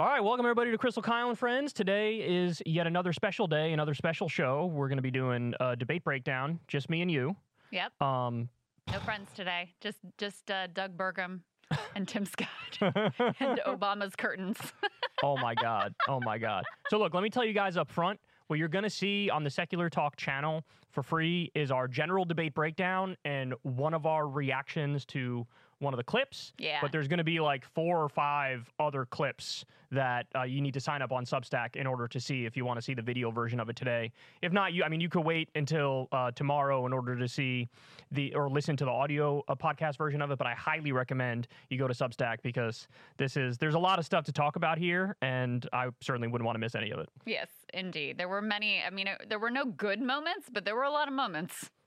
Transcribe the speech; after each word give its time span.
All 0.00 0.06
right, 0.06 0.24
welcome 0.24 0.46
everybody 0.46 0.70
to 0.70 0.78
Krystal 0.78 1.02
Kyle 1.02 1.28
and 1.28 1.38
Friends. 1.38 1.74
Today 1.74 2.20
is 2.26 2.62
yet 2.64 2.86
another 2.86 3.12
special 3.12 3.46
day, 3.46 3.74
another 3.74 3.92
special 3.92 4.30
show. 4.30 4.64
We're 4.64 4.88
going 4.88 4.96
to 4.96 5.02
be 5.02 5.10
doing 5.10 5.52
a 5.60 5.76
debate 5.76 6.04
breakdown, 6.04 6.58
just 6.68 6.88
me 6.88 7.02
and 7.02 7.10
you. 7.10 7.36
Yep. 7.70 8.00
Um, 8.00 8.48
No 8.90 8.98
friends 9.00 9.28
today. 9.34 9.74
Just 9.82 9.98
just 10.16 10.50
uh, 10.50 10.68
Doug 10.68 10.96
Burgum 10.96 11.40
and 11.94 12.08
Tim 12.08 12.24
Scott 12.24 12.48
and 12.80 13.60
Obama's 13.66 14.16
curtains. 14.16 14.56
oh 15.22 15.36
my 15.36 15.54
god, 15.54 15.94
oh 16.08 16.18
my 16.24 16.38
god. 16.38 16.64
So 16.88 16.98
look, 16.98 17.12
let 17.12 17.22
me 17.22 17.28
tell 17.28 17.44
you 17.44 17.52
guys 17.52 17.76
up 17.76 17.90
front. 17.90 18.18
What 18.46 18.58
you're 18.58 18.68
going 18.68 18.84
to 18.84 18.90
see 18.90 19.28
on 19.28 19.44
the 19.44 19.50
Secular 19.50 19.90
Talk 19.90 20.16
channel 20.16 20.64
for 20.92 21.02
free 21.02 21.52
is 21.54 21.70
our 21.70 21.86
general 21.86 22.24
debate 22.24 22.54
breakdown 22.54 23.18
and 23.26 23.52
one 23.64 23.92
of 23.92 24.06
our 24.06 24.26
reactions 24.26 25.04
to 25.06 25.46
one 25.80 25.92
of 25.92 25.98
the 25.98 26.04
clips. 26.04 26.52
Yeah. 26.58 26.78
But 26.80 26.92
there's 26.92 27.08
going 27.08 27.18
to 27.18 27.24
be 27.24 27.40
like 27.40 27.64
four 27.64 28.02
or 28.02 28.08
five 28.08 28.70
other 28.78 29.04
clips 29.06 29.64
that 29.90 30.26
uh, 30.36 30.42
you 30.42 30.60
need 30.60 30.74
to 30.74 30.80
sign 30.80 31.02
up 31.02 31.10
on 31.10 31.24
Substack 31.24 31.74
in 31.74 31.86
order 31.86 32.06
to 32.06 32.20
see 32.20 32.44
if 32.44 32.56
you 32.56 32.64
want 32.64 32.78
to 32.78 32.82
see 32.82 32.94
the 32.94 33.02
video 33.02 33.30
version 33.30 33.58
of 33.58 33.68
it 33.68 33.74
today. 33.76 34.12
If 34.40 34.52
not, 34.52 34.72
you 34.72 34.84
I 34.84 34.88
mean 34.88 35.00
you 35.00 35.08
could 35.08 35.24
wait 35.24 35.48
until 35.56 36.06
uh, 36.12 36.30
tomorrow 36.30 36.86
in 36.86 36.92
order 36.92 37.16
to 37.16 37.26
see 37.26 37.68
the 38.12 38.32
or 38.34 38.48
listen 38.48 38.76
to 38.76 38.84
the 38.84 38.90
audio 38.90 39.42
uh, 39.48 39.54
podcast 39.56 39.96
version 39.98 40.22
of 40.22 40.30
it. 40.30 40.38
But 40.38 40.46
I 40.46 40.54
highly 40.54 40.92
recommend 40.92 41.48
you 41.70 41.78
go 41.78 41.88
to 41.88 41.94
Substack 41.94 42.36
because 42.42 42.86
this 43.16 43.36
is 43.36 43.58
there's 43.58 43.74
a 43.74 43.78
lot 43.78 43.98
of 43.98 44.04
stuff 44.04 44.24
to 44.26 44.32
talk 44.32 44.56
about 44.56 44.78
here, 44.78 45.16
and 45.22 45.68
I 45.72 45.88
certainly 46.00 46.28
wouldn't 46.28 46.46
want 46.46 46.54
to 46.54 46.60
miss 46.60 46.74
any 46.74 46.90
of 46.92 47.00
it. 47.00 47.08
yes, 47.26 47.48
indeed. 47.74 48.16
There 48.18 48.28
were 48.28 48.42
many. 48.42 48.82
I 48.86 48.90
mean, 48.90 49.08
uh, 49.08 49.16
there 49.28 49.38
were 49.38 49.50
no 49.50 49.64
good 49.64 50.00
moments, 50.00 50.48
but 50.52 50.64
there 50.64 50.76
were 50.76 50.84
a 50.84 50.90
lot 50.90 51.08
of 51.08 51.14
moments. 51.14 51.70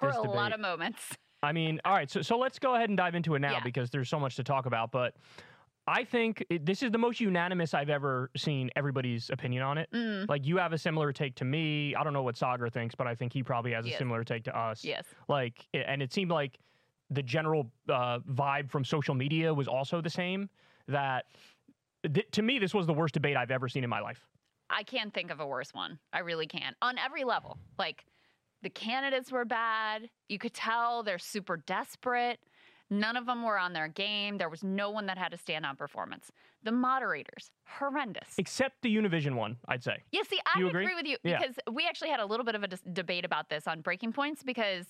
There 0.00 0.10
were 0.10 0.16
a 0.16 0.30
lot 0.30 0.52
of 0.52 0.60
moments. 0.60 1.16
I 1.46 1.52
mean, 1.52 1.80
all 1.84 1.92
right, 1.94 2.10
so 2.10 2.20
so 2.22 2.36
let's 2.38 2.58
go 2.58 2.74
ahead 2.74 2.88
and 2.90 2.96
dive 2.96 3.14
into 3.14 3.34
it 3.36 3.38
now 3.38 3.52
Yeah. 3.52 3.60
because 3.62 3.88
there's 3.90 4.08
so 4.08 4.18
much 4.18 4.34
to 4.36 4.42
talk 4.44 4.66
about. 4.66 4.90
But 4.90 5.14
I 5.86 6.02
think 6.02 6.44
it, 6.50 6.66
this 6.66 6.82
is 6.82 6.90
the 6.90 6.98
most 6.98 7.20
unanimous 7.20 7.72
I've 7.72 7.90
ever 7.90 8.30
seen 8.36 8.70
everybody's 8.74 9.30
opinion 9.30 9.62
on 9.62 9.78
it. 9.78 9.88
Mm, 9.92 10.28
Like 10.28 10.44
you 10.44 10.56
have 10.56 10.72
a 10.72 10.78
similar 10.78 11.12
take 11.12 11.36
to 11.36 11.44
me. 11.44 11.94
I 11.94 12.02
don't 12.02 12.12
know 12.12 12.24
what 12.24 12.34
Saagar 12.34 12.72
thinks, 12.72 12.96
but 12.96 13.06
I 13.06 13.14
think 13.14 13.32
he 13.32 13.42
probably 13.44 13.70
has 13.72 13.86
a 13.86 13.90
Yes. 13.90 13.98
similar 13.98 14.24
take 14.24 14.42
to 14.44 14.58
us. 14.58 14.84
yes. 14.84 15.04
Like, 15.28 15.64
and 15.72 16.02
it 16.02 16.12
seemed 16.12 16.32
like 16.32 16.58
the 17.10 17.22
general 17.22 17.70
uh, 17.88 18.18
vibe 18.28 18.68
from 18.68 18.84
social 18.84 19.14
media 19.14 19.54
was 19.54 19.68
also 19.68 20.00
the 20.00 20.10
same. 20.10 20.50
That 20.88 21.26
th- 22.12 22.26
to 22.32 22.42
me, 22.42 22.58
this 22.58 22.74
was 22.74 22.86
the 22.88 22.94
worst 22.94 23.14
debate 23.14 23.36
I've 23.36 23.52
ever 23.52 23.68
seen 23.68 23.84
in 23.84 23.90
my 23.90 24.00
life. 24.00 24.26
I 24.68 24.82
can't 24.82 25.14
think 25.14 25.30
of 25.30 25.38
a 25.38 25.46
worse 25.46 25.72
one. 25.72 26.00
I 26.12 26.18
really 26.20 26.48
can't. 26.48 26.76
On 26.82 26.98
every 26.98 27.22
level. 27.22 27.58
Like 27.78 28.04
the 28.66 28.70
candidates 28.70 29.30
were 29.30 29.44
bad. 29.44 30.10
You 30.28 30.40
could 30.40 30.52
tell 30.52 31.04
they're 31.04 31.20
super 31.20 31.56
desperate. 31.56 32.40
None 32.90 33.16
of 33.16 33.24
them 33.24 33.44
were 33.44 33.56
on 33.56 33.72
their 33.72 33.86
game. 33.86 34.38
There 34.38 34.48
was 34.48 34.64
no 34.64 34.90
one 34.90 35.06
that 35.06 35.16
had 35.16 35.32
a 35.32 35.36
standout 35.36 35.78
performance. 35.78 36.32
The 36.64 36.72
moderators, 36.72 37.52
horrendous. 37.78 38.34
Except 38.38 38.74
the 38.82 38.92
Univision 38.96 39.36
one, 39.36 39.56
I'd 39.68 39.84
say. 39.84 40.02
Yeah, 40.10 40.22
see, 40.28 40.40
I 40.52 40.58
agree? 40.62 40.82
agree? 40.82 40.94
with 40.96 41.06
you 41.06 41.16
Yeah. 41.22 41.38
because 41.38 41.54
we 41.72 41.86
actually 41.86 42.10
had 42.10 42.18
a 42.18 42.26
little 42.26 42.44
bit 42.44 42.56
of 42.56 42.64
a 42.64 42.68
dis- 42.68 42.82
debate 42.92 43.24
about 43.24 43.48
this 43.50 43.68
on 43.68 43.82
Breaking 43.82 44.12
Points 44.12 44.42
because 44.42 44.86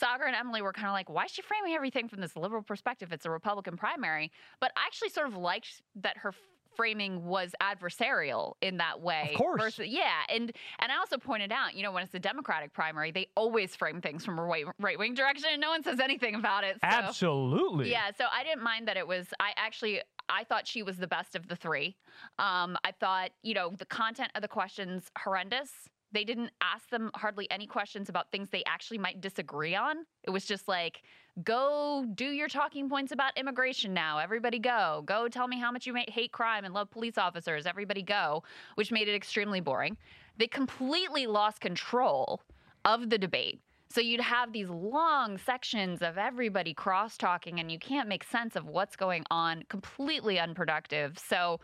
Saagar 0.00 0.26
and 0.28 0.36
Emily 0.36 0.62
were 0.62 0.72
kind 0.72 0.86
of 0.86 0.92
like, 0.92 1.10
why 1.10 1.24
is 1.24 1.32
she 1.32 1.42
framing 1.42 1.74
everything 1.74 2.06
from 2.08 2.20
this 2.20 2.36
liberal 2.36 2.62
perspective? 2.62 3.12
It's 3.12 3.26
a 3.26 3.30
Republican 3.30 3.76
primary. 3.76 4.30
But 4.60 4.70
I 4.76 4.82
actually 4.86 5.08
sort 5.08 5.26
of 5.26 5.36
liked 5.36 5.82
that 5.96 6.16
her 6.18 6.32
framing 6.76 7.24
was 7.24 7.52
adversarial 7.62 8.54
in 8.60 8.76
that 8.78 9.00
way. 9.00 9.30
Of 9.32 9.38
course. 9.38 9.62
Versus, 9.62 9.88
yeah, 9.88 10.22
and 10.28 10.52
and 10.78 10.92
I 10.92 10.96
also 10.98 11.18
pointed 11.18 11.52
out, 11.52 11.74
you 11.74 11.82
know, 11.82 11.92
when 11.92 12.02
it's 12.02 12.14
a 12.14 12.18
Democratic 12.18 12.72
primary, 12.72 13.10
they 13.10 13.28
always 13.36 13.74
frame 13.74 14.00
things 14.00 14.24
from 14.24 14.38
a 14.38 14.44
right 14.44 14.98
wing 14.98 15.14
direction, 15.14 15.48
and 15.52 15.60
no 15.60 15.70
one 15.70 15.82
says 15.82 16.00
anything 16.00 16.34
about 16.34 16.64
it. 16.64 16.74
So. 16.76 16.86
Absolutely. 16.88 17.90
Yeah, 17.90 18.10
so 18.16 18.24
I 18.32 18.44
didn't 18.44 18.62
mind 18.62 18.88
that 18.88 18.96
it 18.96 19.06
was. 19.06 19.28
I 19.40 19.52
actually 19.56 20.00
I 20.28 20.44
thought 20.44 20.66
she 20.66 20.82
was 20.82 20.96
the 20.96 21.06
best 21.06 21.36
of 21.36 21.48
the 21.48 21.56
three. 21.56 21.96
Um, 22.38 22.76
I 22.84 22.92
thought 22.98 23.30
you 23.42 23.54
know 23.54 23.74
the 23.76 23.86
content 23.86 24.30
of 24.34 24.42
the 24.42 24.48
questions 24.48 25.10
horrendous. 25.18 25.70
They 26.12 26.24
didn't 26.24 26.52
ask 26.62 26.88
them 26.90 27.10
hardly 27.14 27.50
any 27.50 27.66
questions 27.66 28.08
about 28.08 28.30
things 28.30 28.48
they 28.50 28.62
actually 28.64 28.98
might 28.98 29.20
disagree 29.20 29.74
on. 29.74 29.96
It 30.22 30.30
was 30.30 30.46
just 30.46 30.68
like, 30.68 31.02
go 31.44 32.04
do 32.14 32.24
your 32.24 32.48
talking 32.48 32.88
points 32.88 33.12
about 33.12 33.36
immigration 33.36 33.92
now. 33.92 34.18
Everybody 34.18 34.58
go. 34.58 35.02
Go 35.06 35.28
tell 35.28 35.48
me 35.48 35.58
how 35.58 35.70
much 35.70 35.86
you 35.86 35.94
hate 36.08 36.32
crime 36.32 36.64
and 36.64 36.72
love 36.72 36.90
police 36.90 37.18
officers. 37.18 37.66
Everybody 37.66 38.02
go, 38.02 38.42
which 38.74 38.90
made 38.90 39.08
it 39.08 39.14
extremely 39.14 39.60
boring. 39.60 39.96
They 40.38 40.46
completely 40.46 41.26
lost 41.26 41.60
control 41.60 42.42
of 42.84 43.10
the 43.10 43.18
debate. 43.18 43.60
So 43.88 44.00
you'd 44.00 44.20
have 44.20 44.52
these 44.52 44.68
long 44.68 45.38
sections 45.38 46.02
of 46.02 46.18
everybody 46.18 46.74
cross 46.74 47.16
talking, 47.16 47.60
and 47.60 47.70
you 47.70 47.78
can't 47.78 48.08
make 48.08 48.24
sense 48.24 48.56
of 48.56 48.66
what's 48.66 48.96
going 48.96 49.24
on, 49.30 49.62
completely 49.68 50.38
unproductive. 50.38 51.18
So 51.18 51.60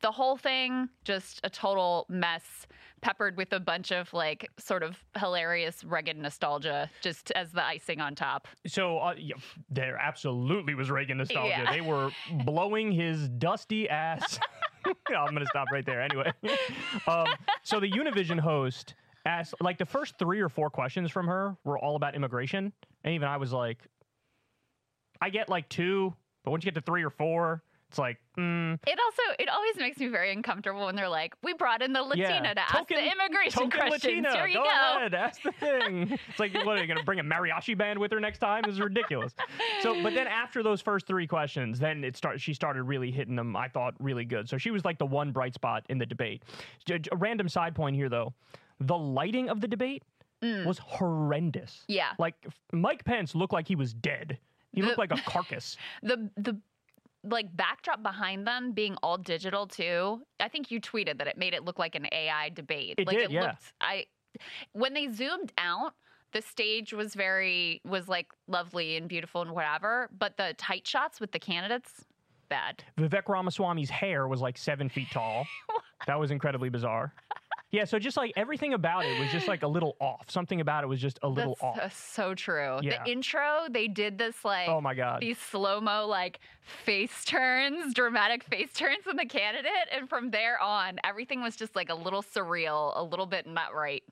the 0.00 0.10
whole 0.10 0.36
thing, 0.36 0.88
just 1.04 1.40
a 1.44 1.50
total 1.50 2.06
mess, 2.08 2.66
peppered 3.00 3.36
with 3.36 3.52
a 3.52 3.60
bunch 3.60 3.92
of 3.92 4.12
like 4.12 4.50
sort 4.58 4.82
of 4.82 4.98
hilarious 5.18 5.84
Reagan 5.84 6.20
nostalgia, 6.22 6.90
just 7.00 7.30
as 7.32 7.52
the 7.52 7.64
icing 7.64 8.00
on 8.00 8.14
top. 8.14 8.48
So 8.66 8.98
uh, 8.98 9.14
yeah, 9.18 9.36
there 9.70 9.96
absolutely 9.96 10.74
was 10.74 10.90
Reagan 10.90 11.18
nostalgia. 11.18 11.64
Yeah. 11.64 11.72
They 11.72 11.80
were 11.80 12.10
blowing 12.44 12.92
his 12.92 13.28
dusty 13.28 13.88
ass. 13.88 14.38
I'm 15.08 15.32
gonna 15.32 15.46
stop 15.46 15.68
right 15.72 15.84
there. 15.84 16.02
Anyway, 16.02 16.30
um, 17.06 17.26
so 17.62 17.80
the 17.80 17.90
Univision 17.90 18.38
host 18.38 18.94
asked 19.26 19.54
like 19.60 19.78
the 19.78 19.86
first 19.86 20.18
three 20.18 20.40
or 20.40 20.48
four 20.50 20.68
questions 20.68 21.10
from 21.10 21.26
her 21.26 21.56
were 21.64 21.78
all 21.78 21.96
about 21.96 22.14
immigration, 22.14 22.72
and 23.02 23.14
even 23.14 23.28
I 23.28 23.38
was 23.38 23.52
like, 23.52 23.78
I 25.20 25.30
get 25.30 25.48
like 25.48 25.68
two, 25.68 26.14
but 26.44 26.50
once 26.50 26.64
you 26.64 26.70
get 26.70 26.78
to 26.78 26.84
three 26.84 27.02
or 27.02 27.10
four, 27.10 27.62
it's 27.94 27.98
like, 28.00 28.18
mm, 28.36 28.74
It 28.88 28.98
also 28.98 29.22
it 29.38 29.48
always 29.48 29.76
makes 29.76 29.98
me 29.98 30.08
very 30.08 30.32
uncomfortable 30.32 30.84
when 30.86 30.96
they're 30.96 31.08
like, 31.08 31.32
"We 31.44 31.52
brought 31.52 31.80
in 31.80 31.92
the 31.92 32.02
Latina 32.02 32.40
Yeah. 32.42 32.54
to 32.54 32.60
ask 32.60 32.72
Token- 32.72 32.96
the 32.96 33.12
immigration 33.12 33.70
questions." 33.70 34.02
Latina. 34.02 34.32
Here 34.34 34.46
you 34.48 34.54
go, 34.54 34.64
go. 34.64 34.96
ahead, 34.96 35.14
ask 35.14 35.40
the 35.42 35.52
thing. 35.52 36.18
it's 36.28 36.40
like, 36.40 36.52
what 36.64 36.76
are 36.76 36.80
you 36.82 36.88
gonna 36.88 37.04
bring 37.04 37.20
a 37.20 37.22
mariachi 37.22 37.78
band 37.78 38.00
with 38.00 38.10
her 38.10 38.18
next 38.18 38.40
time? 38.40 38.62
This 38.66 38.74
is 38.74 38.80
ridiculous. 38.80 39.32
So, 39.80 40.02
but 40.02 40.12
then 40.12 40.26
after 40.26 40.64
those 40.64 40.80
first 40.80 41.06
three 41.06 41.28
questions, 41.28 41.78
then 41.78 42.02
it 42.02 42.16
start. 42.16 42.40
She 42.40 42.52
started 42.52 42.82
really 42.82 43.12
hitting 43.12 43.36
them. 43.36 43.54
I 43.54 43.68
thought 43.68 43.94
really 44.00 44.24
good. 44.24 44.48
So 44.48 44.58
she 44.58 44.72
was 44.72 44.84
like 44.84 44.98
the 44.98 45.06
one 45.06 45.30
bright 45.30 45.54
spot 45.54 45.84
in 45.88 45.98
the 45.98 46.06
debate. 46.06 46.42
A 46.90 47.16
random 47.16 47.48
side 47.48 47.76
point 47.76 47.94
here, 47.94 48.08
though, 48.08 48.34
the 48.80 48.98
lighting 48.98 49.48
of 49.48 49.60
the 49.60 49.68
debate 49.68 50.02
was 50.42 50.78
horrendous. 50.78 51.84
Mm. 51.88 51.94
Yeah. 51.94 52.10
Like 52.18 52.34
Mike 52.72 53.04
Pence 53.04 53.36
looked 53.36 53.52
like 53.52 53.68
he 53.68 53.76
was 53.76 53.94
dead. 53.94 54.38
He 54.72 54.82
looked 54.82 54.96
The- 54.96 55.00
like 55.02 55.12
a 55.12 55.22
carcass. 55.30 55.76
the 56.02 56.28
the 56.36 56.60
like 57.24 57.54
backdrop 57.56 58.02
behind 58.02 58.46
them 58.46 58.72
being 58.72 58.96
all 59.02 59.18
digital 59.18 59.66
too. 59.66 60.22
I 60.40 60.48
think 60.48 60.70
you 60.70 60.80
tweeted 60.80 61.18
that 61.18 61.26
it 61.26 61.38
made 61.38 61.54
it 61.54 61.64
look 61.64 61.78
like 61.78 61.94
an 61.94 62.06
AI 62.12 62.50
debate. 62.50 62.94
It 62.98 63.06
like 63.06 63.16
did, 63.16 63.24
it 63.24 63.30
yeah. 63.30 63.42
looked 63.42 63.72
I 63.80 64.06
when 64.72 64.94
they 64.94 65.10
zoomed 65.10 65.52
out, 65.58 65.94
the 66.32 66.42
stage 66.42 66.92
was 66.92 67.14
very 67.14 67.80
was 67.84 68.08
like 68.08 68.26
lovely 68.48 68.96
and 68.96 69.08
beautiful 69.08 69.42
and 69.42 69.52
whatever, 69.52 70.10
but 70.18 70.36
the 70.36 70.54
tight 70.58 70.86
shots 70.86 71.20
with 71.20 71.32
the 71.32 71.38
candidates 71.38 72.04
bad. 72.48 72.84
Vivek 72.98 73.28
Ramaswamy's 73.28 73.90
hair 73.90 74.28
was 74.28 74.40
like 74.40 74.58
seven 74.58 74.88
feet 74.88 75.08
tall. 75.10 75.46
that 76.06 76.18
was 76.18 76.30
incredibly 76.30 76.68
bizarre. 76.68 77.14
Yeah, 77.74 77.84
so 77.84 77.98
just 77.98 78.16
like 78.16 78.32
everything 78.36 78.74
about 78.74 79.04
it 79.04 79.18
was 79.18 79.30
just 79.30 79.48
like 79.48 79.62
a 79.62 79.66
little 79.66 79.96
off. 80.00 80.30
Something 80.30 80.60
about 80.60 80.84
it 80.84 80.86
was 80.86 81.00
just 81.00 81.18
a 81.22 81.28
little 81.28 81.56
That's 81.60 81.78
off. 81.78 81.78
uh, 81.78 81.88
so 81.88 82.34
true. 82.34 82.78
Yeah. 82.82 83.02
The 83.02 83.10
intro, 83.10 83.66
they 83.68 83.88
did 83.88 84.16
this 84.16 84.44
like 84.44 84.68
oh 84.68 84.80
my 84.80 84.94
god. 84.94 85.20
these 85.20 85.38
slow 85.38 85.80
mo 85.80 86.06
like 86.06 86.40
face 86.62 87.24
turns, 87.24 87.92
dramatic 87.94 88.44
face 88.44 88.72
turns 88.72 89.06
in 89.10 89.16
the 89.16 89.26
candidate, 89.26 89.88
and 89.92 90.08
from 90.08 90.30
there 90.30 90.60
on, 90.60 90.98
everything 91.02 91.42
was 91.42 91.56
just 91.56 91.74
like 91.74 91.90
a 91.90 91.94
little 91.94 92.22
surreal, 92.22 92.92
a 92.96 93.02
little 93.02 93.26
bit 93.26 93.46
not 93.46 93.74
right. 93.74 94.04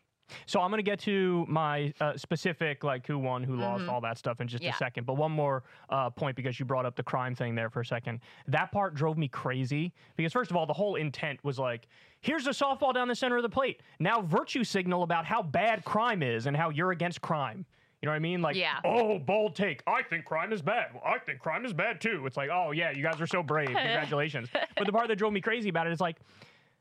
So 0.47 0.60
I'm 0.60 0.71
gonna 0.71 0.83
get 0.83 0.99
to 1.00 1.44
my 1.49 1.93
uh, 2.00 2.16
specific 2.16 2.84
like 2.84 3.06
who 3.06 3.19
won, 3.19 3.43
who 3.43 3.56
lost, 3.56 3.84
Mhm. 3.84 3.91
all 3.92 4.01
that 4.01 4.16
stuff 4.19 4.41
in 4.41 4.48
just 4.48 4.65
a 4.65 4.72
second. 4.78 5.04
But 5.04 5.15
one 5.15 5.33
more 5.33 5.63
uh, 5.91 6.09
point 6.10 6.36
because 6.36 6.59
you 6.59 6.65
brought 6.65 6.86
up 6.86 6.97
the 6.97 7.03
crime 7.03 7.34
thing 7.34 7.54
there 7.54 7.69
for 7.69 7.80
a 7.80 7.84
second. 7.86 8.21
That 8.48 8.72
part 8.72 8.95
drove 8.95 9.19
me 9.19 9.28
crazy 9.28 9.92
because 10.16 10.33
first 10.33 10.51
of 10.51 10.57
all, 10.57 10.65
the 10.66 10.72
whole 10.72 10.97
intent 10.97 11.39
was 11.45 11.59
like, 11.59 11.86
here's 12.21 12.47
a 12.47 12.51
softball 12.51 12.95
down 12.95 13.09
the 13.09 13.15
center 13.15 13.36
of 13.36 13.42
the 13.42 13.48
plate. 13.48 13.83
Now 13.98 14.22
virtue 14.22 14.65
signal 14.65 15.03
about 15.03 15.27
how 15.27 15.42
bad 15.42 15.84
crime 15.84 16.22
is 16.22 16.47
and 16.47 16.57
how 16.57 16.71
you're 16.71 16.92
against 16.92 17.21
crime. 17.21 17.66
You 18.01 18.07
know 18.07 18.13
what 18.13 18.16
I 18.16 18.21
mean? 18.21 18.42
Like, 18.42 18.57
Yeah. 18.57 18.80
oh, 18.84 19.19
bold 19.19 19.54
take. 19.54 19.83
I 19.86 20.03
think 20.03 20.24
crime 20.24 20.53
is 20.53 20.60
bad. 20.63 20.95
Well, 20.95 21.03
I 21.04 21.19
think 21.19 21.39
crime 21.41 21.65
is 21.65 21.72
bad 21.72 22.01
too. 22.01 22.24
It's 22.27 22.36
like, 22.36 22.51
oh 22.51 22.71
yeah, 22.72 22.91
you 22.91 23.03
guys 23.03 23.21
are 23.21 23.27
so 23.28 23.42
brave. 23.42 23.66
Congratulations. 23.77 24.48
but 24.77 24.86
the 24.86 24.92
part 24.92 25.09
that 25.09 25.16
drove 25.16 25.33
me 25.33 25.41
crazy 25.41 25.69
about 25.69 25.86
it 25.86 25.92
is 25.92 26.01
like, 26.01 26.16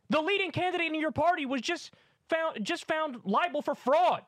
the 0.09 0.21
leading 0.21 0.51
candidate 0.51 0.87
in 0.91 0.99
your 0.99 1.11
party 1.11 1.45
was 1.45 1.61
just 1.61 1.91
found 2.29 2.63
just 2.65 2.87
found 2.87 3.17
liable 3.23 3.61
for 3.61 3.75
fraud. 3.75 4.23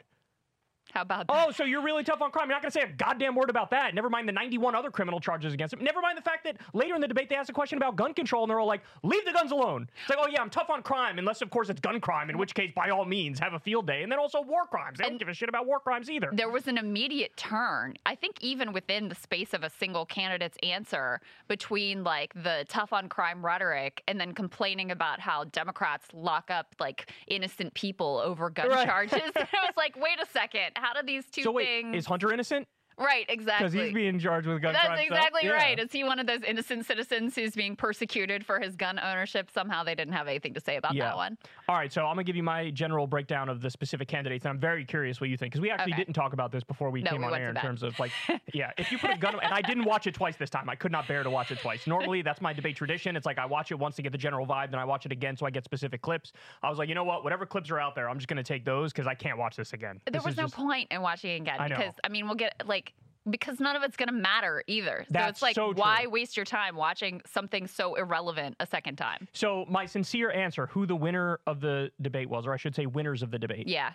How 0.94 1.02
about 1.02 1.28
that? 1.28 1.46
Oh, 1.48 1.52
so 1.52 1.64
you're 1.64 1.82
really 1.82 2.04
tough 2.04 2.22
on 2.22 2.30
crime. 2.32 2.48
You're 2.48 2.56
not 2.56 2.62
going 2.62 2.72
to 2.72 2.80
say 2.80 2.86
a 2.86 2.92
goddamn 2.92 3.34
word 3.36 3.50
about 3.50 3.72
that. 3.72 3.96
Never 3.96 4.10
mind 4.10 4.28
the 4.28 4.32
91 4.32 4.76
other 4.76 4.92
criminal 4.92 5.20
charges 5.20 5.54
against 5.54 5.74
him. 5.74 5.84
Never 5.84 6.02
mind 6.02 6.18
the 6.18 6.22
fact 6.22 6.44
that 6.44 6.58
later 6.74 6.94
in 6.96 7.02
the 7.02 7.08
debate 7.08 7.30
they 7.30 7.36
asked 7.36 7.50
a 7.50 7.54
question 7.54 7.78
about 7.78 7.96
gun 7.96 8.14
control 8.14 8.44
and 8.44 8.50
they're 8.52 8.60
all 8.60 8.68
like, 8.68 8.82
leave 9.02 9.26
the 9.26 9.32
guns 9.34 9.52
alone. 9.52 9.90
It's 10.02 10.10
like, 10.10 10.20
oh, 10.22 10.28
yeah, 10.30 10.42
I'm 10.42 10.50
tough 10.52 10.70
on 10.70 10.84
crime, 10.84 11.18
unless, 11.18 11.42
of 11.42 11.50
course, 11.50 11.70
it's 11.70 11.80
gun 11.82 12.00
crime, 12.00 12.30
in 12.30 12.38
which 12.38 12.54
case, 12.54 12.72
by 12.76 12.90
all 12.90 13.06
means, 13.06 13.40
have 13.40 13.54
a 13.54 13.60
field 13.60 13.88
day. 13.88 14.04
And 14.04 14.12
then 14.12 14.20
also 14.20 14.42
war 14.42 14.66
crimes. 14.68 15.00
They 15.00 15.06
don't 15.06 15.18
give 15.18 15.30
a 15.30 15.34
shit 15.34 15.50
about 15.50 15.66
war 15.66 15.80
crimes 15.80 16.10
either. 16.10 16.30
there 16.34 16.50
was 16.50 16.68
an 16.68 16.78
immediate 16.78 17.36
turn 17.38 17.94
i 18.06 18.14
think 18.16 18.36
even 18.42 18.74
within 18.74 19.08
the 19.10 19.16
space 19.16 19.54
of 19.54 19.64
a 19.64 19.70
single 19.70 20.06
candidate's 20.06 20.58
answer 20.64 21.20
between 21.48 22.04
like 22.04 22.34
the 22.44 22.66
tough 22.70 22.94
on 22.94 23.08
crime 23.10 23.46
rhetoric 23.46 24.02
and 24.08 24.20
then 24.20 24.34
complaining 24.34 24.92
about 24.92 25.20
how 25.20 25.44
democrats 25.46 26.08
lock 26.14 26.50
up 26.52 26.76
like 26.80 27.10
innocent 27.28 27.74
people 27.74 28.22
over 28.24 28.50
gun 28.50 28.70
Right. 28.70 28.86
charges 28.86 29.22
i 29.36 29.48
was 29.62 29.74
like 29.78 29.96
wait 29.96 30.20
a 30.22 30.26
second 30.32 30.72
how 30.84 30.94
do 30.94 31.06
these 31.06 31.26
two 31.32 31.44
so 31.44 31.52
wait, 31.52 31.66
things 31.66 31.96
is 31.96 32.06
Hunter 32.06 32.32
innocent? 32.34 32.68
Right 32.98 33.26
exactly. 33.30 33.68
Because 33.70 33.74
he's 33.86 33.94
being 33.94 34.20
charged 34.20 34.48
with 34.48 34.62
gun 34.62 34.74
that's 34.74 34.86
crimes. 34.88 35.02
so- 35.10 35.16
exactly 35.16 35.50
right. 35.50 35.80
Is 35.80 35.92
he 35.92 36.04
one 36.04 36.20
of 36.20 36.28
those 36.28 36.42
innocent 36.44 36.86
citizens 36.86 37.36
who's 37.36 37.54
being 37.56 37.76
persecuted 37.76 38.46
for 38.46 38.60
his 38.60 38.76
gun 38.76 39.00
ownership? 39.00 39.50
Somehow 39.52 39.84
they 39.84 39.96
didn't 39.96 40.14
have 40.14 40.28
anything 40.28 40.54
to 40.54 40.60
say 40.60 40.78
about 40.78 40.94
Yeah. 40.96 41.06
that 41.10 41.16
one. 41.16 41.38
All 41.68 41.76
right, 41.76 41.92
so 41.92 42.02
I'm 42.06 42.16
gonna 42.16 42.24
give 42.24 42.36
you 42.36 42.44
my 42.44 42.70
general 42.72 43.08
breakdown 43.08 43.50
of 43.50 43.62
the 43.62 43.70
specific 43.70 44.08
candidates, 44.08 44.46
and 44.46 44.52
I'm 44.52 44.60
very 44.60 44.86
curious 44.86 45.20
what 45.22 45.30
you 45.30 45.38
think 45.38 45.52
because 45.54 45.62
we 45.62 45.72
actually 45.72 45.94
Okay. 45.94 46.02
didn't 46.02 46.14
talk 46.14 46.34
about 46.34 46.52
this 46.52 46.64
before 46.64 46.90
we 46.90 47.02
No, 47.02 47.12
came 47.12 47.22
we 47.22 47.28
on 47.28 47.36
air 47.36 47.50
in 47.50 47.56
terms 47.56 47.84
of 47.84 47.98
like, 48.00 48.12
yeah, 48.54 48.72
if 48.78 48.92
you 48.92 48.98
put 48.98 49.12
a 49.12 49.18
gun, 49.18 49.36
and 49.42 49.54
I 49.54 49.62
didn't 49.62 49.86
watch 49.86 50.08
it 50.08 50.14
twice 50.14 50.36
this 50.36 50.50
time. 50.50 50.70
I 50.70 50.76
could 50.76 50.92
not 50.92 51.08
bear 51.08 51.24
to 51.24 51.30
watch 51.30 51.52
it 51.52 51.60
twice. 51.60 51.88
Normally, 51.88 52.22
that's 52.22 52.42
my 52.42 52.54
debate 52.54 52.76
tradition. 52.76 53.16
It's 53.16 53.26
like 53.26 53.38
I 53.38 53.46
watch 53.46 53.72
it 53.72 53.76
once 53.80 53.96
to 53.98 54.02
get 54.02 54.12
the 54.12 54.18
general 54.18 54.46
vibe, 54.46 54.72
then 54.72 54.80
I 54.80 54.86
watch 54.86 55.06
it 55.06 55.12
again 55.12 55.36
so 55.38 55.46
I 55.46 55.50
get 55.50 55.64
specific 55.64 56.02
clips. 56.02 56.34
I 56.62 56.70
was 56.70 56.78
like, 56.78 56.90
you 56.90 56.96
know 56.96 57.04
what, 57.04 57.24
whatever 57.24 57.46
clips 57.46 57.70
are 57.72 57.80
out 57.80 57.96
there, 57.96 58.10
I'm 58.10 58.18
just 58.18 58.28
gonna 58.28 58.44
take 58.44 58.66
those 58.66 58.92
because 58.92 59.08
I 59.08 59.14
can't 59.16 59.38
watch 59.38 59.56
this 59.56 59.74
again. 59.74 60.00
There 60.06 60.12
This 60.20 60.26
was 60.26 60.38
no 60.38 60.44
just- 60.44 60.56
point 60.56 60.92
in 60.92 61.02
watching 61.02 61.32
it 61.32 61.42
again 61.42 61.60
I 61.60 61.68
because 61.70 61.94
I 62.04 62.10
mean 62.10 62.26
we'll 62.26 62.36
get 62.36 62.62
like 62.66 62.83
because 63.30 63.60
none 63.60 63.76
of 63.76 63.84
it's 63.84 63.96
going 63.98 64.08
to 64.08 64.14
matter 64.14 64.64
either. 64.68 65.06
So 65.12 65.20
it's 65.22 65.42
like 65.42 65.56
so 65.56 65.74
why 65.74 66.08
waste 66.08 66.36
your 66.36 66.46
time 66.46 66.76
watching 66.76 67.22
something 67.32 67.68
so 67.68 67.96
irrelevant 67.96 68.56
a 68.60 68.66
second 68.68 68.98
time? 68.98 69.28
So 69.34 69.66
my 69.70 69.86
sincere 69.86 70.32
answer, 70.32 70.68
who 70.68 70.86
the 70.86 70.96
winner 70.96 71.40
of 71.48 71.62
the 71.62 71.92
debate 72.02 72.30
was, 72.30 72.46
or 72.46 72.54
I 72.54 72.58
should 72.58 72.76
say, 72.76 72.86
winners 72.86 73.24
of 73.24 73.32
the 73.32 73.40
debate, 73.40 73.68
Yeah. 73.68 73.94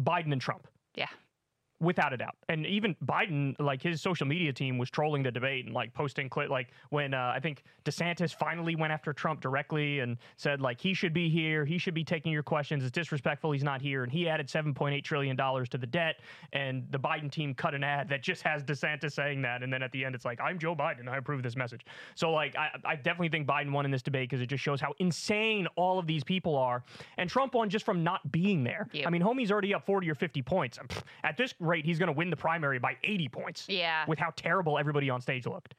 Biden 0.00 0.32
and 0.32 0.40
Trump. 0.40 0.66
Yeah. 0.94 1.08
Without 1.80 2.12
a 2.12 2.16
doubt. 2.16 2.36
And 2.48 2.66
even 2.66 2.96
Biden, 3.04 3.54
like 3.58 3.82
his 3.82 4.00
social 4.00 4.26
media 4.26 4.52
team, 4.52 4.78
was 4.78 4.90
trolling 4.90 5.22
the 5.22 5.30
debate 5.30 5.66
and 5.66 5.74
like 5.74 5.92
posting 5.92 6.28
clip. 6.28 6.50
Like 6.50 6.68
when 6.90 7.14
uh, 7.14 7.32
I 7.34 7.40
think 7.40 7.64
DeSantis 7.84 8.34
finally 8.34 8.76
went 8.76 8.92
after 8.92 9.12
Trump 9.12 9.40
directly 9.40 10.00
and 10.00 10.16
said 10.36 10.60
like 10.60 10.80
he 10.80 10.94
should 10.94 11.12
be 11.12 11.28
here, 11.28 11.64
he 11.64 11.78
should 11.78 11.94
be 11.94 12.04
taking 12.04 12.32
your 12.32 12.42
questions. 12.42 12.82
It's 12.84 12.92
disrespectful 12.92 13.52
he's 13.52 13.64
not 13.64 13.82
here, 13.82 14.02
and 14.02 14.12
he 14.12 14.28
added 14.28 14.48
7.8 14.48 15.02
trillion 15.04 15.36
dollars 15.36 15.68
to 15.70 15.78
the 15.78 15.86
debt. 15.86 16.20
And 16.52 16.86
the 16.90 16.98
Biden 16.98 17.30
team 17.30 17.54
cut 17.54 17.74
an 17.74 17.84
ad 17.84 18.08
that 18.08 18.22
just 18.22 18.42
has 18.42 18.62
DeSantis 18.62 19.12
saying 19.12 19.42
that, 19.42 19.62
and 19.62 19.72
then 19.72 19.82
at 19.82 19.92
the 19.92 20.04
end 20.04 20.14
it's 20.14 20.24
like 20.24 20.40
I'm 20.40 20.58
Joe 20.58 20.74
Biden, 20.74 21.08
I 21.08 21.16
approve 21.16 21.42
this 21.42 21.56
message. 21.56 21.84
So 22.14 22.30
like 22.30 22.56
I, 22.56 22.70
I 22.84 22.96
definitely 22.96 23.30
think 23.30 23.46
Biden 23.46 23.72
won 23.72 23.84
in 23.84 23.90
this 23.90 24.02
debate 24.02 24.30
because 24.30 24.42
it 24.42 24.46
just 24.46 24.62
shows 24.62 24.80
how 24.80 24.94
insane 24.98 25.66
all 25.76 25.98
of 25.98 26.06
these 26.06 26.24
people 26.24 26.56
are, 26.56 26.84
and 27.18 27.28
Trump 27.28 27.54
won 27.54 27.68
just 27.68 27.84
from 27.84 28.04
not 28.04 28.30
being 28.30 28.64
there. 28.64 28.88
Yep. 28.92 29.06
I 29.06 29.10
mean, 29.10 29.22
homie's 29.22 29.50
already 29.50 29.74
up 29.74 29.84
40 29.84 30.10
or 30.10 30.14
50 30.14 30.42
points. 30.42 30.78
At 31.24 31.36
this 31.36 31.54
rate, 31.64 31.84
he's 31.84 31.98
going 31.98 32.06
to 32.08 32.12
win 32.12 32.30
the 32.30 32.36
primary 32.36 32.78
by 32.78 32.96
80 33.02 33.28
points. 33.28 33.66
Yeah. 33.68 34.04
With 34.06 34.18
how 34.18 34.30
terrible 34.36 34.78
everybody 34.78 35.10
on 35.10 35.20
stage 35.20 35.46
looked. 35.46 35.74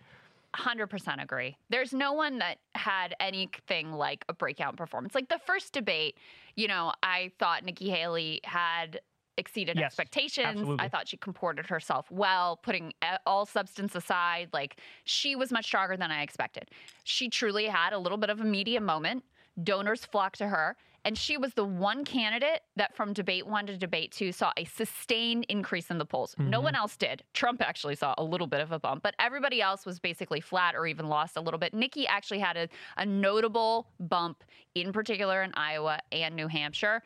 100% 0.56 1.22
agree. 1.22 1.58
There's 1.70 1.94
no 1.94 2.14
one 2.14 2.40
that 2.40 2.60
had 2.76 3.14
anything 3.20 3.92
like 3.92 4.24
a 4.30 4.34
breakout 4.34 4.78
performance. 4.78 5.14
Like 5.14 5.28
the 5.28 5.40
first 5.46 5.74
debate, 5.74 6.18
you 6.56 6.68
know, 6.68 6.94
I 7.04 7.32
thought 7.40 7.64
Nikki 7.66 7.90
Haley 7.90 8.40
had 8.46 9.02
exceeded 9.38 9.78
Yes, 9.78 9.88
expectations. 9.88 10.48
absolutely. 10.48 10.86
I 10.86 10.88
thought 10.88 11.10
she 11.10 11.18
comported 11.18 11.66
herself 11.66 12.10
well, 12.10 12.56
putting 12.56 12.94
all 13.26 13.46
substance 13.46 13.94
aside. 13.96 14.48
Like 14.54 14.80
she 15.04 15.36
was 15.36 15.52
much 15.52 15.66
stronger 15.66 15.98
than 15.98 16.10
I 16.10 16.22
expected. 16.22 16.70
She 17.04 17.28
truly 17.30 17.66
had 17.66 17.92
a 17.92 17.98
little 18.00 18.18
bit 18.18 18.30
of 18.30 18.40
a 18.40 18.46
media 18.46 18.80
moment. 18.80 19.26
Donors 19.62 20.06
flocked 20.06 20.38
to 20.38 20.48
her. 20.48 20.78
And 21.06 21.16
she 21.16 21.38
was 21.38 21.54
the 21.54 21.64
one 21.64 22.04
candidate 22.04 22.62
that 22.76 22.96
from 22.96 23.14
debate 23.14 23.46
one 23.46 23.68
to 23.68 23.78
debate 23.78 24.12
two 24.12 24.32
saw 24.32 24.52
a 24.58 24.66
sustained 24.66 25.46
increase 25.50 25.92
in 25.92 26.00
the 26.00 26.06
polls. 26.06 26.36
No 26.40 26.60
Mhm. 26.60 26.64
one 26.64 26.76
else 26.76 26.98
did. 26.98 27.24
Trump 27.34 27.62
actually 27.62 27.96
saw 27.96 28.16
a 28.18 28.24
little 28.24 28.48
bit 28.48 28.60
of 28.60 28.72
a 28.72 28.80
bump, 28.80 29.04
but 29.04 29.14
everybody 29.20 29.62
else 29.62 29.86
was 29.86 30.00
basically 30.00 30.42
flat 30.42 30.76
or 30.76 30.88
even 30.88 31.06
lost 31.08 31.38
a 31.38 31.42
little 31.42 31.60
bit. 31.60 31.76
Nikki 31.76 32.08
actually 32.08 32.40
had 32.40 32.58
a, 32.58 32.68
a 32.98 33.06
notable 33.06 33.88
bump, 34.00 34.44
in 34.74 34.92
particular 34.92 35.44
in 35.44 35.54
Iowa 35.54 36.00
and 36.12 36.36
New 36.36 36.48
Hampshire. 36.48 37.04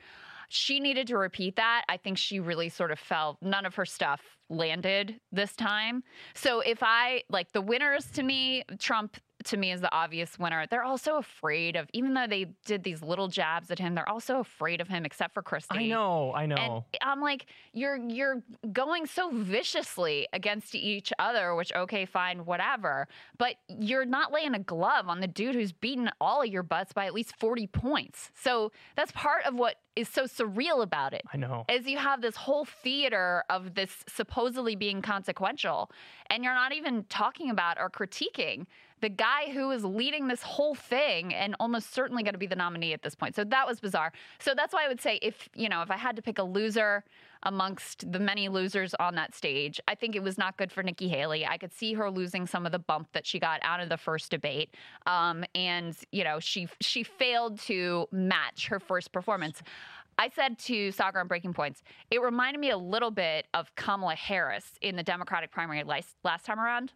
She 0.47 0.79
needed 0.79 1.05
to 1.07 1.17
repeat 1.17 1.57
that. 1.57 1.83
I 1.89 1.97
think 1.97 2.17
she 2.17 2.39
really 2.39 2.69
sort 2.69 2.91
of 2.91 2.99
fell, 2.99 3.37
none 3.41 3.65
of 3.65 3.75
her 3.75 3.85
stuff 3.85 4.21
landed 4.49 5.19
this 5.31 5.55
time. 5.55 6.03
So 6.33 6.61
if 6.61 6.79
I, 6.81 7.23
like 7.29 7.51
the 7.51 7.61
winners 7.61 8.09
to 8.13 8.23
me, 8.23 8.63
Trump 8.79 9.17
to 9.49 9.57
me 9.57 9.71
is 9.71 9.81
the 9.81 9.93
obvious 9.93 10.37
winner. 10.39 10.65
They're 10.69 10.83
also 10.83 11.17
afraid 11.17 11.75
of, 11.75 11.87
even 11.93 12.13
though 12.13 12.27
they 12.27 12.45
did 12.65 12.83
these 12.83 13.01
little 13.01 13.27
jabs 13.27 13.71
at 13.71 13.79
him, 13.79 13.95
they're 13.95 14.09
also 14.09 14.39
afraid 14.39 14.81
of 14.81 14.87
him, 14.87 15.05
except 15.05 15.33
for 15.33 15.41
Christie. 15.41 15.77
I 15.77 15.87
know, 15.87 16.33
I 16.33 16.45
know. 16.45 16.85
And 16.99 17.09
I'm 17.09 17.21
like, 17.21 17.47
you're 17.73 17.97
you're 17.97 18.41
going 18.71 19.05
so 19.05 19.29
viciously 19.31 20.27
against 20.33 20.75
each 20.75 21.11
other, 21.19 21.55
which 21.55 21.71
okay, 21.75 22.05
fine, 22.05 22.45
whatever. 22.45 23.07
But 23.37 23.55
you're 23.67 24.05
not 24.05 24.31
laying 24.31 24.53
a 24.53 24.59
glove 24.59 25.07
on 25.07 25.19
the 25.19 25.27
dude 25.27 25.55
who's 25.55 25.71
beaten 25.71 26.09
all 26.21 26.41
of 26.41 26.47
your 26.47 26.63
butts 26.63 26.93
by 26.93 27.05
at 27.05 27.13
least 27.13 27.35
40 27.39 27.67
points. 27.67 28.31
So 28.35 28.71
that's 28.95 29.11
part 29.11 29.45
of 29.45 29.55
what 29.55 29.75
is 29.95 30.07
so 30.07 30.23
surreal 30.23 30.81
about 30.81 31.13
it. 31.13 31.23
I 31.33 31.37
know. 31.37 31.65
Is 31.69 31.85
you 31.85 31.97
have 31.97 32.21
this 32.21 32.35
whole 32.35 32.65
theater 32.65 33.43
of 33.49 33.75
this 33.75 34.03
supposedly 34.07 34.75
being 34.75 35.01
consequential, 35.01 35.91
and 36.29 36.43
you're 36.43 36.53
not 36.53 36.73
even 36.73 37.05
talking 37.09 37.49
about 37.49 37.77
or 37.79 37.89
critiquing 37.89 38.65
the 39.01 39.09
guy 39.09 39.49
who 39.51 39.71
is 39.71 39.83
leading 39.83 40.27
this 40.27 40.41
whole 40.41 40.75
thing 40.75 41.33
and 41.33 41.55
almost 41.59 41.93
certainly 41.93 42.23
going 42.23 42.33
to 42.33 42.39
be 42.39 42.47
the 42.47 42.55
nominee 42.55 42.93
at 42.93 43.01
this 43.01 43.15
point. 43.15 43.35
So 43.35 43.43
that 43.45 43.67
was 43.67 43.79
bizarre. 43.79 44.11
So 44.39 44.53
that's 44.55 44.73
why 44.73 44.85
I 44.85 44.87
would 44.87 45.01
say 45.01 45.19
if, 45.21 45.49
you 45.55 45.69
know, 45.69 45.81
if 45.81 45.91
I 45.91 45.97
had 45.97 46.15
to 46.15 46.21
pick 46.21 46.39
a 46.39 46.43
loser 46.43 47.03
amongst 47.43 48.11
the 48.11 48.19
many 48.19 48.49
losers 48.49 48.93
on 48.95 49.15
that 49.15 49.33
stage, 49.33 49.79
I 49.87 49.95
think 49.95 50.15
it 50.15 50.23
was 50.23 50.37
not 50.37 50.57
good 50.57 50.71
for 50.71 50.83
Nikki 50.83 51.07
Haley. 51.07 51.45
I 51.45 51.57
could 51.57 51.73
see 51.73 51.93
her 51.93 52.11
losing 52.11 52.45
some 52.45 52.65
of 52.65 52.71
the 52.71 52.79
bump 52.79 53.09
that 53.13 53.25
she 53.25 53.39
got 53.39 53.59
out 53.63 53.79
of 53.79 53.89
the 53.89 53.97
first 53.97 54.31
debate. 54.31 54.75
Um, 55.05 55.45
and, 55.55 55.95
you 56.11 56.23
know, 56.23 56.39
she 56.39 56.67
she 56.81 57.03
failed 57.03 57.59
to 57.61 58.07
match 58.11 58.67
her 58.67 58.79
first 58.79 59.11
performance. 59.11 59.61
I 60.17 60.27
said 60.27 60.59
to 60.59 60.89
Saagar 60.89 61.21
on 61.21 61.27
Breaking 61.27 61.53
Points, 61.53 61.81
it 62.11 62.21
reminded 62.21 62.59
me 62.59 62.71
a 62.71 62.77
little 62.77 63.09
bit 63.09 63.47
of 63.53 63.73
Kamala 63.75 64.15
Harris 64.15 64.73
in 64.81 64.97
the 64.97 65.03
Democratic 65.03 65.49
primary 65.49 65.83
last, 65.83 66.17
last 66.25 66.45
time 66.45 66.59
around 66.59 66.91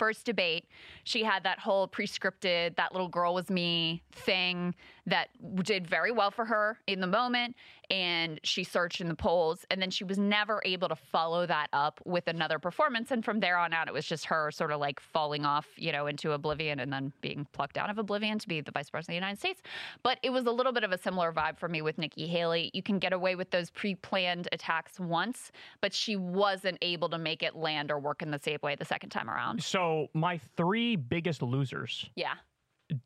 first 0.00 0.24
debate, 0.24 0.64
she 1.04 1.22
had 1.22 1.44
that 1.44 1.58
whole 1.58 1.86
pre-scripted 1.86 2.74
"that 2.76 2.92
little 2.92 3.08
girl 3.08 3.34
was 3.34 3.50
me" 3.50 4.02
thing 4.12 4.74
that 5.06 5.28
did 5.62 5.86
very 5.86 6.10
well 6.10 6.30
for 6.30 6.46
her 6.46 6.78
in 6.86 7.00
the 7.00 7.06
moment, 7.06 7.54
and 7.90 8.38
she 8.44 8.62
searched 8.62 9.00
in 9.00 9.08
the 9.08 9.14
polls, 9.14 9.64
and 9.70 9.82
then 9.82 9.90
she 9.90 10.04
was 10.04 10.16
never 10.18 10.62
able 10.64 10.88
to 10.88 10.96
follow 10.96 11.44
that 11.46 11.68
up 11.72 12.00
with 12.04 12.28
another 12.28 12.58
performance. 12.58 13.10
And 13.10 13.24
from 13.24 13.40
there 13.40 13.58
on 13.58 13.72
out, 13.72 13.88
it 13.88 13.94
was 13.94 14.06
just 14.06 14.26
her 14.26 14.50
sort 14.52 14.70
of 14.70 14.78
like 14.80 15.00
falling 15.00 15.44
off, 15.44 15.66
you 15.76 15.90
know, 15.90 16.06
into 16.06 16.32
oblivion, 16.32 16.80
and 16.80 16.92
then 16.92 17.12
being 17.20 17.46
plucked 17.52 17.76
out 17.76 17.90
of 17.90 17.98
oblivion 17.98 18.38
to 18.38 18.46
be 18.48 18.60
the 18.60 18.70
vice 18.70 18.88
president 18.90 19.16
of 19.16 19.20
the 19.20 19.26
United 19.26 19.38
States. 19.40 19.62
But 20.02 20.18
it 20.22 20.30
was 20.30 20.46
a 20.46 20.52
little 20.52 20.72
bit 20.72 20.84
of 20.84 20.92
a 20.92 20.98
similar 20.98 21.32
vibe 21.32 21.58
for 21.58 21.68
me 21.68 21.82
with 21.82 21.98
Nikki 21.98 22.26
Haley. 22.26 22.70
You 22.72 22.82
can 22.82 22.98
get 22.98 23.12
away 23.12 23.34
with 23.34 23.50
those 23.50 23.70
pre-planned 23.70 24.48
attacks 24.52 25.00
once, 25.00 25.50
but 25.80 25.92
she 25.92 26.14
wasn't 26.16 26.78
able 26.82 27.08
to 27.08 27.18
make 27.18 27.42
it 27.42 27.56
land 27.56 27.90
or 27.90 27.98
work 27.98 28.22
in 28.22 28.30
the 28.30 28.38
same 28.38 28.58
way 28.62 28.76
the 28.76 28.84
second 28.84 29.10
time 29.10 29.28
around. 29.28 29.62
So 29.64 30.08
my 30.14 30.38
three 30.56 30.94
biggest 30.96 31.42
losers, 31.42 32.08
Yeah. 32.14 32.34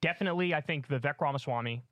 definitely, 0.00 0.54
I 0.54 0.60
think 0.60 0.88
Vivek 0.88 1.20
Ramaswamy, 1.20 1.82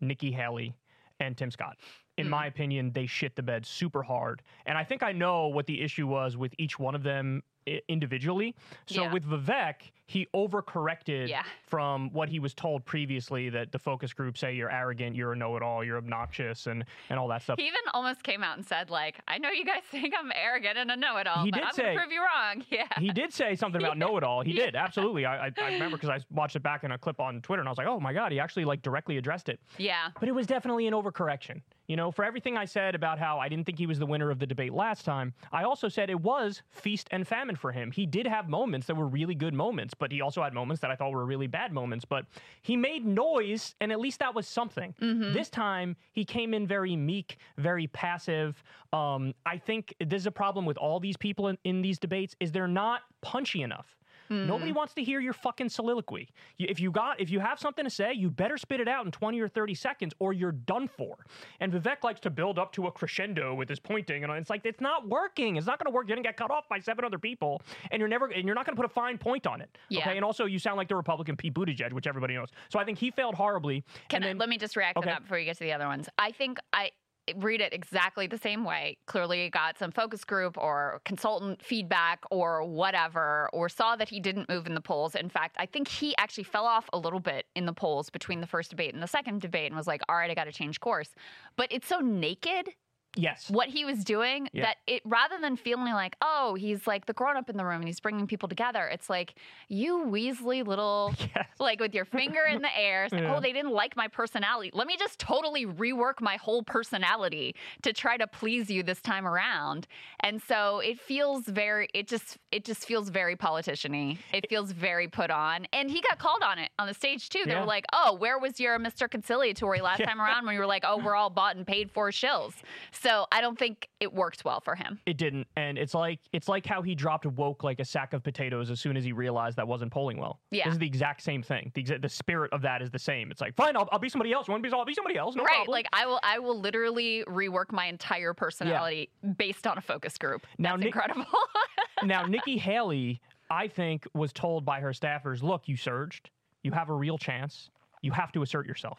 Nikki 0.00 0.30
Haley, 0.32 0.74
and 1.20 1.36
Tim 1.36 1.50
Scott. 1.50 1.76
In 2.18 2.28
my 2.28 2.42
mm-hmm. 2.42 2.48
opinion, 2.48 2.92
they 2.92 3.06
shit 3.06 3.36
the 3.36 3.42
bed 3.42 3.64
super 3.64 4.02
hard. 4.02 4.42
And 4.66 4.76
I 4.76 4.84
think 4.84 5.02
I 5.02 5.12
know 5.12 5.46
what 5.46 5.66
the 5.66 5.80
issue 5.80 6.06
was 6.06 6.36
with 6.36 6.54
each 6.58 6.78
one 6.78 6.94
of 6.94 7.02
them 7.02 7.42
i- 7.66 7.80
individually. 7.88 8.54
So 8.86 9.02
Yeah. 9.02 9.12
with 9.12 9.24
Vivek, 9.24 9.92
he 10.12 10.26
overcorrected 10.34 11.28
Yeah. 11.28 11.42
from 11.66 12.10
what 12.12 12.28
he 12.28 12.38
was 12.38 12.54
told 12.54 12.84
previously 12.84 13.48
that 13.50 13.72
the 13.72 13.78
focus 13.78 14.12
group 14.12 14.36
say 14.36 14.54
you're 14.54 14.70
arrogant, 14.70 15.16
you're 15.16 15.32
a 15.32 15.36
know-it-all, 15.36 15.82
you're 15.84 15.96
obnoxious, 15.96 16.66
and 16.66 16.84
and 17.10 17.18
all 17.18 17.28
that 17.28 17.42
stuff. 17.42 17.58
He 17.58 17.66
even 17.66 17.80
almost 17.94 18.22
came 18.22 18.42
out 18.44 18.56
and 18.56 18.66
said, 18.66 18.90
like, 18.90 19.18
I 19.26 19.38
know 19.38 19.50
you 19.50 19.64
guys 19.64 19.82
think 19.90 20.14
I'm 20.18 20.30
arrogant 20.34 20.78
and 20.78 20.90
a 20.90 20.96
know-it-all, 20.96 21.44
He 21.44 21.50
but 21.50 21.58
did 21.58 21.66
I'm 21.66 21.72
say- 21.74 21.82
gonna 21.94 21.96
prove 21.98 22.12
you 22.12 22.20
wrong. 22.22 22.64
Yeah. 22.70 22.86
he 22.98 23.10
did 23.10 23.32
say 23.32 23.54
something 23.56 23.82
about 23.82 23.98
know-it-all. 24.04 24.42
He 24.42 24.52
did 24.52 24.76
absolutely. 24.76 25.26
I, 25.26 25.46
I, 25.46 25.52
I 25.60 25.72
remember 25.72 25.96
because 25.96 26.10
I 26.10 26.20
watched 26.30 26.56
it 26.56 26.62
back 26.62 26.84
in 26.84 26.92
a 26.92 26.98
clip 26.98 27.20
on 27.20 27.40
Twitter, 27.42 27.60
and 27.60 27.68
I 27.68 27.70
was 27.70 27.78
like, 27.78 27.86
oh 27.86 28.00
my 28.00 28.12
god, 28.12 28.32
he 28.32 28.40
actually 28.40 28.64
like 28.64 28.82
directly 28.82 29.16
addressed 29.18 29.48
it. 29.48 29.60
yeah. 29.78 30.08
But 30.20 30.28
it 30.28 30.32
was 30.32 30.46
definitely 30.46 30.86
an 30.86 30.94
overcorrection. 30.94 31.60
You 31.88 31.96
know, 31.96 32.10
for 32.10 32.24
everything 32.24 32.56
I 32.56 32.64
said 32.64 32.94
about 32.94 33.18
how 33.18 33.38
I 33.38 33.48
didn't 33.48 33.66
think 33.66 33.76
he 33.78 33.86
was 33.86 33.98
the 33.98 34.06
winner 34.06 34.30
of 34.30 34.38
the 34.38 34.46
debate 34.46 34.72
last 34.72 35.04
time, 35.04 35.34
I 35.50 35.64
also 35.64 35.88
said 35.88 36.08
it 36.10 36.20
was 36.20 36.62
feast 36.70 37.08
and 37.10 37.26
famine 37.26 37.56
for 37.56 37.72
him. 37.72 37.90
He 37.90 38.06
did 38.06 38.26
have 38.26 38.48
moments 38.48 38.86
that 38.86 38.94
were 38.94 39.08
really 39.08 39.34
good 39.34 39.52
moments, 39.52 39.92
but 40.02 40.10
he 40.10 40.20
also 40.20 40.42
had 40.42 40.52
moments 40.52 40.80
that 40.82 40.90
I 40.90 40.96
thought 40.96 41.12
were 41.12 41.24
really 41.24 41.46
bad 41.46 41.72
moments. 41.72 42.04
But 42.04 42.26
he 42.62 42.76
made 42.76 43.06
noise, 43.06 43.76
and 43.80 43.92
at 43.92 44.00
least 44.00 44.18
that 44.18 44.34
was 44.34 44.48
something. 44.48 44.92
Mhm. 45.00 45.32
This 45.32 45.48
time, 45.48 45.94
he 46.12 46.24
came 46.24 46.52
in 46.54 46.66
very 46.66 46.96
meek, 46.96 47.38
very 47.56 47.86
passive. 47.86 48.60
Um, 48.92 49.32
I 49.46 49.58
think 49.58 49.94
this 50.00 50.22
is 50.22 50.26
a 50.26 50.32
problem 50.32 50.66
with 50.66 50.76
all 50.76 50.98
these 50.98 51.16
people 51.16 51.46
in, 51.46 51.56
in 51.62 51.82
these 51.82 52.00
debates 52.00 52.34
is 52.40 52.50
they're 52.50 52.66
not 52.66 53.02
punchy 53.20 53.62
enough. 53.62 53.96
Nobody 54.32 54.72
Mm. 54.72 54.76
wants 54.76 54.94
to 54.94 55.04
hear 55.04 55.20
your 55.20 55.32
fucking 55.32 55.68
soliloquy. 55.68 56.28
You- 56.58 56.66
If 56.68 56.80
you 56.80 56.90
got, 56.90 57.20
if 57.20 57.30
you 57.30 57.40
have 57.40 57.58
something 57.58 57.84
to 57.84 57.90
say, 57.90 58.12
you 58.12 58.30
better 58.30 58.56
spit 58.56 58.80
it 58.80 58.88
out 58.88 59.04
in 59.04 59.12
20 59.12 59.40
or 59.40 59.48
30 59.48 59.74
seconds, 59.74 60.14
or 60.18 60.32
you're 60.32 60.52
done 60.52 60.88
for. 60.88 61.24
And 61.60 61.72
Vivek 61.72 62.02
likes 62.02 62.20
to 62.20 62.30
build 62.30 62.58
up 62.58 62.72
to 62.72 62.86
a 62.86 62.92
crescendo 62.92 63.54
with 63.54 63.68
his 63.68 63.78
pointing, 63.78 64.24
and 64.24 64.32
it's 64.34 64.50
like 64.50 64.64
it's 64.64 64.80
not 64.80 65.08
working. 65.08 65.56
It's 65.56 65.66
not 65.66 65.78
going 65.78 65.90
to 65.90 65.94
work. 65.94 66.08
You're 66.08 66.16
going 66.16 66.24
to 66.24 66.28
get 66.28 66.36
cut 66.36 66.50
off 66.50 66.68
by 66.68 66.78
seven 66.78 67.04
other 67.04 67.18
people, 67.18 67.60
and 67.90 68.00
you're 68.00 68.08
never, 68.08 68.26
and 68.28 68.44
you're 68.46 68.54
not 68.54 68.64
going 68.66 68.74
to 68.76 68.80
put 68.82 68.86
a 68.90 68.94
fine 68.94 69.18
point 69.18 69.46
on 69.46 69.60
it. 69.60 69.76
Yeah. 69.88 70.00
Okay. 70.00 70.16
And 70.16 70.24
also, 70.24 70.46
you 70.46 70.58
sound 70.58 70.76
like 70.76 70.88
the 70.88 70.96
Republican 70.96 71.36
Pete 71.36 71.54
Buttigieg, 71.54 71.92
which 71.92 72.06
everybody 72.06 72.34
knows. 72.34 72.48
So 72.70 72.78
I 72.78 72.84
think 72.84 72.98
he 72.98 73.10
failed 73.10 73.34
horribly. 73.34 73.84
Can 74.08 74.22
I, 74.22 74.28
then, 74.28 74.38
let 74.38 74.48
me 74.48 74.58
just 74.58 74.76
react 74.76 74.96
Okay. 74.96 75.08
to 75.08 75.14
that 75.14 75.22
before 75.22 75.38
you 75.38 75.44
get 75.44 75.58
to 75.58 75.64
the 75.64 75.72
other 75.72 75.86
ones. 75.86 76.08
I 76.18 76.30
think 76.32 76.58
I 76.72 76.90
read 77.36 77.60
it 77.60 77.72
exactly 77.72 78.26
the 78.26 78.38
same 78.38 78.64
way. 78.64 78.96
Clearly 79.06 79.48
got 79.50 79.78
some 79.78 79.90
focus 79.92 80.24
group 80.24 80.58
or 80.58 81.00
consultant 81.04 81.62
feedback 81.62 82.24
or 82.30 82.64
whatever, 82.64 83.48
or 83.52 83.68
saw 83.68 83.96
that 83.96 84.08
he 84.08 84.20
didn't 84.20 84.48
move 84.48 84.66
in 84.66 84.74
the 84.74 84.80
polls. 84.80 85.14
In 85.14 85.28
fact, 85.28 85.56
I 85.58 85.66
think 85.66 85.88
he 85.88 86.16
actually 86.16 86.44
fell 86.44 86.66
off 86.66 86.88
a 86.92 86.98
little 86.98 87.20
bit 87.20 87.46
in 87.54 87.66
the 87.66 87.72
polls 87.72 88.10
between 88.10 88.40
the 88.40 88.46
first 88.46 88.70
debate 88.70 88.94
and 88.94 89.02
the 89.02 89.08
second 89.08 89.40
debate 89.40 89.66
and 89.66 89.76
was 89.76 89.86
like, 89.86 90.02
all 90.08 90.16
right, 90.16 90.30
I 90.30 90.34
got 90.34 90.44
to 90.44 90.52
change 90.52 90.80
course. 90.80 91.10
But 91.56 91.68
it's 91.70 91.86
so 91.86 92.00
naked 92.00 92.70
yes. 93.16 93.50
what 93.50 93.68
he 93.68 93.84
was 93.84 94.04
doing 94.04 94.48
Yeah. 94.52 94.62
that 94.66 94.76
it 94.86 95.02
rather 95.04 95.38
than 95.40 95.56
feeling 95.56 95.92
like 95.92 96.16
oh 96.22 96.54
he's 96.54 96.86
like 96.86 97.06
the 97.06 97.12
grown 97.12 97.36
up 97.36 97.50
in 97.50 97.56
the 97.56 97.64
room 97.64 97.76
and 97.80 97.86
he's 97.88 98.00
bringing 98.00 98.26
people 98.26 98.48
together 98.48 98.86
it's 98.86 99.10
like 99.10 99.34
you 99.68 100.04
weaselly 100.06 100.66
little 100.66 101.14
Yes. 101.34 101.46
like 101.58 101.80
with 101.80 101.94
your 101.94 102.04
finger 102.04 102.40
in 102.50 102.62
the 102.62 102.76
air 102.78 103.08
Yeah. 103.12 103.34
oh 103.34 103.40
they 103.40 103.52
didn't 103.52 103.72
like 103.72 103.96
my 103.96 104.08
personality 104.08 104.70
let 104.74 104.86
me 104.86 104.96
just 104.98 105.18
totally 105.18 105.66
rework 105.66 106.20
my 106.20 106.36
whole 106.36 106.62
personality 106.62 107.54
to 107.82 107.92
try 107.92 108.16
to 108.16 108.26
please 108.26 108.70
you 108.70 108.82
this 108.82 109.00
time 109.00 109.26
around 109.26 109.86
and 110.20 110.40
so 110.42 110.78
it 110.80 111.00
feels 111.00 111.44
very 111.46 111.88
it 111.94 112.06
just 112.08 112.38
it 112.50 112.64
just 112.64 112.84
feels 112.86 113.08
very 113.08 113.36
politician-y 113.36 114.18
it 114.32 114.48
feels 114.48 114.72
very 114.72 115.08
put 115.08 115.30
on 115.30 115.66
and 115.72 115.90
he 115.90 116.00
got 116.00 116.18
called 116.18 116.42
on 116.42 116.58
it 116.58 116.70
on 116.78 116.86
the 116.86 116.94
stage 116.94 117.28
too 117.28 117.42
they 117.44 117.52
Yeah. 117.52 117.60
were 117.60 117.66
like 117.66 117.84
oh 117.92 118.14
where 118.14 118.38
was 118.38 118.58
your 118.60 118.78
mr 118.78 119.10
conciliatory 119.10 119.80
last 119.80 120.02
time 120.02 120.20
around 120.20 120.44
when 120.46 120.54
you 120.54 120.60
were 120.60 120.66
like 120.66 120.84
oh 120.86 120.98
we're 120.98 121.14
all 121.16 121.30
bought 121.30 121.56
and 121.56 121.66
paid 121.66 121.90
for 121.90 122.10
shills 122.10 122.54
so 123.02 123.26
I 123.32 123.40
don't 123.40 123.58
think 123.58 123.88
it 124.00 124.12
worked 124.12 124.44
well 124.44 124.60
for 124.60 124.74
him. 124.74 125.00
It 125.06 125.18
didn't, 125.18 125.46
and 125.56 125.76
it's 125.76 125.94
like 125.94 126.20
it's 126.32 126.48
like 126.48 126.64
how 126.64 126.82
he 126.82 126.94
dropped 126.94 127.26
woke 127.26 127.64
like 127.64 127.80
a 127.80 127.84
sack 127.84 128.12
of 128.12 128.22
potatoes 128.22 128.70
as 128.70 128.80
soon 128.80 128.96
as 128.96 129.04
he 129.04 129.12
realized 129.12 129.56
that 129.56 129.66
wasn't 129.66 129.90
polling 129.92 130.18
well. 130.18 130.40
Yeah. 130.50 130.64
this 130.64 130.74
is 130.74 130.78
the 130.78 130.86
exact 130.86 131.22
same 131.22 131.42
thing. 131.42 131.72
The 131.74 131.82
exa- 131.82 132.00
the 132.00 132.08
spirit 132.08 132.52
of 132.52 132.62
that 132.62 132.82
is 132.82 132.90
the 132.90 132.98
same. 132.98 133.30
It's 133.30 133.40
like 133.40 133.54
fine, 133.54 133.76
I'll, 133.76 133.88
I'll 133.90 133.98
be 133.98 134.08
somebody 134.08 134.32
else. 134.32 134.46
You 134.46 134.52
want 134.52 134.62
to 134.62 134.70
be? 134.70 134.74
I'll 134.74 134.84
be 134.84 134.94
somebody 134.94 135.16
else. 135.16 135.34
No 135.34 135.42
right. 135.44 135.54
problem. 135.56 135.72
Like 135.72 135.86
I 135.92 136.06
will 136.06 136.20
I 136.22 136.38
will 136.38 136.58
literally 136.58 137.24
rework 137.28 137.72
my 137.72 137.86
entire 137.86 138.34
personality 138.34 139.10
based 139.36 139.66
on 139.66 139.78
a 139.78 139.82
focus 139.82 140.16
group. 140.16 140.46
Now, 140.58 140.70
That's 140.72 140.80
Nick- 140.80 140.86
incredible. 140.94 141.26
now 142.04 142.24
Nikki 142.24 142.58
Haley, 142.58 143.20
I 143.50 143.68
think, 143.68 144.06
was 144.14 144.32
told 144.32 144.64
by 144.64 144.80
her 144.80 144.90
staffers, 144.90 145.42
"Look, 145.42 145.62
you 145.66 145.76
surged. 145.76 146.30
You 146.62 146.72
have 146.72 146.88
a 146.88 146.94
real 146.94 147.18
chance. 147.18 147.70
You 148.02 148.12
have 148.12 148.32
to 148.32 148.42
assert 148.42 148.66
yourself. 148.66 148.98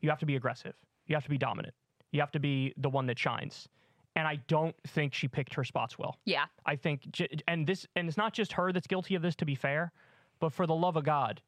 You 0.00 0.10
have 0.10 0.18
to 0.20 0.26
be 0.26 0.36
aggressive. 0.36 0.74
You 1.06 1.16
have 1.16 1.24
to 1.24 1.30
be 1.30 1.38
dominant. 1.38 1.74
You 2.14 2.20
have 2.20 2.32
to 2.32 2.40
be 2.40 2.72
the 2.78 2.88
one 2.88 3.06
that 3.06 3.18
shines." 3.18 3.68
And 4.16 4.28
I 4.28 4.36
don't 4.46 4.76
think 4.86 5.12
she 5.12 5.26
picked 5.26 5.54
her 5.54 5.64
spots 5.64 5.98
well. 5.98 6.16
yeah. 6.24 6.44
I 6.64 6.76
think, 6.76 7.20
and 7.48 7.66
this, 7.66 7.84
and 7.96 8.06
it's 8.06 8.16
not 8.16 8.32
just 8.32 8.52
her 8.52 8.70
that's 8.72 8.86
guilty 8.86 9.16
of 9.16 9.22
this. 9.22 9.34
To 9.36 9.44
be 9.44 9.56
fair, 9.56 9.92
but 10.38 10.52
for 10.52 10.66
the 10.66 10.74
love 10.74 10.96
of 10.96 11.02
God, 11.04 11.42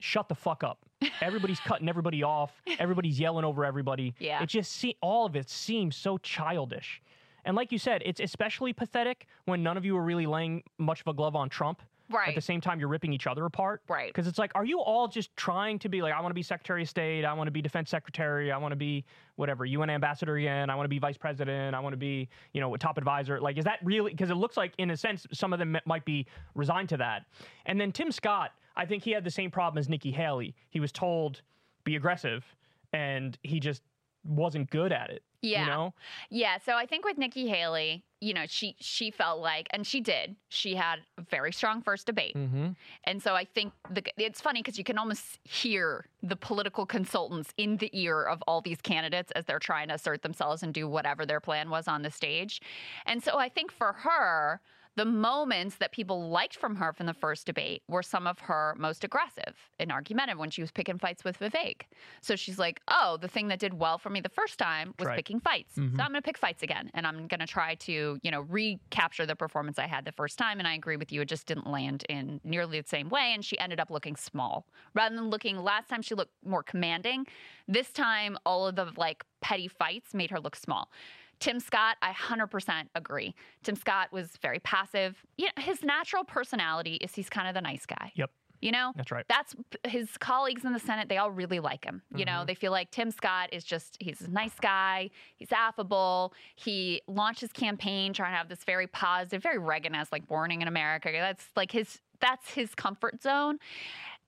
shut 0.00 0.26
the 0.28 0.34
fuck 0.34 0.64
up. 0.64 0.78
Everybody's 1.20 1.60
cutting 1.60 1.88
everybody 1.90 2.22
off. 2.22 2.62
Everybody's 2.78 3.20
yelling 3.20 3.44
over 3.44 3.64
everybody. 3.66 4.14
Yeah. 4.18 4.42
It 4.42 4.48
just 4.48 4.72
see 4.72 4.96
all 5.02 5.26
of 5.26 5.36
it 5.36 5.50
seems 5.50 5.94
so 5.94 6.16
childish. 6.18 7.02
And 7.44 7.54
like 7.54 7.70
you 7.70 7.78
said, 7.78 8.02
it's 8.04 8.18
especially 8.18 8.72
pathetic 8.72 9.26
when 9.44 9.62
none 9.62 9.76
of 9.76 9.84
you 9.84 9.96
are 9.96 10.02
really 10.02 10.26
laying 10.26 10.62
much 10.78 11.02
of 11.02 11.06
a 11.08 11.12
glove 11.12 11.36
on 11.36 11.48
Trump. 11.48 11.82
At 12.14 12.34
the 12.34 12.40
same 12.40 12.60
time, 12.60 12.78
you're 12.78 12.88
ripping 12.88 13.12
each 13.12 13.26
other 13.26 13.44
apart. 13.44 13.82
Right. 13.88 14.08
Because 14.08 14.26
it's 14.26 14.38
like, 14.38 14.52
are 14.54 14.64
you 14.64 14.80
all 14.80 15.08
just 15.08 15.34
trying 15.36 15.78
to 15.80 15.88
be 15.88 16.02
like, 16.02 16.12
I 16.12 16.20
want 16.20 16.30
to 16.30 16.34
be 16.34 16.42
Secretary 16.42 16.82
of 16.82 16.88
State, 16.88 17.24
I 17.24 17.32
want 17.32 17.48
to 17.48 17.52
be 17.52 17.60
Defense 17.60 17.90
Secretary, 17.90 18.52
I 18.52 18.58
want 18.58 18.72
to 18.72 18.76
be 18.76 19.04
whatever, 19.36 19.64
UN 19.64 19.90
Ambassador 19.90 20.36
again, 20.36 20.70
I 20.70 20.74
want 20.74 20.84
to 20.84 20.88
be 20.88 20.98
Vice 20.98 21.16
President, 21.16 21.74
I 21.74 21.80
want 21.80 21.92
to 21.92 21.98
be, 21.98 22.28
you 22.52 22.60
know, 22.60 22.74
a 22.74 22.78
top 22.78 22.98
advisor. 22.98 23.40
Like, 23.40 23.58
is 23.58 23.64
that 23.64 23.80
really? 23.82 24.12
Because 24.12 24.30
it 24.30 24.36
looks 24.36 24.56
like, 24.56 24.72
in 24.78 24.90
a 24.90 24.96
sense, 24.96 25.26
some 25.32 25.52
of 25.52 25.58
them 25.58 25.76
might 25.84 26.04
be 26.04 26.26
resigned 26.54 26.88
to 26.90 26.96
that. 26.98 27.26
And 27.66 27.80
then 27.80 27.92
Tim 27.92 28.10
Scott, 28.12 28.52
I 28.76 28.86
think 28.86 29.02
he 29.02 29.10
had 29.10 29.24
the 29.24 29.30
same 29.30 29.50
problem 29.50 29.78
as 29.78 29.88
Nikki 29.88 30.12
Haley. 30.12 30.54
He 30.70 30.80
was 30.80 30.92
told, 30.92 31.42
be 31.84 31.96
aggressive, 31.96 32.44
and 32.92 33.38
he 33.42 33.60
just 33.60 33.82
wasn't 34.24 34.70
good 34.70 34.92
at 34.92 35.10
it. 35.10 35.22
Yeah. 35.42 35.60
You 35.60 35.66
know? 35.66 35.94
Yeah, 36.30 36.58
so 36.64 36.74
I 36.74 36.86
think 36.86 37.04
with 37.04 37.18
Nikki 37.18 37.46
Haley, 37.48 38.04
you 38.20 38.32
know, 38.34 38.44
she 38.46 38.76
she 38.80 39.10
felt 39.10 39.40
like, 39.40 39.66
and 39.70 39.86
she 39.86 40.00
did. 40.00 40.36
She 40.48 40.74
had 40.74 41.00
a 41.18 41.22
very 41.22 41.52
strong 41.52 41.82
first 41.82 42.06
debate, 42.06 42.34
Mm-hmm. 42.34 42.68
and 43.04 43.22
so 43.22 43.34
I 43.34 43.44
think 43.44 43.72
the 43.90 44.02
it's 44.16 44.40
funny 44.40 44.60
because 44.62 44.78
you 44.78 44.84
can 44.84 44.98
almost 44.98 45.38
hear 45.44 46.06
the 46.22 46.36
political 46.36 46.86
consultants 46.86 47.52
in 47.56 47.76
the 47.76 47.90
ear 47.92 48.22
of 48.22 48.42
all 48.48 48.60
these 48.60 48.80
candidates 48.80 49.32
as 49.32 49.44
they're 49.44 49.58
trying 49.58 49.88
to 49.88 49.94
assert 49.94 50.22
themselves 50.22 50.62
and 50.62 50.72
do 50.72 50.88
whatever 50.88 51.26
their 51.26 51.40
plan 51.40 51.68
was 51.70 51.86
on 51.88 52.02
the 52.02 52.10
stage, 52.10 52.60
and 53.04 53.22
so 53.22 53.38
I 53.38 53.48
think 53.48 53.70
for 53.72 53.92
her. 53.92 54.60
The 54.96 55.04
moments 55.04 55.76
that 55.76 55.92
people 55.92 56.30
liked 56.30 56.56
from 56.56 56.76
her 56.76 56.90
from 56.94 57.04
the 57.04 57.12
first 57.12 57.44
debate 57.46 57.82
were 57.86 58.02
some 58.02 58.26
of 58.26 58.38
her 58.40 58.74
most 58.78 59.04
aggressive 59.04 59.54
and 59.78 59.92
argumentative 59.92 60.38
when 60.38 60.48
she 60.50 60.62
was 60.62 60.72
picking 60.72 60.98
fights 60.98 61.22
with 61.22 61.38
Vivek. 61.38 61.82
So 62.22 62.34
she's 62.34 62.58
like, 62.58 62.80
oh, 62.88 63.18
the 63.18 63.28
thing 63.28 63.48
that 63.48 63.58
did 63.58 63.74
well 63.74 63.98
for 63.98 64.08
me 64.08 64.22
the 64.22 64.30
first 64.30 64.58
time 64.58 64.94
was 64.98 65.06
Right. 65.06 65.16
picking 65.16 65.38
fights. 65.38 65.76
Mhm. 65.76 65.96
So 65.96 66.02
I'm 66.02 66.12
going 66.12 66.22
to 66.22 66.26
pick 66.26 66.38
fights 66.38 66.62
again, 66.62 66.90
and 66.94 67.06
I'm 67.06 67.26
going 67.28 67.40
to 67.40 67.46
try 67.46 67.74
to, 67.74 68.18
you 68.22 68.30
know, 68.30 68.40
recapture 68.40 69.26
the 69.26 69.36
performance 69.36 69.78
I 69.78 69.86
had 69.86 70.06
the 70.06 70.12
first 70.12 70.38
time. 70.38 70.58
And 70.58 70.66
I 70.66 70.74
agree 70.74 70.96
with 70.96 71.12
you; 71.12 71.20
it 71.20 71.28
just 71.28 71.46
didn't 71.46 71.66
land 71.66 72.04
in 72.08 72.40
nearly 72.42 72.80
the 72.80 72.88
same 72.88 73.10
way, 73.10 73.32
and 73.34 73.44
she 73.44 73.58
ended 73.58 73.78
up 73.80 73.90
looking 73.90 74.16
small 74.16 74.66
rather 74.94 75.14
than 75.14 75.28
looking. 75.28 75.58
Last 75.58 75.88
time 75.90 76.00
she 76.00 76.14
looked 76.14 76.32
more 76.42 76.62
commanding. 76.62 77.26
This 77.68 77.92
time, 77.92 78.38
all 78.46 78.66
of 78.66 78.76
the 78.76 78.90
like 78.96 79.24
petty 79.42 79.68
fights 79.68 80.14
made 80.14 80.30
her 80.30 80.40
look 80.40 80.56
small. 80.56 80.90
Tim 81.40 81.60
Scott, 81.60 81.96
I 82.02 82.12
100% 82.12 82.88
agree. 82.94 83.34
Tim 83.62 83.76
Scott 83.76 84.12
was 84.12 84.30
very 84.40 84.58
passive. 84.60 85.16
You 85.36 85.46
know, 85.46 85.62
his 85.62 85.82
natural 85.82 86.24
personality 86.24 86.94
is 86.96 87.14
he's 87.14 87.28
kind 87.28 87.46
of 87.48 87.54
the 87.54 87.60
nice 87.60 87.86
guy. 87.86 88.12
Yep. 88.14 88.30
You 88.62 88.72
know, 88.72 88.92
That's 88.96 89.12
right. 89.12 89.24
that's 89.28 89.54
his 89.86 90.16
colleagues 90.16 90.64
in 90.64 90.72
the 90.72 90.78
Senate. 90.78 91.10
They 91.10 91.18
all 91.18 91.30
really 91.30 91.60
like 91.60 91.84
him. 91.84 92.00
You 92.14 92.24
know, 92.24 92.40
Mhm. 92.42 92.46
they 92.46 92.54
feel 92.54 92.72
like 92.72 92.90
Tim 92.90 93.10
Scott 93.10 93.50
is 93.52 93.62
just, 93.64 93.98
he's 94.00 94.22
a 94.22 94.30
nice 94.30 94.58
guy. 94.58 95.10
He's 95.36 95.52
affable. 95.52 96.32
He 96.54 97.02
launched 97.06 97.42
his 97.42 97.52
campaign 97.52 98.14
trying 98.14 98.32
to 98.32 98.36
have 98.38 98.48
this 98.48 98.64
very 98.64 98.86
positive, 98.86 99.42
very 99.42 99.58
Reagan-esque, 99.58 100.10
like 100.10 100.28
morning 100.30 100.62
in 100.62 100.68
America. 100.68 101.10
That's 101.12 101.44
like 101.54 101.70
his, 101.70 102.00
that's 102.18 102.54
his 102.54 102.74
comfort 102.74 103.22
zone. 103.22 103.58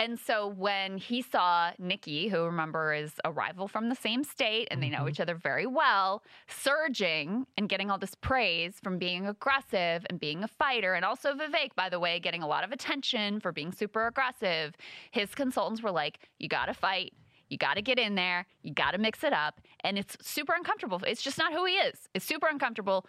And 0.01 0.19
so 0.19 0.47
when 0.47 0.97
he 0.99 1.23
saw 1.23 1.73
Nikki, 1.79 2.29
who 2.29 2.45
remember 2.45 2.95
is 2.95 3.15
a 3.25 3.33
rival 3.33 3.67
from 3.67 3.89
the 3.89 3.97
same 3.97 4.23
state 4.23 4.69
and 4.71 4.81
they 4.81 4.89
know 4.89 5.05
Mhm. 5.05 5.11
each 5.11 5.21
other 5.21 5.35
very 5.35 5.67
well, 5.67 6.23
surging 6.47 7.47
and 7.57 7.69
getting 7.69 7.91
all 7.91 7.99
this 7.99 8.15
praise 8.15 8.79
from 8.81 8.99
being 8.99 9.27
aggressive 9.27 10.07
and 10.09 10.21
being 10.21 10.45
a 10.45 10.49
fighter, 10.49 10.95
and 10.95 11.05
also 11.05 11.35
Vivek, 11.35 11.75
by 11.75 11.89
the 11.89 11.99
way, 11.99 12.21
getting 12.21 12.43
a 12.43 12.47
lot 12.47 12.63
of 12.63 12.71
attention 12.73 13.41
for 13.41 13.51
being 13.53 13.73
super 13.73 14.07
aggressive, 14.07 14.77
his 15.11 15.35
consultants 15.35 15.83
were 15.83 15.91
like, 15.91 16.21
you 16.39 16.49
got 16.49 16.67
to 16.67 16.75
fight. 16.75 17.13
You 17.49 17.57
got 17.57 17.75
to 17.75 17.83
get 17.83 17.99
in 17.99 18.15
there. 18.15 18.47
You 18.63 18.75
got 18.75 18.91
to 18.93 18.99
mix 18.99 19.25
it 19.25 19.33
up. 19.33 19.61
And 19.81 19.99
it's 19.99 20.17
super 20.21 20.53
uncomfortable. 20.53 21.01
It's 21.07 21.23
just 21.23 21.39
not 21.39 21.53
who 21.53 21.65
he 21.65 21.75
is. 21.75 22.09
It's 22.15 22.25
super 22.27 22.47
uncomfortable. 22.47 23.07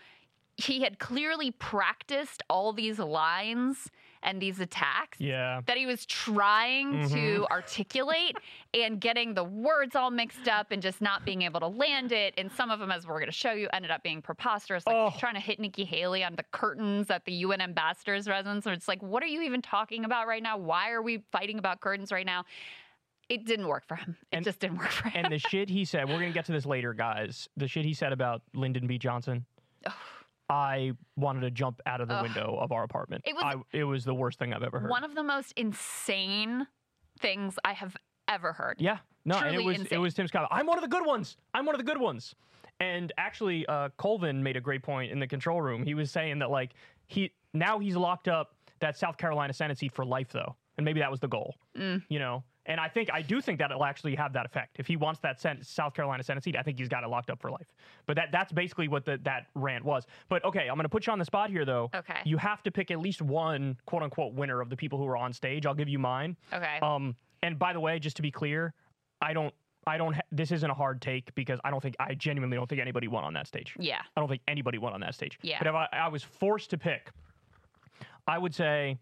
He 0.55 0.81
had 0.81 0.97
clearly 0.97 1.51
practiced 1.51 2.41
all 2.49 2.73
these 2.73 2.99
lines 2.99 3.91
and 4.21 4.41
these 4.41 4.59
attacks 4.59 5.19
Yeah. 5.19 5.61
that 5.65 5.77
he 5.77 5.85
was 5.85 6.05
trying 6.05 7.07
to 7.09 7.15
Mhm. 7.41 7.47
articulate 7.51 8.35
and 8.73 8.99
getting 8.99 9.33
the 9.33 9.43
words 9.43 9.95
all 9.95 10.11
mixed 10.11 10.47
up 10.47 10.71
and 10.71 10.81
just 10.81 11.01
not 11.01 11.23
being 11.25 11.43
able 11.43 11.59
to 11.61 11.67
land 11.67 12.11
it. 12.11 12.33
And 12.37 12.51
some 12.51 12.69
of 12.69 12.79
them, 12.79 12.91
as 12.91 13.07
we're 13.07 13.19
going 13.19 13.27
to 13.27 13.31
show 13.31 13.51
you, 13.53 13.69
ended 13.71 13.91
up 13.91 14.03
being 14.03 14.21
preposterous, 14.21 14.85
like 14.85 14.95
Oh. 14.95 15.13
trying 15.17 15.35
to 15.35 15.39
hit 15.39 15.59
Nikki 15.59 15.85
Haley 15.85 16.23
on 16.23 16.35
the 16.35 16.43
curtains 16.51 17.09
at 17.09 17.23
the 17.25 17.31
UN 17.33 17.61
ambassador's 17.61 18.27
residence. 18.27 18.67
Or 18.67 18.73
it's 18.73 18.87
like, 18.87 19.01
what 19.01 19.23
are 19.23 19.27
you 19.27 19.41
even 19.43 19.61
talking 19.61 20.03
about 20.05 20.27
right 20.27 20.43
now? 20.43 20.57
Why 20.57 20.91
are 20.91 21.01
we 21.01 21.23
fighting 21.31 21.57
about 21.57 21.79
curtains 21.79 22.11
right 22.11 22.25
now? 22.25 22.43
It 23.29 23.45
didn't 23.45 23.67
work 23.67 23.87
for 23.87 23.95
him. 23.95 24.17
It 24.31 24.37
And- 24.37 24.43
just 24.45 24.59
didn't 24.59 24.79
work 24.79 24.89
for 24.89 25.07
him. 25.09 25.25
And 25.25 25.33
the 25.33 25.39
shit 25.39 25.69
he 25.69 25.85
said, 25.85 26.07
we're 26.09 26.15
gonna 26.19 26.31
get 26.31 26.45
to 26.45 26.51
this 26.51 26.65
later, 26.65 26.93
guys. 26.93 27.47
The 27.55 27.67
shit 27.67 27.85
he 27.85 27.93
said 27.93 28.11
about 28.11 28.41
Lyndon 28.53 28.87
B. 28.87 28.97
Johnson. 28.97 29.45
Ugh. 29.85 29.93
I 30.49 30.93
wanted 31.15 31.41
to 31.41 31.51
jump 31.51 31.81
out 31.85 32.01
of 32.01 32.07
the 32.07 32.15
Ugh. 32.15 32.23
window 32.23 32.57
of 32.59 32.71
our 32.71 32.83
apartment. 32.83 33.23
It 33.27 33.35
was- 33.35 33.43
I, 33.45 33.77
it 33.77 33.83
was 33.83 34.03
the 34.03 34.15
worst 34.15 34.39
thing 34.39 34.53
I've 34.53 34.63
ever 34.63 34.79
heard. 34.79 34.89
One 34.89 35.03
of 35.03 35.13
the 35.15 35.23
most 35.23 35.51
insane 35.53 36.65
things 37.19 37.57
I 37.63 37.73
have 37.73 37.95
ever 38.27 38.53
heard. 38.53 38.77
yeah, 38.79 38.97
no, 39.25 39.37
and 39.37 39.47
it 39.47 39.51
truly 39.53 39.65
was 39.65 39.75
it 39.77 39.81
insane. 39.81 40.01
was 40.01 40.13
Tim 40.13 40.27
Scott. 40.27 40.47
I'm 40.51 40.65
one 40.65 40.77
of 40.77 40.83
the 40.83 40.87
good 40.87 41.05
ones. 41.05 41.37
I'm 41.53 41.65
one 41.65 41.75
of 41.75 41.79
the 41.79 41.85
good 41.85 41.99
ones. 41.99 42.33
And 42.79 43.11
actually, 43.17 43.65
uh, 43.65 43.89
Colvin 43.97 44.41
made 44.41 44.55
a 44.55 44.61
great 44.61 44.81
point 44.83 45.11
in 45.11 45.19
the 45.19 45.27
control 45.27 45.61
room. 45.61 45.83
He 45.83 45.93
was 45.95 46.11
saying 46.11 46.39
that 46.39 46.49
like 46.49 46.71
he 47.07 47.31
now 47.53 47.79
he's 47.79 47.95
locked 47.95 48.27
up 48.27 48.55
that 48.79 48.97
South 48.97 49.17
Carolina 49.17 49.51
Senate 49.51 49.77
seat 49.77 49.91
for 49.93 50.05
life 50.05 50.31
though, 50.31 50.55
and 50.77 50.85
maybe 50.85 50.99
that 51.01 51.11
was 51.11 51.19
the 51.19 51.27
goal. 51.27 51.55
Mm. 51.77 52.03
You 52.07 52.19
know, 52.19 52.43
and 52.69 52.79
I 52.79 52.87
think 52.87 53.09
I 53.11 53.21
do 53.21 53.41
think 53.41 53.59
that 53.59 53.71
it'll 53.71 53.83
actually 53.83 54.15
have 54.15 54.31
that 54.33 54.45
effect. 54.45 54.77
If 54.79 54.87
he 54.87 54.95
wants 54.95 55.19
that 55.21 55.41
Sen- 55.41 55.61
South 55.63 55.93
Carolina 55.93 56.23
Senate 56.23 56.43
seat, 56.43 56.55
I 56.55 56.61
think 56.61 56.77
he's 56.77 56.87
got 56.87 57.03
it 57.03 57.09
locked 57.09 57.29
up 57.29 57.41
for 57.41 57.49
life. 57.51 57.73
But 58.05 58.15
that 58.15 58.31
that's 58.31 58.53
basically 58.53 58.87
what 58.87 59.03
the, 59.05 59.19
that 59.23 59.47
rant 59.55 59.83
was. 59.83 60.05
But 60.29 60.45
okay, 60.45 60.67
I'm 60.69 60.75
going 60.75 60.83
to 60.83 60.89
put 60.89 61.07
you 61.07 61.11
on 61.11 61.19
the 61.19 61.25
spot 61.25 61.49
here 61.49 61.65
though. 61.65 61.89
Okay. 61.93 62.19
You 62.23 62.37
have 62.37 62.63
to 62.63 62.71
pick 62.71 62.91
at 62.91 62.99
least 62.99 63.21
one 63.21 63.75
quote 63.85 64.03
unquote 64.03 64.33
winner 64.33 64.61
of 64.61 64.69
the 64.69 64.77
people 64.77 64.97
who 64.99 65.07
are 65.07 65.17
on 65.17 65.33
stage. 65.33 65.65
I'll 65.65 65.73
give 65.73 65.89
you 65.89 65.99
mine. 65.99 66.37
Okay. 66.53 66.79
Um, 66.81 67.15
and 67.43 67.57
by 67.59 67.73
the 67.73 67.79
way, 67.79 67.99
just 67.99 68.15
to 68.17 68.21
be 68.21 68.31
clear, 68.31 68.73
I 69.21 69.33
don't. 69.33 69.53
I 69.87 69.97
don't. 69.97 70.13
Ha- 70.13 70.21
this 70.31 70.51
isn't 70.51 70.69
a 70.69 70.73
hard 70.73 71.01
take 71.01 71.33
because 71.33 71.59
I 71.63 71.71
don't 71.71 71.81
think 71.81 71.95
I 71.99 72.13
genuinely 72.13 72.55
don't 72.55 72.69
think 72.69 72.81
anybody 72.81 73.07
won 73.07 73.23
on 73.23 73.33
that 73.33 73.47
stage. 73.47 73.73
yeah. 73.79 74.01
I 74.15 74.19
don't 74.19 74.29
think 74.29 74.41
anybody 74.47 74.77
won 74.77 74.93
on 74.93 74.99
that 75.01 75.15
stage. 75.15 75.39
Yeah. 75.41 75.57
But 75.57 75.67
if 75.67 75.73
I, 75.73 75.87
I 75.91 76.07
was 76.09 76.21
forced 76.21 76.69
to 76.69 76.77
pick, 76.77 77.09
I 78.27 78.37
would 78.37 78.53
say 78.53 78.99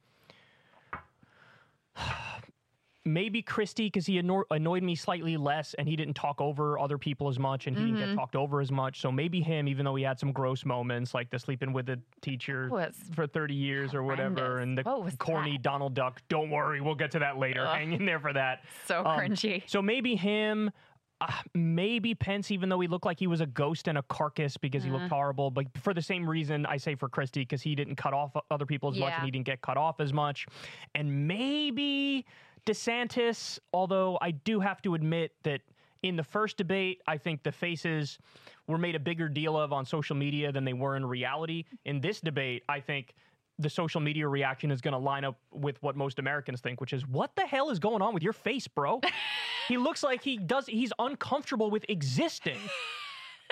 maybe 3.07 3.41
Christie 3.41 3.87
because 3.87 4.05
he 4.05 4.17
anno- 4.19 4.43
annoyed 4.51 4.83
me 4.83 4.93
slightly 4.95 5.37
less 5.37 5.73
and 5.75 5.87
he 5.87 5.95
didn't 5.95 6.15
talk 6.15 6.41
over 6.41 6.77
other 6.77 6.97
people 6.97 7.29
as 7.29 7.39
much 7.39 7.65
and 7.67 7.77
he 7.77 7.83
didn't 7.85 7.97
get 7.99 8.07
Mm-hmm. 8.09 8.17
talked 8.17 8.35
over 8.35 8.59
as 8.61 8.71
much. 8.71 8.99
So 9.01 9.11
maybe 9.11 9.41
him, 9.41 9.67
even 9.67 9.85
though 9.85 9.95
he 9.95 10.03
had 10.03 10.19
some 10.19 10.31
gross 10.31 10.65
moments 10.65 11.13
like 11.13 11.29
the 11.29 11.39
sleeping 11.39 11.73
with 11.73 11.85
the 11.87 11.99
teacher 12.21 12.69
for 13.15 13.25
30 13.27 13.53
years 13.55 13.93
or 13.93 14.03
whatever 14.03 14.35
horrendous. 14.45 14.85
and 14.85 14.95
the 14.95 14.99
What 15.03 15.17
corny 15.19 15.53
that? 15.53 15.61
Donald 15.63 15.93
Duck. 15.93 16.21
Don't 16.29 16.49
worry, 16.49 16.81
we'll 16.81 16.95
get 16.95 17.11
to 17.11 17.19
that 17.19 17.37
later. 17.37 17.65
Ugh. 17.65 17.77
Hang 17.77 17.93
in 17.93 18.05
there 18.05 18.19
for 18.19 18.33
that. 18.33 18.63
So 18.85 18.99
Um, 19.05 19.19
cringy. 19.19 19.63
So 19.67 19.81
maybe 19.81 20.15
him, 20.15 20.71
uh, 21.19 21.31
maybe 21.55 22.13
Pence, 22.13 22.51
even 22.51 22.69
though 22.69 22.79
he 22.79 22.87
looked 22.87 23.05
like 23.05 23.19
he 23.19 23.27
was 23.27 23.41
a 23.41 23.45
ghost 23.47 23.87
and 23.87 23.97
a 23.97 24.03
carcass 24.03 24.55
because 24.57 24.83
he 24.83 24.89
Mm-hmm. 24.89 24.99
looked 24.99 25.11
horrible. 25.11 25.49
But 25.49 25.65
for 25.81 25.93
the 25.93 26.01
same 26.01 26.29
reason, 26.29 26.65
I 26.65 26.77
say 26.77 26.95
for 26.95 27.09
Christie 27.09 27.41
because 27.41 27.61
he 27.61 27.73
didn't 27.73 27.95
cut 27.95 28.13
off 28.13 28.35
other 28.51 28.65
people 28.65 28.89
as 28.91 28.97
much 28.99 29.13
and 29.15 29.23
he 29.25 29.31
didn't 29.31 29.45
get 29.45 29.61
cut 29.61 29.77
off 29.77 29.99
as 29.99 30.13
much. 30.13 30.45
And 30.93 31.27
maybe 31.27 32.25
DeSantis, 32.67 33.59
although 33.73 34.17
I 34.21 34.31
do 34.31 34.59
have 34.59 34.81
to 34.83 34.93
admit 34.93 35.31
that 35.43 35.61
in 36.03 36.15
the 36.15 36.23
first 36.23 36.57
debate, 36.57 37.01
I 37.07 37.17
think 37.17 37.43
the 37.43 37.51
faces 37.51 38.19
were 38.67 38.77
made 38.77 38.95
a 38.95 38.99
bigger 38.99 39.29
deal 39.29 39.57
of 39.57 39.73
on 39.73 39.85
social 39.85 40.15
media 40.15 40.51
than 40.51 40.65
they 40.65 40.73
were 40.73 40.95
in 40.95 41.05
reality. 41.05 41.63
In 41.85 42.01
this 42.01 42.19
debate, 42.19 42.63
I 42.69 42.81
think 42.81 43.15
the 43.57 43.69
social 43.69 44.01
media 44.01 44.27
reaction 44.27 44.69
is 44.69 44.81
going 44.81 44.91
to 44.91 44.99
line 44.99 45.23
up 45.23 45.39
with 45.51 45.81
what 45.81 45.95
most 45.95 46.19
Americans 46.19 46.61
think, 46.61 46.79
which 46.79 46.93
is 46.93 47.07
what 47.07 47.35
the 47.35 47.41
hell 47.41 47.71
is 47.71 47.79
going 47.79 48.01
on 48.01 48.13
with 48.13 48.21
your 48.21 48.33
face, 48.33 48.67
bro? 48.67 49.01
he 49.67 49.77
looks 49.77 50.03
like 50.03 50.21
he 50.21 50.37
does 50.37 50.67
he's 50.67 50.91
uncomfortable 50.99 51.71
with 51.71 51.85
existing. 51.89 52.59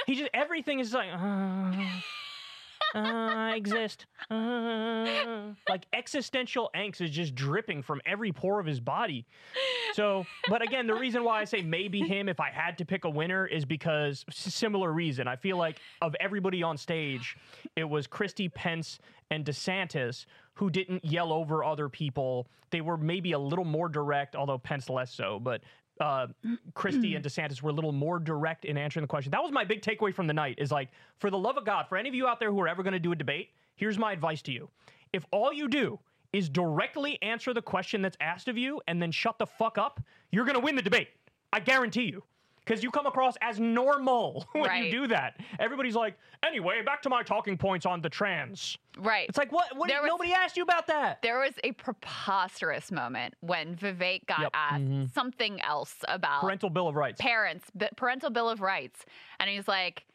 He 0.05 0.15
just 0.15 0.29
everything 0.33 0.79
is 0.79 0.93
like 0.93 1.09
uh, 1.11 1.71
I 2.95 3.55
exist. 3.55 4.05
Uh, 4.29 5.53
like 5.69 5.85
existential 5.93 6.69
angst 6.75 7.01
is 7.01 7.11
just 7.11 7.35
dripping 7.35 7.81
from 7.83 8.01
every 8.05 8.31
pore 8.31 8.59
of 8.59 8.65
his 8.65 8.79
body. 8.79 9.25
So, 9.93 10.25
but 10.47 10.61
again, 10.61 10.87
the 10.87 10.95
reason 10.95 11.23
why 11.23 11.41
I 11.41 11.45
say 11.45 11.61
maybe 11.61 12.01
him 12.01 12.29
if 12.29 12.39
I 12.39 12.49
had 12.49 12.77
to 12.77 12.85
pick 12.85 13.03
a 13.05 13.09
winner 13.09 13.45
is 13.45 13.65
because 13.65 14.25
similar 14.29 14.91
reason. 14.91 15.27
I 15.27 15.35
feel 15.35 15.57
like 15.57 15.77
of 16.01 16.15
everybody 16.19 16.63
on 16.63 16.77
stage, 16.77 17.37
it 17.75 17.83
was 17.83 18.07
Christie 18.07 18.49
Pence 18.49 18.99
and 19.29 19.45
DeSantis 19.45 20.25
who 20.53 20.69
didn't 20.69 21.03
yell 21.03 21.33
over 21.33 21.63
other 21.63 21.89
people. 21.89 22.47
They 22.71 22.81
were 22.81 22.97
maybe 22.97 23.33
a 23.33 23.39
little 23.39 23.65
more 23.65 23.89
direct, 23.89 24.35
although 24.35 24.57
Pence 24.57 24.89
less 24.89 25.13
so, 25.13 25.39
but 25.39 25.61
uh, 25.99 26.27
Christie 26.73 27.15
and 27.15 27.23
DeSantis 27.23 27.61
were 27.61 27.69
a 27.69 27.73
little 27.73 27.91
more 27.91 28.19
direct 28.19 28.65
in 28.65 28.77
answering 28.77 29.03
the 29.03 29.07
question. 29.07 29.31
That 29.31 29.41
was 29.41 29.51
my 29.51 29.63
big 29.63 29.81
takeaway 29.81 30.13
from 30.13 30.27
the 30.27 30.33
night 30.33 30.55
is 30.59 30.71
like, 30.71 30.89
for 31.19 31.29
the 31.29 31.37
love 31.37 31.57
of 31.57 31.65
God, 31.65 31.87
for 31.87 31.97
any 31.97 32.09
of 32.09 32.15
you 32.15 32.27
out 32.27 32.39
there 32.39 32.51
who 32.51 32.59
are 32.61 32.67
ever 32.67 32.83
going 32.83 32.93
to 32.93 32.99
do 32.99 33.11
a 33.11 33.15
debate, 33.15 33.49
here's 33.75 33.97
my 33.97 34.11
advice 34.11 34.41
to 34.43 34.51
you. 34.51 34.69
If 35.13 35.25
all 35.31 35.53
you 35.53 35.67
do 35.67 35.99
is 36.33 36.49
directly 36.49 37.17
answer 37.21 37.53
the 37.53 37.61
question 37.61 38.01
that's 38.01 38.17
asked 38.19 38.47
of 38.47 38.57
you 38.57 38.81
and 38.87 39.01
then 39.01 39.11
shut 39.11 39.39
the 39.39 39.45
fuck 39.45 39.77
up, 39.77 40.01
you're 40.31 40.45
going 40.45 40.55
to 40.55 40.61
win 40.61 40.75
the 40.75 40.81
debate. 40.81 41.07
I 41.53 41.61
guarantee 41.61 42.03
you. 42.03 42.23
Because 42.65 42.81
you 42.83 42.89
come 42.89 43.05
across 43.05 43.35
as 43.41 43.59
normal 43.59 44.47
when 44.53 44.83
you 44.83 44.91
do 44.91 45.07
that. 45.07 45.39
Everybody's 45.59 45.93
like, 45.95 46.17
anyway, 46.43 46.81
back 46.81 47.01
to 47.03 47.09
my 47.09 47.21
talking 47.21 47.57
points 47.57 47.85
on 47.85 48.01
the 48.01 48.09
trans. 48.09 48.77
Right. 48.97 49.29
It's 49.29 49.37
like, 49.37 49.51
what? 49.51 49.75
what 49.77 49.87
There 49.87 50.01
was- 50.01 50.07
nobody 50.09 50.33
asked 50.33 50.57
you 50.57 50.63
about 50.63 50.87
that. 50.87 51.21
There 51.21 51.39
was 51.39 51.53
a 51.63 51.73
preposterous 51.73 52.91
moment 52.91 53.35
when 53.41 53.75
Vivek 53.75 54.25
got 54.25 54.39
Yep. 54.41 54.51
asked 54.55 54.83
Mhm. 54.83 55.13
something 55.13 55.61
else 55.61 55.95
about 56.07 56.41
Parental 56.41 56.69
Bill 56.69 56.87
of 56.87 56.95
Rights. 56.95 57.21
parents, 57.21 57.69
b- 57.77 57.87
parental 57.95 58.29
bill 58.31 58.49
of 58.49 58.61
rights, 58.61 59.05
and 59.39 59.49
he's 59.49 59.67
like, 59.67 60.05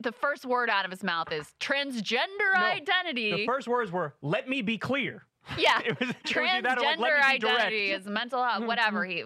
the 0.00 0.10
first 0.12 0.44
word 0.44 0.68
out 0.70 0.84
of 0.84 0.90
his 0.90 1.04
mouth 1.04 1.30
is 1.30 1.54
transgender 1.60 2.52
No, 2.54 2.60
identity. 2.64 3.32
The 3.32 3.46
first 3.46 3.68
words 3.68 3.92
were, 3.92 4.14
let 4.22 4.48
me 4.48 4.62
be 4.62 4.76
clear. 4.78 5.24
yeah, 5.58 5.80
It 5.84 5.98
was, 5.98 6.10
it 6.10 6.16
was 6.16 6.36
or 6.36 6.40
like, 6.42 6.58
transgender 6.62 6.82
let 6.82 6.98
me 6.98 7.04
be 7.34 7.38
direct. 7.38 7.44
identity 7.44 7.90
is 7.90 8.06
mental 8.06 8.44
health, 8.44 8.64
whatever. 8.66 9.04
He 9.04 9.24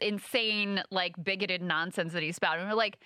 insane, 0.00 0.82
like 0.90 1.22
bigoted 1.22 1.62
nonsense 1.62 2.12
that 2.12 2.22
he 2.22 2.32
spouted. 2.32 2.62
And 2.62 2.70
we're 2.70 2.76
like, 2.76 2.98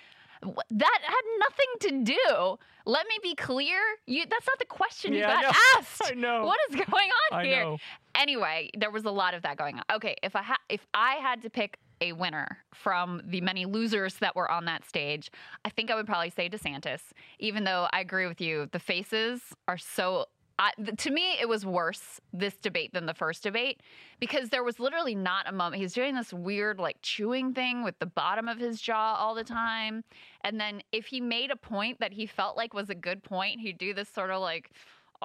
that 0.43 0.99
had 1.03 1.23
nothing 1.39 2.05
to 2.05 2.13
do. 2.13 2.59
Let 2.87 3.07
me 3.07 3.15
be 3.23 3.35
clear. 3.35 3.79
You 4.07 4.25
that's 4.29 4.47
not 4.47 4.59
the 4.59 4.67
question 4.67 5.13
Yeah, 5.15 5.37
you 5.37 5.43
got 5.43 5.57
asked. 5.79 6.03
I 6.05 6.15
know. 6.15 6.45
What 6.45 6.59
is 6.71 6.77
going 6.77 7.11
on 7.33 7.41
I 7.41 7.45
here? 7.45 7.65
know. 7.65 7.79
Anyway, 8.15 8.71
there 8.77 8.91
was 8.91 9.05
a 9.05 9.11
lot 9.11 9.35
of 9.35 9.43
that 9.43 9.57
going 9.57 9.77
on. 9.77 9.85
Okay, 9.97 10.17
if 10.23 10.37
I 10.37 10.43
ha- 10.43 10.61
if 10.69 10.87
I 10.93 11.15
had 11.15 11.41
to 11.43 11.51
pick 11.51 11.79
a 12.01 12.13
winner 12.13 12.59
from 12.75 13.23
the 13.25 13.41
many 13.41 13.65
losers 13.65 14.17
that 14.17 14.37
were 14.37 14.51
on 14.51 14.67
that 14.67 14.85
stage, 14.87 15.31
I 15.65 15.71
think 15.71 15.91
I 15.91 15.95
would 15.95 16.07
probably 16.07 16.29
say 16.31 16.51
DeSantis. 16.51 17.01
Even 17.39 17.65
though 17.65 17.89
I 17.93 18.01
agree 18.01 18.27
with 18.27 18.41
you, 18.41 18.69
the 18.73 18.79
faces 18.81 19.41
are 19.67 19.79
so. 19.79 20.27
I, 20.59 20.71
to 20.99 21.11
me, 21.11 21.37
it 21.41 21.49
was 21.49 21.67
worse 21.67 22.21
this 22.33 22.57
debate 22.57 22.93
than 22.93 23.07
the 23.07 23.15
first 23.15 23.43
debate 23.43 23.81
because 24.21 24.51
there 24.51 24.63
was 24.63 24.79
literally 24.79 25.15
not 25.15 25.49
a 25.49 25.53
moment. 25.53 25.83
He's 25.83 25.93
doing 25.93 26.15
this 26.15 26.33
weird, 26.33 26.79
like 26.79 26.97
chewing 27.03 27.55
thing 27.55 27.83
with 27.83 27.99
the 27.99 28.07
bottom 28.07 28.49
of 28.49 28.59
his 28.59 28.81
jaw 28.81 29.17
all 29.17 29.35
the 29.35 29.45
time. 29.45 30.05
And 30.43 30.61
then 30.61 30.83
if 30.93 31.07
he 31.07 31.21
made 31.21 31.51
a 31.51 31.57
point 31.57 31.99
that 32.01 32.13
he 32.13 32.27
felt 32.27 32.57
like 32.57 32.73
was 32.73 32.89
a 32.89 32.95
good 32.95 33.25
point, 33.25 33.61
he'd 33.61 33.79
do 33.79 33.95
this 33.95 34.09
sort 34.09 34.31
of 34.31 34.41
like 34.41 34.71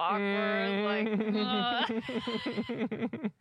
awkward, 0.00 0.84
like. 0.84 1.06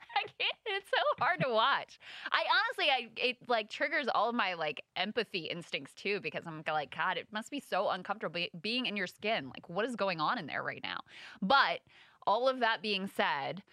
I 0.09 0.23
can't. 0.27 0.59
It's 0.65 0.89
so 0.89 1.01
hard 1.19 1.41
to 1.41 1.49
watch. 1.49 1.99
I 2.31 2.43
honestly, 2.57 2.91
I 2.91 3.09
it 3.17 3.37
like 3.47 3.69
triggers 3.69 4.07
all 4.13 4.29
of 4.29 4.35
my 4.35 4.53
like 4.53 4.83
empathy 4.95 5.45
instincts 5.45 5.93
too 5.93 6.19
because 6.21 6.43
I'm 6.45 6.63
like, 6.67 6.95
God, 6.95 7.17
it 7.17 7.27
must 7.31 7.49
be 7.49 7.59
so 7.59 7.89
uncomfortable 7.89 8.45
being 8.61 8.85
in 8.85 8.95
your 8.95 9.07
skin. 9.07 9.45
Like, 9.47 9.69
what 9.69 9.85
is 9.85 9.95
going 9.95 10.19
on 10.19 10.37
in 10.37 10.45
there 10.45 10.63
right 10.63 10.83
now? 10.83 10.99
But 11.41 11.79
all 12.27 12.47
of 12.47 12.59
that 12.59 12.81
being 12.81 13.07
said, 13.07 13.63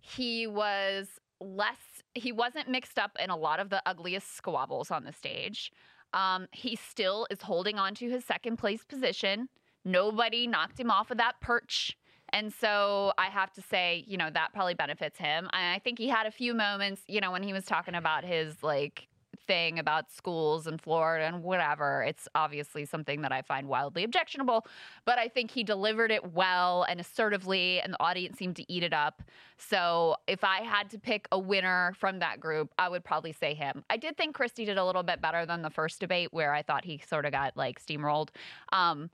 he 0.00 0.46
was 0.46 1.08
less. 1.40 1.78
He 2.14 2.32
wasn't 2.32 2.68
mixed 2.68 2.98
up 2.98 3.16
in 3.18 3.30
a 3.30 3.36
lot 3.36 3.60
of 3.60 3.70
the 3.70 3.82
ugliest 3.86 4.36
squabbles 4.36 4.90
on 4.90 5.04
the 5.04 5.12
stage. 5.12 5.72
Um, 6.12 6.46
he 6.52 6.76
still 6.76 7.26
is 7.30 7.42
holding 7.42 7.78
on 7.78 7.94
to 7.96 8.08
his 8.08 8.24
second 8.24 8.56
place 8.56 8.84
position. 8.84 9.48
Nobody 9.84 10.46
knocked 10.46 10.78
him 10.78 10.90
off 10.90 11.10
of 11.10 11.18
that 11.18 11.40
perch. 11.40 11.96
And 12.34 12.52
so 12.52 13.12
I 13.16 13.26
have 13.26 13.52
to 13.52 13.62
say, 13.62 14.04
you 14.08 14.16
know, 14.16 14.28
that 14.28 14.52
probably 14.52 14.74
benefits 14.74 15.16
him. 15.18 15.48
I 15.52 15.80
think 15.84 15.98
he 16.00 16.08
had 16.08 16.26
a 16.26 16.32
few 16.32 16.52
moments, 16.52 17.02
you 17.06 17.20
know, 17.20 17.30
when 17.30 17.44
he 17.44 17.52
was 17.52 17.64
talking 17.64 17.94
about 17.94 18.24
his 18.24 18.60
like 18.60 19.06
thing 19.46 19.78
about 19.78 20.10
schools 20.10 20.66
in 20.66 20.78
Florida 20.78 21.26
and 21.26 21.44
whatever. 21.44 22.02
It's 22.02 22.26
obviously 22.34 22.86
something 22.86 23.22
that 23.22 23.30
I 23.30 23.42
find 23.42 23.68
wildly 23.68 24.02
objectionable, 24.02 24.66
but 25.04 25.18
I 25.18 25.28
think 25.28 25.52
he 25.52 25.62
delivered 25.62 26.10
it 26.10 26.32
well 26.32 26.84
and 26.84 26.98
assertively, 26.98 27.80
and 27.80 27.92
the 27.92 28.02
audience 28.02 28.38
seemed 28.38 28.56
to 28.56 28.72
eat 28.72 28.82
it 28.82 28.92
up. 28.92 29.22
So 29.56 30.16
if 30.26 30.42
I 30.42 30.62
had 30.62 30.90
to 30.90 30.98
pick 30.98 31.28
a 31.30 31.38
winner 31.38 31.92
from 31.98 32.18
that 32.18 32.40
group, 32.40 32.72
I 32.78 32.88
would 32.88 33.04
probably 33.04 33.32
say 33.32 33.54
him. 33.54 33.84
I 33.90 33.96
did 33.96 34.16
think 34.16 34.34
Christie 34.34 34.64
did 34.64 34.78
a 34.78 34.84
little 34.84 35.02
bit 35.02 35.20
better 35.20 35.46
than 35.46 35.62
the 35.62 35.70
first 35.70 36.00
debate, 36.00 36.32
where 36.32 36.52
I 36.52 36.62
thought 36.62 36.84
he 36.84 37.00
sort 37.06 37.26
of 37.26 37.32
got 37.32 37.56
like 37.56 37.84
steamrolled. 37.84 38.30
Um, 38.72 39.10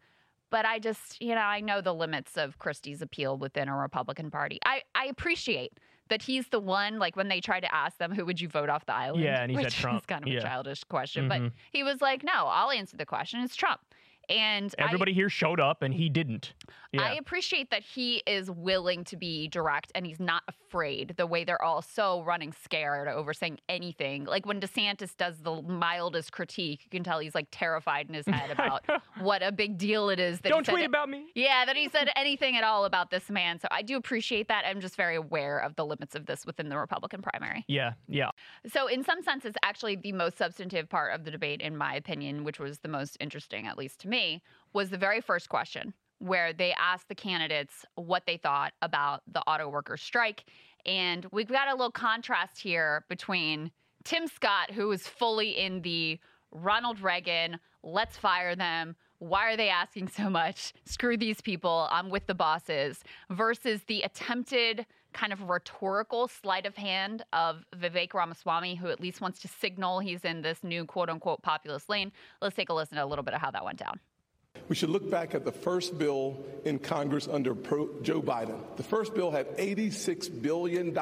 but 0.51 0.65
I 0.67 0.79
just, 0.79 1.21
you 1.23 1.35
know, 1.35 1.41
I 1.41 1.61
know 1.61 1.81
the 1.81 1.95
limits 1.95 2.37
of 2.37 2.59
Christie's 2.59 3.01
appeal 3.03 3.37
within 3.37 3.69
a 3.69 3.77
Republican 3.77 4.31
Party. 4.31 4.59
I, 4.65 4.83
I 4.95 5.07
appreciate 5.07 5.73
that 6.09 6.23
he's 6.23 6.49
the 6.49 6.59
one, 6.61 6.99
like 6.99 7.15
when 7.17 7.29
they 7.29 7.41
try 7.41 7.61
to 7.61 7.73
ask 7.75 7.99
them, 7.99 8.13
who 8.13 8.27
would 8.27 8.41
you 8.41 8.49
vote 8.49 8.69
off 8.69 8.85
the 8.87 8.95
island? 8.95 9.23
Yeah, 9.23 9.43
and 9.43 9.51
he 9.51 9.57
said 9.59 9.65
which 9.67 9.77
Trump. 9.77 10.01
is 10.01 10.07
kind 10.07 10.25
of 10.25 10.29
Yeah. 10.29 10.41
a 10.41 10.43
childish 10.43 10.83
question, 10.85 11.27
Mhm. 11.27 11.29
but 11.29 11.53
he 11.73 11.83
was 11.85 12.01
like, 12.01 12.25
no, 12.25 12.33
I'll 12.47 12.71
answer 12.73 12.97
the 12.97 13.07
question. 13.07 13.41
It's 13.43 13.55
Trump. 13.55 13.81
And 14.31 14.75
I- 14.79 14.85
Everybody 14.85 15.13
here 15.13 15.29
showed 15.29 15.61
up 15.61 15.83
and 15.83 15.93
he 15.93 16.09
didn't. 16.09 16.55
Yeah. 16.93 17.03
I 17.03 17.13
appreciate 17.15 17.71
that 17.71 17.83
he 17.85 18.17
is 18.27 18.51
willing 18.51 19.05
to 19.05 19.17
be 19.17 19.47
direct 19.47 19.93
and 19.95 20.05
he's 20.05 20.19
not 20.19 20.43
afraid 20.49 21.15
the 21.17 21.27
way 21.27 21.45
they're 21.45 21.63
all 21.63 21.83
so 21.83 22.25
running 22.25 22.53
scared 22.65 23.07
over 23.07 23.33
saying 23.33 23.61
anything. 23.69 24.25
Like 24.25 24.45
when 24.45 24.61
DeSantis 24.61 25.17
does 25.17 25.39
the 25.39 25.63
mildest 25.63 26.33
critique, 26.33 26.81
you 26.85 26.91
can 26.91 27.05
tell 27.05 27.21
he's 27.21 27.35
like 27.37 27.47
terrified 27.53 28.09
in 28.09 28.15
his 28.15 28.27
head 28.35 28.51
about 28.51 28.85
what 29.21 29.41
a 29.41 29.53
big 29.53 29.79
deal 29.79 30.11
it 30.11 30.19
is 30.19 30.41
that 30.41 30.49
Don't 30.49 30.67
tweet 30.67 30.85
about 30.85 31.09
me. 31.09 31.27
yeah, 31.37 31.65
that 31.65 31.77
he 31.77 31.89
said 31.89 32.11
anything 32.17 32.57
at 32.57 32.65
all 32.65 32.85
about 32.87 33.13
this 33.13 33.31
man. 33.31 33.61
So 33.61 33.69
I 33.71 33.83
do 33.83 33.97
appreciate 33.97 34.49
that. 34.49 34.65
I'm 34.67 34.81
just 34.81 34.97
very 34.97 35.15
aware 35.15 35.59
of 35.61 35.77
the 35.77 35.87
limits 35.87 36.17
of 36.17 36.27
this 36.27 36.45
within 36.45 36.69
the 36.71 36.77
Republican 36.77 37.23
primary. 37.23 37.65
Yeah, 37.69 37.93
yeah. 38.09 38.31
So, 38.67 38.89
in 38.89 39.05
some 39.05 39.23
sense, 39.23 39.45
it's 39.45 39.59
actually 39.63 39.95
the 39.95 40.11
most 40.13 40.39
substantive 40.39 40.89
part 40.89 41.15
of 41.15 41.25
the 41.25 41.31
debate, 41.31 41.61
in 41.61 41.77
my 41.77 41.95
opinion, 41.95 42.43
which 42.43 42.59
was 42.59 42.81
the 42.81 42.89
most 42.89 43.17
interesting, 43.21 43.69
at 43.69 43.79
least 43.79 44.01
to 44.01 44.09
me. 44.09 44.20
Me 44.21 44.43
was 44.73 44.91
the 44.91 44.99
very 44.99 45.21
first 45.21 45.49
question 45.49 45.95
where 46.19 46.53
they 46.53 46.75
asked 46.79 47.09
the 47.09 47.15
candidates 47.15 47.87
what 47.95 48.25
they 48.27 48.37
thought 48.37 48.73
about 48.83 49.23
the 49.33 49.41
auto 49.41 49.69
workers 49.69 50.03
strike. 50.03 50.45
And 50.85 51.27
we've 51.33 51.49
got 51.49 51.69
a 51.69 51.73
little 51.73 51.91
contrast 51.91 52.61
here 52.61 53.05
between 53.09 53.71
Tim 54.05 54.29
Scott, 54.29 54.71
who 54.71 54.93
is 54.93 55.07
fully 55.07 55.59
in 55.59 55.83
the 55.83 56.19
Ronald 56.53 57.01
Reagan, 57.01 57.59
let's 57.83 58.17
fire 58.17 58.55
them. 58.55 58.97
Why 59.19 59.53
are 59.53 59.57
they 59.57 59.69
asking 59.69 60.09
so 60.09 60.29
much? 60.31 60.73
Screw 60.85 61.17
these 61.17 61.41
people. 61.41 61.89
I'm 61.91 62.11
with 62.11 62.27
the 62.27 62.35
bosses. 62.35 63.03
Versus 63.31 63.83
the 63.87 64.03
attempted 64.03 64.87
kind 65.13 65.33
of 65.33 65.49
rhetorical 65.49 66.29
sleight 66.29 66.67
of 66.67 66.77
hand 66.77 67.25
of 67.33 67.65
Vivek 67.77 68.15
Ramaswamy, 68.15 68.77
who 68.77 68.89
at 68.89 69.01
least 69.01 69.21
wants 69.21 69.41
to 69.41 69.49
signal 69.49 70.01
he's 70.01 70.25
in 70.25 70.43
this 70.43 70.63
new 70.63 70.85
quote 70.85 71.09
unquote 71.09 71.43
populist 71.43 71.89
lane. 71.89 72.13
Let's 72.41 72.57
take 72.57 72.69
a 72.69 72.75
listen 72.75 72.97
to 72.97 73.05
a 73.05 73.07
little 73.07 73.25
bit 73.25 73.35
of 73.35 73.41
how 73.41 73.51
that 73.51 73.65
went 73.65 73.79
down. 73.79 74.01
We 74.71 74.77
should 74.77 74.91
look 74.91 75.11
back 75.11 75.35
at 75.35 75.45
the 75.45 75.51
first 75.51 75.99
bill 75.99 76.45
in 76.65 76.79
Congress 76.79 77.27
under 77.27 77.55
Joe 77.55 78.23
Biden. 78.23 78.57
The 78.77 78.85
first 78.85 79.15
bill 79.15 79.33
had 79.33 79.49
$86 79.57 80.43
billion 80.43 80.95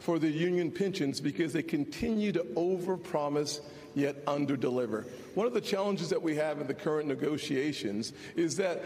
for 0.00 0.18
the 0.18 0.28
union 0.28 0.72
pensions 0.72 1.20
because 1.20 1.52
they 1.52 1.62
continue 1.62 2.32
to 2.32 2.42
overpromise 2.56 3.60
yet 3.94 4.24
underdeliver. 4.26 5.06
One 5.36 5.46
of 5.46 5.54
the 5.54 5.60
challenges 5.60 6.08
that 6.08 6.20
we 6.20 6.34
have 6.34 6.60
in 6.60 6.66
the 6.66 6.74
current 6.74 7.06
negotiations 7.06 8.12
is 8.34 8.56
that 8.56 8.82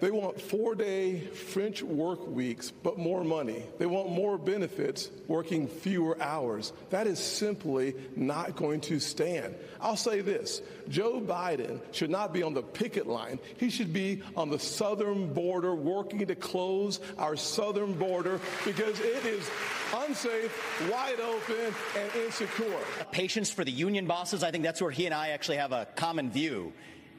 they 0.00 0.10
want 0.10 0.40
four 0.40 0.74
day 0.74 1.20
French 1.20 1.82
work 1.82 2.26
weeks, 2.26 2.70
but 2.70 2.98
more 2.98 3.24
money. 3.24 3.64
They 3.78 3.86
want 3.86 4.10
more 4.10 4.38
benefits, 4.38 5.10
working 5.26 5.68
fewer 5.68 6.20
hours. 6.20 6.72
That 6.90 7.06
is 7.06 7.18
simply 7.18 7.94
not 8.14 8.56
going 8.56 8.80
to 8.82 9.00
stand. 9.00 9.54
I'll 9.80 9.96
say 9.96 10.20
this 10.20 10.62
Joe 10.88 11.20
Biden 11.20 11.80
should 11.92 12.10
not 12.10 12.32
be 12.32 12.42
on 12.42 12.54
the 12.54 12.62
picket 12.62 13.06
line. 13.06 13.38
He 13.58 13.70
should 13.70 13.92
be 13.92 14.22
on 14.36 14.50
the 14.50 14.58
southern 14.58 15.32
border, 15.32 15.74
working 15.74 16.26
to 16.26 16.34
close 16.34 17.00
our 17.18 17.36
southern 17.36 17.94
border 17.94 18.40
because 18.64 19.00
it 19.00 19.24
is 19.24 19.48
unsafe, 19.94 20.90
wide 20.90 21.20
open, 21.20 21.74
and 21.96 22.24
insecure. 22.24 22.78
Patience 23.12 23.50
for 23.50 23.64
the 23.64 23.70
union 23.70 24.06
bosses, 24.06 24.42
I 24.42 24.50
think 24.50 24.64
that's 24.64 24.80
where 24.80 24.90
he 24.90 25.06
and 25.06 25.14
I 25.14 25.28
actually 25.28 25.58
have 25.58 25.72
a 25.72 25.86
common 25.96 26.30
view. 26.30 26.72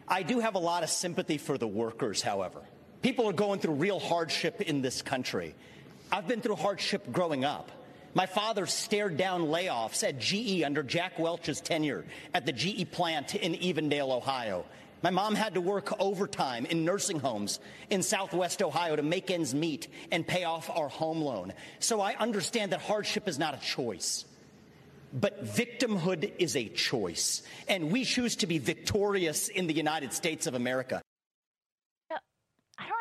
I 0.07 0.23
do 0.23 0.39
have 0.39 0.55
a 0.55 0.59
lot 0.59 0.83
of 0.83 0.89
sympathy 0.89 1.37
for 1.37 1.57
the 1.57 1.67
workers, 1.67 2.21
however. 2.21 2.61
People 3.01 3.27
are 3.27 3.33
going 3.33 3.59
through 3.59 3.73
real 3.73 3.99
hardship 3.99 4.61
in 4.61 4.81
this 4.81 5.01
country. 5.01 5.53
I've 6.11 6.27
been 6.27 6.41
through 6.41 6.55
hardship 6.55 7.11
growing 7.11 7.43
up. 7.43 7.71
My 8.13 8.25
father 8.25 8.65
stared 8.65 9.17
down 9.17 9.47
layoffs 9.47 10.07
at 10.07 10.17
GE 10.17 10.63
under 10.63 10.81
Jack 10.81 11.19
Welch's 11.19 11.61
tenure 11.61 12.05
at 12.33 12.45
the 12.45 12.53
GE 12.53 12.89
plant 12.91 13.35
in 13.35 13.53
Evendale, 13.53 14.09
Ohio. 14.09 14.65
My 15.03 15.11
mom 15.11 15.35
had 15.35 15.53
to 15.53 15.61
work 15.61 15.93
overtime 15.99 16.65
in 16.65 16.85
nursing 16.85 17.19
homes 17.19 17.59
in 17.89 18.01
southwest 18.01 18.63
Ohio 18.63 18.95
to 18.95 19.03
make 19.03 19.29
ends 19.29 19.53
meet 19.53 19.87
and 20.11 20.25
pay 20.25 20.45
off 20.45 20.69
our 20.69 20.87
home 20.87 21.21
loan. 21.21 21.53
So 21.79 22.01
I 22.01 22.15
understand 22.15 22.71
that 22.71 22.81
hardship 22.81 23.27
is 23.27 23.37
not 23.37 23.53
a 23.53 23.59
choice. 23.59 24.25
But 25.13 25.45
victimhood 25.45 26.33
is 26.37 26.55
a 26.55 26.67
choice, 26.67 27.43
and 27.67 27.91
we 27.91 28.03
choose 28.03 28.35
to 28.37 28.47
be 28.47 28.57
victorious 28.59 29.47
in 29.47 29.67
the 29.67 29.73
United 29.73 30.13
States 30.13 30.47
of 30.47 30.53
America. 30.53 31.01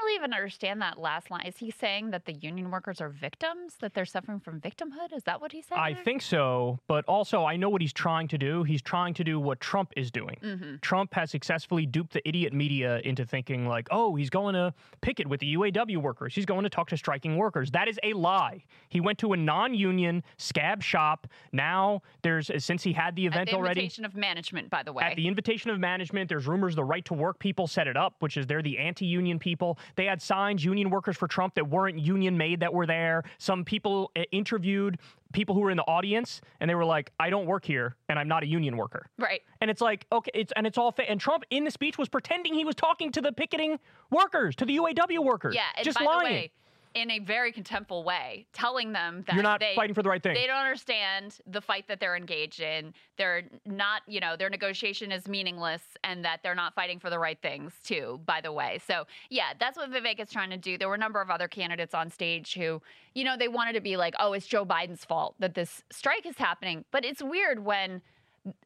Really 0.06 0.16
even 0.16 0.32
understand 0.32 0.80
that 0.82 0.98
last 0.98 1.30
line. 1.30 1.46
Is 1.46 1.56
he 1.56 1.70
saying 1.70 2.10
that 2.10 2.24
the 2.24 2.32
union 2.32 2.70
workers 2.70 3.00
are 3.00 3.08
victims, 3.08 3.76
that 3.80 3.94
they're 3.94 4.04
suffering 4.04 4.40
from 4.40 4.60
victimhood? 4.60 5.14
Is 5.14 5.24
that 5.24 5.40
what 5.40 5.52
he's 5.52 5.66
saying? 5.66 5.80
I 5.80 5.94
think 5.94 6.22
so, 6.22 6.78
but 6.86 7.04
also 7.06 7.44
I 7.44 7.56
know 7.56 7.68
what 7.68 7.80
he's 7.80 7.92
trying 7.92 8.28
to 8.28 8.38
do. 8.38 8.62
He's 8.62 8.82
trying 8.82 9.14
to 9.14 9.24
do 9.24 9.40
what 9.40 9.60
Trump 9.60 9.92
is 9.96 10.10
doing. 10.10 10.36
Mm-hmm. 10.42 10.76
Trump 10.80 11.14
has 11.14 11.30
successfully 11.30 11.86
duped 11.86 12.12
the 12.12 12.26
idiot 12.26 12.52
media 12.52 13.00
into 13.04 13.24
thinking, 13.24 13.66
like, 13.66 13.88
oh, 13.90 14.14
he's 14.14 14.30
going 14.30 14.54
to 14.54 14.72
picket 15.00 15.26
with 15.26 15.40
the 15.40 15.54
UAW 15.54 15.98
workers. 15.98 16.34
He's 16.34 16.46
going 16.46 16.64
to 16.64 16.70
talk 16.70 16.88
to 16.90 16.96
striking 16.96 17.36
workers. 17.36 17.70
That 17.70 17.88
is 17.88 17.98
a 18.02 18.12
lie. 18.12 18.64
He 18.88 19.00
went 19.00 19.18
to 19.18 19.32
a 19.32 19.36
non 19.36 19.74
union 19.74 20.22
scab 20.36 20.82
shop. 20.82 21.26
Now, 21.52 22.02
there's, 22.22 22.50
since 22.64 22.82
he 22.82 22.92
had 22.92 23.16
the 23.16 23.26
event 23.26 23.48
At 23.48 23.52
the 23.52 23.56
already. 23.56 23.80
invitation 23.80 24.04
of 24.04 24.14
management, 24.14 24.70
by 24.70 24.82
the 24.82 24.92
way. 24.92 25.04
At 25.04 25.16
the 25.16 25.26
invitation 25.26 25.70
of 25.70 25.80
management, 25.80 26.28
there's 26.28 26.46
rumors 26.46 26.74
the 26.76 26.84
right 26.84 27.04
to 27.06 27.14
work 27.14 27.38
people 27.38 27.66
set 27.66 27.88
it 27.88 27.96
up, 27.96 28.14
which 28.20 28.36
is 28.36 28.46
they're 28.46 28.62
the 28.62 28.78
anti 28.78 29.06
union 29.06 29.38
people. 29.38 29.78
They 29.96 30.04
had 30.04 30.22
signs, 30.22 30.64
union 30.64 30.90
workers 30.90 31.16
for 31.16 31.26
Trump, 31.26 31.54
that 31.54 31.68
weren't 31.68 31.98
union 31.98 32.36
made 32.36 32.60
that 32.60 32.72
were 32.72 32.86
there. 32.86 33.24
Some 33.38 33.64
people 33.64 34.10
uh, 34.14 34.22
interviewed 34.30 34.98
people 35.32 35.54
who 35.54 35.62
were 35.62 35.70
in 35.70 35.76
the 35.76 35.82
audience, 35.84 36.40
and 36.60 36.70
they 36.70 36.74
were 36.74 36.84
like, 36.84 37.10
I 37.18 37.30
don't 37.30 37.46
work 37.46 37.64
here, 37.64 37.96
and 38.08 38.18
I'm 38.18 38.28
not 38.28 38.42
a 38.42 38.46
union 38.46 38.76
worker. 38.76 39.08
right. 39.18 39.40
And 39.60 39.70
it's 39.70 39.80
like, 39.80 40.06
okay, 40.12 40.30
it's 40.34 40.52
and 40.54 40.66
it's 40.66 40.76
all 40.78 40.92
fa- 40.92 41.08
and 41.10 41.18
Trump 41.18 41.44
in 41.50 41.64
the 41.64 41.70
speech 41.70 41.96
was 41.98 42.08
pretending 42.08 42.54
he 42.54 42.64
was 42.64 42.74
talking 42.74 43.10
to 43.12 43.20
the 43.22 43.32
picketing 43.32 43.78
workers, 44.10 44.54
to 44.56 44.64
the 44.66 44.76
UAW 44.76 45.24
workers. 45.24 45.54
Yeah, 45.54 45.62
just 45.82 46.00
lying. 46.00 46.50
In 46.96 47.10
a 47.10 47.18
very 47.18 47.52
contemptful 47.52 48.04
way, 48.04 48.46
telling 48.52 48.92
them 48.92 49.22
that 49.26 49.34
You're 49.34 49.42
not 49.42 49.60
they, 49.60 49.74
fighting 49.76 49.94
for 49.94 50.02
the 50.02 50.08
right 50.08 50.22
thing. 50.22 50.34
They 50.34 50.46
don't 50.46 50.56
understand 50.56 51.38
the 51.46 51.60
fight 51.60 51.86
that 51.88 52.00
they're 52.00 52.16
engaged 52.16 52.60
in. 52.60 52.94
They're 53.18 53.42
not, 53.66 54.02
you 54.06 54.18
know, 54.20 54.36
their 54.36 54.48
negotiation 54.48 55.12
is 55.12 55.28
meaningless 55.28 55.82
and 56.04 56.24
that 56.24 56.40
they're 56.42 56.54
not 56.54 56.74
fighting 56.74 56.98
for 56.98 57.10
the 57.10 57.18
right 57.18 57.38
things, 57.40 57.72
too, 57.84 58.20
by 58.24 58.40
the 58.40 58.50
way. 58.50 58.80
So, 58.86 59.06
yeah, 59.28 59.52
that's 59.60 59.76
what 59.76 59.90
Vivek 59.90 60.20
is 60.20 60.30
trying 60.30 60.50
to 60.50 60.56
do. 60.56 60.78
There 60.78 60.88
were 60.88 60.94
a 60.94 60.98
number 60.98 61.20
of 61.20 61.30
other 61.30 61.48
candidates 61.48 61.94
on 61.94 62.10
stage 62.10 62.54
who, 62.54 62.80
you 63.14 63.24
know, 63.24 63.36
they 63.36 63.48
wanted 63.48 63.74
to 63.74 63.80
be 63.80 63.96
like, 63.96 64.14
oh, 64.18 64.32
it's 64.32 64.46
Joe 64.46 64.64
Biden's 64.64 65.04
fault 65.04 65.34
that 65.38 65.54
this 65.54 65.82
strike 65.90 66.24
is 66.24 66.38
happening. 66.38 66.84
But 66.90 67.04
it's 67.04 67.22
weird 67.22 67.64
when 67.64 68.00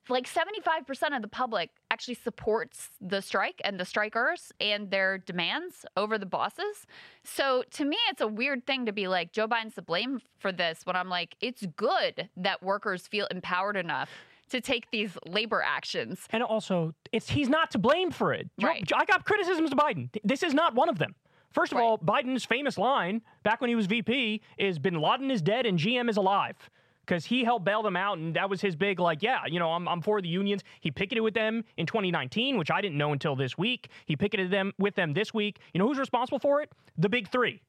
like 0.08 0.28
75% 0.28 1.16
of 1.16 1.22
the 1.22 1.28
public 1.28 1.70
actually 1.90 2.14
supports 2.14 2.88
the 3.00 3.20
strike 3.22 3.60
and 3.64 3.78
the 3.80 3.84
strikers 3.84 4.52
and 4.60 4.90
their 4.90 5.18
demands 5.18 5.84
over 5.96 6.18
the 6.18 6.26
bosses. 6.26 6.86
So 7.24 7.62
to 7.72 7.84
me, 7.84 7.96
it's 8.10 8.20
a 8.20 8.26
weird 8.26 8.66
thing 8.66 8.86
to 8.86 8.92
be 8.92 9.08
like, 9.08 9.32
Joe 9.32 9.48
Biden's 9.48 9.74
to 9.76 9.82
blame 9.82 10.20
for 10.38 10.52
this 10.52 10.80
when 10.84 10.96
I'm 10.96 11.08
like, 11.08 11.36
it's 11.40 11.64
good 11.76 12.28
that 12.36 12.62
workers 12.62 13.06
feel 13.06 13.26
empowered 13.30 13.76
enough 13.76 14.10
to 14.50 14.60
take 14.60 14.90
these 14.90 15.16
labor 15.26 15.62
actions. 15.64 16.26
And 16.30 16.42
also, 16.42 16.92
it's 17.12 17.30
he's 17.30 17.48
not 17.48 17.70
to 17.70 17.78
blame 17.78 18.10
for 18.10 18.32
it. 18.32 18.48
Joe- 18.58 18.66
Right. 18.66 18.90
I 18.94 19.04
got 19.04 19.24
criticisms 19.24 19.70
of 19.72 19.78
Biden. 19.78 20.10
This 20.24 20.42
is 20.42 20.52
not 20.54 20.74
one 20.74 20.88
of 20.88 20.98
them. 20.98 21.14
First 21.52 21.72
of 21.72 21.78
Right. 21.78 21.84
all, 21.84 21.98
Biden's 21.98 22.44
famous 22.44 22.76
line 22.78 23.22
back 23.44 23.60
when 23.60 23.68
he 23.70 23.76
was 23.76 23.86
VP 23.86 24.40
is 24.58 24.78
"Bin 24.78 25.00
Laden 25.00 25.30
is 25.30 25.40
dead 25.42 25.66
and 25.66 25.78
GM 25.78 26.08
is 26.08 26.16
alive." 26.16 26.68
Because 27.06 27.24
he 27.24 27.42
helped 27.44 27.64
bail 27.64 27.82
them 27.82 27.96
out, 27.96 28.18
and 28.18 28.34
that 28.36 28.48
was 28.48 28.60
his 28.60 28.76
big, 28.76 29.00
like, 29.00 29.22
yeah, 29.22 29.40
you 29.46 29.58
know, 29.58 29.72
I'm, 29.72 29.88
I'm 29.88 30.00
for 30.00 30.20
the 30.22 30.28
unions. 30.28 30.62
He 30.80 30.90
picketed 30.90 31.24
with 31.24 31.34
them 31.34 31.64
in 31.76 31.86
2019, 31.86 32.56
which 32.56 32.70
I 32.70 32.80
didn't 32.80 32.98
know 32.98 33.12
until 33.12 33.34
this 33.34 33.58
week. 33.58 33.88
He 34.06 34.14
picketed 34.16 34.50
them 34.50 34.72
with 34.78 34.94
them 34.94 35.12
this 35.12 35.34
week. 35.34 35.58
You 35.74 35.80
know 35.80 35.88
who's 35.88 35.98
responsible 35.98 36.38
for 36.38 36.60
it? 36.62 36.70
The 36.98 37.08
big 37.08 37.28
three. 37.28 37.62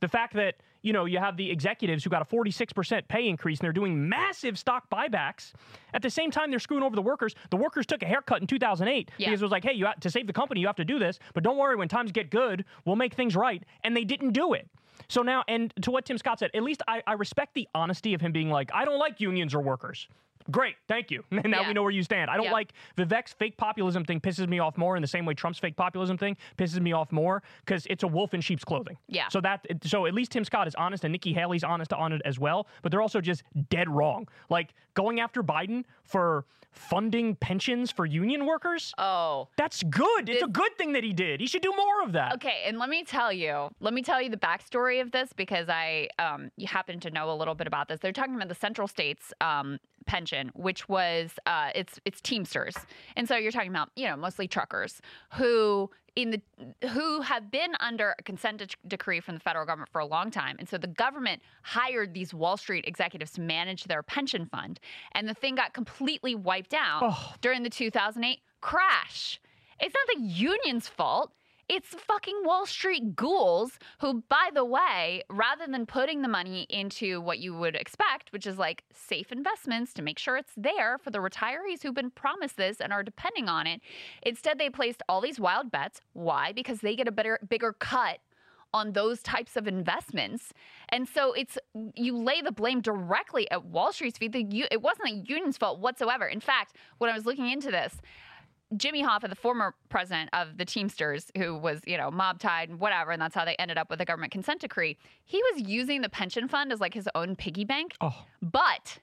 The 0.00 0.08
fact 0.08 0.34
that, 0.34 0.56
you 0.82 0.92
know, 0.92 1.06
you 1.06 1.18
have 1.18 1.36
the 1.36 1.50
executives 1.50 2.04
who 2.04 2.10
got 2.10 2.20
a 2.20 2.24
46% 2.26 3.08
pay 3.08 3.26
increase 3.26 3.58
and 3.58 3.64
they're 3.64 3.72
doing 3.72 4.08
massive 4.08 4.58
stock 4.58 4.90
buybacks. 4.90 5.52
At 5.94 6.02
the 6.02 6.10
same 6.10 6.30
time, 6.30 6.50
they're 6.50 6.60
screwing 6.60 6.82
over 6.84 6.94
the 6.94 7.02
workers. 7.02 7.34
The 7.50 7.56
workers 7.56 7.86
took 7.86 8.02
a 8.02 8.06
haircut 8.06 8.42
in 8.42 8.46
2008 8.46 9.10
Yeah. 9.16 9.28
because 9.30 9.40
it 9.40 9.44
was 9.44 9.50
like, 9.52 9.64
hey, 9.64 9.72
you 9.72 9.86
have, 9.86 9.98
to 10.00 10.10
save 10.10 10.26
the 10.26 10.32
company, 10.32 10.60
you 10.60 10.66
have 10.66 10.76
to 10.76 10.84
do 10.84 10.98
this. 10.98 11.18
But 11.32 11.42
don't 11.42 11.56
worry, 11.56 11.74
when 11.74 11.88
times 11.88 12.12
get 12.12 12.30
good, 12.30 12.64
we'll 12.84 12.96
make 12.96 13.14
things 13.14 13.34
right. 13.34 13.62
And 13.82 13.96
they 13.96 14.04
didn't 14.04 14.32
do 14.32 14.52
it. 14.52 14.68
So 15.08 15.22
now, 15.22 15.44
and 15.48 15.72
to 15.82 15.90
what 15.90 16.04
Tim 16.04 16.18
Scott 16.18 16.38
said, 16.38 16.50
at 16.54 16.62
least 16.62 16.82
I, 16.88 17.02
I 17.06 17.12
respect 17.14 17.54
the 17.54 17.68
honesty 17.74 18.14
of 18.14 18.20
him 18.20 18.32
being 18.32 18.50
like, 18.50 18.70
I 18.74 18.84
don't 18.84 18.98
like 18.98 19.20
unions 19.20 19.54
or 19.54 19.60
workers. 19.60 20.08
Great, 20.50 20.74
thank 20.88 21.10
you. 21.10 21.24
now 21.30 21.42
Yeah. 21.62 21.68
we 21.68 21.72
know 21.74 21.82
where 21.82 21.90
you 21.90 22.02
stand. 22.02 22.30
I 22.30 22.36
don't 22.36 22.44
Yeah. 22.46 22.52
like 22.52 22.72
Vivek's 22.98 23.32
fake 23.32 23.56
populism 23.56 24.04
thing 24.04 24.20
pisses 24.20 24.46
me 24.46 24.58
off 24.58 24.76
more 24.76 24.94
in 24.94 25.00
the 25.00 25.08
same 25.08 25.24
way 25.24 25.32
Trump's 25.32 25.58
fake 25.58 25.74
populism 25.74 26.18
thing 26.18 26.36
pisses 26.58 26.80
me 26.80 26.92
off 26.92 27.10
more 27.12 27.42
because 27.64 27.86
it's 27.88 28.02
a 28.02 28.06
wolf 28.08 28.34
in 28.34 28.42
sheep's 28.42 28.62
clothing. 28.64 28.98
Yeah. 29.08 29.28
So 29.28 29.40
that 29.40 29.64
so 29.84 30.04
at 30.04 30.12
least 30.12 30.32
Tim 30.32 30.44
Scott 30.44 30.68
is 30.68 30.74
honest 30.74 31.04
and 31.04 31.12
Nikki 31.12 31.32
Haley's 31.32 31.64
honest 31.64 31.94
on 31.94 32.12
it 32.12 32.20
as 32.26 32.38
well, 32.38 32.66
but 32.82 32.92
they're 32.92 33.00
also 33.02 33.22
just 33.22 33.42
dead 33.70 33.88
wrong. 33.88 34.28
Like 34.50 34.74
going 34.92 35.18
after 35.18 35.42
Biden 35.42 35.84
for 36.02 36.44
funding 36.74 37.34
pensions 37.36 37.90
for 37.90 38.06
union 38.06 38.46
workers. 38.46 38.92
Oh. 38.98 39.48
That's 39.56 39.82
good. 39.82 40.28
It's 40.28 40.42
a 40.42 40.48
good 40.48 40.76
thing 40.76 40.92
that 40.92 41.04
he 41.04 41.12
did. 41.12 41.40
He 41.40 41.46
should 41.46 41.62
do 41.62 41.72
more 41.76 42.02
of 42.02 42.12
that. 42.12 42.34
Okay, 42.34 42.62
and 42.66 42.78
let 42.78 42.88
me 42.88 43.04
tell 43.04 43.32
you, 43.32 43.70
let 43.80 43.94
me 43.94 44.02
tell 44.02 44.20
you 44.20 44.30
the 44.30 44.36
backstory 44.36 45.00
of 45.00 45.10
this 45.10 45.32
because 45.32 45.68
I 45.68 46.08
um, 46.18 46.50
you 46.56 46.66
happen 46.66 47.00
to 47.00 47.10
know 47.10 47.30
a 47.30 47.36
little 47.36 47.54
bit 47.54 47.66
about 47.66 47.88
this. 47.88 48.00
They're 48.00 48.12
talking 48.12 48.34
about 48.34 48.48
the 48.48 48.54
Central 48.54 48.88
States 48.88 49.32
um, 49.40 49.78
pension, 50.06 50.50
which 50.54 50.88
was 50.88 51.32
uh, 51.46 51.70
it's 51.74 51.98
it's 52.04 52.20
Teamsters, 52.20 52.74
and 53.16 53.26
so 53.28 53.36
you're 53.36 53.52
talking 53.52 53.70
about 53.70 53.90
you 53.96 54.06
know 54.06 54.16
mostly 54.16 54.48
truckers 54.48 55.00
who 55.34 55.90
in 56.16 56.30
the 56.30 56.88
who 56.88 57.20
have 57.22 57.50
been 57.50 57.74
under 57.80 58.14
a 58.18 58.22
consent 58.22 58.58
de- 58.58 58.66
decree 58.88 59.20
from 59.20 59.34
the 59.34 59.40
federal 59.40 59.66
government 59.66 59.90
for 59.90 60.00
a 60.00 60.06
long 60.06 60.30
time, 60.30 60.56
and 60.58 60.68
so 60.68 60.78
the 60.78 60.86
government 60.86 61.42
hired 61.62 62.14
these 62.14 62.32
Wall 62.32 62.56
Street 62.56 62.84
executives 62.86 63.32
to 63.32 63.40
manage 63.40 63.84
their 63.84 64.02
pension 64.02 64.46
fund, 64.46 64.78
and 65.12 65.28
the 65.28 65.34
thing 65.34 65.54
got 65.56 65.72
completely 65.74 66.34
wiped 66.34 66.74
out 66.74 67.00
Oh. 67.02 67.34
during 67.40 67.62
the 67.64 67.70
2008 67.70 68.38
crash. 68.60 69.40
It's 69.80 69.94
not 69.94 70.16
the 70.16 70.22
union's 70.24 70.86
fault. 70.88 71.32
It's 71.68 71.88
fucking 71.88 72.42
Wall 72.44 72.66
Street 72.66 73.16
ghouls 73.16 73.78
who, 74.00 74.22
by 74.28 74.50
the 74.52 74.64
way, 74.64 75.22
rather 75.30 75.66
than 75.66 75.86
putting 75.86 76.22
the 76.22 76.28
money 76.28 76.66
into 76.68 77.20
what 77.20 77.38
you 77.38 77.54
would 77.54 77.74
expect, 77.74 78.32
which 78.32 78.46
is 78.46 78.58
like 78.58 78.84
safe 78.92 79.32
investments 79.32 79.94
to 79.94 80.02
make 80.02 80.18
sure 80.18 80.36
it's 80.36 80.52
there 80.56 80.98
for 80.98 81.10
the 81.10 81.18
retirees 81.18 81.82
who've 81.82 81.94
been 81.94 82.10
promised 82.10 82.56
this 82.56 82.80
and 82.80 82.92
are 82.92 83.02
depending 83.02 83.48
on 83.48 83.66
it, 83.66 83.80
instead 84.22 84.58
they 84.58 84.68
placed 84.68 85.02
all 85.08 85.20
these 85.20 85.40
wild 85.40 85.70
bets. 85.70 86.02
Why? 86.12 86.52
Because 86.52 86.80
they 86.80 86.96
get 86.96 87.08
a 87.08 87.12
better, 87.12 87.38
bigger 87.48 87.72
cut 87.72 88.18
on 88.74 88.92
those 88.92 89.22
types 89.22 89.56
of 89.56 89.68
investments. 89.68 90.52
And 90.88 91.08
so 91.08 91.32
it's 91.32 91.56
you 91.94 92.16
lay 92.16 92.42
the 92.42 92.50
blame 92.52 92.80
directly 92.80 93.48
at 93.50 93.64
Wall 93.64 93.92
Street's 93.92 94.18
feet. 94.18 94.32
The, 94.32 94.66
it 94.70 94.82
wasn't 94.82 95.06
the 95.06 95.32
union's 95.32 95.56
fault 95.56 95.78
whatsoever. 95.78 96.26
In 96.26 96.40
fact, 96.40 96.76
when 96.98 97.08
I 97.08 97.14
was 97.14 97.24
looking 97.24 97.48
into 97.48 97.70
this, 97.70 97.94
Jimmy 98.76 99.02
Hoffa, 99.02 99.28
the 99.28 99.34
former 99.34 99.74
president 99.88 100.30
of 100.32 100.56
the 100.58 100.64
Teamsters, 100.64 101.30
who 101.36 101.56
was, 101.56 101.80
you 101.86 101.96
know, 101.96 102.10
mob 102.10 102.38
tied 102.38 102.68
and 102.68 102.80
whatever, 102.80 103.10
and 103.10 103.20
that's 103.20 103.34
how 103.34 103.44
they 103.44 103.56
ended 103.56 103.78
up 103.78 103.90
with 103.90 103.98
the 103.98 104.04
government 104.04 104.32
consent 104.32 104.60
decree, 104.60 104.96
he 105.24 105.42
was 105.52 105.68
using 105.68 106.02
the 106.02 106.08
pension 106.08 106.48
fund 106.48 106.72
as 106.72 106.80
like 106.80 106.94
his 106.94 107.08
own 107.14 107.36
piggy 107.36 107.64
bank. 107.64 107.94
Oh. 108.00 108.24
But 108.42 108.98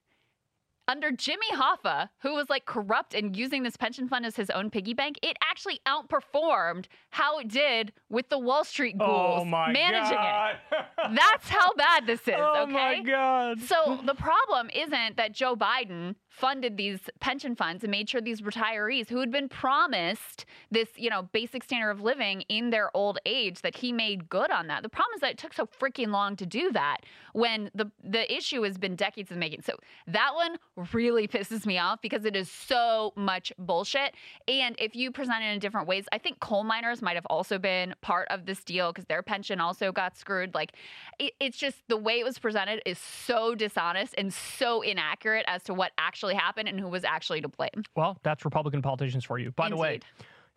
under 0.88 1.12
Jimmy 1.12 1.50
Hoffa, 1.54 2.10
who 2.20 2.34
was 2.34 2.50
like 2.50 2.66
corrupt 2.66 3.14
and 3.14 3.36
using 3.36 3.64
this 3.64 3.78
pension 3.78 4.10
fund 4.10 4.26
as 4.26 4.36
his 4.36 4.50
own 4.50 4.70
piggy 4.70 4.94
bank, 4.94 5.18
it 5.22 5.38
actually 5.42 5.80
outperformed 5.88 6.86
how 7.12 7.40
it 7.40 7.48
did 7.48 7.94
with 8.10 8.30
the 8.30 8.38
Wall 8.38 8.66
Street 8.66 8.96
oh 9.00 9.06
ghouls 9.06 9.42
oh 9.44 9.46
managing 9.46 10.18
God. 10.18 10.56
it. 10.72 10.86
That's 11.16 11.48
how 11.48 11.74
bad 11.76 12.08
this 12.08 12.22
is, 12.28 12.34
oh 12.38 12.64
okay? 12.64 12.72
my 12.72 13.02
God. 13.02 13.62
So 13.62 14.02
the 14.06 14.16
problem 14.16 14.70
isn't 14.74 15.18
that 15.18 15.34
Joe 15.34 15.56
Biden 15.56 16.16
funded 16.32 16.78
these 16.78 17.02
pension 17.20 17.56
funds 17.56 17.84
and 17.84 17.92
made 17.92 18.10
sure 18.10 18.22
these 18.22 18.42
retirees 18.42 19.10
who 19.10 19.20
had 19.20 19.32
been 19.32 19.50
promised 19.50 20.46
this, 20.72 20.88
you 20.96 21.10
know, 21.10 21.24
basic 21.34 21.64
standard 21.64 21.92
of 21.92 22.02
living 22.02 22.42
in 22.48 22.70
their 22.70 22.90
old 22.96 23.20
age 23.26 23.62
that 23.62 23.76
he 23.76 23.92
made 23.92 24.30
good 24.30 24.50
on 24.50 24.68
that. 24.68 24.82
The 24.82 24.90
problem 24.90 25.14
is 25.16 25.22
that 25.22 25.32
it 25.32 25.38
took 25.38 25.54
so 25.54 25.66
freaking 25.66 26.08
long 26.08 26.38
to 26.38 26.46
do 26.46 26.72
that 26.72 27.02
when 27.34 27.70
the 27.76 27.92
the 28.04 28.34
issue 28.34 28.62
has 28.64 28.78
been 28.78 28.96
decades 28.96 29.30
in 29.30 29.36
the 29.36 29.40
making. 29.40 29.62
So 29.62 29.74
that 30.08 30.32
one 30.34 30.58
really 30.94 31.28
pisses 31.36 31.66
me 31.66 31.78
off 31.78 32.02
because 32.02 32.24
it 32.24 32.36
is 32.36 32.50
so 32.50 33.12
much 33.18 33.52
bullshit. 33.60 34.14
And 34.48 34.76
if 34.80 34.96
you 34.96 35.12
present 35.12 35.44
it 35.44 35.48
in 35.48 35.60
different 35.60 35.88
ways, 35.88 36.06
I 36.14 36.18
think 36.18 36.40
coal 36.40 36.64
miners 36.64 37.02
might 37.02 37.16
have 37.16 37.26
also 37.26 37.60
been 37.60 37.94
part 38.02 38.28
of 38.30 38.46
this 38.46 38.64
deal 38.64 38.94
because 38.94 39.06
their 39.06 39.22
pension 39.22 39.60
also 39.60 39.92
got 39.92 40.16
screwed. 40.18 40.56
Like 40.56 40.74
it, 41.20 41.34
it's 41.42 41.58
just 41.58 41.84
the 41.90 41.98
way 41.98 42.20
it 42.20 42.24
was 42.24 42.40
presented 42.40 42.82
is 42.86 42.98
so 42.98 43.54
dishonest 43.54 44.16
and 44.18 44.34
so 44.34 44.82
inaccurate 44.82 45.44
as 45.48 45.64
to 45.64 45.74
what 45.74 45.92
actually 45.98 46.21
happened 46.30 46.70
and 46.70 46.80
who 46.80 46.88
was 46.88 47.04
actually 47.04 47.42
to 47.42 47.48
blame. 47.48 47.84
Well, 47.96 48.18
that's 48.24 48.46
Republican 48.46 48.82
politicians 48.82 49.26
for 49.26 49.40
you. 49.40 49.52
By 49.52 49.70
the 49.70 49.76
way, 49.78 50.00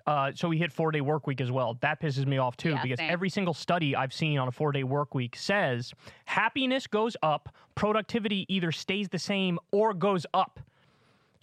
uh, 0.06 0.32
so 0.34 0.48
we 0.48 0.58
hit 0.58 0.72
four 0.72 0.90
day 0.90 1.00
work 1.00 1.26
week 1.26 1.40
as 1.40 1.50
well. 1.50 1.78
That 1.80 2.00
pisses 2.00 2.26
me 2.26 2.38
off 2.38 2.56
too 2.56 2.70
Yeah, 2.70 2.82
because 2.82 2.98
same. 2.98 3.10
every 3.10 3.30
single 3.30 3.54
study 3.54 3.96
I've 3.96 4.12
seen 4.12 4.38
on 4.38 4.48
a 4.48 4.52
four 4.52 4.72
day 4.72 4.84
work 4.84 5.14
week 5.14 5.34
says 5.36 5.92
happiness 6.26 6.86
goes 6.86 7.16
up, 7.22 7.54
productivity 7.74 8.44
either 8.48 8.70
stays 8.70 9.08
the 9.08 9.18
same 9.18 9.58
or 9.72 9.94
goes 9.94 10.26
up. 10.34 10.60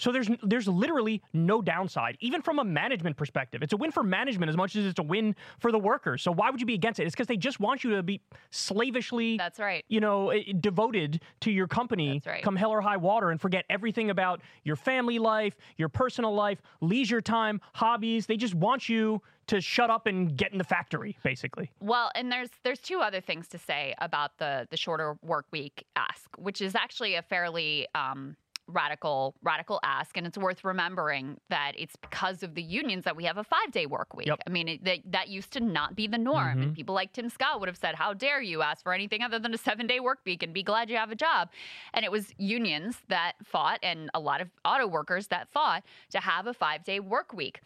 So 0.02 0.12
there's 0.12 0.30
there's 0.42 0.68
literally 0.68 1.22
no 1.32 1.62
downside, 1.62 2.18
even 2.22 2.42
from 2.42 2.58
a 2.58 2.64
management 2.64 3.18
perspective. 3.18 3.62
It's 3.62 3.74
a 3.74 3.78
win 3.78 3.92
for 3.92 4.02
management 4.02 4.50
as 4.50 4.58
much 4.58 4.76
as 4.76 4.88
it's 4.88 4.98
a 4.98 5.04
win 5.04 5.36
for 5.60 5.72
the 5.72 5.78
workers. 5.78 6.24
So 6.24 6.32
why 6.32 6.50
would 6.50 6.60
you 6.60 6.66
be 6.66 6.74
against 6.74 7.00
it? 7.00 7.06
It's 7.06 7.14
because 7.14 7.28
they 7.28 7.38
just 7.38 7.60
want 7.60 7.84
you 7.84 7.92
to 7.92 8.02
be 8.02 8.20
slavishly, 8.50 9.38
That's 9.38 9.60
right. 9.60 9.86
you 9.90 10.00
know, 10.00 10.32
eh, 10.32 10.54
devoted 10.60 11.22
to 11.42 11.52
your 11.52 11.68
company, 11.68 12.14
That's 12.14 12.26
right. 12.26 12.44
come 12.44 12.56
hell 12.56 12.72
or 12.72 12.82
high 12.82 12.98
water, 12.98 13.30
and 13.30 13.40
forget 13.40 13.64
everything 13.70 14.10
about 14.10 14.42
your 14.64 14.76
family 14.76 15.20
life, 15.20 15.56
your 15.78 15.90
personal 15.90 16.34
life, 16.34 16.64
leisure 16.82 17.22
time, 17.22 17.62
hobbies. 17.74 18.26
They 18.26 18.38
just 18.38 18.56
want 18.56 18.90
you 18.90 19.22
to 19.48 19.62
shut 19.62 19.92
up 19.92 20.08
and 20.08 20.36
get 20.36 20.52
in 20.52 20.58
the 20.58 20.64
factory, 20.64 21.16
basically. 21.22 21.70
Well, 21.80 22.12
and 22.16 22.32
there's 22.32 22.50
there's 22.64 22.80
two 22.80 23.02
other 23.02 23.22
things 23.22 23.48
to 23.50 23.60
say 23.60 23.94
about 24.00 24.40
the 24.40 24.66
the 24.72 24.78
shorter 24.78 25.18
work 25.22 25.46
week 25.52 25.86
ask, 25.96 26.28
which 26.40 26.60
is 26.60 26.74
actually 26.74 27.14
a 27.14 27.22
fairly 27.22 27.88
um, 27.94 28.36
radical 28.72 29.36
radical 29.44 29.80
ask, 29.84 30.18
and 30.18 30.26
it's 30.26 30.38
worth 30.38 30.64
remembering 30.64 31.40
that 31.50 31.74
it's 31.78 31.96
because 31.96 32.44
of 32.44 32.56
the 32.56 32.62
unions 32.62 33.04
that 33.04 33.16
we 33.16 33.24
have 33.26 33.38
a 33.38 33.44
five 33.44 33.72
day 33.72 33.86
work 33.86 34.16
week. 34.16 34.28
Yep. 34.28 34.40
I 34.48 34.50
mean, 34.50 34.68
it, 34.68 34.84
that, 34.84 35.00
that 35.06 35.28
used 35.30 35.52
to 35.54 35.60
not 35.60 35.96
be 35.96 36.08
the 36.08 36.18
norm, 36.18 36.58
and 36.58 36.62
mm-hmm. 36.66 36.74
people 36.74 36.96
like 36.96 37.14
Tim 37.14 37.30
Scott 37.30 37.60
would 37.60 37.70
have 37.70 37.78
said, 37.78 37.96
"How 37.96 38.14
dare 38.14 38.42
you 38.42 38.62
ask 38.62 38.84
for 38.84 38.94
anything 38.94 39.22
other 39.22 39.40
than 39.40 39.54
a 39.54 39.58
seven 39.58 39.88
day 39.88 40.00
work 40.00 40.20
week 40.26 40.44
and 40.44 40.54
be 40.54 40.64
glad 40.64 40.90
you 40.90 40.98
have 40.98 41.12
a 41.12 41.16
job?" 41.16 41.50
And 41.94 42.06
it 42.06 42.12
was 42.12 42.34
unions 42.38 42.98
that 43.10 43.34
fought, 43.44 43.80
and 43.84 44.10
a 44.14 44.20
lot 44.20 44.42
of 44.42 44.50
auto 44.66 44.88
workers 44.88 45.28
that 45.28 45.50
fought 45.50 45.84
to 46.12 46.20
have 46.20 46.48
a 46.48 46.54
five 46.54 46.84
day 46.84 47.00
work 47.00 47.34
week 47.34 47.62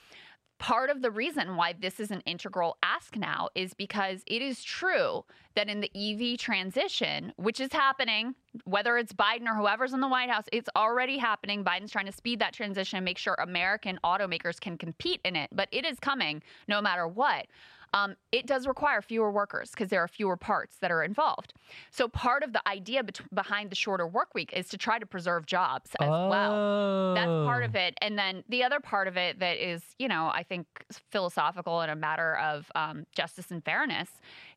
part 0.58 0.90
of 0.90 1.02
the 1.02 1.12
reason 1.12 1.56
why 1.56 1.74
this 1.80 2.00
is 2.00 2.12
an 2.12 2.22
integral 2.26 2.78
ask 2.82 3.16
now 3.16 3.50
is 3.56 3.74
because 3.74 4.24
it 4.26 4.42
is 4.42 4.64
true 4.64 5.24
that 5.56 5.70
in 5.70 5.82
the 5.82 5.92
EV 5.96 6.38
transition, 6.38 7.34
which 7.38 7.60
is 7.60 7.72
happening, 7.72 8.36
whether 8.64 8.98
it's 8.98 9.14
Biden 9.14 9.48
or 9.48 9.56
whoever's 9.56 9.94
in 9.94 10.00
the 10.00 10.08
White 10.08 10.30
House, 10.30 10.46
it's 10.52 10.70
already 10.76 11.18
happening. 11.18 11.64
Biden's 11.64 11.92
trying 11.92 12.06
to 12.06 12.12
speed 12.12 12.40
that 12.40 12.54
transition 12.54 12.98
and 12.98 13.06
make 13.06 13.18
sure 13.18 13.36
American 13.40 14.00
automakers 14.04 14.60
can 14.60 14.78
compete 14.78 15.22
in 15.26 15.36
it, 15.36 15.50
but 15.52 15.68
it 15.72 15.86
is 15.86 16.00
coming 16.00 16.42
no 16.68 16.82
matter 16.82 17.08
what. 17.08 17.48
Um, 17.96 18.16
it 18.34 18.46
does 18.46 18.68
require 18.68 19.02
fewer 19.02 19.32
workers 19.32 19.72
because 19.72 19.90
there 19.90 20.02
are 20.02 20.08
fewer 20.08 20.36
parts 20.36 20.76
that 20.82 20.92
are 20.92 21.02
involved. 21.02 21.54
So, 21.92 22.10
part 22.10 22.44
of 22.44 22.52
the 22.52 22.62
idea 22.68 23.04
bet- 23.04 23.22
behind 23.34 23.70
the 23.72 23.76
shorter 23.76 24.06
work 24.06 24.36
week 24.36 24.52
is 24.54 24.68
to 24.70 24.78
try 24.78 25.00
to 25.00 25.06
preserve 25.06 25.46
jobs 25.46 25.92
as 26.02 26.10
well. 26.10 27.14
That's 27.16 27.26
part 27.28 27.64
Oh. 27.64 27.66
of 27.66 27.76
it. 27.76 27.94
And 28.02 28.20
then 28.20 28.44
the 28.50 28.64
other 28.64 28.82
part 28.82 29.08
of 29.08 29.16
it 29.16 29.40
that 29.40 29.58
is, 29.66 29.82
you 29.98 30.10
know, 30.10 30.30
I 30.34 30.44
think 30.44 30.68
philosophical 31.10 31.80
and 31.82 31.90
a 31.90 31.96
matter 31.96 32.36
of 32.38 32.70
um, 32.76 33.06
justice 33.16 33.50
and 33.50 33.64
fairness 33.64 34.10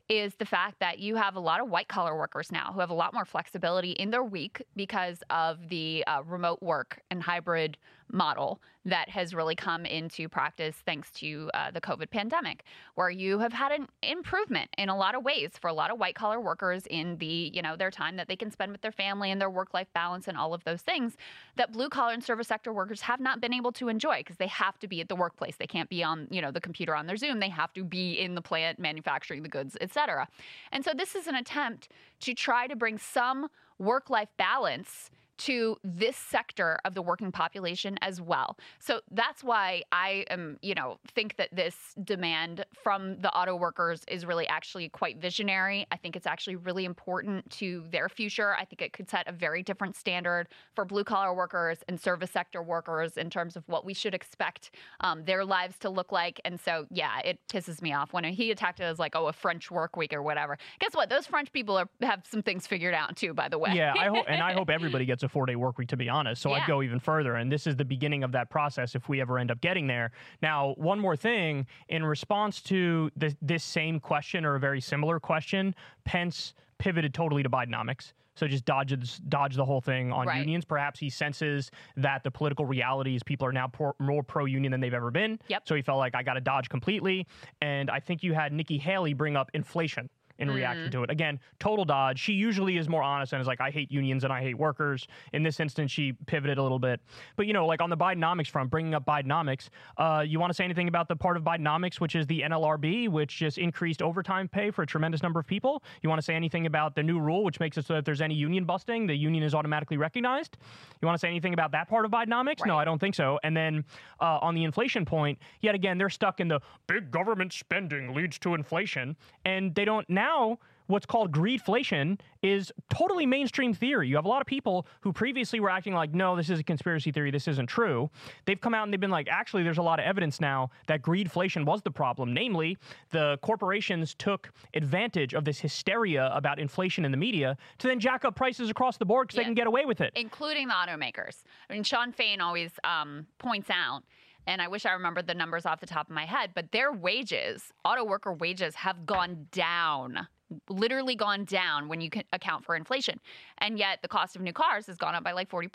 is 0.09 0.35
the 0.37 0.46
fact 0.46 0.81
that 0.81 0.98
you 0.98 1.14
have 1.16 1.37
a 1.37 1.40
lot 1.40 1.61
of 1.61 1.68
white 1.68 1.87
collar 1.88 2.16
workers 2.18 2.51
now 2.51 2.72
who 2.72 2.81
have 2.81 2.90
a 2.90 2.94
lot 2.94 3.14
more 3.14 3.24
flexibility 3.27 3.92
in 3.92 4.11
their 4.11 4.24
week 4.24 4.62
because 4.74 5.22
of 5.31 5.68
the 5.68 6.03
uh, 6.07 6.22
remote 6.24 6.61
work 6.62 7.01
and 7.11 7.22
hybrid 7.22 7.77
model 8.11 8.61
that 8.85 9.09
has 9.11 9.35
really 9.35 9.55
come 9.55 9.85
into 9.85 10.29
practice 10.29 10.77
thanks 10.87 11.11
to 11.11 11.51
uh, 11.53 11.71
the 11.71 11.81
COVID 11.81 12.11
pandemic, 12.11 12.64
where 12.94 13.11
you 13.11 13.38
have 13.38 13.53
had 13.53 13.71
an 13.71 13.87
improvement 14.03 14.71
in 14.79 14.88
a 14.88 14.97
lot 14.97 15.14
of 15.14 15.23
ways 15.23 15.51
for 15.61 15.68
a 15.68 15.73
lot 15.73 15.90
of 15.90 15.99
white 15.99 16.14
collar 16.14 16.40
workers 16.40 16.85
in 16.88 17.18
the, 17.18 17.51
you 17.53 17.61
know, 17.61 17.77
their 17.77 17.90
time 17.90 18.16
that 18.16 18.29
they 18.29 18.37
can 18.37 18.51
spend 18.51 18.73
with 18.73 18.81
their 18.81 18.92
family 18.92 19.31
and 19.31 19.40
their 19.40 19.51
work 19.51 19.75
life 19.75 19.88
balance 19.92 20.27
and 20.27 20.38
all 20.38 20.55
of 20.55 20.64
those 20.64 20.81
things 20.81 21.16
that 21.57 21.73
blue 21.73 21.88
collar 21.90 22.12
and 22.12 22.25
service 22.25 22.49
sector 22.49 22.73
workers 22.73 23.03
have 23.03 23.21
not 23.21 23.40
been 23.40 23.53
able 23.53 23.73
to 23.73 23.88
enjoy 23.88 24.18
because 24.18 24.38
they 24.38 24.47
have 24.47 24.79
to 24.79 24.88
be 24.88 25.01
at 25.01 25.09
the 25.09 25.16
workplace. 25.16 25.57
They 25.57 25.66
can't 25.66 25.90
be 25.90 26.03
on, 26.03 26.27
you 26.31 26.40
know, 26.40 26.51
the 26.51 26.61
computer 26.61 26.97
on 26.97 27.07
their 27.07 27.16
Zoom. 27.16 27.40
They 27.40 27.51
have 27.51 27.73
to 27.75 27.85
be 27.85 28.12
in 28.12 28.35
the 28.35 28.42
plant 28.42 28.79
manufacturing 28.79 29.42
the 29.42 29.49
goods, 29.49 29.77
et 29.81 29.92
cetera. 29.92 30.29
And 30.73 30.85
so 30.85 30.92
this 30.97 31.14
is 31.14 31.27
an 31.27 31.35
attempt 31.35 31.88
to 32.21 32.33
try 32.33 32.66
to 32.66 32.77
bring 32.77 32.97
some 32.97 33.49
work 33.79 34.09
life 34.09 34.29
balance 34.38 35.11
to 35.38 35.77
this 35.85 36.16
sector 36.16 36.79
of 36.85 36.94
the 36.94 37.03
working 37.03 37.33
population 37.33 37.98
as 38.03 38.20
well. 38.20 38.57
So 38.79 39.01
that's 39.11 39.42
why 39.42 39.83
I 39.92 40.24
am, 40.31 40.59
you 40.62 40.74
know, 40.74 40.98
think 41.14 41.37
that 41.37 41.48
this 41.53 41.94
demand 42.05 42.64
from 42.83 43.20
the 43.20 43.33
auto 43.35 43.57
workers 43.57 44.03
is 44.09 44.27
really 44.27 44.46
actually 44.48 44.88
quite 44.88 45.18
visionary. 45.18 45.87
I 45.92 45.96
think 45.96 46.16
it's 46.16 46.27
actually 46.27 46.57
really 46.57 46.85
important 46.85 47.48
to 47.53 47.85
their 47.90 48.09
future. 48.09 48.55
I 48.55 48.64
think 48.64 48.83
it 48.83 48.92
could 48.92 49.09
set 49.09 49.27
a 49.29 49.33
very 49.33 49.62
different 49.62 49.96
standard 49.96 50.48
for 50.74 50.85
blue 50.85 51.05
collar 51.05 51.35
workers 51.35 51.79
and 51.88 52.01
service 52.01 52.31
sector 52.31 52.62
workers 52.62 53.16
in 53.16 53.31
terms 53.31 53.57
of 53.57 53.64
what 53.68 53.85
we 53.85 53.94
should 53.94 54.14
expect 54.14 54.70
um, 55.01 55.24
their 55.24 55.44
lives 55.44 55.79
to 55.79 55.90
look 55.90 56.12
like. 56.12 56.40
And 56.44 56.59
so, 56.61 56.87
yeah, 56.90 57.20
it 57.24 57.38
pisses 57.48 57.81
me 57.81 57.92
off 57.92 58.12
when 58.12 58.24
he 58.24 58.51
attacked 58.51 58.81
it 58.81 58.85
as 58.85 58.98
like, 58.98 59.14
oh, 59.14 59.27
a 59.27 59.33
French 59.33 59.70
work 59.70 59.96
week 59.96 60.12
or 60.12 60.22
whatever. 60.22 60.59
Guess 60.81 60.94
what? 60.94 61.09
Those 61.09 61.27
French 61.27 61.53
people 61.53 61.77
are, 61.77 61.88
have 62.03 62.22
some 62.29 62.42
things 62.42 62.66
figured 62.66 62.94
out 62.94 63.16
too, 63.16 63.35
by 63.35 63.48
the 63.48 63.59
way. 63.59 63.72
Yeah, 63.74 63.94
I 63.96 64.07
hope, 64.09 64.27
and 64.29 64.42
I 64.42 64.53
hope 64.53 64.70
everybody 64.70 65.05
gets 65.05 65.22
a 65.22 65.28
four 65.29 65.47
day 65.47 65.57
work 65.57 65.79
week. 65.79 65.88
To 65.88 65.97
be 65.97 66.09
honest, 66.09 66.43
so 66.43 66.53
I'd 66.53 66.67
go 66.67 66.83
even 66.83 67.01
further, 67.01 67.37
and 67.37 67.51
this 67.51 67.67
is 67.67 67.77
the 67.77 67.85
beginning 67.85 68.23
of 68.23 68.33
that 68.33 68.51
process 68.51 68.95
if 68.95 69.09
we 69.09 69.21
ever 69.21 69.38
end 69.38 69.51
up 69.51 69.61
getting 69.61 69.87
there. 69.87 70.11
Now, 70.43 70.75
one 70.77 70.99
more 70.99 71.17
thing 71.17 71.67
in 71.88 72.05
response 72.05 72.61
to 72.62 73.11
this, 73.17 73.37
this 73.41 73.64
same 73.64 74.01
question 74.01 74.45
or 74.45 74.55
a 74.55 74.61
very 74.61 74.81
similar 74.81 75.19
question, 75.21 75.75
Pence 76.05 76.55
pivoted 76.79 77.14
totally 77.14 77.43
to 77.43 77.51
Bidenomics. 77.51 78.12
So 78.35 78.47
just 78.47 78.64
dodges 78.64 79.21
dodge 79.29 79.57
the 79.57 79.64
whole 79.64 79.81
thing 79.81 80.12
on 80.12 80.27
Right. 80.29 80.38
unions. 80.38 80.64
Perhaps 80.64 81.01
he 81.01 81.11
senses 81.11 81.73
that 81.97 82.23
the 82.23 82.31
political 82.31 82.64
reality 82.67 83.17
is 83.17 83.23
people 83.25 83.49
are 83.49 83.53
now 83.53 83.67
pro, 83.67 83.93
more 83.99 84.23
pro 84.23 84.45
union 84.45 84.71
than 84.71 84.81
they've 84.81 84.95
ever 84.95 85.11
been. 85.11 85.41
Yep. 85.49 85.62
So 85.67 85.75
he 85.75 85.83
felt 85.83 85.99
like 85.99 86.14
I 86.14 86.23
got 86.23 86.35
to 86.35 86.41
dodge 86.41 86.69
completely. 86.69 87.27
And 87.61 87.91
I 87.91 87.99
think 87.99 88.23
you 88.23 88.35
had 88.35 88.53
Nikki 88.53 88.79
Haley 88.79 89.12
bring 89.12 89.37
up 89.37 89.51
inflation 89.55 90.09
in 90.38 90.51
reaction 90.51 90.90
to 90.92 91.03
it. 91.03 91.11
Again, 91.11 91.40
total 91.59 91.85
dodge. 91.85 92.18
She 92.18 92.33
usually 92.33 92.79
is 92.79 92.88
more 92.88 93.03
honest 93.03 93.33
and 93.33 93.40
is 93.40 93.46
like, 93.46 93.61
I 93.61 93.70
hate 93.70 93.90
unions 93.90 94.24
and 94.24 94.33
I 94.33 94.40
hate 94.40 94.57
workers. 94.57 95.07
In 95.33 95.42
this 95.42 95.61
instance, 95.61 95.90
she 95.90 96.12
pivoted 96.27 96.59
a 96.59 96.62
little 96.62 96.79
bit. 96.79 97.01
But, 97.37 97.46
you 97.46 97.53
know, 97.53 97.66
like 97.66 97.83
on 97.83 97.90
the 97.90 97.96
Bidenomics 97.96 98.48
front, 98.48 98.70
bringing 98.70 98.94
up 98.94 99.05
Bidenomics, 99.05 99.68
uh, 99.96 100.24
you 100.27 100.38
want 100.38 100.51
to 100.51 100.55
say 100.55 100.64
anything 100.64 100.88
about 100.88 101.09
the 101.09 101.16
part 101.16 101.37
of 101.37 101.42
Bidenomics, 101.42 102.01
which 102.01 102.14
is 102.14 102.27
the 102.27 102.42
NLRB, 102.42 103.09
which 103.09 103.37
just 103.37 103.59
increased 103.59 104.03
overtime 104.03 104.48
pay 104.48 104.70
for 104.70 104.83
a 104.83 104.87
tremendous 104.87 105.22
number 105.22 105.40
of 105.40 105.46
people? 105.46 105.83
You 106.03 106.09
want 106.09 106.20
to 106.20 106.24
say 106.24 106.35
anything 106.35 106.66
about 106.66 106.94
the 106.94 107.03
new 107.03 107.18
rule, 107.18 107.42
which 107.42 107.59
makes 107.59 107.77
it 107.77 107.87
so 107.87 107.94
that 107.94 108.01
if 108.01 108.05
there's 108.05 108.20
any 108.20 108.35
union 108.35 108.64
busting, 108.64 109.07
the 109.07 109.16
union 109.16 109.42
is 109.42 109.55
automatically 109.55 109.96
recognized? 109.96 110.57
You 111.01 111.07
want 111.07 111.16
to 111.16 111.20
say 111.20 111.29
anything 111.29 111.55
about 111.55 111.72
that 111.72 111.88
part 111.88 112.05
of 112.05 112.11
Bidenomics? 112.11 112.64
No, 112.66 112.77
I 112.77 112.85
don't 112.85 112.98
think 112.98 113.14
so. 113.14 113.38
And 113.42 113.57
then 113.57 113.85
uh, 114.20 114.38
on 114.40 114.55
the 114.55 114.64
inflation 114.64 115.05
point, 115.05 115.38
yet 115.62 115.74
again, 115.74 115.98
they're 115.98 116.11
stuck 116.11 116.40
in 116.40 116.48
the 116.48 116.61
big 116.87 117.11
government 117.11 117.53
spending 117.53 118.14
leads 118.14 118.38
to 118.40 118.55
inflation. 118.55 119.16
And 119.44 119.74
they 119.74 119.85
don't 119.85 120.09
now. 120.09 120.28
Now 120.29 120.59
what's 120.88 121.07
called 121.07 121.31
greedflation 121.33 122.19
is 122.43 122.73
totally 122.91 123.27
mainstream 123.27 123.73
theory. 123.75 124.09
You 124.09 124.17
have 124.17 124.25
a 124.25 124.29
lot 124.29 124.41
of 124.41 124.47
people 124.47 124.87
who 125.01 125.12
previously 125.12 125.61
were 125.61 125.71
acting 125.71 125.95
like, 125.95 126.12
no, 126.14 126.35
this 126.35 126.51
is 126.51 126.59
a 126.59 126.62
conspiracy 126.62 127.12
theory, 127.12 127.31
this 127.31 127.47
isn't 127.47 127.67
true. 127.67 128.11
They've 128.47 128.61
come 128.61 128.75
out 128.75 128.85
and 128.85 128.93
they've 128.93 129.01
been 129.01 129.11
like, 129.11 129.29
actually, 129.31 129.62
there's 129.62 129.79
a 129.79 129.83
lot 129.83 129.99
of 129.99 130.07
evidence 130.07 130.41
now 130.41 130.71
that 130.87 131.03
greedflation 131.03 131.64
was 131.64 131.83
the 131.83 131.91
problem. 131.91 132.33
Namely, 132.33 132.77
the 133.11 133.38
corporations 133.43 134.14
took 134.14 134.51
advantage 134.75 135.35
of 135.35 135.45
this 135.45 135.59
hysteria 135.59 136.31
about 136.35 136.59
inflation 136.59 137.05
in 137.05 137.11
the 137.11 137.19
media 137.19 137.57
to 137.79 137.87
then 137.87 138.01
jack 138.01 138.25
up 138.25 138.35
prices 138.35 138.71
across 138.71 138.97
the 138.97 139.05
board 139.05 139.29
because 139.29 139.37
they 139.37 139.45
can 139.45 139.55
get 139.55 139.67
away 139.67 139.85
with 139.85 140.01
it. 140.01 140.12
including 140.17 140.69
the 140.69 140.75
automakers. 140.75 141.43
I 141.69 141.75
mean, 141.75 141.83
Shawn 141.83 142.12
Fain 142.12 142.41
always 142.41 142.71
um, 142.85 143.27
points 143.38 143.69
out, 143.71 144.03
and 144.49 144.63
I 144.63 144.67
wish 144.67 144.87
I 144.87 144.93
remembered 144.93 145.27
the 145.27 145.35
numbers 145.35 145.67
off 145.67 145.79
the 145.79 145.87
top 145.87 146.09
of 146.09 146.15
my 146.15 146.25
head, 146.25 146.53
but 146.55 146.73
their 146.73 146.91
wages, 146.91 147.71
auto 147.85 148.03
worker 148.03 148.33
wages, 148.33 148.75
have 148.77 149.05
gone 149.05 149.47
down. 149.53 150.27
Literally 150.71 151.15
gone 151.15 151.45
down 151.45 151.87
when 151.87 152.01
you 152.01 152.09
can 152.09 152.25
account 152.33 152.65
for 152.65 152.75
inflation. 152.75 153.21
And 153.59 153.79
yet 153.79 153.99
the 154.01 154.09
cost 154.09 154.37
of 154.37 154.41
new 154.41 154.55
cars 154.55 154.87
has 154.87 154.97
gone 154.97 155.15
up 155.15 155.23
by 155.23 155.33
like 155.33 155.51
40%. 155.51 155.69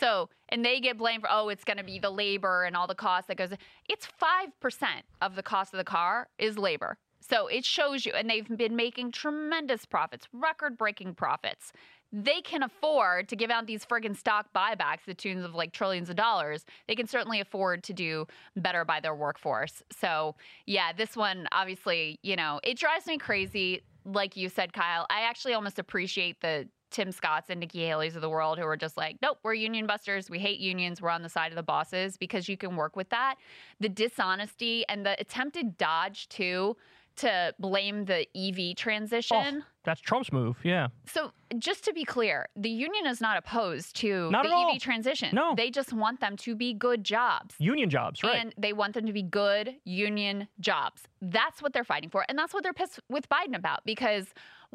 So, 0.00 0.28
and 0.48 0.64
they 0.64 0.80
get 0.80 0.98
blamed 0.98 1.22
for, 1.22 1.28
oh, 1.30 1.48
it's 1.48 1.62
going 1.62 1.76
to 1.76 1.84
be 1.84 2.00
the 2.00 2.10
labor 2.10 2.64
and 2.64 2.76
all 2.76 2.88
the 2.88 2.96
cost 2.96 3.28
that 3.28 3.36
goes. 3.36 3.50
It's 3.88 4.08
5% 4.20 4.86
of 5.22 5.36
the 5.36 5.42
cost 5.44 5.72
of 5.72 5.78
the 5.78 5.84
car 5.84 6.26
is 6.40 6.58
labor. 6.58 6.98
So 7.20 7.46
it 7.46 7.64
shows 7.64 8.04
you, 8.04 8.12
and 8.12 8.28
they've 8.28 8.48
been 8.56 8.74
making 8.74 9.12
tremendous 9.12 9.84
profits, 9.84 10.28
record 10.32 10.76
breaking 10.76 11.14
profits. 11.14 11.72
They 12.12 12.40
can 12.40 12.62
afford 12.62 13.28
to 13.28 13.36
give 13.36 13.50
out 13.50 13.66
these 13.66 13.84
friggin' 13.84 14.16
stock 14.16 14.46
buybacks, 14.54 15.04
the 15.06 15.14
tunes 15.14 15.44
of 15.44 15.54
like 15.54 15.72
trillions 15.72 16.08
of 16.08 16.16
dollars. 16.16 16.64
They 16.88 16.94
can 16.94 17.06
certainly 17.06 17.40
afford 17.40 17.82
to 17.84 17.92
do 17.92 18.26
better 18.56 18.84
by 18.84 19.00
their 19.00 19.14
workforce. 19.14 19.82
So, 19.90 20.36
yeah, 20.66 20.92
this 20.92 21.16
one, 21.16 21.48
obviously, 21.52 22.18
you 22.22 22.36
know, 22.36 22.60
it 22.62 22.78
drives 22.78 23.06
me 23.06 23.18
crazy. 23.18 23.82
Like 24.04 24.36
you 24.36 24.48
said, 24.48 24.72
Kyle, 24.72 25.06
I 25.10 25.22
actually 25.22 25.54
almost 25.54 25.78
appreciate 25.78 26.40
the 26.40 26.68
Tim 26.90 27.10
Scotts 27.10 27.50
and 27.50 27.60
Nikki 27.60 27.84
Haley's 27.84 28.16
of 28.16 28.22
the 28.22 28.30
world 28.30 28.58
who 28.58 28.64
are 28.64 28.76
just 28.76 28.96
like, 28.96 29.16
nope, 29.20 29.38
we're 29.42 29.54
union 29.54 29.86
busters. 29.86 30.30
We 30.30 30.38
hate 30.38 30.60
unions. 30.60 31.02
We're 31.02 31.10
on 31.10 31.22
the 31.22 31.28
side 31.28 31.50
of 31.52 31.56
the 31.56 31.62
bosses 31.62 32.16
because 32.16 32.48
you 32.48 32.56
can 32.56 32.76
work 32.76 32.96
with 32.96 33.08
that. 33.10 33.34
The 33.80 33.88
dishonesty 33.88 34.84
and 34.88 35.04
the 35.04 35.20
attempted 35.20 35.76
dodge, 35.76 36.28
too, 36.28 36.76
to 37.16 37.54
blame 37.58 38.04
the 38.04 38.26
EV 38.36 38.58
oh, 38.58 38.72
transition. 38.74 39.62
Oh, 39.62 39.66
that's 39.84 40.00
Trump's 40.00 40.32
move. 40.32 40.56
Yeah. 40.62 40.88
So, 41.06 41.32
just 41.58 41.84
to 41.84 41.92
be 41.92 42.04
clear, 42.04 42.48
the 42.56 42.68
union 42.70 43.06
is 43.06 43.20
not 43.20 43.36
opposed 43.36 43.96
to 43.96 44.30
Not 44.30 44.44
the 44.44 44.50
all. 44.50 44.72
EV 44.74 44.80
transition. 44.80 45.30
No. 45.32 45.54
They 45.56 45.70
just 45.70 45.92
want 45.92 46.20
them 46.20 46.36
to 46.38 46.54
be 46.56 46.74
good 46.74 47.04
jobs. 47.04 47.54
Union 47.58 47.88
jobs, 47.88 48.22
right? 48.22 48.36
And 48.36 48.54
they 48.58 48.72
want 48.72 48.94
them 48.94 49.06
to 49.06 49.12
be 49.12 49.22
good 49.22 49.76
union 49.84 50.48
jobs. 50.60 51.02
That's 51.22 51.62
what 51.62 51.72
they're 51.72 51.84
fighting 51.84 52.10
for. 52.10 52.24
And 52.28 52.38
that's 52.38 52.52
what 52.52 52.62
they're 52.62 52.72
pissed 52.72 53.00
with 53.08 53.28
Biden 53.28 53.54
about 53.54 53.84
because 53.84 54.26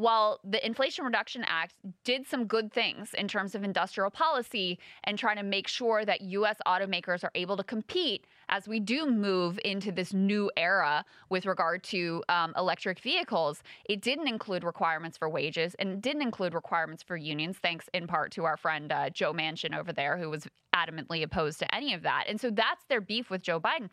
while 0.01 0.39
the 0.43 0.65
Inflation 0.65 1.05
Reduction 1.05 1.45
Act 1.47 1.75
did 2.03 2.25
some 2.25 2.45
good 2.45 2.73
things 2.73 3.13
in 3.13 3.27
terms 3.27 3.53
of 3.53 3.63
industrial 3.63 4.09
policy 4.09 4.79
and 5.03 5.17
trying 5.17 5.37
to 5.37 5.43
make 5.43 5.67
sure 5.67 6.03
that 6.03 6.21
U.S. 6.21 6.57
automakers 6.67 7.23
are 7.23 7.31
able 7.35 7.55
to 7.55 7.63
compete 7.63 8.25
as 8.49 8.67
we 8.67 8.79
do 8.79 9.05
move 9.05 9.59
into 9.63 9.91
this 9.91 10.11
new 10.11 10.51
era 10.57 11.05
with 11.29 11.45
regard 11.45 11.83
to 11.83 12.23
um, 12.29 12.53
electric 12.57 12.99
vehicles, 12.99 13.61
it 13.85 14.01
didn't 14.01 14.27
include 14.27 14.63
requirements 14.63 15.17
for 15.17 15.29
wages 15.29 15.75
and 15.79 16.01
didn't 16.01 16.23
include 16.23 16.53
requirements 16.53 17.03
for 17.03 17.15
unions, 17.15 17.57
thanks 17.61 17.87
in 17.93 18.07
part 18.07 18.31
to 18.31 18.43
our 18.43 18.57
friend 18.57 18.91
uh, 18.91 19.09
Joe 19.11 19.33
Manchin 19.33 19.77
over 19.77 19.93
there, 19.93 20.17
who 20.17 20.29
was 20.29 20.47
adamantly 20.75 21.21
opposed 21.23 21.59
to 21.59 21.75
any 21.75 21.93
of 21.93 22.01
that. 22.01 22.25
And 22.27 22.41
so 22.41 22.49
that's 22.49 22.83
their 22.89 23.01
beef 23.01 23.29
with 23.29 23.41
Joe 23.43 23.59
Biden. 23.59 23.89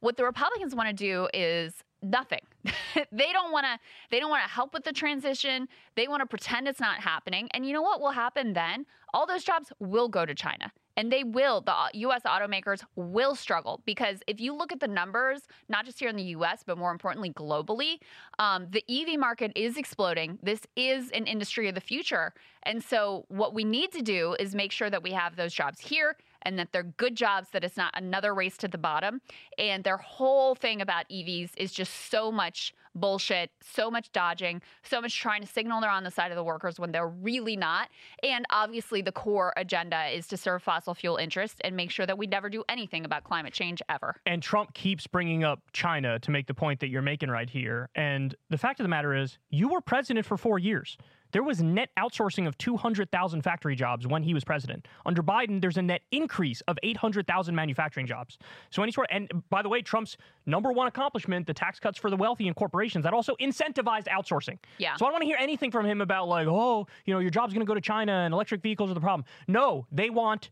What 0.00 0.16
the 0.16 0.24
Republicans 0.24 0.76
want 0.76 0.88
to 0.90 0.94
do 0.94 1.28
is 1.34 1.82
nothing. 2.02 2.40
they 3.12 3.32
don't 3.32 3.52
want 3.52 3.66
to 3.66 3.78
they 4.10 4.20
don't 4.20 4.30
want 4.30 4.44
to 4.44 4.50
help 4.50 4.74
with 4.74 4.84
the 4.84 4.92
transition. 4.92 5.68
They 5.96 6.08
want 6.08 6.20
to 6.20 6.26
pretend 6.26 6.68
it's 6.68 6.80
not 6.80 7.00
happening. 7.00 7.48
And 7.52 7.66
you 7.66 7.72
know 7.72 7.82
what 7.82 8.00
will 8.00 8.10
happen 8.10 8.52
then? 8.52 8.86
All 9.14 9.26
those 9.26 9.44
jobs 9.44 9.72
will 9.78 10.08
go 10.08 10.26
to 10.26 10.34
China. 10.34 10.72
And 10.98 11.12
they 11.12 11.22
will, 11.22 11.60
the 11.60 11.74
US 12.08 12.22
automakers 12.26 12.82
will 12.96 13.36
struggle 13.36 13.80
because 13.86 14.18
if 14.26 14.40
you 14.40 14.52
look 14.52 14.72
at 14.72 14.80
the 14.80 14.88
numbers, 14.88 15.42
not 15.68 15.84
just 15.84 16.00
here 16.00 16.08
in 16.08 16.16
the 16.16 16.24
US, 16.34 16.64
but 16.66 16.76
more 16.76 16.90
importantly, 16.90 17.30
globally, 17.30 18.00
um, 18.40 18.66
the 18.70 18.82
EV 18.88 19.16
market 19.16 19.52
is 19.54 19.76
exploding. 19.76 20.40
This 20.42 20.60
is 20.74 21.10
an 21.12 21.26
industry 21.26 21.68
of 21.68 21.76
the 21.76 21.80
future. 21.80 22.34
And 22.64 22.82
so, 22.82 23.26
what 23.28 23.54
we 23.54 23.62
need 23.62 23.92
to 23.92 24.02
do 24.02 24.34
is 24.40 24.56
make 24.56 24.72
sure 24.72 24.90
that 24.90 25.04
we 25.04 25.12
have 25.12 25.36
those 25.36 25.54
jobs 25.54 25.78
here 25.78 26.16
and 26.42 26.58
that 26.58 26.72
they're 26.72 26.82
good 26.82 27.16
jobs, 27.16 27.48
that 27.52 27.64
it's 27.64 27.76
not 27.76 27.92
another 27.96 28.34
race 28.34 28.56
to 28.58 28.68
the 28.68 28.78
bottom. 28.78 29.20
And 29.58 29.84
their 29.84 29.96
whole 29.98 30.54
thing 30.54 30.80
about 30.80 31.08
EVs 31.08 31.50
is 31.56 31.72
just 31.72 32.10
so 32.10 32.30
much 32.32 32.74
bullshit, 32.94 33.50
so 33.60 33.90
much 33.90 34.10
dodging, 34.12 34.60
so 34.82 35.00
much 35.00 35.18
trying 35.18 35.40
to 35.40 35.46
signal 35.46 35.80
they're 35.80 35.90
on 35.90 36.04
the 36.04 36.10
side 36.10 36.32
of 36.32 36.36
the 36.36 36.42
workers 36.42 36.80
when 36.80 36.90
they're 36.90 37.08
really 37.08 37.56
not. 37.56 37.88
And 38.22 38.44
obviously, 38.50 39.02
the 39.02 39.12
core 39.12 39.52
agenda 39.56 40.06
is 40.06 40.26
to 40.28 40.36
serve 40.36 40.62
fossil 40.62 40.94
fuel 40.94 41.16
interests 41.16 41.58
and 41.62 41.76
make 41.76 41.90
sure 41.90 42.06
that 42.06 42.18
we 42.18 42.26
never 42.26 42.48
do 42.48 42.64
anything 42.68 43.04
about 43.04 43.24
climate 43.24 43.52
change 43.52 43.82
ever. 43.88 44.16
and 44.26 44.42
Trump 44.42 44.74
keeps 44.74 45.06
bringing 45.06 45.44
up 45.44 45.60
China 45.72 46.18
to 46.18 46.30
make 46.30 46.46
the 46.46 46.54
point 46.54 46.80
that 46.80 46.88
you're 46.88 47.02
making 47.02 47.28
right 47.30 47.50
here. 47.50 47.88
And 47.94 48.34
the 48.50 48.58
fact 48.58 48.80
of 48.80 48.84
the 48.84 48.88
matter 48.88 49.14
is, 49.14 49.38
you 49.50 49.68
were 49.68 49.80
president 49.80 50.26
for 50.26 50.36
four 50.36 50.58
years. 50.58 50.96
There 51.32 51.42
was 51.42 51.62
net 51.62 51.90
outsourcing 51.98 52.46
of 52.46 52.56
200,000 52.58 53.42
factory 53.42 53.76
jobs 53.76 54.06
when 54.06 54.22
he 54.22 54.34
was 54.34 54.44
president. 54.44 54.86
Under 55.04 55.22
Biden, 55.22 55.60
there's 55.60 55.76
a 55.76 55.82
net 55.82 56.02
increase 56.10 56.60
of 56.62 56.78
800,000 56.82 57.54
manufacturing 57.54 58.06
jobs. 58.06 58.38
So 58.70 58.82
any 58.82 58.92
sort, 58.92 59.08
and 59.10 59.30
by 59.50 59.62
the 59.62 59.68
way, 59.68 59.82
Trump's 59.82 60.16
number 60.46 60.72
one 60.72 60.86
accomplishment, 60.86 61.46
the 61.46 61.54
tax 61.54 61.78
cuts 61.78 61.98
for 61.98 62.10
the 62.10 62.16
wealthy 62.16 62.46
and 62.46 62.56
corporations, 62.56 63.02
that 63.04 63.12
also 63.12 63.34
incentivized 63.40 64.06
outsourcing. 64.08 64.58
Yeah. 64.78 64.96
So 64.96 65.04
I 65.04 65.08
don't 65.08 65.14
want 65.14 65.22
to 65.22 65.26
hear 65.26 65.38
anything 65.38 65.70
from 65.70 65.84
him 65.84 66.00
about 66.00 66.28
like, 66.28 66.46
oh, 66.46 66.86
you 67.04 67.12
know, 67.12 67.20
your 67.20 67.30
job's 67.30 67.52
going 67.52 67.64
to 67.64 67.68
go 67.68 67.74
to 67.74 67.80
China 67.80 68.12
and 68.12 68.32
electric 68.32 68.62
vehicles 68.62 68.90
are 68.90 68.94
the 68.94 69.00
problem. 69.00 69.24
No, 69.46 69.86
they 69.92 70.10
want 70.10 70.50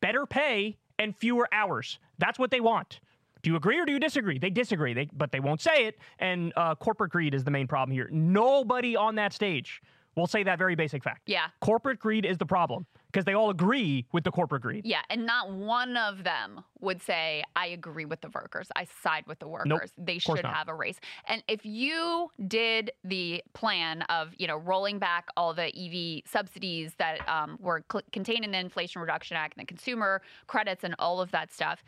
better 0.00 0.26
pay 0.26 0.76
and 0.98 1.16
fewer 1.16 1.48
hours. 1.52 1.98
That's 2.18 2.38
what 2.38 2.50
they 2.50 2.60
want. 2.60 3.00
Do 3.42 3.50
you 3.50 3.56
agree 3.56 3.78
or 3.78 3.86
do 3.86 3.92
you 3.92 4.00
disagree? 4.00 4.38
They 4.38 4.50
disagree, 4.50 4.94
they, 4.94 5.08
but 5.12 5.30
they 5.30 5.40
won't 5.40 5.60
say 5.60 5.86
it. 5.86 5.98
And 6.18 6.52
uh, 6.56 6.74
corporate 6.74 7.12
greed 7.12 7.34
is 7.34 7.44
the 7.44 7.50
main 7.50 7.68
problem 7.68 7.94
here. 7.94 8.08
Nobody 8.10 8.96
on 8.96 9.14
that 9.14 9.32
stage 9.32 9.80
will 10.18 10.26
say 10.26 10.42
that 10.42 10.58
very 10.58 10.74
basic 10.74 11.02
fact. 11.02 11.22
Yeah. 11.26 11.46
Corporate 11.60 11.98
greed 11.98 12.26
is 12.26 12.36
the 12.38 12.46
problem 12.46 12.86
because 13.06 13.24
they 13.24 13.34
all 13.34 13.50
agree 13.50 14.04
with 14.12 14.24
the 14.24 14.30
corporate 14.30 14.62
greed. 14.62 14.84
Yeah, 14.84 15.00
and 15.08 15.24
not 15.24 15.50
one 15.50 15.96
of 15.96 16.24
them 16.24 16.62
would 16.80 17.00
say, 17.02 17.42
I 17.56 17.68
agree 17.68 18.04
with 18.04 18.20
the 18.20 18.28
workers. 18.28 18.68
I 18.76 18.86
side 19.02 19.24
with 19.26 19.38
the 19.38 19.48
workers. 19.48 19.68
Nope, 19.68 19.80
They 19.96 20.18
should 20.18 20.42
not. 20.42 20.54
have 20.54 20.68
a 20.68 20.74
race. 20.74 20.98
And 21.26 21.42
if 21.48 21.64
you 21.64 22.30
did 22.46 22.90
the 23.04 23.42
plan 23.54 24.02
of, 24.02 24.34
you 24.36 24.46
know, 24.46 24.56
rolling 24.58 24.98
back 24.98 25.28
all 25.36 25.54
the 25.54 25.68
EV 25.74 26.22
subsidies 26.30 26.92
that 26.98 27.26
um, 27.28 27.56
were 27.60 27.82
cl- 27.90 28.02
contained 28.12 28.44
in 28.44 28.50
the 28.50 28.58
Inflation 28.58 29.00
Reduction 29.00 29.36
Act 29.36 29.56
and 29.56 29.62
the 29.62 29.66
consumer 29.66 30.20
credits 30.46 30.84
and 30.84 30.94
all 30.98 31.20
of 31.20 31.30
that 31.30 31.52
stuff, 31.52 31.82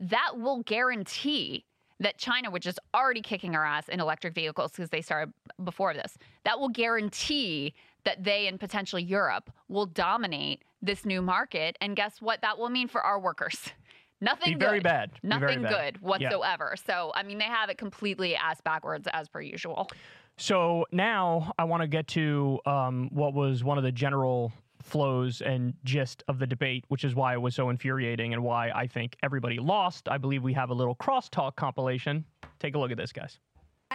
that 0.00 0.38
will 0.38 0.62
guarantee 0.62 1.64
that 2.02 2.18
China, 2.18 2.50
which 2.50 2.66
is 2.66 2.78
already 2.94 3.20
kicking 3.22 3.54
our 3.54 3.64
ass 3.64 3.88
in 3.88 4.00
electric 4.00 4.34
vehicles 4.34 4.72
because 4.72 4.90
they 4.90 5.00
started 5.00 5.32
before 5.64 5.94
this, 5.94 6.18
that 6.44 6.58
will 6.60 6.68
guarantee 6.68 7.74
that 8.04 8.22
they 8.24 8.46
and 8.48 8.58
potentially 8.58 9.02
Europe 9.02 9.50
will 9.68 9.86
dominate 9.86 10.62
this 10.82 11.04
new 11.04 11.22
market. 11.22 11.76
And 11.80 11.94
guess 11.96 12.20
what? 12.20 12.40
That 12.42 12.58
will 12.58 12.68
mean 12.70 12.88
for 12.88 13.00
our 13.00 13.18
workers. 13.20 13.56
Nothing 14.20 14.54
Be 14.54 14.64
very 14.64 14.78
good. 14.78 14.84
bad. 14.84 15.10
Be 15.22 15.28
very 15.28 15.40
Nothing 15.40 15.62
bad. 15.62 15.70
good 15.72 15.98
Yeah. 16.02 16.08
whatsoever. 16.08 16.74
So, 16.86 17.12
I 17.14 17.22
mean, 17.24 17.38
they 17.38 17.44
have 17.44 17.70
it 17.70 17.78
completely 17.78 18.36
ass 18.36 18.60
backwards 18.60 19.08
as 19.12 19.28
per 19.28 19.40
usual. 19.40 19.88
So 20.36 20.86
now 20.92 21.52
I 21.58 21.64
want 21.64 21.82
to 21.82 21.88
get 21.88 22.06
to 22.08 22.58
um, 22.64 23.08
what 23.12 23.34
was 23.34 23.64
one 23.64 23.78
of 23.78 23.84
the 23.84 23.92
general 23.92 24.52
flows 24.82 25.40
and 25.40 25.74
gist 25.84 26.22
of 26.28 26.38
the 26.38 26.46
debate, 26.46 26.84
which 26.88 27.04
is 27.04 27.14
why 27.14 27.34
it 27.34 27.40
was 27.40 27.54
so 27.54 27.70
infuriating 27.70 28.32
and 28.32 28.42
why 28.42 28.70
I 28.70 28.86
think 28.86 29.16
everybody 29.22 29.58
lost. 29.58 30.08
I 30.08 30.18
believe 30.18 30.42
we 30.42 30.52
have 30.52 30.70
a 30.70 30.74
little 30.74 30.96
crosstalk 30.96 31.56
compilation. 31.56 32.24
Take 32.58 32.74
a 32.74 32.78
look 32.78 32.90
at 32.90 32.96
this, 32.96 33.12
guys. 33.12 33.38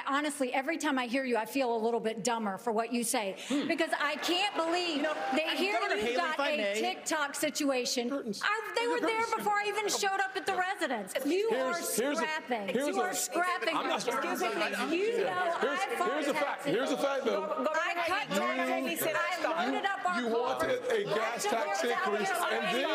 Honestly, 0.07 0.53
every 0.53 0.77
time 0.77 0.99
I 0.99 1.05
hear 1.07 1.23
you, 1.23 1.37
I 1.37 1.45
feel 1.45 1.75
a 1.75 1.79
little 1.81 1.99
bit 1.99 2.23
dumber 2.23 2.57
for 2.57 2.71
what 2.71 2.93
you 2.93 3.03
say 3.03 3.35
hmm. 3.47 3.67
because 3.67 3.89
I 4.01 4.15
can't 4.17 4.55
believe 4.55 5.05
they 5.35 5.55
hear 5.55 5.73
Governor 5.79 5.95
you 5.95 6.01
Haley, 6.01 6.15
got 6.17 6.39
I 6.39 6.49
a 6.51 6.57
may. 6.57 6.81
TikTok 6.81 7.35
situation. 7.35 8.11
I, 8.11 8.73
they 8.79 8.87
were 8.87 8.99
there 8.99 9.25
before 9.35 9.53
I 9.53 9.65
even 9.67 9.87
showed 9.89 10.19
up 10.19 10.35
at 10.35 10.45
the 10.45 10.55
residence. 10.55 11.13
You 11.25 11.49
are 11.51 11.73
Here's- 11.73 11.97
here's 11.97 12.19
a- 12.19 12.21
scrapping. 12.21 12.75
you 12.75 12.99
a- 12.99 13.03
are 13.03 13.13
scrapping. 13.13 13.75
I'm 13.75 13.87
not- 13.87 14.07
Excuse 14.07 14.41
me. 14.41 14.47
You 14.47 15.23
know 15.25 15.53
Here's, 15.61 15.79
I 15.79 15.95
fought 15.97 16.11
here's 16.13 16.27
a 16.27 16.33
fact. 16.33 16.45
taxes. 16.45 16.71
Here's 16.73 16.91
a 16.91 16.97
fact, 16.97 17.25
though. 17.25 17.43
I 17.43 17.93
cut 18.07 18.29
taxes. 18.29 19.07
I 19.15 19.65
loaded 19.65 19.85
up 19.85 20.05
our 20.05 20.21
You 20.21 20.27
wanted 20.27 20.79
a 20.91 21.03
gas 21.03 21.43
tax 21.43 21.83
increase, 21.83 22.29
and 22.51 22.75
then 22.75 22.89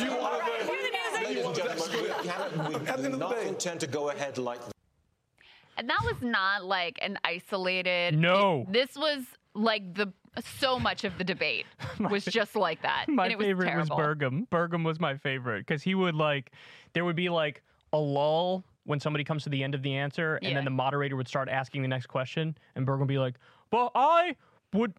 you 0.00 0.16
wanted 0.16 0.66
the. 0.66 0.78
Ladies 1.24 1.44
and 1.44 1.54
gentlemen, 1.54 2.02
we, 2.02 2.08
cannot, 2.28 2.68
we 2.68 2.74
At 2.74 2.84
the 2.98 3.04
end 3.04 3.12
do 3.12 3.18
not 3.18 3.38
intend 3.38 3.80
to 3.80 3.86
go 3.86 4.10
ahead 4.10 4.38
like 4.38 4.60
And 5.78 5.88
that 5.88 6.00
was 6.04 6.16
not 6.20 6.64
like 6.64 6.98
an 7.00 7.18
isolated. 7.24 8.18
No. 8.18 8.66
This 8.68 8.96
was 8.96 9.22
like 9.54 9.94
the 9.94 10.12
so 10.58 10.78
much 10.78 11.04
of 11.04 11.16
the 11.18 11.24
debate 11.24 11.66
was 12.10 12.24
just 12.24 12.54
like 12.56 12.82
that. 12.82 13.06
My 13.08 13.24
and 13.24 13.32
it 13.32 13.38
was 13.38 13.46
favorite 13.46 13.66
terrible. 13.66 13.96
was 13.96 14.06
Burgum. 14.06 14.48
Burgum 14.48 14.84
was 14.84 15.00
my 15.00 15.16
favorite 15.16 15.66
because 15.66 15.82
he 15.82 15.94
would 15.94 16.14
like, 16.14 16.52
there 16.92 17.04
would 17.04 17.16
be 17.16 17.28
like 17.28 17.62
a 17.92 17.98
lull 17.98 18.64
when 18.84 19.00
somebody 19.00 19.24
comes 19.24 19.42
to 19.44 19.50
the 19.50 19.62
end 19.64 19.74
of 19.74 19.82
the 19.82 19.94
answer, 19.94 20.36
and 20.36 20.44
Yeah. 20.50 20.54
then 20.54 20.64
the 20.64 20.70
moderator 20.70 21.16
would 21.16 21.28
start 21.28 21.48
asking 21.48 21.82
the 21.82 21.88
next 21.88 22.06
question, 22.06 22.56
and 22.74 22.86
Burgum 22.86 23.00
would 23.00 23.08
be 23.08 23.18
like, 23.18 23.34
"But 23.70 23.90
I 23.94 24.36
would." 24.72 24.94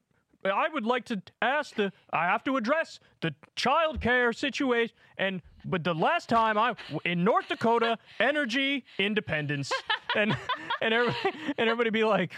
I 0.46 0.70
would 0.70 0.86
like 0.86 1.06
to 1.06 1.22
ask 1.42 1.76
the. 1.76 1.92
I 2.14 2.26
have 2.26 2.44
to 2.46 2.58
address 2.58 3.00
the 3.22 3.36
child 3.56 4.00
care 4.02 4.32
situation, 4.32 4.96
and 5.18 5.42
but 5.66 5.84
the 5.84 5.94
last 5.94 6.30
time 6.30 6.58
I 6.58 6.76
in 7.04 7.24
North 7.24 7.50
Dakota, 7.50 7.98
energy 8.20 8.86
independence, 8.98 9.72
and 10.16 10.36
and 10.82 10.94
everybody, 10.94 11.30
and 11.58 11.70
everybody 11.70 11.90
be 11.90 12.06
like, 12.06 12.34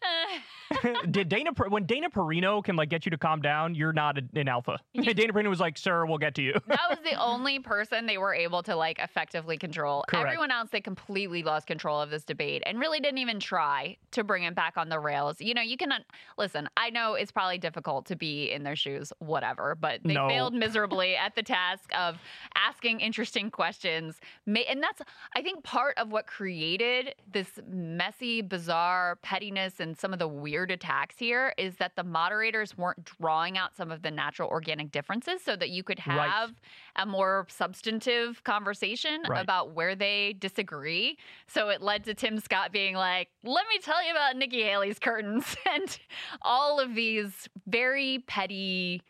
did 1.10 1.28
Dana 1.28 1.50
when 1.68 1.86
Dana 1.86 2.10
Perino 2.10 2.62
can 2.62 2.76
like 2.76 2.88
get 2.88 3.06
you 3.06 3.10
to 3.10 3.18
calm 3.18 3.40
down? 3.40 3.74
You're 3.74 3.92
not 3.92 4.18
an 4.34 4.48
alpha. 4.48 4.78
Dana 4.94 5.32
Perino 5.32 5.48
was 5.48 5.60
like, 5.60 5.78
"Sir, 5.78 6.04
we'll 6.06 6.18
get 6.18 6.34
to 6.36 6.42
you." 6.42 6.52
that 6.66 6.86
was 6.88 6.98
the 7.04 7.14
only 7.20 7.58
person 7.58 8.06
they 8.06 8.18
were 8.18 8.34
able 8.34 8.62
to 8.64 8.76
like 8.76 8.98
effectively 8.98 9.56
control. 9.56 10.04
Correct. 10.08 10.26
Everyone 10.26 10.50
else 10.50 10.70
they 10.70 10.80
completely 10.80 11.42
lost 11.42 11.66
control 11.66 12.00
of 12.00 12.10
this 12.10 12.24
debate 12.24 12.62
and 12.66 12.78
really 12.78 13.00
didn't 13.00 13.18
even 13.18 13.40
try 13.40 13.96
to 14.12 14.24
bring 14.24 14.42
it 14.44 14.54
back 14.54 14.76
on 14.76 14.88
the 14.88 15.00
rails. 15.00 15.40
You 15.40 15.54
know, 15.54 15.62
you 15.62 15.76
can 15.76 15.92
listen. 16.36 16.68
I 16.76 16.90
know 16.90 17.14
it's 17.14 17.32
probably 17.32 17.58
difficult 17.58 18.06
to 18.06 18.16
be 18.16 18.50
in 18.50 18.62
their 18.62 18.76
shoes, 18.76 19.12
whatever, 19.18 19.74
but 19.74 20.00
they 20.04 20.14
No. 20.14 20.28
failed 20.28 20.54
miserably 20.54 21.16
at 21.16 21.34
the 21.34 21.42
task 21.42 21.90
of 21.96 22.18
asking 22.54 23.00
interesting 23.00 23.50
questions. 23.50 24.20
And 24.46 24.82
that's 24.82 25.02
I 25.34 25.42
think 25.42 25.64
part 25.64 25.96
of 25.98 26.12
what 26.12 26.26
created 26.26 27.14
this 27.30 27.58
messy, 27.68 28.42
bizarre 28.42 29.16
pettiness 29.22 29.80
and 29.80 29.87
some 29.96 30.12
of 30.12 30.18
the 30.18 30.28
weird 30.28 30.70
attacks 30.70 31.16
here 31.18 31.54
is 31.56 31.76
that 31.76 31.96
the 31.96 32.04
moderators 32.04 32.76
weren't 32.76 33.04
drawing 33.04 33.56
out 33.56 33.76
some 33.76 33.90
of 33.90 34.02
the 34.02 34.10
natural 34.10 34.48
organic 34.48 34.90
differences 34.90 35.42
so 35.42 35.54
that 35.56 35.70
you 35.70 35.82
could 35.82 36.00
Right. 36.06 36.28
have 36.30 36.54
a 36.96 37.06
more 37.06 37.46
substantive 37.50 38.42
conversation 38.44 39.22
Right. 39.28 39.42
about 39.42 39.70
where 39.72 39.94
they 39.94 40.34
disagree. 40.38 41.18
So 41.46 41.68
it 41.68 41.80
led 41.82 42.04
to 42.04 42.14
Tim 42.14 42.38
Scott 42.40 42.72
being 42.72 42.94
like, 42.94 43.28
let 43.44 43.66
me 43.68 43.78
tell 43.80 44.04
you 44.04 44.10
about 44.10 44.36
Nikki 44.36 44.62
Haley's 44.62 44.98
curtains 44.98 45.56
and 45.66 45.98
all 46.42 46.80
of 46.80 46.94
these 46.94 47.48
very 47.66 48.24
petty, 48.26 49.02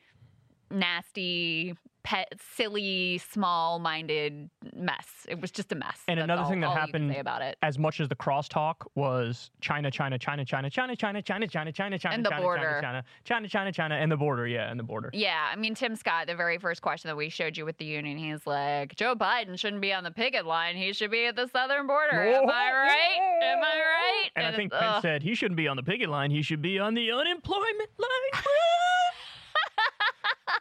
nasty, 0.70 1.74
pet, 2.09 2.32
silly, 2.54 3.18
small 3.18 3.78
minded 3.78 4.48
mess. 4.74 5.26
It 5.28 5.42
was 5.42 5.50
just 5.50 5.70
a 5.72 5.74
mess. 5.74 6.00
And 6.09 6.16
That's 6.18 6.24
another 6.24 6.42
all- 6.44 6.48
thing 6.48 6.61
that 6.61 6.68
all 6.68 6.72
you 6.72 6.78
can 6.92 7.09
happened 7.11 7.16
about 7.20 7.42
it. 7.42 7.59
as 7.61 7.78
much 7.78 8.00
as 8.00 8.09
the 8.09 8.16
crosstalk 8.16 8.76
was 8.94 9.50
China, 9.61 9.90
China, 9.90 10.18
China, 10.18 10.42
China, 10.46 10.70
China, 10.70 10.96
China, 10.96 11.20
China, 11.20 11.46
China, 11.46 11.70
China, 11.70 11.98
China, 11.98 12.14
And 12.14 12.24
the 12.24 12.30
China, 12.30 12.42
border. 12.42 12.78
China, 12.80 13.04
China, 13.24 13.46
China, 13.46 13.48
China, 13.48 13.72
China, 13.72 13.94
and 13.96 14.11
the 14.11 14.16
border. 14.16 14.46
Yeah, 14.46 14.70
and 14.70 14.80
the 14.80 14.84
border. 14.84 15.11
Yeah, 15.12 15.48
I 15.52 15.56
mean, 15.56 15.74
Tim 15.74 15.94
Scott, 15.96 16.28
the 16.28 16.34
very 16.34 16.56
first 16.56 16.80
question 16.80 17.09
that 17.09 17.16
we 17.16 17.28
showed 17.28 17.59
you 17.59 17.66
with 17.66 17.76
the 17.76 17.84
union, 17.84 18.16
he's 18.16 18.46
like, 18.46 18.96
Joe 18.96 19.14
Biden 19.14 19.59
shouldn't 19.59 19.82
be 19.82 19.92
on 19.92 20.02
the 20.02 20.11
picket 20.11 20.46
line. 20.46 20.76
He 20.76 20.94
should 20.94 21.11
be 21.11 21.26
at 21.26 21.36
the 21.36 21.46
southern 21.48 21.86
border. 21.86 22.22
Am 22.22 22.48
I 22.48 22.72
right? 22.72 23.42
Am 23.42 23.59
I 23.59 23.61
right? 23.61 24.30
And 24.34 24.46
I 24.46 24.56
think 24.56 24.72
Pence 24.72 24.84
ugh. 24.96 25.02
said 25.02 25.22
he 25.22 25.34
shouldn't 25.34 25.59
be 25.59 25.68
on 25.68 25.76
the 25.76 25.82
picket 25.82 26.09
line. 26.09 26.30
He 26.30 26.40
should 26.40 26.62
be 26.62 26.78
on 26.78 26.94
the 26.94 27.11
unemployment 27.12 27.90
line. 27.98 28.42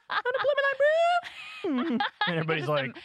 Unemployment 0.09 1.89
line. 1.89 1.99
and 2.27 2.35
everybody's 2.37 2.67
like, 2.67 2.95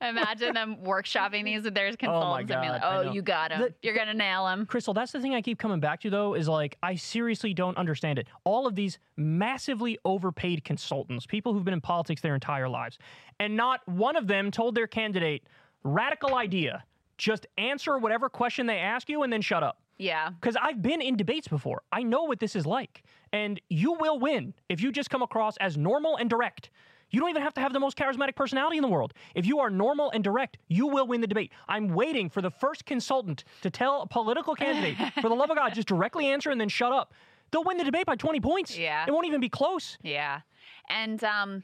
Imagine 0.00 0.52
them 0.52 0.76
workshopping 0.84 1.44
these 1.44 1.62
with 1.62 1.74
their 1.74 1.90
consultants 1.96 2.50
and 2.50 2.58
oh 2.58 2.60
being 2.60 2.72
like, 2.72 2.82
God, 2.82 3.06
oh, 3.06 3.12
you 3.12 3.22
got 3.22 3.50
him. 3.50 3.60
The- 3.62 3.74
You're 3.82 3.94
going 3.94 4.08
to 4.08 4.14
nail 4.14 4.46
him. 4.46 4.66
Krystal, 4.66 4.94
that's 4.94 5.12
the 5.12 5.20
thing 5.20 5.34
I 5.34 5.40
keep 5.40 5.58
coming 5.58 5.80
back 5.80 6.00
to 6.02 6.10
though, 6.10 6.34
is 6.34 6.48
like 6.48 6.76
I 6.82 6.96
seriously 6.96 7.54
don't 7.54 7.76
understand 7.78 8.18
it. 8.18 8.28
All 8.44 8.66
of 8.66 8.74
these 8.74 8.98
massively 9.16 9.98
overpaid 10.04 10.64
consultants, 10.64 11.24
people 11.26 11.52
who've 11.54 11.64
been 11.64 11.74
in 11.74 11.80
politics 11.80 12.20
their 12.20 12.34
entire 12.34 12.68
lives, 12.68 12.98
and 13.40 13.56
not 13.56 13.86
one 13.88 14.16
of 14.16 14.26
them 14.26 14.50
told 14.50 14.74
their 14.74 14.86
candidate, 14.86 15.44
radical 15.82 16.34
idea. 16.34 16.84
Just 17.16 17.46
answer 17.56 17.96
whatever 17.96 18.28
question 18.28 18.66
they 18.66 18.76
ask 18.78 19.08
you 19.08 19.22
and 19.22 19.32
then 19.32 19.40
shut 19.40 19.62
up. 19.62 19.80
Yeah. 19.96 20.28
Because 20.38 20.56
I've 20.60 20.82
been 20.82 21.00
in 21.00 21.16
debates 21.16 21.48
before. 21.48 21.80
I 21.90 22.02
know 22.02 22.24
what 22.24 22.38
this 22.38 22.54
is 22.54 22.66
like. 22.66 23.02
And 23.36 23.60
you 23.68 23.92
will 23.92 24.18
win 24.18 24.54
if 24.70 24.80
you 24.80 24.90
just 24.90 25.10
come 25.10 25.20
across 25.20 25.56
as 25.58 25.76
normal 25.76 26.16
and 26.16 26.30
direct. 26.30 26.70
You 27.10 27.20
don't 27.20 27.28
even 27.28 27.42
have 27.42 27.54
to 27.54 27.60
have 27.60 27.72
the 27.72 27.80
most 27.80 27.96
charismatic 27.96 28.34
personality 28.34 28.78
in 28.78 28.82
the 28.82 28.88
world. 28.88 29.12
If 29.34 29.46
you 29.46 29.60
are 29.60 29.70
normal 29.70 30.10
and 30.10 30.24
direct, 30.24 30.56
you 30.68 30.86
will 30.86 31.06
win 31.06 31.20
the 31.20 31.26
debate. 31.26 31.52
I'm 31.68 31.88
waiting 31.88 32.30
for 32.30 32.40
the 32.40 32.50
first 32.50 32.86
consultant 32.86 33.44
to 33.62 33.70
tell 33.70 34.02
a 34.02 34.06
political 34.06 34.54
candidate, 34.54 34.96
for 35.20 35.28
the 35.28 35.34
love 35.34 35.50
of 35.50 35.56
God, 35.56 35.74
just 35.74 35.86
directly 35.86 36.26
answer 36.26 36.50
and 36.50 36.60
then 36.60 36.68
shut 36.68 36.92
up. 36.92 37.12
They'll 37.50 37.62
win 37.62 37.76
the 37.76 37.84
debate 37.84 38.06
by 38.06 38.16
20 38.16 38.40
points. 38.40 38.76
Yeah. 38.76 39.04
It 39.06 39.12
won't 39.12 39.26
even 39.26 39.40
be 39.40 39.48
close. 39.50 39.98
Yeah. 40.02 40.40
And 40.88 41.22
um, 41.22 41.62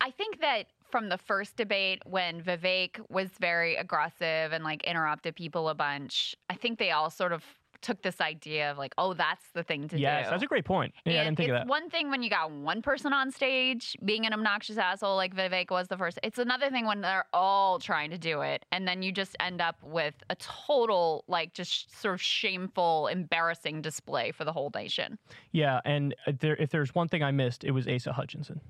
I 0.00 0.10
think 0.10 0.40
that 0.40 0.66
from 0.90 1.08
the 1.08 1.18
first 1.18 1.56
debate 1.56 2.02
when 2.04 2.42
Vivek 2.42 3.00
was 3.08 3.30
very 3.40 3.76
aggressive 3.76 4.52
and 4.52 4.62
like 4.62 4.84
interrupted 4.84 5.34
people 5.34 5.68
a 5.68 5.74
bunch, 5.74 6.36
I 6.48 6.54
think 6.54 6.78
they 6.78 6.90
all 6.90 7.10
sort 7.10 7.32
of 7.32 7.42
took 7.82 8.02
this 8.02 8.20
idea 8.20 8.70
of 8.70 8.78
like, 8.78 8.94
oh, 8.98 9.14
that's 9.14 9.44
the 9.54 9.62
thing 9.62 9.88
to 9.88 9.98
yes, 9.98 9.98
do. 9.98 10.20
Yes, 10.22 10.30
that's 10.30 10.42
a 10.42 10.46
great 10.46 10.64
point. 10.64 10.92
Yeah, 11.04 11.20
I 11.20 11.24
didn't 11.24 11.36
think 11.36 11.50
of 11.50 11.56
it's 11.56 11.64
that. 11.64 11.68
one 11.68 11.90
thing 11.90 12.10
when 12.10 12.22
you 12.22 12.30
got 12.30 12.50
one 12.50 12.82
person 12.82 13.12
on 13.12 13.30
stage 13.30 13.96
being 14.04 14.26
an 14.26 14.32
obnoxious 14.32 14.76
asshole 14.76 15.16
like 15.16 15.34
Vivek 15.34 15.70
was 15.70 15.88
the 15.88 15.96
first. 15.96 16.18
It's 16.22 16.38
another 16.38 16.70
thing 16.70 16.86
when 16.86 17.00
they're 17.00 17.26
all 17.32 17.78
trying 17.78 18.10
to 18.10 18.18
do 18.18 18.42
it, 18.42 18.64
and 18.72 18.86
then 18.86 19.02
you 19.02 19.12
just 19.12 19.36
end 19.40 19.60
up 19.60 19.76
with 19.82 20.14
a 20.30 20.36
total, 20.36 21.24
like, 21.28 21.52
just 21.52 21.98
sort 22.00 22.14
of 22.14 22.22
shameful, 22.22 23.06
embarrassing 23.08 23.82
display 23.82 24.32
for 24.32 24.44
the 24.44 24.52
whole 24.52 24.70
nation. 24.74 25.18
yeah, 25.52 25.80
and 25.84 26.14
uh, 26.26 26.32
there, 26.38 26.56
if 26.56 26.70
there's 26.70 26.94
one 26.94 27.08
thing 27.08 27.22
I 27.22 27.30
missed, 27.30 27.64
it 27.64 27.72
was 27.72 27.86
Asa 27.88 28.12
Hutchinson. 28.12 28.60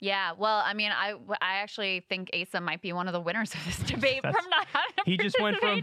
Yeah, 0.00 0.32
well, 0.38 0.62
I 0.64 0.74
mean, 0.74 0.92
I 0.92 1.14
I 1.40 1.56
actually 1.56 2.04
think 2.08 2.30
Asa 2.32 2.60
might 2.60 2.80
be 2.80 2.92
one 2.92 3.08
of 3.08 3.12
the 3.12 3.20
winners 3.20 3.52
of 3.54 3.64
this 3.64 3.78
debate 3.86 4.20
That's- 4.22 4.34
from 4.34 4.48
not 4.50 4.66
having 4.72 5.04
He 5.04 5.16
just 5.16 5.40
went 5.40 5.58
from 5.58 5.82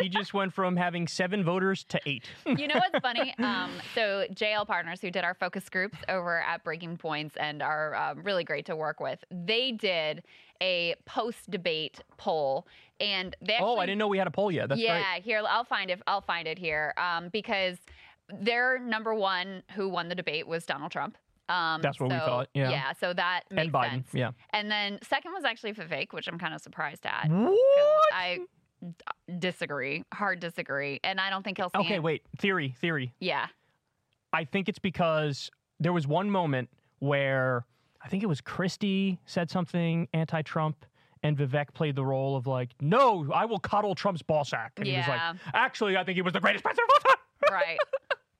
he 0.00 0.08
just 0.08 0.32
went 0.32 0.54
from 0.54 0.76
having 0.76 1.06
seven 1.06 1.44
voters 1.44 1.84
to 1.84 2.00
eight. 2.06 2.24
You 2.60 2.68
know 2.68 2.76
what's 2.76 2.98
funny? 3.00 3.34
Um, 3.38 3.70
so 3.94 4.26
JL 4.32 4.66
Partners, 4.66 5.00
who 5.00 5.10
did 5.10 5.24
our 5.24 5.34
focus 5.34 5.68
groups 5.68 5.98
over 6.08 6.40
at 6.40 6.64
Breaking 6.64 6.96
Points 6.96 7.36
and 7.38 7.62
are 7.62 7.94
um, 7.94 8.22
really 8.22 8.44
great 8.44 8.66
to 8.66 8.76
work 8.76 9.00
with, 9.00 9.22
they 9.30 9.72
did 9.72 10.22
a 10.60 10.94
post-debate 11.06 12.00
poll, 12.18 12.66
and 12.98 13.34
they 13.40 13.54
actually 13.54 13.68
oh, 13.70 13.78
I 13.78 13.86
didn't 13.86 13.98
know 13.98 14.08
we 14.08 14.18
had 14.18 14.26
a 14.26 14.32
poll 14.32 14.50
yet. 14.50 14.68
That's 14.68 14.80
yeah, 14.80 15.12
great. 15.12 15.22
here 15.22 15.42
I'll 15.48 15.64
find 15.64 15.90
it. 15.90 16.02
I'll 16.06 16.20
find 16.20 16.46
it 16.46 16.58
here 16.58 16.92
um, 16.98 17.28
because 17.28 17.78
their 18.28 18.78
number 18.78 19.14
one 19.14 19.62
who 19.74 19.88
won 19.88 20.08
the 20.08 20.14
debate 20.14 20.46
was 20.46 20.66
Donald 20.66 20.92
Trump. 20.92 21.16
Um, 21.50 21.82
That's 21.82 21.98
what 21.98 22.10
we 22.10 22.16
thought, 22.16 22.48
yeah. 22.54 22.70
Yeah. 22.70 22.92
So 23.00 23.12
that 23.12 23.42
makes 23.50 23.64
And 23.64 23.72
Biden, 23.72 23.90
sense. 23.90 24.08
yeah. 24.14 24.30
And 24.50 24.70
then 24.70 24.98
second 25.02 25.32
was 25.32 25.44
actually 25.44 25.72
Vivek, 25.72 26.12
which 26.12 26.28
I'm 26.28 26.38
kind 26.38 26.54
of 26.54 26.60
surprised 26.60 27.04
at. 27.04 27.28
What? 27.28 27.58
I 28.12 28.38
disagree. 29.38 30.04
Hard 30.12 30.40
disagree. 30.40 31.00
And 31.04 31.20
I 31.20 31.30
don't 31.30 31.42
think 31.42 31.58
he'll. 31.58 31.70
Say. 31.70 31.80
Okay, 31.80 31.98
wait. 31.98 32.22
Theory, 32.38 32.74
theory. 32.80 33.12
Yeah. 33.20 33.46
I 34.32 34.44
think 34.44 34.68
it's 34.68 34.78
because 34.78 35.50
there 35.80 35.92
was 35.92 36.06
one 36.06 36.30
moment 36.30 36.68
where 37.00 37.64
I 38.02 38.08
think 38.08 38.22
it 38.22 38.26
was 38.26 38.40
Christie 38.40 39.18
said 39.26 39.50
something 39.50 40.08
anti-Trump, 40.14 40.86
and 41.22 41.36
Vivek 41.36 41.74
played 41.74 41.96
the 41.96 42.04
role 42.04 42.36
of 42.36 42.46
like, 42.46 42.70
"No, 42.80 43.28
I 43.34 43.44
will 43.46 43.58
coddle 43.58 43.94
Trump's 43.94 44.22
ball 44.22 44.44
sack," 44.44 44.72
and 44.76 44.86
he 44.86 44.96
was 44.96 45.08
like, 45.08 45.20
"Actually, 45.52 45.96
I 45.96 46.04
think 46.04 46.14
he 46.16 46.22
was 46.22 46.32
the 46.32 46.40
greatest 46.40 46.62
president 46.64 46.88
of 46.96 47.02
all 47.04 47.10
time." 47.10 47.16
Right. 47.50 47.78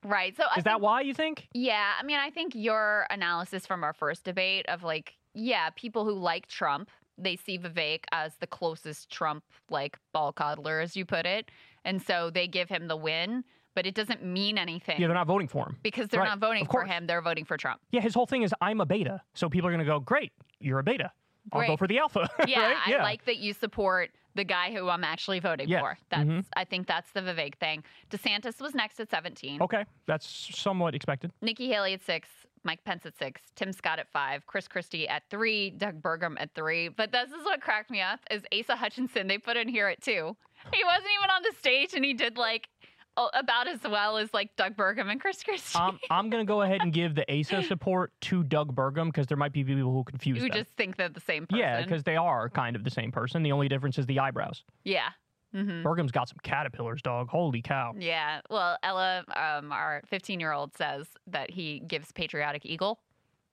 Right. 0.03 0.35
So 0.35 0.43
Is 0.57 0.63
that 0.63 0.81
why 0.81 1.01
you 1.01 1.13
think? 1.13 1.47
Yeah, 1.53 1.91
I 1.99 2.03
mean, 2.03 2.17
I 2.17 2.29
think 2.29 2.53
your 2.55 3.07
analysis 3.09 3.65
from 3.65 3.83
our 3.83 3.93
first 3.93 4.23
debate 4.23 4.65
of 4.67 4.83
like, 4.83 5.13
yeah, 5.33 5.69
people 5.75 6.05
who 6.05 6.13
like 6.13 6.47
Trump, 6.47 6.89
they 7.17 7.35
see 7.35 7.57
Vivek 7.57 8.03
as 8.11 8.35
the 8.39 8.47
closest 8.47 9.09
Trump 9.09 9.43
like 9.69 9.97
ball 10.13 10.33
coddler, 10.33 10.81
as 10.81 10.95
you 10.95 11.05
put 11.05 11.25
it, 11.25 11.51
and 11.85 12.01
so 12.01 12.29
they 12.29 12.47
give 12.47 12.69
him 12.69 12.87
the 12.87 12.97
win. 12.97 13.43
But 13.73 13.85
it 13.85 13.95
doesn't 13.95 14.21
mean 14.21 14.57
anything 14.57 14.99
Yeah, 14.99 15.07
they're 15.07 15.15
not 15.15 15.27
voting 15.27 15.47
for 15.47 15.65
him 15.65 15.77
because 15.81 16.09
they're 16.09 16.19
Right, 16.19 16.27
not 16.27 16.39
voting 16.39 16.65
for 16.65 16.83
him; 16.83 17.07
they're 17.07 17.21
voting 17.21 17.45
for 17.45 17.55
Trump. 17.55 17.79
Yeah, 17.91 18.01
his 18.01 18.13
whole 18.13 18.25
thing 18.25 18.41
is 18.41 18.53
I'm 18.59 18.81
a 18.81 18.85
beta, 18.85 19.21
so 19.33 19.47
people 19.49 19.69
are 19.69 19.71
going 19.71 19.85
to 19.85 19.89
go, 19.89 19.99
"Great, 20.01 20.33
you're 20.59 20.79
a 20.79 20.83
beta. 20.83 21.11
I'll 21.53 21.65
go 21.65 21.77
for 21.77 21.87
the 21.87 21.97
alpha." 21.99 22.29
Yeah, 22.47 22.73
right? 22.73 22.99
I 22.99 23.01
like 23.01 23.23
that 23.25 23.37
you 23.37 23.53
support 23.53 24.09
the 24.35 24.43
guy 24.43 24.71
who 24.73 24.89
I'm 24.89 25.03
actually 25.03 25.39
voting 25.39 25.67
for. 25.79 25.97
That's 26.09 26.23
Mhm. 26.29 26.45
I 26.55 26.63
think 26.65 26.87
that's 26.87 27.11
the 27.11 27.21
Vivek 27.21 27.55
thing. 27.55 27.83
DeSantis 28.09 28.61
was 28.61 28.73
next 28.73 28.99
at 28.99 29.09
17. 29.09 29.61
Okay, 29.61 29.85
that's 30.05 30.25
somewhat 30.27 30.95
expected. 30.95 31.31
Nikki 31.41 31.67
Haley 31.67 31.93
at 31.93 32.01
six, 32.03 32.27
Mike 32.63 32.83
Pence 32.83 33.05
at 33.05 33.17
six, 33.17 33.41
Tim 33.55 33.71
Scott 33.73 33.99
at 33.99 34.07
five, 34.09 34.45
Chris 34.45 34.67
Christie 34.67 35.07
at 35.07 35.23
three, 35.29 35.69
Doug 35.71 36.01
Burgum 36.01 36.35
at 36.39 36.53
three. 36.53 36.87
But 36.89 37.11
this 37.11 37.29
is 37.31 37.43
what 37.43 37.61
cracked 37.61 37.89
me 37.89 38.01
up 38.01 38.19
is 38.29 38.43
Asa 38.53 38.75
Hutchinson. 38.75 39.27
They 39.27 39.37
put 39.37 39.57
in 39.57 39.67
here 39.67 39.87
at 39.87 40.01
two. 40.01 40.35
He 40.73 40.83
wasn't 40.83 41.09
even 41.17 41.29
on 41.31 41.41
the 41.41 41.53
stage, 41.57 41.93
and 41.95 42.05
he 42.05 42.13
did 42.13 42.37
like 42.37 42.69
about 43.17 43.67
as 43.67 43.79
well 43.83 44.17
as 44.17 44.33
like 44.33 44.55
Doug 44.55 44.75
Burgum 44.75 45.11
and 45.11 45.19
Chris 45.19 45.43
Christie. 45.43 45.77
Um, 45.77 45.99
I'm 46.09 46.29
gonna 46.29 46.45
go 46.45 46.61
ahead 46.61 46.81
and 46.81 46.91
give 46.93 47.15
the 47.15 47.25
Asa 47.31 47.61
support 47.67 48.11
to 48.21 48.43
Doug 48.43 48.75
Burgum 48.75 49.07
because 49.07 49.27
there 49.27 49.37
might 49.37 49.53
be 49.53 49.63
people 49.63 49.91
who 49.91 50.03
confuse 50.03 50.39
who 50.39 50.49
them. 50.49 50.57
just 50.57 50.71
think 50.77 50.97
they're 50.97 51.09
the 51.09 51.19
same 51.19 51.45
person. 51.47 51.59
yeah, 51.59 51.81
because 51.81 52.03
they 52.03 52.15
are 52.15 52.49
kind 52.49 52.75
of 52.75 52.83
the 52.83 52.89
same 52.91 53.11
person. 53.11 53.43
The 53.43 53.51
only 53.51 53.67
difference 53.67 53.97
is 53.97 54.05
the 54.05 54.19
eyebrows. 54.19 54.63
yeah. 54.83 55.09
hmm 55.53 55.83
Burgum's 55.83 56.11
got 56.11 56.29
some 56.29 56.37
caterpillars, 56.43 57.01
dog. 57.01 57.27
Holy 57.29 57.61
cow! 57.61 57.93
Yeah. 57.97 58.41
Well, 58.49 58.77
Ella, 58.83 59.23
um, 59.35 59.71
our 59.71 60.01
15 60.07 60.39
year 60.39 60.53
old, 60.53 60.75
says 60.77 61.07
that 61.27 61.51
he 61.51 61.79
gives 61.81 62.11
patriotic 62.11 62.65
eagle. 62.65 62.99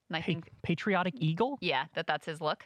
And 0.08 0.16
I 0.16 0.20
Pa- 0.20 0.26
think, 0.26 0.50
patriotic 0.62 1.14
eagle. 1.18 1.58
yeah, 1.60 1.84
that 1.94 2.06
that's 2.06 2.24
his 2.26 2.40
look. 2.40 2.64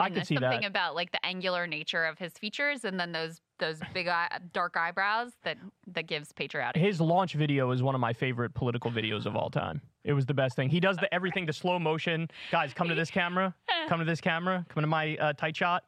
I 0.00 0.06
And 0.06 0.14
could 0.14 0.20
there's 0.20 0.28
see 0.28 0.34
something 0.36 0.60
that. 0.62 0.66
about 0.70 0.94
like 0.94 1.12
the 1.12 1.24
angular 1.24 1.66
nature 1.66 2.04
of 2.04 2.18
his 2.18 2.32
features, 2.32 2.84
and 2.84 2.98
then 2.98 3.12
those 3.12 3.40
those 3.58 3.80
big 3.92 4.08
eye, 4.08 4.28
dark 4.52 4.76
eyebrows 4.76 5.32
that 5.44 5.58
that 5.88 6.06
gives 6.06 6.32
patriotic. 6.32 6.80
His 6.80 7.00
launch 7.00 7.34
video 7.34 7.70
is 7.70 7.82
one 7.82 7.94
of 7.94 8.00
my 8.00 8.12
favorite 8.12 8.54
political 8.54 8.90
videos 8.90 9.26
of 9.26 9.36
all 9.36 9.50
time. 9.50 9.80
It 10.04 10.12
was 10.12 10.26
the 10.26 10.34
best 10.34 10.56
thing. 10.56 10.68
He 10.68 10.80
does 10.80 10.96
the 10.96 11.12
everything 11.12 11.46
the 11.46 11.52
slow 11.52 11.78
motion. 11.78 12.28
Guys, 12.50 12.72
come 12.72 12.88
to 12.88 12.94
this 12.94 13.10
camera. 13.10 13.54
Come 13.88 13.98
to 13.98 14.04
this 14.04 14.20
camera. 14.20 14.64
Come 14.68 14.82
to 14.82 14.86
my 14.86 15.16
uh, 15.16 15.32
tight 15.34 15.56
shot. 15.56 15.84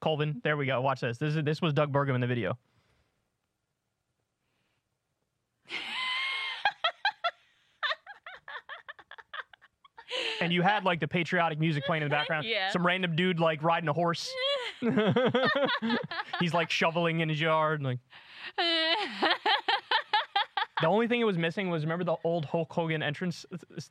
Colvin, 0.00 0.40
there 0.44 0.56
we 0.56 0.66
go. 0.66 0.80
Watch 0.80 1.00
this. 1.00 1.18
This 1.18 1.36
is 1.36 1.44
this 1.44 1.60
was 1.60 1.72
Doug 1.72 1.92
Burgum 1.92 2.14
in 2.14 2.20
the 2.20 2.26
video. 2.26 2.58
and 10.40 10.52
you 10.52 10.62
had 10.62 10.84
like 10.84 11.00
the 11.00 11.08
patriotic 11.08 11.58
music 11.58 11.84
playing 11.84 12.02
in 12.02 12.08
the 12.08 12.14
background. 12.14 12.46
Yeah. 12.50 12.70
Some 12.70 12.84
random 12.84 13.14
dude 13.14 13.38
like 13.38 13.62
riding 13.62 13.88
a 13.88 13.92
horse. 13.92 14.32
He's 16.40 16.54
like 16.54 16.70
shoveling 16.70 17.20
in 17.20 17.28
his 17.28 17.40
yard. 17.40 17.80
and 17.80 17.86
Like 17.86 17.98
the 20.80 20.86
only 20.88 21.06
thing 21.08 21.20
it 21.20 21.24
was 21.24 21.38
missing 21.38 21.70
was 21.70 21.82
remember 21.82 22.04
the 22.04 22.16
old 22.24 22.44
Hulk 22.44 22.72
Hogan 22.72 23.02
entrance 23.02 23.44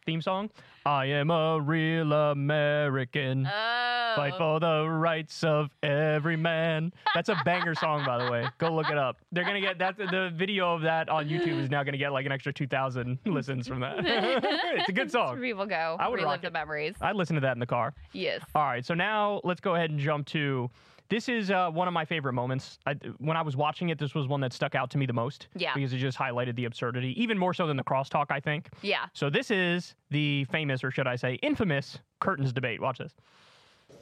theme 0.05 0.21
song? 0.21 0.49
I 0.85 1.05
am 1.05 1.29
a 1.31 1.59
real 1.59 2.11
American. 2.13 3.45
oh, 3.47 4.13
Fight 4.15 4.33
for 4.37 4.59
the 4.59 4.87
rights 4.89 5.43
of 5.43 5.69
every 5.83 6.35
man. 6.35 6.91
That's 7.13 7.29
a 7.29 7.37
banger 7.45 7.75
song, 7.75 8.03
by 8.05 8.23
the 8.23 8.31
way. 8.31 8.47
Go 8.57 8.73
look 8.73 8.89
it 8.89 8.97
up. 8.97 9.17
They're 9.31 9.43
gonna 9.45 9.61
get 9.61 9.77
that. 9.79 9.97
The 9.97 10.31
video 10.35 10.73
of 10.73 10.81
that 10.81 11.09
on 11.09 11.29
YouTube 11.29 11.59
is 11.59 11.69
now 11.69 11.83
gonna 11.83 11.97
get 11.97 12.11
like 12.11 12.25
an 12.25 12.31
extra 12.31 12.51
two 12.51 12.67
thousand 12.67 13.19
listens 13.25 13.67
from 13.67 13.81
that. 13.81 13.95
it's 14.03 14.89
a 14.89 14.91
good 14.91 15.03
where 15.13 15.27
song. 15.27 15.39
people 15.39 15.65
go 15.65 15.95
I 15.99 16.07
would 16.07 16.15
relive 16.19 16.31
rock 16.31 16.41
the 16.41 16.51
memories. 16.51 16.95
I'd 17.01 17.15
listen 17.15 17.35
to 17.35 17.41
that 17.41 17.53
in 17.53 17.59
the 17.59 17.65
car. 17.67 17.93
Yes. 18.13 18.41
All 18.55 18.63
right, 18.63 18.83
so 18.85 18.93
now 18.93 19.41
let's 19.43 19.61
go 19.61 19.75
ahead 19.75 19.91
and 19.91 19.99
jump 19.99 20.25
to. 20.27 20.69
This 21.09 21.27
is 21.27 21.49
uh, 21.49 21.71
one 21.71 21.87
of 21.87 21.93
my 21.93 22.05
favorite 22.05 22.33
moments. 22.33 22.77
I, 22.85 22.93
when 23.17 23.35
I 23.35 23.41
was 23.41 23.57
watching 23.57 23.89
it, 23.89 23.97
this 23.97 24.13
was 24.13 24.27
one 24.27 24.41
that 24.41 24.53
stuck 24.53 24.75
out 24.75 24.91
to 24.91 24.97
me 24.99 25.07
the 25.07 25.13
most. 25.13 25.47
Yeah. 25.55 25.73
Because 25.73 25.91
it 25.91 25.97
just 25.97 26.17
highlighted 26.17 26.55
the 26.55 26.65
absurdity, 26.65 27.19
even 27.21 27.37
more 27.37 27.53
so 27.53 27.65
than 27.65 27.77
the 27.77 27.83
crosstalk, 27.83 28.27
I 28.29 28.39
think. 28.39 28.69
Yeah. 28.83 29.05
So 29.13 29.29
this 29.29 29.49
is 29.49 29.95
the 30.11 30.45
famous, 30.45 30.83
or 30.83 30.91
should 30.91 31.07
I 31.07 31.15
say, 31.15 31.33
infamous 31.41 31.97
curtains 32.19 32.53
debate. 32.53 32.79
Watch 32.79 32.99
this. 32.99 33.13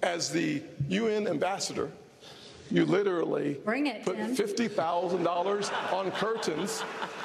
As 0.04 0.30
the 0.30 0.62
UN 0.90 1.28
ambassador, 1.28 1.90
you 2.70 2.86
literally 2.86 3.54
Bring 3.64 3.88
it, 3.88 4.04
put 4.04 4.18
$50,000 4.18 5.94
on 5.94 6.12
curtains 6.12 6.84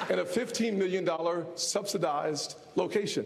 in 0.09 0.19
a 0.19 0.23
$15 0.23 0.77
million 0.77 1.09
subsidized 1.55 2.55
location. 2.75 3.25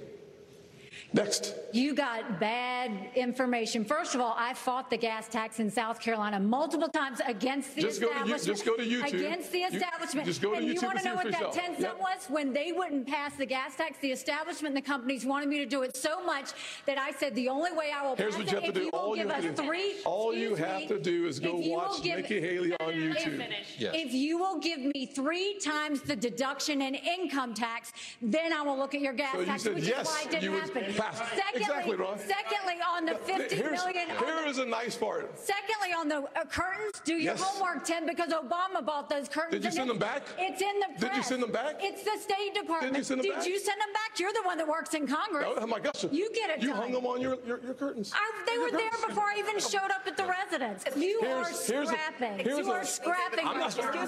Next. 1.14 1.55
You 1.72 1.93
got 1.95 2.39
bad 2.39 2.91
information. 3.16 3.86
First 3.86 4.14
of 4.16 4.22
all, 4.22 4.36
I 4.38 4.53
fought 4.53 4.89
the 4.89 4.97
gas 4.97 5.28
tax 5.28 5.60
in 5.60 5.70
South 5.72 5.99
Carolina 5.99 6.39
multiple 6.39 6.89
times 6.89 7.22
against 7.26 7.76
the 7.76 7.82
Just 7.82 8.01
go 8.01 8.08
to 8.08 8.14
you- 8.28 8.36
establishment. 8.36 8.58
just 8.58 8.66
go 8.66 8.76
to 8.78 8.84
YouTube. 8.84 9.14
Against 9.20 9.51
the 9.51 9.60
You- 9.60 9.68
establishment. 9.68 10.26
just 10.28 10.41
go 10.41 10.51
to 10.51 10.58
and 10.58 10.68
you 10.68 10.80
want 10.82 10.99
to 10.99 11.05
know 11.05 11.16
what 11.16 11.26
for 11.26 11.32
that 11.32 11.39
yourself. 11.41 11.55
10 11.55 11.66
cent 11.76 11.80
Yep. 11.80 11.99
was? 11.99 12.26
When 12.30 12.53
they 12.53 12.72
wouldn't 12.72 13.08
pass 13.08 13.36
the 13.36 13.45
gas 13.45 13.76
tax, 13.76 13.97
the 13.99 14.12
establishment 14.12 14.76
and 14.76 14.84
the 14.84 14.88
companies 14.88 15.26
wanted 15.26 15.49
me 15.49 15.58
to 15.60 15.66
do 15.66 15.84
it 15.84 15.95
so 15.95 16.22
much 16.24 16.51
that 16.86 16.97
I 16.97 17.12
said 17.12 17.36
the 17.36 17.49
only 17.49 17.72
way 17.72 17.91
I 17.91 18.01
will 18.08 18.16
Here's 18.16 18.36
pass 18.36 18.43
what 18.43 18.51
you 18.51 18.58
it 18.58 18.64
have 18.64 18.64
to 18.64 18.70
if 18.70 18.76
do. 18.76 18.82
you 18.86 18.89
will 18.91 18.99
All 18.99 19.18
you 19.18 19.24
give 19.24 19.32
have 19.32 19.43
to 19.43 19.49
us 19.51 19.55
do- 19.60 19.66
three. 19.66 19.95
all 20.05 20.34
you 20.34 20.49
excuse 20.51 20.68
have 20.68 20.80
me, 20.82 20.88
to 20.88 20.99
do 20.99 21.28
is 21.28 21.39
go 21.39 21.58
if 21.60 21.66
you 21.66 21.72
will 21.72 21.78
watch 21.78 22.01
give- 22.03 22.18
Nikki 22.18 22.41
Haley 22.41 22.74
on 22.80 22.93
YouTube. 22.93 23.53
Yes. 23.78 23.95
If 23.95 24.14
you 24.14 24.38
will 24.38 24.58
give 24.60 24.80
me 24.80 25.05
three 25.05 25.58
times 25.60 26.01
the 26.01 26.16
deduction 26.16 26.82
in 26.82 26.95
income 26.95 27.53
tax, 27.53 27.93
then 28.22 28.51
I 28.53 28.62
will 28.62 28.78
look 28.78 28.93
at 28.95 29.01
your 29.01 29.14
gas 29.14 29.34
So 29.34 29.39
you 29.39 29.45
tax, 29.45 29.64
said 29.64 29.76
which 29.76 29.84
yes, 29.88 30.01
is 30.01 30.08
why 30.08 30.22
it 30.24 30.30
didn't 30.32 30.43
you 30.43 30.51
would 30.51 30.62
happen. 30.62 30.93
Pass. 30.98 31.18
Secondly, 31.18 31.62
Exactly, 31.62 31.95
Ron. 31.95 32.18
secondly, 32.20 32.76
on 32.88 33.06
the 33.06 33.16
50 33.16 33.56
Here's, 33.56 33.84
million. 33.84 34.12
on 34.12 34.24
here 34.26 34.48
is 34.48 34.58
a 34.58 34.66
nice 34.66 34.95
part. 34.95 35.38
Secondly, 35.39 35.93
on 35.98 36.08
the 36.08 36.18
uh, 36.36 36.45
curtains, 36.45 37.02
do 37.04 37.14
your 37.14 37.34
Yes. 37.34 37.41
homework, 37.43 37.84
Tim, 37.86 38.06
because 38.06 38.32
Obama 38.32 38.84
bought 38.86 39.10
those 39.10 39.28
curtains. 39.28 39.52
Did 39.54 39.64
you 39.66 39.72
send 39.72 39.89
them 39.89 39.98
back? 40.00 40.24
It's 40.38 40.62
in 40.62 40.80
the 40.80 40.88
press. 41.00 41.02
Did 41.02 41.16
you 41.18 41.24
send 41.24 41.43
them 41.43 41.52
back? 41.52 41.76
It's 41.82 42.04
the 42.04 42.18
State 42.20 42.54
Department. 42.54 42.93
Did 42.93 43.00
you 43.00 43.04
send 43.04 43.20
them 43.22 43.26
Did 43.28 43.36
back? 43.38 43.48
you 43.48 43.60
send 43.60 43.82
them 43.82 43.93
back? 43.93 44.20
You're 44.20 44.34
the 44.34 44.43
one 44.43 44.58
that 44.58 44.68
works 44.68 44.93
in 44.93 45.06
Congress. 45.08 45.48
Oh 45.58 45.68
my 45.68 45.80
gosh. 45.80 46.06
You 46.12 46.30
get 46.34 46.50
it 46.50 46.62
You 46.62 46.70
done. 46.70 46.78
hung 46.78 46.91
them 46.91 47.06
on 47.06 47.22
your, 47.22 47.38
your, 47.45 47.60
your 47.64 47.74
curtains. 47.74 48.12
I, 48.16 48.32
they 48.45 48.54
Your 48.54 48.64
were 48.72 48.78
there 48.78 48.89
before 49.08 49.24
I 49.26 49.36
even 49.38 49.60
showed 49.60 49.91
up 49.91 50.04
at 50.08 50.18
the 50.18 50.26
residence. 50.26 50.84
You 50.95 51.20
Here's- 51.22 51.70
are 51.70 51.74
here's 51.74 51.89
a- 51.89 51.91
scrapping. 51.93 52.39
here's 52.39 52.58
you 52.66 52.72
a- 52.72 52.76
are 52.76 52.86
scrapping. 52.86 53.45
I'm 53.48 53.60
not 53.60 53.74
scrapping. 53.74 54.02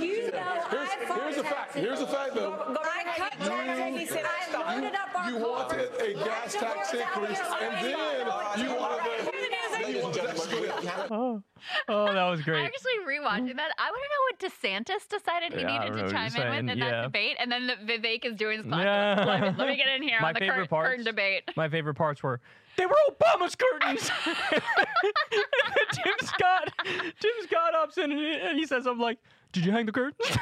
You 0.00 0.30
know 0.32 0.62
Here's, 0.70 0.88
I 0.88 1.04
fought 1.06 1.22
here's 1.22 1.36
a 1.38 1.44
fact. 1.44 1.74
Here's 1.74 2.00
a 2.00 2.06
fact, 2.06 2.34
though. 2.34 2.52
I 2.82 3.04
cut 3.16 3.32
taxes. 3.38 4.16
I 4.24 4.74
loaded 4.74 4.94
up 4.94 5.14
our 5.14 5.30
You 5.30 5.36
wanted 5.38 5.90
a 6.00 6.14
gas 6.26 6.54
tax 6.54 6.92
increase, 6.94 7.40
and 7.60 7.84
then 7.84 7.90
you 8.58 8.74
wanted 8.74 9.24
the. 9.24 9.46
Ladies 9.86 10.04
and 10.04 10.14
gentlemen, 10.14 10.60
we 10.80 10.86
have 10.86 11.12
Oh, 11.12 11.42
oh, 11.88 12.12
that 12.12 12.24
was 12.28 12.40
great. 12.42 12.56
I 12.56 12.60
great. 12.62 12.74
actually 12.74 12.98
rewatching 13.18 13.56
that. 13.56 13.70
I 13.78 13.90
want 13.90 14.02
to 14.02 14.10
know 14.10 14.22
what 14.24 14.38
DeSantis 14.40 15.08
decided 15.08 15.52
he 15.52 15.60
Yeah, 15.60 15.84
needed 15.88 16.06
to 16.06 16.10
chime 16.10 16.30
you're 16.36 16.46
in 16.46 16.66
with 16.66 16.72
in 16.72 16.78
yeah. 16.78 16.90
that 16.90 17.02
debate, 17.02 17.36
and 17.38 17.50
then 17.52 17.66
the 17.66 17.74
Vivek 17.74 18.24
is 18.24 18.34
doing 18.36 18.58
his 18.58 18.66
classic. 18.66 18.84
Yeah. 18.86 19.24
Let, 19.24 19.40
me, 19.42 19.48
let 19.58 19.68
me 19.68 19.76
get 19.76 19.88
in 19.88 20.02
here 20.02 20.18
My 20.22 20.28
on 20.28 20.34
the 20.34 20.40
favorite 20.40 20.54
curtain, 20.56 20.68
parts. 20.68 20.88
curtain 20.90 21.04
debate. 21.04 21.42
My 21.56 21.68
favorite 21.68 21.94
parts 21.94 22.22
were 22.22 22.40
they 22.76 22.86
were 22.86 22.96
Obama's 23.10 23.54
curtains. 23.54 24.10
and 24.26 24.34
then 24.52 25.86
Tim 25.92 26.14
Scott, 26.26 26.72
Tim 26.84 27.30
Scott 27.44 27.74
ups 27.74 27.96
in 27.98 28.10
and 28.10 28.20
he, 28.20 28.32
and 28.34 28.58
he 28.58 28.66
says, 28.66 28.86
"I'm 28.86 28.98
like, 28.98 29.18
did 29.52 29.64
you 29.64 29.72
hang 29.72 29.86
the 29.86 29.92
curtains? 29.92 30.18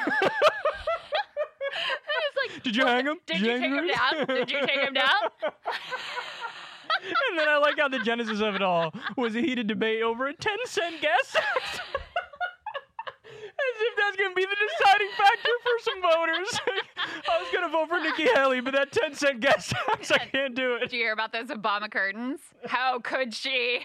like, 2.53 2.63
Did 2.63 2.75
you 2.75 2.83
oh, 2.83 2.87
hang 2.87 3.07
'em? 3.07 3.17
Did 3.25 3.37
Did 3.37 3.41
you 3.41 3.51
you 3.51 3.59
hang 3.59 3.71
take 3.71 3.79
him 3.79 3.87
down? 3.87 4.27
Did 4.27 4.51
you 4.51 4.59
take 4.61 4.79
him 4.79 4.93
down? 4.93 5.11
and 7.29 7.39
then 7.39 7.47
I 7.47 7.57
like 7.57 7.77
how 7.77 7.87
the 7.87 7.99
genesis 7.99 8.41
of 8.41 8.55
it 8.55 8.61
all 8.61 8.93
was 9.17 9.35
a 9.35 9.41
heated 9.41 9.67
debate 9.67 10.01
over 10.01 10.27
a 10.27 10.33
10 10.33 10.57
cent 10.65 11.01
gas 11.01 11.33
tax. 11.33 11.79
As 13.57 13.81
if 13.81 13.95
that's 13.97 14.17
going 14.17 14.31
to 14.31 14.35
be 14.35 14.45
the 14.45 14.55
deciding 14.77 15.07
factor 15.17 15.49
for 15.63 15.79
some 15.81 16.01
voters. 16.01 16.59
I 17.27 17.39
was 17.41 17.47
going 17.51 17.63
to 17.63 17.71
vote 17.71 17.87
for 17.89 17.99
Nikki 17.99 18.27
Haley, 18.33 18.61
but 18.61 18.73
that 18.73 18.91
10 18.91 19.15
cent 19.15 19.39
gas 19.39 19.69
tax, 19.69 20.11
I 20.11 20.19
can't 20.19 20.53
do 20.53 20.75
it. 20.75 20.79
Did 20.81 20.93
you 20.93 20.99
hear 20.99 21.13
about 21.13 21.31
those 21.31 21.47
Obama 21.47 21.89
curtains? 21.89 22.41
How 22.65 22.99
could 22.99 23.33
she? 23.33 23.81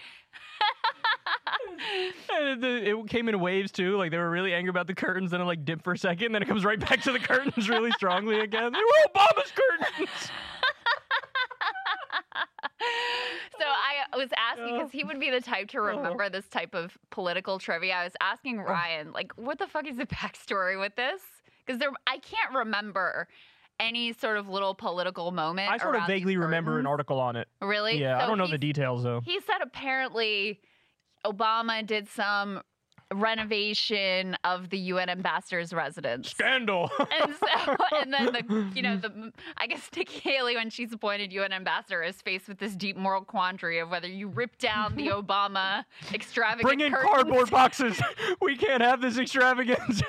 It 2.53 3.09
came 3.09 3.27
in 3.29 3.39
waves 3.39 3.71
too. 3.71 3.97
Like 3.97 4.11
they 4.11 4.17
were 4.17 4.29
really 4.29 4.53
angry 4.53 4.69
about 4.69 4.87
the 4.87 4.95
curtains, 4.95 5.31
then 5.31 5.41
it 5.41 5.45
like 5.45 5.65
dipped 5.65 5.83
for 5.83 5.93
a 5.93 5.97
second, 5.97 6.31
then 6.31 6.41
it 6.41 6.47
comes 6.47 6.63
right 6.63 6.79
back 6.79 7.01
to 7.01 7.11
the 7.11 7.19
curtains 7.19 7.69
really 7.69 7.91
strongly 7.91 8.39
again. 8.39 8.71
They 8.71 8.79
were 8.79 9.13
Obama's 9.13 9.51
curtains. 9.51 10.31
So 13.59 13.67
I 13.67 14.17
was 14.17 14.29
asking 14.37 14.77
because 14.77 14.91
he 14.91 15.03
would 15.03 15.19
be 15.19 15.29
the 15.29 15.41
type 15.41 15.69
to 15.69 15.77
oh. 15.77 15.83
remember 15.83 16.29
this 16.29 16.47
type 16.47 16.73
of 16.73 16.97
political 17.11 17.59
trivia. 17.59 17.93
I 17.93 18.03
was 18.05 18.15
asking 18.19 18.59
oh. 18.59 18.63
Ryan, 18.63 19.11
like, 19.11 19.33
what 19.35 19.59
the 19.59 19.67
fuck 19.67 19.85
is 19.87 19.97
the 19.97 20.07
backstory 20.07 20.79
with 20.79 20.95
this? 20.95 21.21
Because 21.63 21.79
there, 21.79 21.91
I 22.07 22.17
can't 22.17 22.55
remember 22.55 23.27
any 23.81 24.13
sort 24.13 24.37
of 24.37 24.47
little 24.47 24.73
political 24.75 25.31
moment. 25.31 25.69
I 25.71 25.77
sort 25.77 25.95
of 25.95 26.07
vaguely 26.07 26.37
remember 26.37 26.79
an 26.79 26.87
article 26.87 27.19
on 27.19 27.35
it. 27.35 27.47
Really? 27.61 27.99
Yeah, 27.99 28.23
I 28.23 28.27
don't 28.27 28.37
know 28.37 28.47
the 28.47 28.57
details 28.57 29.03
though. 29.03 29.21
He 29.25 29.39
said 29.41 29.57
apparently 29.61 30.61
Obama 31.25 31.85
did 31.85 32.07
some 32.07 32.61
renovation 33.13 34.37
of 34.45 34.69
the 34.69 34.77
UN 34.77 35.09
ambassador's 35.09 35.73
residence. 35.73 36.29
Scandal. 36.29 36.89
And 37.21 37.35
so, 37.35 37.75
and 38.01 38.13
then 38.13 38.25
the, 38.27 38.71
you 38.73 38.81
know, 38.81 38.95
the, 38.95 39.33
I 39.57 39.67
guess 39.67 39.89
Nikki 39.95 40.19
Haley, 40.19 40.55
when 40.55 40.69
she's 40.69 40.93
appointed 40.93 41.33
UN 41.33 41.51
ambassador, 41.51 42.01
is 42.03 42.21
faced 42.21 42.47
with 42.47 42.57
this 42.57 42.73
deep 42.75 42.95
moral 42.95 43.23
quandary 43.23 43.79
of 43.79 43.89
whether 43.89 44.07
you 44.07 44.27
rip 44.29 44.57
down 44.57 44.95
the 44.95 45.07
Obama 45.09 45.83
extravagant 46.13 46.63
Bring 46.63 46.79
in 46.79 46.91
curtains. 46.93 47.11
cardboard 47.13 47.49
boxes. 47.51 48.01
We 48.41 48.55
can't 48.55 48.81
have 48.81 49.01
this 49.01 49.17
extravagance. 49.17 50.01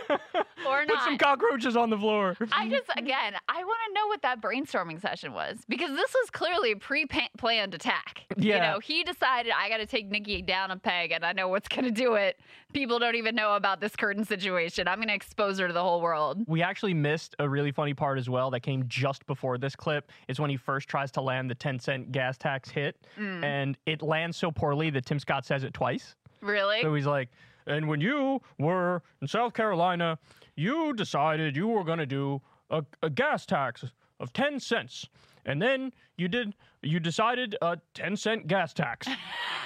Or 0.66 0.84
Put 0.86 1.00
some 1.00 1.18
cockroaches 1.18 1.76
on 1.76 1.90
the 1.90 1.98
floor. 1.98 2.36
I 2.52 2.68
just 2.68 2.88
again, 2.96 3.34
I 3.48 3.64
want 3.64 3.78
to 3.88 3.94
know 3.94 4.06
what 4.08 4.22
that 4.22 4.40
brainstorming 4.40 5.00
session 5.00 5.32
was 5.32 5.58
because 5.68 5.90
this 5.96 6.12
was 6.14 6.30
clearly 6.30 6.72
a 6.72 6.76
pre-planned 6.76 7.74
attack. 7.74 8.24
You 8.36 8.50
Yeah. 8.50 8.72
know, 8.72 8.78
he 8.78 9.04
decided 9.04 9.52
I 9.56 9.68
got 9.68 9.78
to 9.78 9.86
take 9.86 10.08
Nikki 10.10 10.42
down 10.42 10.70
a 10.70 10.76
peg, 10.76 11.12
and 11.12 11.24
I 11.24 11.32
know 11.32 11.48
what's 11.48 11.68
going 11.68 11.84
to 11.84 11.90
do 11.90 12.14
it. 12.14 12.38
People 12.72 12.98
don't 12.98 13.14
even 13.16 13.34
know 13.34 13.54
about 13.54 13.80
this 13.80 13.94
curtain 13.96 14.24
situation. 14.24 14.88
I'm 14.88 14.96
going 14.98 15.08
to 15.08 15.14
expose 15.14 15.58
her 15.58 15.66
to 15.66 15.72
the 15.72 15.82
whole 15.82 16.00
world. 16.00 16.42
We 16.46 16.62
actually 16.62 16.94
missed 16.94 17.34
a 17.38 17.48
really 17.48 17.72
funny 17.72 17.94
part 17.94 18.18
as 18.18 18.28
well 18.30 18.50
that 18.50 18.60
came 18.60 18.84
just 18.88 19.26
before 19.26 19.58
this 19.58 19.76
clip. 19.76 20.10
Is 20.28 20.40
when 20.40 20.50
he 20.50 20.56
first 20.56 20.88
tries 20.88 21.10
to 21.12 21.20
land 21.20 21.50
the 21.50 21.54
10 21.54 21.78
cent 21.78 22.12
gas 22.12 22.38
tax 22.38 22.70
hit, 22.70 22.96
Mm. 23.18 23.44
and 23.44 23.78
it 23.86 24.02
lands 24.02 24.36
so 24.36 24.50
poorly 24.50 24.90
that 24.90 25.04
Tim 25.06 25.18
Scott 25.18 25.44
says 25.44 25.64
it 25.64 25.74
twice. 25.74 26.16
Really? 26.40 26.80
So 26.82 26.94
he's 26.94 27.06
like, 27.06 27.28
and 27.66 27.86
when 27.88 28.00
you 28.00 28.40
were 28.58 29.02
in 29.20 29.28
South 29.28 29.52
Carolina, 29.54 30.18
you 30.56 30.92
decided 30.92 31.56
you 31.56 31.68
were 31.68 31.84
going 31.84 31.98
to 31.98 32.06
do 32.06 32.40
a, 32.70 32.84
a 33.02 33.10
gas 33.10 33.46
tax 33.46 33.84
of 34.20 34.32
10 34.32 34.60
cents. 34.60 35.08
And 35.44 35.60
then 35.60 35.92
you 36.16 36.28
did, 36.28 36.54
you 36.82 37.00
decided 37.00 37.56
a 37.62 37.78
10 37.94 38.16
cent 38.16 38.46
gas 38.46 38.72
tax. 38.72 39.08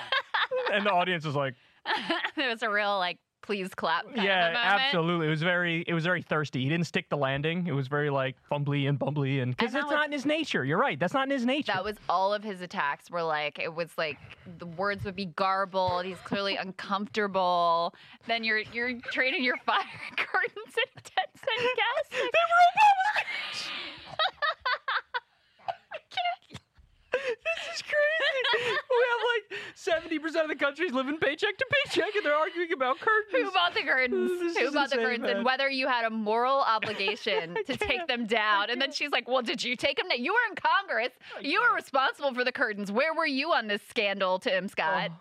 and 0.73 0.87
the 0.87 0.91
audience 0.91 1.25
is 1.25 1.35
like, 1.35 1.55
it 2.37 2.49
was 2.49 2.63
a 2.63 2.71
real 2.71 2.99
like, 2.99 3.19
please 3.47 3.75
clap. 3.75 4.05
Yeah, 4.15 4.53
absolutely. 4.57 5.29
It 5.29 5.31
was 5.31 5.43
very, 5.43 5.85
it 5.87 5.95
was 5.95 6.05
very 6.05 6.21
thirsty. 6.23 6.63
He 6.63 6.69
didn't 6.69 6.87
stick 6.87 7.09
the 7.09 7.17
landing. 7.17 7.67
It 7.67 7.73
was 7.73 7.87
very 7.89 8.11
like 8.11 8.37
fumbly 8.51 8.89
and 8.89 8.99
bumbly, 8.99 9.41
and 9.43 9.57
because 9.57 9.75
it's 9.75 9.85
was- 9.85 9.93
not 9.93 10.07
in 10.07 10.13
his 10.13 10.27
nature. 10.27 10.65
You're 10.65 10.79
right. 10.79 10.99
That's 10.99 11.15
not 11.15 11.25
in 11.25 11.31
his 11.31 11.47
nature. 11.47 11.73
That 11.73 11.85
was 11.85 11.97
all 12.09 12.35
of 12.35 12.43
his 12.43 12.61
attacks 12.61 13.11
were 13.11 13.23
like 13.23 13.59
it 13.59 13.73
was 13.75 13.89
like 13.97 14.19
the 14.59 14.67
words 14.67 15.05
would 15.05 15.17
be 15.17 15.27
garbled. 15.27 16.05
He's 16.05 16.19
clearly 16.25 16.57
uncomfortable. 16.67 17.95
Then 18.27 18.43
you're 18.45 18.63
you're 18.73 19.01
trading 19.13 19.45
your 19.45 19.57
fire 19.59 19.83
curtains 20.17 20.75
and 20.77 21.05
ten 21.05 21.25
cent 21.35 21.77
gas. 21.77 22.21
They 22.21 22.27
this 27.27 27.77
is 27.77 27.83
crazy. 27.83 28.63
we 28.63 28.71
have 28.71 29.23
like 29.51 29.61
seventy 29.75 30.19
percent 30.19 30.45
of 30.45 30.49
the 30.59 30.63
countries 30.65 30.93
living 30.93 31.19
paycheck 31.19 31.57
to 31.59 31.67
paycheck, 31.85 32.15
and 32.17 32.25
they're 32.25 32.35
arguing 32.35 32.73
about 32.73 32.99
curtains. 33.01 33.33
Who 33.33 33.51
bought 33.53 33.75
the 33.75 33.83
curtains? 33.83 34.31
This 34.41 34.57
Who 34.59 34.73
bought 34.73 34.91
the 34.91 34.97
curtains? 34.97 35.23
man. 35.23 35.37
And 35.37 35.45
whether 35.45 35.69
you 35.69 35.89
had 35.89 36.05
a 36.05 36.11
moral 36.11 36.61
obligation 36.67 37.57
to 37.67 37.77
take 37.77 38.07
them 38.07 38.27
down. 38.27 38.71
And 38.71 38.81
then 38.81 38.93
she's 38.93 39.11
like, 39.11 39.29
Well, 39.29 39.43
did 39.43 39.63
you 39.63 39.77
take 39.77 39.97
them 39.99 40.09
down? 40.09 40.23
You 40.23 40.33
were 40.33 40.51
in 40.51 40.57
Congress. 40.57 41.13
You 41.41 41.61
were 41.61 41.75
responsible 41.75 42.33
for 42.35 42.45
the 42.45 42.53
curtains. 42.53 42.91
Where 42.93 43.15
were 43.15 43.27
you 43.27 43.53
on 43.53 43.67
this 43.67 43.83
scandal, 43.89 44.39
Tim 44.39 44.69
Scott? 44.69 45.11
Oh. 45.13 45.21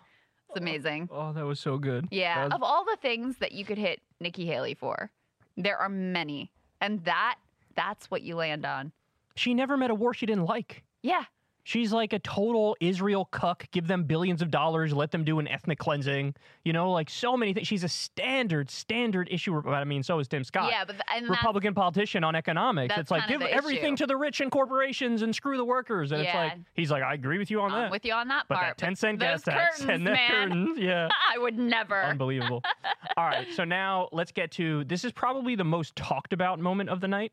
It's 0.50 0.58
amazing. 0.60 1.08
Oh, 1.12 1.28
oh, 1.28 1.32
that 1.32 1.44
was 1.44 1.58
so 1.58 1.76
good. 1.76 2.06
Yeah. 2.12 2.44
Was- 2.44 2.52
Of 2.54 2.62
all 2.62 2.84
the 2.84 2.96
things 3.02 3.36
that 3.38 3.52
you 3.52 3.64
could 3.64 3.78
hit 3.78 4.00
Nikki 4.20 4.46
Haley 4.46 4.74
for, 4.74 5.10
there 5.56 5.76
are 5.76 5.88
many. 5.88 6.52
And 6.80 7.04
that 7.04 7.36
that's 7.74 8.10
what 8.10 8.22
you 8.22 8.36
land 8.36 8.64
on. 8.64 8.92
she 9.34 9.52
never 9.54 9.76
met 9.76 9.90
a 9.90 9.94
war 9.94 10.14
she 10.14 10.24
didn't 10.24 10.44
like. 10.46 10.82
Yeah. 11.02 11.24
She's 11.68 11.92
like 11.92 12.12
a 12.12 12.20
total 12.20 12.76
Israel 12.80 13.24
cuck. 13.24 13.68
Give 13.72 13.88
them 13.88 14.04
billions 14.04 14.40
of 14.40 14.52
dollars, 14.52 14.92
let 14.94 15.10
them 15.10 15.24
do 15.24 15.40
an 15.40 15.48
ethnic 15.48 15.80
cleansing. 15.80 16.36
You 16.64 16.72
know, 16.72 16.92
like 16.92 17.10
so 17.10 17.36
many 17.36 17.52
things. 17.54 17.66
She's 17.66 17.82
a 17.82 17.88
standard, 17.88 18.70
standard 18.70 19.26
issue. 19.32 19.68
I 19.68 19.82
mean, 19.82 20.04
so 20.04 20.20
is 20.20 20.28
Tim 20.28 20.44
Scott. 20.44 20.70
Yeah, 20.70 20.84
but 20.84 20.94
th- 21.18 21.28
Republican 21.28 21.74
politician 21.74 22.22
on 22.22 22.36
economics. 22.36 22.90
that's 22.94 23.00
it's 23.00 23.10
like 23.10 23.26
give 23.26 23.40
the 23.40 23.52
everything 23.52 23.94
issue. 23.94 24.04
to 24.04 24.06
the 24.06 24.16
rich 24.16 24.40
and 24.40 24.48
corporations 24.52 25.22
and 25.22 25.34
screw 25.34 25.56
the 25.56 25.64
workers. 25.64 26.12
And 26.12 26.22
Yeah. 26.22 26.28
it's 26.28 26.54
like 26.54 26.60
he's 26.74 26.90
like, 26.92 27.02
I 27.02 27.14
agree 27.14 27.38
with 27.38 27.50
you 27.50 27.60
on 27.60 27.72
I'm 27.72 27.82
that. 27.82 27.90
with 27.90 28.04
you 28.04 28.12
on 28.12 28.28
that 28.28 28.44
but 28.48 28.54
part. 28.58 28.76
that 28.76 28.78
ten 28.78 28.94
cent 28.94 29.18
gas 29.18 29.42
tax 29.42 29.80
curtains, 29.80 29.90
and 29.90 30.04
man. 30.04 30.30
curtains, 30.30 30.78
yeah. 30.78 31.08
I 31.34 31.36
would 31.38 31.58
never. 31.58 32.00
Unbelievable. 32.00 32.62
All 33.16 33.24
right, 33.26 33.48
so 33.52 33.64
now 33.64 34.08
let's 34.12 34.30
get 34.30 34.52
to 34.52 34.84
this 34.84 35.04
is 35.04 35.10
probably 35.10 35.56
the 35.56 35.64
most 35.64 35.96
talked 35.96 36.32
about 36.32 36.60
moment 36.60 36.90
of 36.90 37.00
the 37.00 37.08
night. 37.08 37.32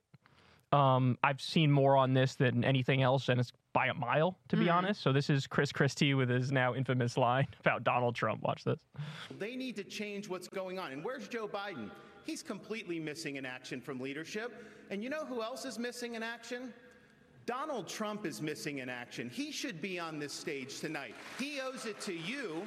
Um, 0.73 1.19
I've 1.23 1.39
seen 1.39 1.71
more 1.71 1.95
on 1.95 2.15
this 2.15 2.33
than 2.33 2.63
anything 2.63 3.03
else, 3.03 3.29
and 3.29 3.39
it's 3.39 3.51
by 3.73 3.87
a 3.87 3.93
mile, 3.93 4.37
to 4.49 4.57
be 4.57 4.69
honest. 4.69 5.01
So 5.01 5.13
this 5.13 5.29
is 5.29 5.45
Chris 5.45 5.71
Christie 5.71 6.15
with 6.15 6.29
his 6.29 6.51
now 6.51 6.73
infamous 6.73 7.15
line 7.15 7.47
about 7.59 7.83
Donald 7.83 8.15
Trump. 8.15 8.41
Watch 8.41 8.63
this. 8.63 8.79
They 9.37 9.55
need 9.55 9.75
to 9.75 9.83
change 9.83 10.27
what's 10.27 10.47
going 10.47 10.79
on. 10.79 10.91
And 10.91 11.03
where's 11.03 11.27
Joe 11.27 11.47
Biden? 11.47 11.91
He's 12.25 12.41
completely 12.41 12.99
missing 12.99 13.35
in 13.35 13.45
action 13.45 13.81
from 13.81 13.99
leadership. 13.99 14.65
And 14.89 15.03
you 15.03 15.09
know 15.09 15.25
who 15.25 15.43
else 15.43 15.63
is 15.63 15.77
missing 15.77 16.15
in 16.15 16.23
action? 16.23 16.73
Donald 17.45 17.87
Trump 17.87 18.25
is 18.25 18.41
missing 18.41 18.79
in 18.79 18.89
action. 18.89 19.29
He 19.29 19.51
should 19.51 19.81
be 19.81 19.99
on 19.99 20.17
this 20.17 20.33
stage 20.33 20.79
tonight. 20.79 21.13
He 21.37 21.59
owes 21.59 21.85
it 21.85 21.99
to 22.01 22.13
you 22.13 22.65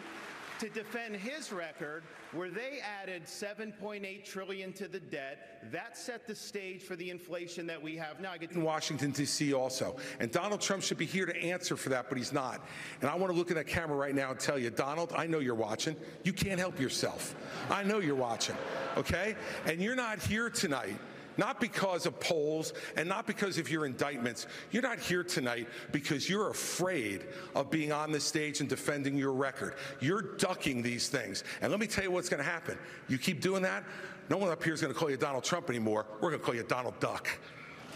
to 0.58 0.68
defend 0.68 1.16
his 1.16 1.52
record 1.52 2.02
where 2.32 2.50
they 2.50 2.80
added 3.02 3.24
7.8 3.24 4.24
trillion 4.24 4.72
to 4.74 4.88
the 4.88 5.00
debt. 5.00 5.70
That 5.72 5.96
set 5.96 6.26
the 6.26 6.34
stage 6.34 6.82
for 6.82 6.96
the 6.96 7.10
inflation 7.10 7.66
that 7.66 7.82
we 7.82 7.96
have 7.96 8.20
now. 8.20 8.32
I 8.32 8.38
get 8.38 8.52
in 8.52 8.62
Washington, 8.62 9.10
D.C. 9.10 9.52
also. 9.52 9.96
And 10.20 10.30
Donald 10.30 10.60
Trump 10.60 10.82
should 10.82 10.98
be 10.98 11.06
here 11.06 11.26
to 11.26 11.36
answer 11.36 11.76
for 11.76 11.88
that, 11.90 12.08
but 12.08 12.18
he's 12.18 12.32
not. 12.32 12.60
And 13.00 13.10
I 13.10 13.14
want 13.14 13.32
to 13.32 13.38
look 13.38 13.50
at 13.50 13.56
that 13.56 13.66
camera 13.66 13.96
right 13.96 14.14
now 14.14 14.30
and 14.30 14.40
tell 14.40 14.58
you, 14.58 14.70
Donald, 14.70 15.12
I 15.16 15.26
know 15.26 15.38
you're 15.38 15.54
watching. 15.54 15.96
You 16.24 16.32
can't 16.32 16.58
help 16.58 16.80
yourself. 16.80 17.34
I 17.70 17.82
know 17.82 17.98
you're 17.98 18.14
watching, 18.14 18.56
okay? 18.96 19.36
And 19.66 19.80
you're 19.80 19.96
not 19.96 20.20
here 20.20 20.50
tonight. 20.50 20.96
Not 21.36 21.60
because 21.60 22.06
of 22.06 22.18
polls 22.20 22.72
and 22.96 23.08
not 23.08 23.26
because 23.26 23.58
of 23.58 23.70
your 23.70 23.86
indictments. 23.86 24.46
You're 24.70 24.82
not 24.82 24.98
here 24.98 25.22
tonight 25.22 25.68
because 25.92 26.28
you're 26.28 26.50
afraid 26.50 27.26
of 27.54 27.70
being 27.70 27.92
on 27.92 28.12
the 28.12 28.20
stage 28.20 28.60
and 28.60 28.68
defending 28.68 29.16
your 29.16 29.32
record. 29.32 29.74
You're 30.00 30.22
ducking 30.36 30.82
these 30.82 31.08
things. 31.08 31.44
And 31.60 31.70
let 31.70 31.80
me 31.80 31.86
tell 31.86 32.04
you 32.04 32.10
what's 32.10 32.28
going 32.28 32.42
to 32.42 32.48
happen. 32.50 32.78
You 33.08 33.18
keep 33.18 33.40
doing 33.40 33.62
that, 33.62 33.84
no 34.28 34.36
one 34.36 34.50
up 34.50 34.62
here 34.62 34.74
is 34.74 34.80
going 34.80 34.92
to 34.92 34.98
call 34.98 35.10
you 35.10 35.16
Donald 35.16 35.44
Trump 35.44 35.68
anymore. 35.70 36.06
We're 36.20 36.30
going 36.30 36.40
to 36.40 36.44
call 36.44 36.54
you 36.54 36.64
Donald 36.64 36.98
Duck. 37.00 37.28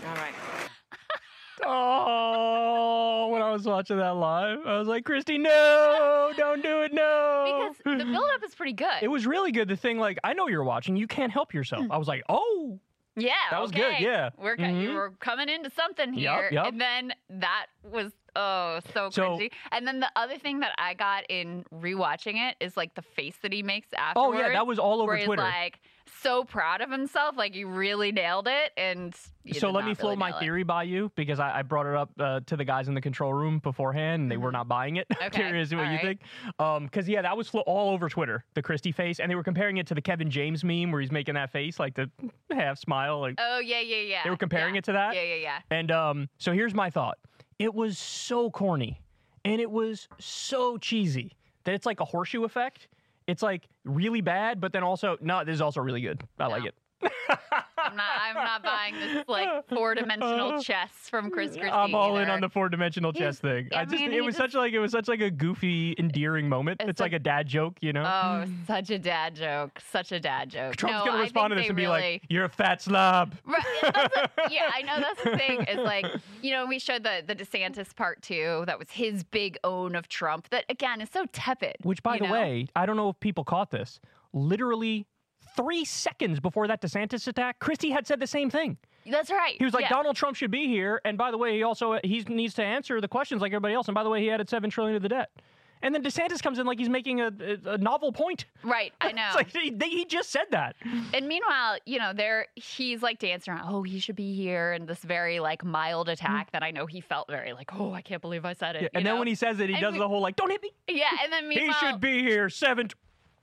All 0.06 0.14
right. 0.14 0.32
Oh, 1.62 3.28
when 3.30 3.42
I 3.42 3.50
was 3.52 3.64
watching 3.64 3.98
that 3.98 4.16
live, 4.16 4.60
I 4.64 4.78
was 4.78 4.88
like, 4.88 5.04
Christie, 5.04 5.36
no, 5.36 6.32
don't 6.34 6.62
do 6.62 6.82
it, 6.82 6.92
no. 6.94 7.74
Because 7.76 7.98
the 7.98 8.04
buildup 8.04 8.42
is 8.44 8.54
pretty 8.54 8.72
good. 8.72 9.02
it 9.02 9.08
was 9.08 9.26
really 9.26 9.52
good. 9.52 9.68
The 9.68 9.76
thing, 9.76 9.98
like, 9.98 10.18
I 10.24 10.32
know 10.32 10.48
you're 10.48 10.64
watching. 10.64 10.96
You 10.96 11.06
can't 11.06 11.30
help 11.30 11.52
yourself. 11.52 11.84
Hmm. 11.84 11.92
I 11.92 11.98
was 11.98 12.08
like, 12.08 12.22
oh, 12.30 12.80
yeah, 13.20 13.32
That 13.50 13.60
was 13.62 13.70
good, 13.70 14.00
yeah. 14.00 14.30
we're 14.36 14.56
Mhm. 14.56 14.82
you 14.82 14.92
were 14.94 15.10
coming 15.20 15.48
into 15.48 15.70
something 15.70 16.12
here, 16.12 16.48
yup. 16.52 16.66
and 16.66 16.80
then 16.80 17.12
that 17.28 17.66
was 17.84 18.12
oh 18.36 18.80
so 18.94 19.10
So- 19.10 19.22
cringy. 19.36 19.52
and 19.72 19.86
then 19.86 20.00
the 20.00 20.10
other 20.16 20.38
thing 20.38 20.60
that 20.60 20.72
I 20.78 20.94
got 20.94 21.24
in 21.28 21.64
rewatching 21.72 22.36
it 22.48 22.56
is 22.60 22.76
like 22.76 22.94
the 22.94 23.02
face 23.02 23.36
that 23.42 23.52
he 23.52 23.62
makes 23.62 23.88
after 23.96 24.20
Oh, 24.20 24.32
yeah, 24.32 24.48
that 24.50 24.66
was 24.66 24.78
all 24.78 25.02
over 25.02 25.18
Twitter. 25.18 25.42
like 25.42 25.80
so 26.20 26.44
proud 26.44 26.80
of 26.80 26.90
himself, 26.90 27.36
like 27.36 27.54
he 27.54 27.64
really 27.64 28.12
nailed 28.12 28.46
it. 28.48 28.72
And 28.76 29.14
so 29.52 29.70
let 29.70 29.84
me 29.84 29.94
flow 29.94 30.10
really 30.10 30.18
my 30.18 30.30
nail 30.30 30.36
it. 30.38 30.40
theory 30.40 30.62
by 30.62 30.82
you 30.84 31.10
because 31.14 31.40
I, 31.40 31.58
I 31.58 31.62
brought 31.62 31.86
it 31.86 31.94
up 31.94 32.10
uh, 32.18 32.40
to 32.46 32.56
the 32.56 32.64
guys 32.64 32.88
in 32.88 32.94
the 32.94 33.00
control 33.00 33.32
room 33.32 33.58
beforehand 33.58 34.22
and 34.22 34.30
they 34.30 34.36
were 34.36 34.52
not 34.52 34.68
buying 34.68 34.96
it. 34.96 35.08
Mm-hmm. 35.08 35.24
Okay, 35.30 35.42
Curious 35.42 35.70
what 35.70 35.80
all 35.80 35.84
you 35.86 35.98
right. 35.98 36.18
think. 36.58 36.84
Because, 36.90 37.08
yeah, 37.08 37.22
that 37.22 37.36
was 37.36 37.48
flo- 37.48 37.62
all 37.62 37.90
over 37.90 38.08
Twitter, 38.08 38.44
the 38.54 38.62
Christie 38.62 38.90
face. 38.92 39.20
And 39.20 39.30
they 39.30 39.34
were 39.34 39.44
comparing 39.44 39.76
it 39.76 39.86
to 39.88 39.94
the 39.94 40.02
Kevin 40.02 40.30
James 40.30 40.64
meme 40.64 40.90
where 40.90 41.00
he's 41.00 41.12
making 41.12 41.34
that 41.34 41.50
face, 41.52 41.78
like 41.78 41.94
the 41.94 42.10
half 42.50 42.78
smile. 42.78 43.20
Like, 43.20 43.34
Oh 43.38 43.58
yeah, 43.60 43.80
yeah, 43.80 43.96
yeah. 43.98 44.24
They 44.24 44.30
were 44.30 44.36
comparing 44.36 44.74
yeah. 44.74 44.78
it 44.78 44.84
to 44.84 44.92
that? 44.92 45.14
Yeah, 45.14 45.22
yeah, 45.22 45.34
yeah. 45.36 45.58
And 45.70 45.90
um, 45.90 46.28
so 46.38 46.52
here's 46.52 46.74
my 46.74 46.90
thought. 46.90 47.18
It 47.58 47.74
was 47.74 47.98
so 47.98 48.50
corny 48.50 49.00
and 49.44 49.60
it 49.60 49.70
was 49.70 50.08
so 50.18 50.78
cheesy 50.78 51.36
that 51.64 51.74
it's 51.74 51.86
like 51.86 52.00
a 52.00 52.04
horseshoe 52.04 52.44
effect. 52.44 52.88
It's 53.30 53.42
like 53.42 53.68
really 53.84 54.22
bad, 54.22 54.60
but 54.60 54.72
then 54.72 54.82
also, 54.82 55.16
no, 55.20 55.44
this 55.44 55.54
is 55.54 55.60
also 55.60 55.80
really 55.80 56.00
good. 56.00 56.20
I 56.40 56.48
like 56.48 56.64
it. 56.64 56.74
I'm 57.90 57.96
not. 57.96 58.06
I'm 58.20 58.34
not 58.34 58.62
buying 58.62 58.94
this 58.94 59.24
like 59.28 59.68
four 59.68 59.94
dimensional 59.94 60.62
chess 60.62 60.90
from 61.08 61.30
Chris 61.30 61.52
Christie. 61.52 61.70
I'm 61.70 61.94
all 61.94 62.18
in 62.18 62.30
on 62.30 62.40
the 62.40 62.48
four 62.48 62.68
dimensional 62.68 63.12
chess 63.12 63.38
thing. 63.38 63.68
I, 63.74 63.80
I 63.80 63.84
just 63.84 63.96
mean, 63.96 64.12
it 64.12 64.24
was 64.24 64.36
just- 64.36 64.52
such 64.52 64.54
like 64.54 64.72
it 64.72 64.78
was 64.78 64.92
such 64.92 65.08
like 65.08 65.20
a 65.20 65.30
goofy, 65.30 65.94
endearing 65.98 66.48
moment. 66.48 66.80
It's, 66.80 66.90
It's 66.90 67.00
like 67.00 67.12
a- 67.12 67.16
a 67.16 67.18
dad 67.18 67.46
joke, 67.48 67.76
you 67.80 67.92
know. 67.92 68.04
Oh, 68.04 68.44
such 68.66 68.90
a 68.90 68.98
dad 68.98 69.34
joke. 69.34 69.80
Such 69.90 70.12
a 70.12 70.20
dad 70.20 70.50
joke. 70.50 70.76
Trump's 70.76 71.04
no, 71.04 71.10
gonna 71.10 71.22
respond 71.22 71.50
to 71.52 71.56
this 71.56 71.68
and 71.68 71.76
be 71.76 71.88
like, 71.88 72.22
"You're 72.28 72.44
a 72.44 72.48
fat 72.48 72.82
slob." 72.82 73.34
Right, 73.44 74.30
yeah, 74.50 74.70
I 74.72 74.82
know 74.82 75.00
that's 75.00 75.22
the 75.24 75.36
thing. 75.36 75.62
Is 75.62 75.78
like, 75.78 76.06
you 76.42 76.52
know, 76.52 76.66
we 76.66 76.78
showed 76.78 77.02
the 77.02 77.22
the 77.26 77.34
DeSantis 77.34 77.94
part 77.94 78.22
too. 78.22 78.64
That 78.66 78.78
was 78.78 78.90
his 78.90 79.24
big 79.24 79.58
own 79.64 79.94
of 79.96 80.08
Trump. 80.08 80.48
That 80.50 80.64
again 80.68 81.00
is 81.00 81.10
so 81.10 81.26
tepid. 81.32 81.76
Which, 81.82 82.02
by 82.02 82.18
the 82.18 82.26
know? 82.26 82.32
way, 82.32 82.68
I 82.76 82.86
don't 82.86 82.96
know 82.96 83.08
if 83.08 83.18
people 83.20 83.44
caught 83.44 83.70
this. 83.70 84.00
Literally 84.32 85.06
three 85.56 85.84
seconds 85.84 86.40
before 86.40 86.66
that 86.68 86.80
DeSantis 86.82 87.26
attack, 87.28 87.58
Christie 87.58 87.90
had 87.90 88.06
said 88.06 88.20
the 88.20 88.26
same 88.26 88.50
thing. 88.50 88.76
that's 89.10 89.30
right. 89.30 89.56
He 89.58 89.64
was 89.64 89.74
like, 89.74 89.82
yeah. 89.84 89.88
Donald 89.90 90.16
Trump 90.16 90.36
should 90.36 90.50
be 90.50 90.66
here, 90.66 91.00
and 91.04 91.16
by 91.18 91.30
the 91.30 91.38
way, 91.38 91.56
he 91.56 91.62
also 91.62 91.98
he 92.04 92.22
needs 92.28 92.54
to 92.54 92.62
answer 92.64 93.00
the 93.00 93.08
questions 93.08 93.40
like 93.42 93.52
everybody 93.52 93.74
else. 93.74 93.88
And 93.88 93.94
by 93.94 94.02
the 94.04 94.10
way, 94.10 94.20
he 94.20 94.30
added 94.30 94.48
seven 94.48 94.70
trillion 94.70 94.94
to 94.94 95.00
the 95.00 95.08
debt. 95.08 95.30
And 95.82 95.94
then 95.94 96.02
DeSantis 96.02 96.42
comes 96.42 96.58
in 96.58 96.66
like 96.66 96.78
he's 96.78 96.90
making 96.90 97.22
a, 97.22 97.32
a, 97.64 97.78
novel 97.78 98.12
point. 98.12 98.44
Right, 98.62 98.92
I 99.00 99.12
know. 99.12 99.24
It's 99.28 99.34
like 99.34 99.50
he, 99.50 99.70
they, 99.70 99.88
he 99.88 100.04
just 100.04 100.28
said 100.30 100.44
that. 100.50 100.76
And 101.14 101.26
meanwhile, 101.26 101.78
you 101.86 101.98
know, 101.98 102.12
there 102.12 102.48
he's 102.54 103.02
like 103.02 103.18
dancing 103.18 103.54
around. 103.54 103.74
Oh, 103.74 103.82
he 103.82 103.98
should 103.98 104.16
be 104.16 104.34
here, 104.34 104.72
and 104.72 104.86
this 104.86 104.98
very 104.98 105.40
like 105.40 105.64
mild 105.64 106.10
attack 106.10 106.52
that 106.52 106.62
I 106.62 106.70
know 106.70 106.84
he 106.84 107.00
felt 107.00 107.28
very 107.30 107.54
like, 107.54 107.70
oh, 107.74 107.94
I 107.94 108.02
can't 108.02 108.20
believe 108.20 108.44
I 108.44 108.52
said 108.52 108.76
it. 108.76 108.82
Yeah, 108.82 108.88
and 108.92 109.06
then 109.06 109.18
when 109.18 109.26
he 109.26 109.34
says 109.34 109.58
it, 109.58 109.68
he 109.70 109.74
And 109.74 109.80
does 109.82 109.92
we- 109.94 110.00
the 110.00 110.08
whole 110.08 110.20
like, 110.20 110.36
"Don't 110.36 110.50
hit 110.50 110.62
me." 110.62 110.70
yeah, 110.86 111.06
and 111.24 111.32
then 111.32 111.48
meanwhile, 111.48 111.74
He 111.80 111.86
should 111.86 112.00
be 112.00 112.20
here 112.22 112.50
seven. 112.50 112.90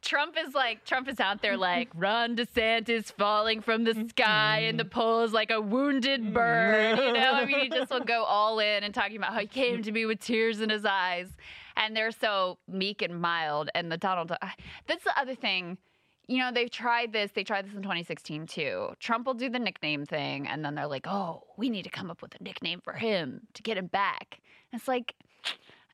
Trump 0.01 0.35
is 0.37 0.53
like 0.53 0.85
Trump 0.85 1.07
is 1.07 1.19
out 1.19 1.41
there 1.41 1.53
mm-hmm. 1.53 1.61
like 1.61 1.89
Ron 1.95 2.35
DeSantis 2.35 3.11
falling 3.11 3.61
from 3.61 3.83
the 3.83 3.91
mm-hmm. 3.91 4.07
sky 4.09 4.59
and 4.59 4.79
the 4.79 4.83
mm-hmm. 4.83 4.99
polls 4.99 5.33
like 5.33 5.51
a 5.51 5.59
wounded 5.59 6.33
bird. 6.33 6.97
You 6.97 7.13
know, 7.13 7.31
I 7.33 7.45
mean, 7.45 7.59
he 7.59 7.69
just 7.69 7.91
will 7.91 7.99
go 8.05 8.23
all 8.23 8.59
in 8.59 8.83
and 8.83 8.93
talking 8.93 9.17
about 9.17 9.33
how 9.33 9.39
he 9.39 9.47
came 9.47 9.81
to 9.83 9.91
me 9.91 10.05
with 10.05 10.19
tears 10.19 10.61
in 10.61 10.69
his 10.69 10.85
eyes, 10.85 11.27
and 11.75 11.95
they're 11.95 12.11
so 12.11 12.57
meek 12.67 13.01
and 13.01 13.19
mild. 13.19 13.69
And 13.75 13.91
the 13.91 13.97
Donald, 13.97 14.31
that's 14.87 15.03
the 15.03 15.19
other 15.19 15.35
thing. 15.35 15.77
You 16.29 16.39
know, 16.39 16.51
they've 16.51 16.69
tried 16.69 17.13
this. 17.13 17.31
They 17.31 17.43
tried 17.43 17.65
this 17.65 17.73
in 17.73 17.81
2016 17.81 18.47
too. 18.47 18.89
Trump 18.99 19.25
will 19.25 19.33
do 19.33 19.49
the 19.49 19.59
nickname 19.59 20.05
thing, 20.05 20.47
and 20.47 20.63
then 20.63 20.75
they're 20.75 20.87
like, 20.87 21.07
"Oh, 21.07 21.43
we 21.57 21.69
need 21.69 21.83
to 21.83 21.89
come 21.89 22.11
up 22.11 22.21
with 22.21 22.35
a 22.39 22.43
nickname 22.43 22.81
for 22.81 22.93
him 22.93 23.47
to 23.53 23.63
get 23.63 23.77
him 23.77 23.87
back." 23.87 24.41
And 24.71 24.79
it's 24.79 24.87
like 24.87 25.15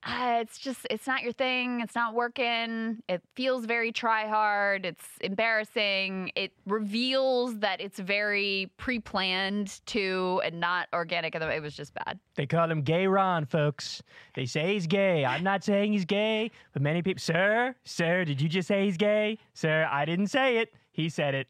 uh, 0.06 0.40
it's 0.42 0.58
just 0.58 0.86
it's 0.90 1.08
not 1.08 1.22
your 1.22 1.32
thing 1.32 1.82
it's 1.82 1.96
not 1.96 2.14
working 2.14 3.02
it 3.08 3.22
feels 3.36 3.66
very 3.66 3.92
try 3.92 4.28
hard 4.28 4.86
it's 4.86 5.06
embarrassing 5.22 6.32
it 6.36 6.52
reveals 6.66 7.60
that 7.60 7.80
it's 7.80 8.00
very 8.00 8.72
pre-planned 8.78 9.80
too 9.86 10.42
and 10.44 10.60
not 10.60 10.88
organic 10.94 11.36
it 11.36 11.62
was 11.62 11.76
just 11.76 11.94
bad 11.94 12.20
They 12.36 12.46
call 12.46 12.70
him 12.70 12.82
Gay 12.82 13.08
Ron, 13.08 13.46
folks. 13.46 14.02
They 14.36 14.46
say 14.46 14.74
he's 14.74 14.88
gay. 14.88 15.26
I'm 15.26 15.44
not 15.44 15.64
saying 15.64 15.94
he's 15.94 16.06
gay, 16.06 16.52
but 16.74 16.82
many 16.82 17.02
people, 17.02 17.20
sir, 17.22 17.76
sir, 17.86 18.26
did 18.26 18.42
you 18.42 18.50
just 18.50 18.68
say 18.68 18.86
he's 18.86 18.98
gay? 18.98 19.38
Sir, 19.54 19.88
I 19.92 20.06
didn't 20.06 20.28
say 20.28 20.58
it. 20.58 20.74
He 20.92 21.10
said 21.10 21.36
it. 21.36 21.48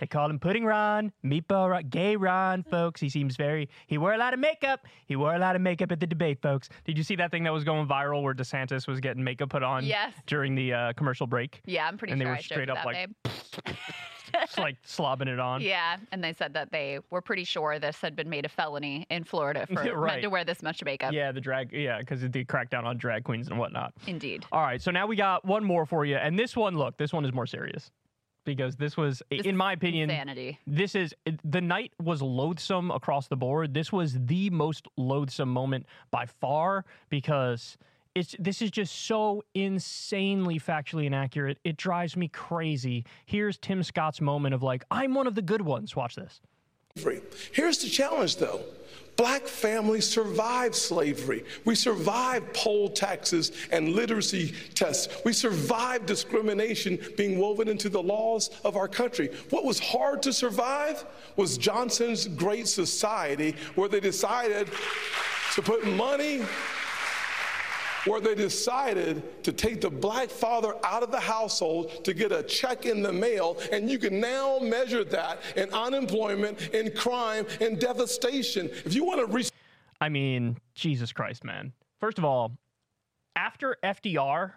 They 0.00 0.06
call 0.06 0.28
him 0.28 0.38
Pudding 0.38 0.64
Ron, 0.64 1.12
Meatball 1.24 1.70
Ron, 1.70 1.88
Gay 1.88 2.16
Ron, 2.16 2.62
folks. 2.62 3.00
He 3.00 3.08
seems 3.08 3.36
very. 3.36 3.68
He 3.86 3.98
wore 3.98 4.12
a 4.14 4.18
lot 4.18 4.34
of 4.34 4.40
makeup. 4.40 4.86
He 5.06 5.16
wore 5.16 5.34
a 5.34 5.38
lot 5.38 5.56
of 5.56 5.62
makeup 5.62 5.90
at 5.92 6.00
the 6.00 6.06
debate, 6.06 6.40
folks. 6.42 6.68
Did 6.84 6.98
you 6.98 7.04
see 7.04 7.16
that 7.16 7.30
thing 7.30 7.44
that 7.44 7.52
was 7.52 7.64
going 7.64 7.86
viral 7.88 8.22
where 8.22 8.34
DeSantis 8.34 8.86
was 8.86 9.00
getting 9.00 9.22
makeup 9.24 9.50
put 9.50 9.62
on 9.62 9.84
Yes. 9.84 10.12
during 10.26 10.54
the 10.54 10.72
uh, 10.72 10.92
commercial 10.94 11.26
break? 11.26 11.60
yeah 11.64 11.86
i'm 11.86 11.96
pretty 11.96 12.10
sure. 12.10 12.14
And 12.14 12.20
they 12.20 12.26
were 12.26 12.32
I 12.36 12.40
straight 12.40 12.68
up 12.70 12.76
that, 12.76 12.86
like- 12.86 13.08
Just 14.32 14.58
like 14.58 14.76
slobbing 14.82 15.28
it 15.28 15.38
on. 15.38 15.60
yeah 15.62 15.96
and 16.12 16.22
they 16.22 16.32
said 16.32 16.52
that 16.54 16.70
they 16.72 16.98
were 17.10 17.20
pretty 17.22 17.44
sure 17.44 17.78
this 17.78 18.00
had 18.00 18.14
been 18.16 18.28
made 18.28 18.44
a 18.44 18.48
felony 18.48 19.06
in 19.08 19.24
florida 19.24 19.66
for 19.66 19.74
right. 19.94 20.14
men 20.14 20.22
to 20.22 20.28
wear 20.28 20.44
this 20.44 20.62
much 20.62 20.82
makeup 20.84 21.12
Yeah, 21.12 21.32
the 21.32 21.40
drag. 21.40 21.72
Yeah, 21.72 21.98
because 22.00 22.20
the 22.20 22.44
crackdown 22.44 22.84
on 22.84 22.98
drag 22.98 23.24
queens 23.24 23.48
and 23.48 23.58
whatnot. 23.58 23.94
indeed 24.06 24.44
All 24.52 24.60
right, 24.62 24.82
so 24.82 24.90
now 24.90 25.06
we 25.06 25.16
got 25.16 25.44
one 25.44 25.64
more 25.64 25.86
for 25.86 26.04
you, 26.04 26.16
and 26.16 26.38
this 26.38 26.56
one, 26.56 26.76
look, 26.76 26.96
this 26.98 27.12
one 27.12 27.24
is 27.24 27.32
more 27.32 27.46
serious 27.46 27.90
because 28.46 28.76
this 28.76 28.96
was, 28.96 29.22
This 29.30 29.44
in 29.44 29.56
my 29.56 29.74
opinion, 29.74 30.08
insanity 30.08 30.58
this 30.66 30.94
is 30.94 31.14
the 31.44 31.60
night 31.60 31.92
was 32.02 32.22
loathsome 32.22 32.90
across 32.90 33.28
the 33.28 33.36
board. 33.36 33.74
This 33.74 33.92
was 33.92 34.16
the 34.24 34.48
most 34.48 34.86
loathsome 34.96 35.50
moment 35.50 35.84
by 36.10 36.24
far 36.24 36.86
because 37.10 37.76
it's 38.14 38.34
this 38.38 38.62
is 38.62 38.70
just 38.70 39.06
so 39.06 39.42
insanely 39.54 40.58
factually 40.58 41.04
inaccurate. 41.04 41.58
It 41.64 41.76
drives 41.76 42.16
me 42.16 42.28
crazy. 42.28 43.04
Here's 43.26 43.58
Tim 43.58 43.82
Scott's 43.82 44.22
moment 44.22 44.54
of 44.54 44.62
like, 44.62 44.84
I'm 44.90 45.12
one 45.12 45.26
of 45.26 45.34
the 45.34 45.42
good 45.42 45.60
ones. 45.60 45.94
Watch 45.94 46.14
this. 46.14 46.40
slavery. 46.96 47.20
Here's 47.52 47.78
the 47.78 47.88
challenge, 47.88 48.36
though. 48.36 48.60
Black 49.16 49.46
families 49.46 50.06
survived 50.06 50.74
slavery. 50.74 51.44
We 51.64 51.74
survived 51.74 52.52
poll 52.52 52.90
taxes 52.90 53.52
and 53.72 53.90
literacy 53.90 54.52
tests. 54.74 55.08
We 55.24 55.32
survived 55.32 56.06
discrimination 56.06 56.98
being 57.16 57.38
woven 57.38 57.68
into 57.68 57.88
the 57.88 58.02
laws 58.02 58.50
of 58.62 58.76
our 58.76 58.88
country. 58.88 59.30
What 59.50 59.64
was 59.64 59.78
hard 59.78 60.22
to 60.24 60.32
survive 60.32 61.04
was 61.36 61.56
Johnson's 61.56 62.28
Great 62.28 62.68
Society, 62.68 63.56
where 63.74 63.88
they 63.88 64.00
decided 64.00 64.68
to 65.54 65.62
put 65.62 65.86
money 65.86 66.42
where 68.06 68.20
they 68.20 68.34
decided 68.34 69.42
to 69.44 69.52
take 69.52 69.80
the 69.80 69.90
black 69.90 70.30
father 70.30 70.74
out 70.84 71.02
of 71.02 71.10
the 71.10 71.20
household 71.20 72.04
to 72.04 72.14
get 72.14 72.32
a 72.32 72.42
check 72.42 72.86
in 72.86 73.02
the 73.02 73.12
mail, 73.12 73.58
and 73.72 73.90
you 73.90 73.98
can 73.98 74.20
now 74.20 74.58
measure 74.60 75.04
that 75.04 75.40
in 75.56 75.72
unemployment, 75.72 76.68
in 76.68 76.90
crime, 76.92 77.46
in 77.60 77.78
devastation. 77.78 78.70
If 78.84 78.94
you 78.94 79.04
want 79.04 79.20
to 79.20 79.26
reach 79.26 79.50
I 80.00 80.08
mean, 80.10 80.58
Jesus 80.74 81.10
Christ, 81.12 81.42
man. 81.42 81.72
First 82.00 82.18
of 82.18 82.24
all, 82.24 82.52
after 83.34 83.76
FDR, 83.82 84.52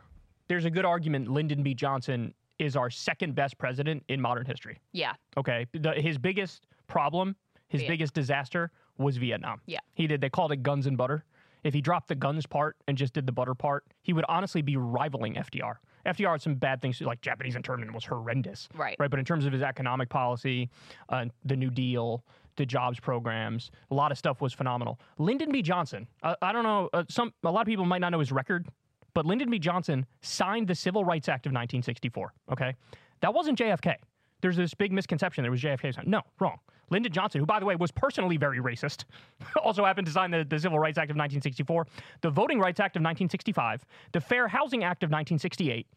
there's 0.50 0.66
a 0.66 0.70
good 0.70 0.84
argument 0.86 1.30
Lyndon 1.30 1.64
B. 1.64 1.74
Johnson 1.74 2.34
is 2.58 2.76
our 2.76 2.90
second 2.90 3.36
best 3.36 3.58
president 3.58 4.04
in 4.10 4.20
modern 4.20 4.46
history. 4.46 4.78
yeah 4.92 5.14
Okay. 5.38 5.66
The, 5.72 5.94
his 5.94 6.18
biggest 6.18 6.68
problem, 6.88 7.38
his 7.70 7.82
Viet- 7.82 7.88
biggest 7.90 8.14
disaster 8.14 8.70
was 8.98 9.16
Vietnam. 9.16 9.62
Yeah. 9.66 9.80
He 9.94 10.08
did, 10.08 10.20
they 10.20 10.30
called 10.30 10.52
it 10.52 10.62
guns 10.62 10.86
and 10.88 10.98
butter. 10.98 11.24
If 11.64 11.74
he 11.74 11.82
dropped 11.82 12.08
the 12.08 12.16
guns 12.16 12.46
part 12.46 12.78
and 12.88 12.98
just 12.98 13.14
did 13.14 13.26
the 13.26 13.32
butter 13.32 13.56
part, 13.56 13.86
he 14.02 14.14
would 14.14 14.26
honestly 14.30 14.62
be 14.62 14.78
rivaling 14.78 15.36
FDR. 15.36 15.76
FDR 16.06 16.32
had 16.32 16.42
some 16.42 16.56
bad 16.56 16.82
things, 16.82 17.02
like 17.02 17.22
Japanese 17.22 17.56
internment 17.56 17.94
was 17.94 18.06
horrendous. 18.06 18.70
Right. 18.74 18.96
Right. 19.00 19.10
But 19.10 19.20
in 19.20 19.26
terms 19.26 19.46
of 19.46 19.54
his 19.54 19.62
economic 19.62 20.10
policy, 20.10 20.70
uh, 21.10 21.26
the 21.44 21.56
New 21.58 21.70
Deal, 21.70 22.24
the 22.56 22.66
jobs 22.66 23.00
programs, 23.00 23.72
a 23.92 23.96
lot 23.96 24.12
of 24.12 24.18
stuff 24.18 24.42
was 24.42 24.54
phenomenal. 24.54 25.00
Lyndon 25.18 25.52
B. 25.52 25.62
Johnson, 25.62 26.08
uh, 26.24 26.36
I 26.42 26.52
don't 26.52 26.64
know, 26.64 26.90
uh, 26.94 27.04
some 27.10 27.34
a 27.44 27.52
lot 27.52 27.62
of 27.62 27.68
people 27.68 27.86
might 27.86 28.02
not 28.02 28.12
know 28.12 28.20
his 28.20 28.32
record, 28.32 28.68
but 29.14 29.26
Lyndon 29.26 29.50
B. 29.50 29.60
Johnson 29.60 30.06
signed 30.22 30.68
the 30.68 30.76
Civil 30.76 31.04
Rights 31.04 31.28
Act 31.28 31.46
of 31.46 31.52
1964. 31.52 32.34
Okay. 32.52 32.76
That 33.22 33.34
wasn't 33.34 33.60
JFK. 33.60 33.96
There's 34.42 34.56
this 34.56 34.74
big 34.74 34.92
misconception 34.94 35.42
there 35.42 35.52
was 35.52 35.62
JFK. 35.62 35.94
signed. 35.94 36.08
No, 36.08 36.22
wrong. 36.40 36.60
Lyndon 36.90 37.12
Johnson, 37.12 37.40
who, 37.40 37.46
by 37.46 37.60
the 37.60 37.66
way, 37.66 37.76
was 37.76 37.92
personally 37.92 38.38
very 38.38 38.60
racist, 38.60 39.06
also 39.64 39.86
happened 39.86 40.08
to 40.08 40.14
sign 40.14 40.32
the, 40.32 40.44
the 40.44 40.60
Civil 40.60 40.80
Rights 40.80 40.98
Act 40.98 41.12
of 41.12 41.16
1964, 41.16 41.88
the 42.22 42.30
Voting 42.30 42.60
Rights 42.60 42.80
Act 42.80 42.96
of 42.96 43.02
1965, 43.02 43.86
the 44.12 44.22
Fair 44.22 44.48
Housing 44.48 44.84
Act 44.84 45.04
of 45.04 45.08
1968, 45.08 45.88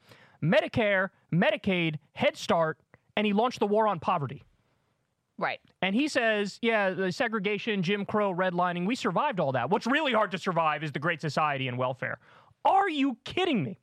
Medicare, 0.43 1.11
Medicaid, 1.33 1.97
Head 2.15 2.37
Start, 2.37 2.79
and 3.17 3.27
he 3.27 3.33
launched 3.33 3.61
the 3.61 3.67
war 3.67 3.87
on 3.87 4.01
poverty. 4.01 4.43
right 5.39 5.61
And 5.83 5.95
he 5.95 6.09
says, 6.09 6.59
yeah, 6.63 6.91
the 6.91 7.13
segregation, 7.13 7.83
Jim 7.83 8.05
Crow, 8.05 8.35
redlining, 8.35 8.87
we 8.87 8.95
survived 8.95 9.41
all 9.41 9.53
that. 9.53 9.71
What's 9.71 9.87
really 9.87 10.13
hard 10.13 10.31
to 10.33 10.39
survive 10.39 10.83
is 10.83 10.93
the 10.93 10.99
Great 10.99 11.21
Society 11.21 11.69
and 11.69 11.79
welfare. 11.79 12.19
Are 12.65 12.89
you 12.89 13.17
kidding 13.25 13.63
me? 13.63 13.79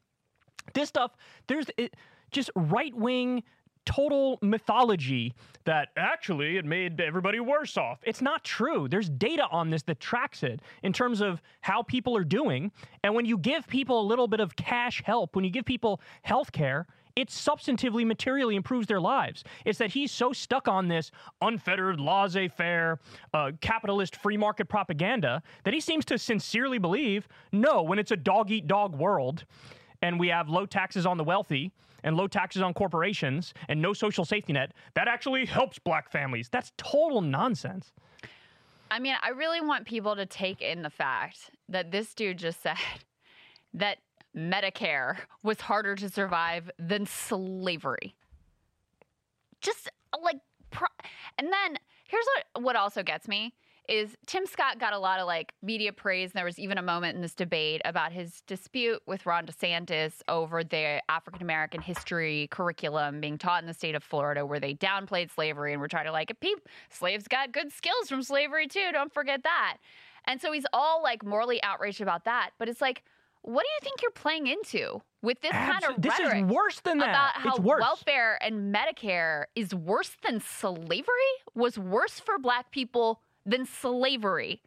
This 0.73 0.89
stuff, 0.89 1.11
there's 1.47 1.65
it, 1.77 1.95
just 2.31 2.49
right 2.55 2.95
wing, 2.95 3.43
total 3.89 4.37
mythology 4.43 5.33
that 5.65 5.89
actually 5.97 6.57
it 6.57 6.65
made 6.65 7.01
everybody 7.01 7.39
worse 7.39 7.75
off. 7.75 7.99
It's 8.03 8.21
not 8.21 8.43
true. 8.43 8.87
There's 8.87 9.09
data 9.09 9.47
on 9.51 9.71
this 9.71 9.81
that 9.83 9.99
tracks 9.99 10.43
it 10.43 10.61
in 10.83 10.93
terms 10.93 11.21
of 11.21 11.41
how 11.61 11.81
people 11.81 12.15
are 12.15 12.23
doing. 12.23 12.71
And 13.03 13.15
when 13.15 13.25
you 13.25 13.35
give 13.35 13.67
people 13.67 13.99
a 13.99 14.05
little 14.05 14.27
bit 14.27 14.41
of 14.41 14.55
cash 14.55 15.01
help, 15.03 15.35
when 15.35 15.43
you 15.43 15.49
give 15.49 15.65
people 15.65 16.01
health 16.21 16.51
care, 16.51 16.85
it 17.15 17.29
substantively, 17.29 18.05
materially 18.05 18.55
improves 18.55 18.85
their 18.85 19.01
lives. 19.01 19.43
It's 19.65 19.79
that 19.79 19.89
he's 19.89 20.11
so 20.11 20.33
stuck 20.33 20.67
on 20.67 20.87
this 20.87 21.09
unfettered, 21.41 21.99
laissez 21.99 22.47
faire, 22.47 22.99
uh, 23.33 23.53
capitalist 23.59 24.15
free 24.17 24.37
market 24.37 24.69
propaganda 24.69 25.41
that 25.63 25.73
he 25.73 25.79
seems 25.79 26.05
to 26.05 26.19
sincerely 26.19 26.77
believe 26.77 27.27
no, 27.51 27.81
when 27.81 27.97
it's 27.97 28.11
a 28.11 28.17
dog 28.17 28.51
eat 28.51 28.67
dog 28.67 28.95
world 28.95 29.45
and 30.03 30.19
we 30.19 30.27
have 30.27 30.47
low 30.47 30.67
taxes 30.67 31.07
on 31.07 31.17
the 31.17 31.23
wealthy 31.23 31.71
and 32.03 32.15
low 32.15 32.27
taxes 32.27 32.61
on 32.61 32.73
corporations 32.73 33.53
and 33.67 33.81
no 33.81 33.93
social 33.93 34.25
safety 34.25 34.53
net, 34.53 34.73
that 34.95 35.07
actually 35.07 35.45
helps 35.45 35.79
black 35.79 36.11
families. 36.11 36.49
That's 36.49 36.71
total 36.77 37.21
nonsense. 37.21 37.91
I 38.91 38.99
mean, 38.99 39.15
I 39.21 39.29
really 39.29 39.61
want 39.61 39.85
people 39.85 40.15
to 40.15 40.25
take 40.25 40.61
in 40.61 40.81
the 40.81 40.89
fact 40.89 41.51
that 41.69 41.91
this 41.91 42.13
dude 42.13 42.37
just 42.37 42.61
said 42.63 42.77
that 43.73 43.97
Medicare 44.35 45.17
was 45.43 45.61
harder 45.61 45.95
to 45.95 46.09
survive 46.09 46.69
than 46.77 47.05
slavery. 47.05 48.15
Just 49.61 49.89
like, 50.23 50.39
pro- 50.71 50.87
and 51.37 51.51
then 51.51 51.77
here's 52.05 52.25
what 52.25 52.63
what 52.63 52.75
also 52.75 53.03
gets 53.03 53.27
me 53.27 53.53
is 53.89 54.15
Tim 54.27 54.45
Scott 54.45 54.79
got 54.79 54.93
a 54.93 54.99
lot 54.99 55.19
of 55.19 55.25
like 55.25 55.53
media 55.63 55.91
praise. 55.91 56.31
And 56.31 56.37
there 56.37 56.45
was 56.45 56.59
even 56.59 56.77
a 56.77 56.81
moment 56.81 57.15
in 57.15 57.21
this 57.21 57.33
debate 57.33 57.81
about 57.83 58.11
his 58.11 58.41
dispute 58.45 59.01
with 59.07 59.25
Ron 59.25 59.47
DeSantis 59.47 60.21
over 60.27 60.63
the 60.63 61.01
African 61.09 61.41
American 61.41 61.81
history 61.81 62.47
curriculum 62.51 63.19
being 63.19 63.37
taught 63.37 63.63
in 63.63 63.67
the 63.67 63.73
state 63.73 63.95
of 63.95 64.03
Florida, 64.03 64.45
where 64.45 64.59
they 64.59 64.75
downplayed 64.75 65.31
slavery 65.31 65.73
and 65.73 65.81
were 65.81 65.87
trying 65.87 66.05
to 66.05 66.11
like, 66.11 66.31
peep, 66.39 66.69
slaves 66.89 67.27
got 67.27 67.51
good 67.51 67.71
skills 67.71 68.07
from 68.07 68.21
slavery 68.21 68.67
too. 68.67 68.91
Don't 68.93 69.13
forget 69.13 69.43
that. 69.43 69.77
And 70.25 70.39
so 70.39 70.51
he's 70.51 70.65
all 70.71 71.01
like 71.01 71.25
morally 71.25 71.61
outraged 71.63 72.01
about 72.01 72.25
that. 72.25 72.51
But 72.59 72.69
it's 72.69 72.81
like, 72.81 73.03
what 73.41 73.63
do 73.63 73.67
you 73.67 73.79
think 73.81 74.01
you're 74.01 74.11
playing 74.11 74.47
into 74.47 75.01
with 75.21 75.41
this 75.41 75.51
kind 75.51 75.83
of 75.85 76.01
this 76.01 76.17
rhetoric? 76.19 76.45
is 76.45 76.51
worse 76.51 76.79
than 76.81 76.99
that. 76.99 77.09
about 77.09 77.31
how 77.33 77.55
it's 77.55 77.59
worse. 77.59 77.81
welfare 77.81 78.37
and 78.43 78.73
Medicare 78.75 79.45
is 79.55 79.73
worse 79.73 80.15
than 80.23 80.41
slavery, 80.41 81.07
was 81.55 81.79
worse 81.79 82.19
for 82.19 82.37
black 82.37 82.71
people 82.71 83.21
than 83.49 83.65
slavery. 83.65 84.61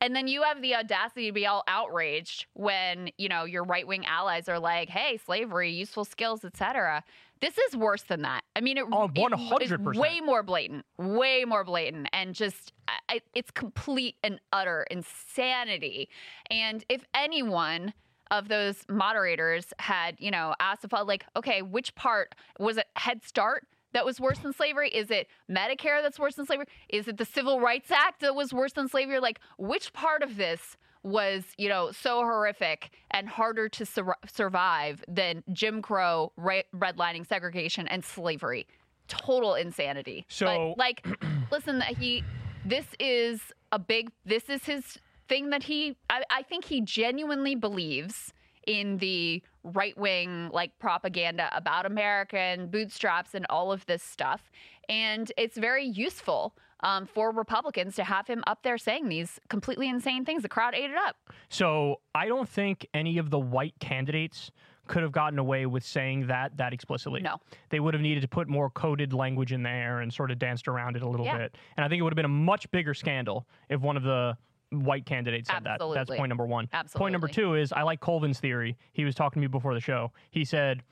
And 0.00 0.14
then 0.14 0.28
you 0.28 0.42
have 0.42 0.60
the 0.60 0.74
audacity 0.74 1.26
to 1.26 1.32
be 1.32 1.46
all 1.46 1.64
outraged 1.66 2.46
when, 2.52 3.08
you 3.16 3.28
know, 3.30 3.44
your 3.44 3.64
right-wing 3.64 4.04
allies 4.04 4.46
are 4.48 4.58
like, 4.58 4.90
"Hey, 4.90 5.16
slavery, 5.16 5.70
useful 5.72 6.04
skills, 6.04 6.44
etc." 6.44 7.02
This 7.40 7.56
is 7.58 7.76
worse 7.76 8.02
than 8.02 8.22
that. 8.22 8.42
I 8.54 8.60
mean, 8.60 8.78
it, 8.78 8.84
Oh, 8.92 9.08
100%. 9.08 9.62
is 9.62 9.98
way 9.98 10.20
more 10.20 10.42
blatant, 10.42 10.84
way 10.98 11.44
more 11.46 11.64
blatant, 11.64 12.08
and 12.12 12.34
just 12.34 12.72
I, 13.08 13.20
it's 13.34 13.50
complete 13.50 14.16
and 14.22 14.40
utter 14.52 14.86
insanity. 14.90 16.08
And 16.50 16.84
if 16.88 17.04
anyone 17.14 17.92
of 18.30 18.48
those 18.48 18.84
moderators 18.88 19.72
had, 19.78 20.16
you 20.18 20.30
know, 20.30 20.54
asked 20.60 20.84
if 20.84 20.92
like, 20.92 21.24
okay, 21.36 21.62
which 21.62 21.94
part 21.94 22.34
was 22.58 22.76
it 22.76 22.86
Head 22.96 23.22
Start 23.24 23.66
that 23.96 24.04
was 24.04 24.20
worse 24.20 24.38
than 24.40 24.52
slavery? 24.52 24.90
Is 24.90 25.10
it 25.10 25.26
Medicare 25.50 26.02
that's 26.02 26.18
worse 26.18 26.34
than 26.34 26.44
slavery? 26.44 26.66
Is 26.90 27.08
it 27.08 27.16
the 27.16 27.24
Civil 27.24 27.60
Rights 27.60 27.90
Act 27.90 28.20
that 28.20 28.34
was 28.34 28.52
worse 28.52 28.74
than 28.74 28.88
slavery? 28.88 29.20
Like, 29.20 29.40
which 29.56 29.94
part 29.94 30.22
of 30.22 30.36
this 30.36 30.76
was, 31.02 31.44
you 31.56 31.70
know, 31.70 31.92
so 31.92 32.18
horrific 32.20 32.90
and 33.10 33.26
harder 33.26 33.70
to 33.70 33.86
sur- 33.86 34.16
survive 34.30 35.02
than 35.08 35.42
Jim 35.50 35.80
Crow, 35.80 36.30
ra- 36.36 36.60
redlining, 36.76 37.26
segregation, 37.26 37.88
and 37.88 38.04
slavery? 38.04 38.66
Total 39.08 39.54
insanity. 39.54 40.26
So- 40.28 40.74
but, 40.76 40.78
like, 40.78 41.06
listen, 41.50 41.80
he, 41.98 42.22
this 42.66 42.84
is 43.00 43.40
a 43.72 43.78
big, 43.78 44.10
this 44.26 44.50
is 44.50 44.62
his 44.66 44.98
thing 45.26 45.48
that 45.50 45.62
he, 45.62 45.96
I, 46.10 46.22
I 46.30 46.42
think 46.42 46.66
he 46.66 46.82
genuinely 46.82 47.54
believes 47.54 48.34
in 48.66 48.98
the 48.98 49.42
right 49.74 49.96
wing 49.98 50.50
like 50.52 50.78
propaganda 50.78 51.48
about 51.54 51.86
America 51.86 52.38
and 52.38 52.70
bootstraps 52.70 53.34
and 53.34 53.46
all 53.50 53.72
of 53.72 53.84
this 53.86 54.02
stuff. 54.02 54.50
And 54.88 55.30
it's 55.36 55.56
very 55.56 55.84
useful 55.84 56.54
um, 56.80 57.06
for 57.06 57.30
Republicans 57.32 57.96
to 57.96 58.04
have 58.04 58.26
him 58.26 58.44
up 58.46 58.62
there 58.62 58.78
saying 58.78 59.08
these 59.08 59.40
completely 59.48 59.88
insane 59.88 60.24
things. 60.24 60.42
The 60.42 60.48
crowd 60.48 60.74
ate 60.74 60.90
it 60.90 60.96
up. 60.96 61.16
So 61.48 62.00
I 62.14 62.26
don't 62.26 62.48
think 62.48 62.86
any 62.94 63.18
of 63.18 63.30
the 63.30 63.38
white 63.38 63.74
candidates 63.80 64.50
could 64.86 65.02
have 65.02 65.10
gotten 65.10 65.38
away 65.40 65.66
with 65.66 65.82
saying 65.82 66.28
that 66.28 66.56
that 66.58 66.72
explicitly. 66.72 67.20
No. 67.20 67.38
They 67.70 67.80
would 67.80 67.92
have 67.94 68.00
needed 68.02 68.20
to 68.20 68.28
put 68.28 68.46
more 68.46 68.70
coded 68.70 69.12
language 69.12 69.52
in 69.52 69.64
there 69.64 69.98
and 70.00 70.14
sort 70.14 70.30
of 70.30 70.38
danced 70.38 70.68
around 70.68 70.94
it 70.94 71.02
a 71.02 71.08
little 71.08 71.26
Yeah. 71.26 71.38
bit. 71.38 71.56
And 71.76 71.84
I 71.84 71.88
think 71.88 71.98
it 71.98 72.02
would 72.02 72.12
have 72.12 72.16
been 72.16 72.24
a 72.24 72.28
much 72.28 72.70
bigger 72.70 72.94
scandal 72.94 73.48
if 73.68 73.80
one 73.80 73.96
of 73.96 74.04
the 74.04 74.36
white 74.70 75.06
candidates 75.06 75.48
said 75.48 75.64
that. 75.64 75.80
That's 75.94 76.10
point 76.10 76.28
number 76.28 76.46
one. 76.46 76.68
Absolutely. 76.72 76.98
Point 77.04 77.12
number 77.12 77.28
two 77.28 77.54
is 77.54 77.72
I 77.72 77.82
like 77.82 78.00
Colvin's 78.00 78.40
theory. 78.40 78.76
He 78.92 79.04
was 79.04 79.14
talking 79.14 79.40
to 79.40 79.48
me 79.48 79.50
before 79.50 79.74
the 79.74 79.80
show. 79.80 80.12
He 80.30 80.44
said 80.44 80.82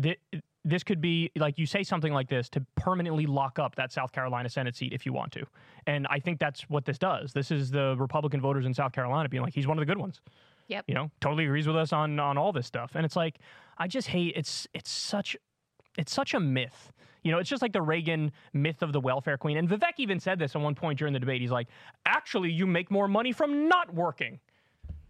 thi- 0.00 0.16
this 0.64 0.82
could 0.82 1.00
be 1.00 1.30
like 1.36 1.58
you 1.58 1.64
say 1.66 1.82
something 1.82 2.12
like 2.12 2.28
this 2.28 2.48
to 2.50 2.64
permanently 2.76 3.26
lock 3.26 3.58
up 3.58 3.74
that 3.76 3.90
South 3.92 4.12
Carolina 4.12 4.48
Senate 4.50 4.76
seat 4.76 4.92
if 4.92 5.06
you 5.06 5.12
want 5.12 5.32
to. 5.32 5.46
And 5.86 6.06
I 6.10 6.18
think 6.18 6.38
that's 6.38 6.62
what 6.68 6.84
this 6.84 6.98
does. 6.98 7.32
This 7.32 7.50
is 7.50 7.70
the 7.70 7.96
Republican 7.98 8.40
voters 8.40 8.66
in 8.66 8.74
South 8.74 8.92
Carolina 8.92 9.28
being 9.28 9.42
like, 9.42 9.54
he's 9.54 9.66
one 9.66 9.78
of 9.78 9.82
the 9.82 9.86
good 9.86 9.98
ones 9.98 10.20
Yep. 10.68 10.84
you 10.86 10.92
know 10.94 11.10
totally 11.22 11.44
agrees 11.46 11.66
with 11.66 11.76
us 11.76 11.94
on 11.94 12.20
on 12.20 12.36
all 12.36 12.52
this 12.52 12.66
stuff 12.66 12.92
and 12.94 13.06
it's 13.06 13.16
like 13.16 13.38
i 13.78 13.88
just 13.88 14.08
hate 14.08 14.34
it's 14.36 14.66
it's 14.74 14.90
such 14.90 15.34
it's 15.98 16.12
such 16.12 16.32
a 16.32 16.40
myth 16.40 16.92
you 17.22 17.30
know 17.30 17.38
it's 17.38 17.50
just 17.50 17.60
like 17.60 17.72
the 17.72 17.82
reagan 17.82 18.32
myth 18.54 18.82
of 18.82 18.92
the 18.92 19.00
welfare 19.00 19.36
queen 19.36 19.58
and 19.58 19.68
vivek 19.68 19.94
even 19.98 20.18
said 20.18 20.38
this 20.38 20.56
at 20.56 20.62
one 20.62 20.74
point 20.74 20.98
during 20.98 21.12
the 21.12 21.20
debate 21.20 21.40
he's 21.42 21.50
like 21.50 21.68
actually 22.06 22.50
you 22.50 22.66
make 22.66 22.90
more 22.90 23.08
money 23.08 23.32
from 23.32 23.68
not 23.68 23.92
working 23.92 24.38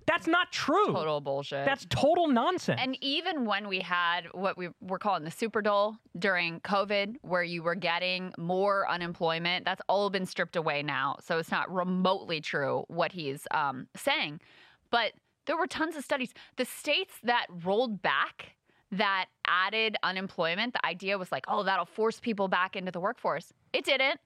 that's 0.06 0.26
not 0.26 0.50
true 0.50 0.86
Total 0.86 1.20
bullshit. 1.20 1.66
that's 1.66 1.86
total 1.90 2.28
nonsense 2.28 2.80
And 2.82 2.96
even 3.02 3.44
when 3.44 3.68
we 3.68 3.80
had 3.80 4.22
what 4.32 4.56
we 4.56 4.70
were 4.80 4.98
calling 4.98 5.22
the 5.22 5.30
super 5.30 5.60
dole 5.60 5.98
during 6.18 6.60
COVID, 6.60 7.16
where 7.20 7.42
you 7.42 7.62
were 7.62 7.74
getting 7.74 8.32
more 8.38 8.88
unemployment, 8.90 9.66
that's 9.66 9.82
all 9.86 10.08
been 10.08 10.24
stripped 10.24 10.56
away 10.56 10.82
now. 10.82 11.16
So 11.22 11.36
it's 11.36 11.50
not 11.50 11.70
remotely 11.70 12.40
true 12.40 12.84
what 12.88 13.12
he's 13.12 13.46
um, 13.50 13.86
saying. 13.94 14.40
But 14.90 15.12
there 15.44 15.58
were 15.58 15.66
tons 15.66 15.94
of 15.94 16.04
studies. 16.04 16.32
The 16.56 16.64
states 16.64 17.12
that 17.24 17.46
rolled 17.62 18.00
back 18.00 18.56
that 18.92 19.26
added 19.46 19.96
unemployment, 20.02 20.72
the 20.72 20.84
idea 20.86 21.18
was 21.18 21.30
like, 21.30 21.44
oh, 21.48 21.62
that'll 21.62 21.84
force 21.84 22.20
people 22.20 22.48
back 22.48 22.76
into 22.76 22.90
the 22.90 23.00
workforce. 23.00 23.52
It 23.72 23.84
didn't. 23.84 24.20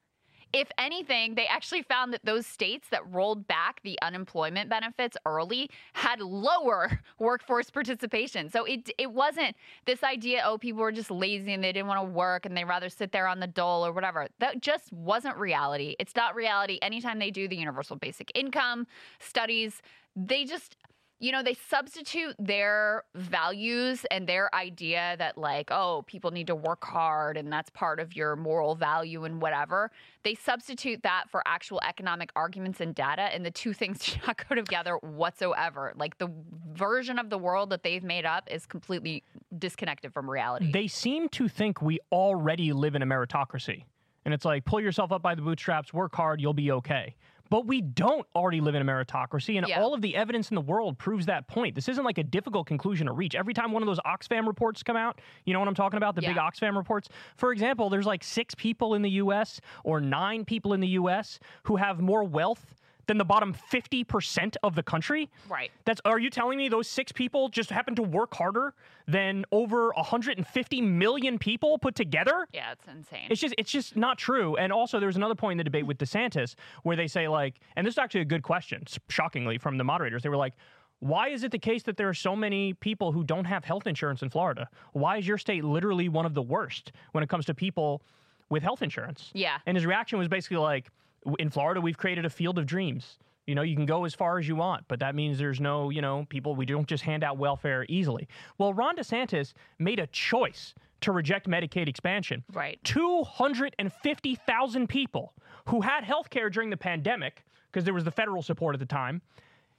If 0.53 0.71
anything, 0.77 1.35
they 1.35 1.47
actually 1.47 1.81
found 1.81 2.13
that 2.13 2.21
those 2.25 2.47
states 2.47 2.89
that 2.91 3.01
rolled 3.11 3.49
back 3.49 3.81
the 3.83 3.99
unemployment 4.03 4.69
benefits 4.69 5.17
early 5.25 5.71
had 5.95 6.21
lower 6.21 7.01
workforce 7.19 7.71
participation. 7.71 8.51
So 8.51 8.65
it 8.65 8.91
it 8.99 9.13
wasn't 9.13 9.57
this 9.87 10.03
idea, 10.03 10.43
oh, 10.45 10.59
people 10.59 10.83
were 10.83 10.93
just 10.93 11.11
lazy 11.11 11.55
and 11.55 11.65
they 11.65 11.73
didn't 11.73 11.89
want 11.89 12.01
to 12.01 12.13
work 12.13 12.45
and 12.45 12.55
they 12.55 12.65
rather 12.65 12.91
sit 12.91 13.13
there 13.13 13.27
on 13.27 13.41
the 13.41 13.47
dole 13.47 13.87
or 13.87 13.93
whatever. 13.93 14.29
That 14.41 14.61
just 14.61 14.93
wasn't 14.93 15.39
reality. 15.39 15.97
It's 15.99 16.15
not 16.15 16.35
reality. 16.35 16.79
Anytime 16.83 17.19
they 17.19 17.31
do 17.31 17.49
the 17.49 17.57
universal 17.57 17.97
basic 17.97 18.31
income 18.35 18.87
studies, 19.21 19.81
they 20.15 20.45
just 20.45 20.77
you 21.23 21.31
know, 21.31 21.41
they 21.41 21.55
substitute 21.71 22.35
their 22.41 23.05
values 23.15 24.05
and 24.11 24.27
their 24.27 24.53
idea 24.53 25.15
that, 25.19 25.39
like, 25.39 25.71
oh, 25.71 26.03
people 26.09 26.33
need 26.33 26.49
to 26.49 26.57
work 26.57 26.85
hard 26.85 27.37
and 27.37 27.51
that's 27.51 27.71
part 27.71 28.01
of 28.01 28.17
your 28.17 28.35
moral 28.35 28.75
value 28.75 29.23
and 29.23 29.41
whatever. 29.41 29.93
They 30.25 30.35
substitute 30.35 31.05
that 31.05 31.27
for 31.31 31.41
actual 31.47 31.81
economic 31.89 32.31
arguments 32.35 32.81
and 32.81 32.93
data, 32.93 33.23
and 33.23 33.47
the 33.47 33.53
two 33.53 33.73
things 33.83 34.01
do 34.01 34.15
not 34.27 34.49
go 34.49 34.57
together 34.57 34.97
whatsoever. 34.97 35.93
Like, 35.97 36.19
the 36.19 36.29
version 36.73 37.21
of 37.21 37.31
the 37.31 37.39
world 37.39 37.71
that 37.71 37.85
they've 37.85 38.03
made 38.03 38.27
up 38.27 38.49
is 38.51 38.67
completely 38.67 39.23
disconnected 39.57 40.13
from 40.13 40.29
reality. 40.29 40.73
they 40.73 40.89
seem 40.89 41.29
to 41.29 41.47
think 41.47 41.81
we 41.81 42.01
already 42.11 42.73
live 42.73 42.97
in 42.97 43.03
a 43.03 43.07
meritocracy. 43.07 43.85
And 44.25 44.35
it's 44.35 44.45
like, 44.45 44.65
pull 44.65 44.81
yourself 44.81 45.13
up 45.13 45.23
by 45.23 45.37
the 45.37 45.43
bootstraps, 45.43 45.95
work 45.95 46.17
hard, 46.17 46.41
you'll 46.41 46.53
be 46.53 46.73
okay. 46.73 47.15
But 47.53 47.67
we 47.67 47.83
don't 47.83 48.27
already 48.35 48.63
live 48.63 48.75
in 48.75 48.81
a 48.81 48.85
meritocracy, 48.91 49.59
and 49.59 49.69
Yeah. 49.69 49.79
all 49.79 49.93
of 49.93 50.01
the 50.01 50.17
evidence 50.17 50.51
in 50.51 50.55
the 50.55 50.63
world 50.63 50.97
proves 50.97 51.27
that 51.27 51.49
point. 51.49 51.75
This 51.75 51.87
isn't 51.87 52.03
like 52.03 52.17
a 52.17 52.23
difficult 52.25 52.67
conclusion 52.67 53.09
to 53.09 53.13
reach. 53.13 53.35
Every 53.35 53.53
time 53.53 53.73
one 53.73 53.83
of 53.83 53.87
those 53.87 54.01
Oxfam 54.07 54.47
reports 54.47 54.83
come 54.83 54.97
out, 54.97 55.21
you 55.45 55.53
know 55.53 55.59
what 55.59 55.69
I'm 55.69 55.75
talking 55.75 55.99
about? 55.99 56.15
The 56.15 56.23
big 56.23 56.37
Yeah. 56.37 56.49
Oxfam 56.49 56.75
reports. 56.79 57.11
For 57.37 57.53
example, 57.53 57.91
there's 57.91 58.07
like 58.07 58.25
six 58.25 58.55
people 58.55 58.95
in 58.95 59.03
the 59.03 59.11
US 59.11 59.61
or 59.85 60.01
nine 60.01 60.47
people 60.47 60.73
in 60.73 60.81
the 60.81 60.89
US 60.97 61.39
who 61.65 61.77
have 61.77 62.01
more 62.01 62.25
wealth 62.25 62.75
than 63.07 63.19
the 63.19 63.25
bottom 63.25 63.55
50% 63.55 64.57
of 64.63 64.75
the 64.75 64.83
country. 64.83 65.29
Right. 65.49 65.71
That's 65.85 66.01
are 66.05 66.19
you 66.19 66.31
telling 66.31 66.59
me 66.59 66.69
those 66.69 66.89
six 66.89 67.13
people 67.13 67.49
just 67.49 67.71
happen 67.71 67.95
to 67.97 68.03
work 68.03 68.35
harder 68.35 68.75
than 69.07 69.45
over 69.53 69.89
150 69.95 70.81
million 70.81 71.39
people 71.39 71.79
put 71.79 71.95
together? 71.95 72.47
yeah, 72.53 72.73
it's 72.73 72.87
insane. 72.87 73.27
It's 73.31 73.41
just 73.41 73.55
it's 73.59 73.71
just 73.71 73.97
not 73.97 74.19
true. 74.19 74.57
And 74.57 74.73
also 74.73 75.01
there's 75.01 75.17
another 75.17 75.35
point 75.35 75.53
in 75.53 75.59
the 75.59 75.65
debate 75.65 75.87
with 75.87 75.99
DeSantis 75.99 76.55
where 76.83 76.97
they 76.97 77.07
say 77.09 77.29
like 77.29 77.61
and 77.77 77.87
this 77.87 77.95
is 77.95 77.99
actually 77.99 78.21
a 78.23 78.27
good 78.27 78.43
question, 78.43 78.85
shockingly 79.09 79.59
from 79.59 79.79
the 79.79 79.85
moderators. 79.85 80.23
They 80.23 80.29
were 80.29 80.37
like 80.37 80.55
why 81.01 81.31
is 81.31 81.43
it 81.43 81.51
the 81.51 81.59
case 81.59 81.83
that 81.83 81.97
there 81.97 82.09
are 82.09 82.15
so 82.15 82.37
many 82.37 82.75
people 82.75 83.11
who 83.11 83.25
don't 83.25 83.45
have 83.45 83.65
health 83.65 83.89
insurance 83.89 84.23
in 84.23 84.31
Florida? 84.31 84.69
Why 84.93 85.17
is 85.17 85.27
your 85.27 85.37
state 85.37 85.65
literally 85.65 86.09
one 86.09 86.27
of 86.27 86.35
the 86.35 86.43
worst 86.43 86.93
when 87.11 87.25
it 87.25 87.29
comes 87.29 87.45
to 87.47 87.55
people 87.55 88.03
with 88.51 88.63
health 88.63 88.83
insurance? 88.83 89.31
Yeah. 89.35 89.59
And 89.67 89.77
his 89.77 89.85
reaction 89.85 90.21
was 90.21 90.29
basically 90.29 90.59
like, 90.59 90.85
"W- 90.85 90.93
in 91.39 91.51
Florida, 91.51 91.81
we've 91.81 91.99
created 91.99 92.25
a 92.25 92.31
field 92.31 92.59
of 92.59 92.67
dreams. 92.67 93.19
You 93.47 93.57
know, 93.57 93.63
you 93.63 93.75
can 93.75 93.87
go 93.87 94.05
as 94.05 94.15
far 94.15 94.39
as 94.39 94.47
you 94.47 94.55
want, 94.55 94.85
but 94.87 95.01
that 95.01 95.17
means 95.17 95.37
there's 95.37 95.61
no, 95.61 95.91
you 95.91 96.01
know, 96.01 96.27
people, 96.29 96.55
we 96.55 96.65
don't 96.65 96.87
just 96.87 97.03
hand 97.03 97.25
out 97.25 97.39
welfare 97.39 97.85
easily. 97.89 98.29
Well, 98.59 98.73
Ron 98.73 98.97
DeSantis 98.97 99.53
made 99.81 99.99
a 99.99 100.07
choice 100.09 100.75
to 101.01 101.11
reject 101.11 101.49
Medicaid 101.49 101.89
expansion. 101.89 102.45
Right. 102.53 102.79
250,000 102.85 104.89
people 104.89 105.33
who 105.67 105.81
had 105.81 106.05
health 106.05 106.31
care 106.31 106.51
during 106.51 106.71
the 106.71 106.77
pandemic, 106.77 107.45
because 107.71 107.85
there 107.85 107.95
was 107.95 108.05
the 108.05 108.13
federal 108.13 108.43
support 108.43 108.77
at 108.77 108.81
the 108.81 108.87
time, 108.87 109.21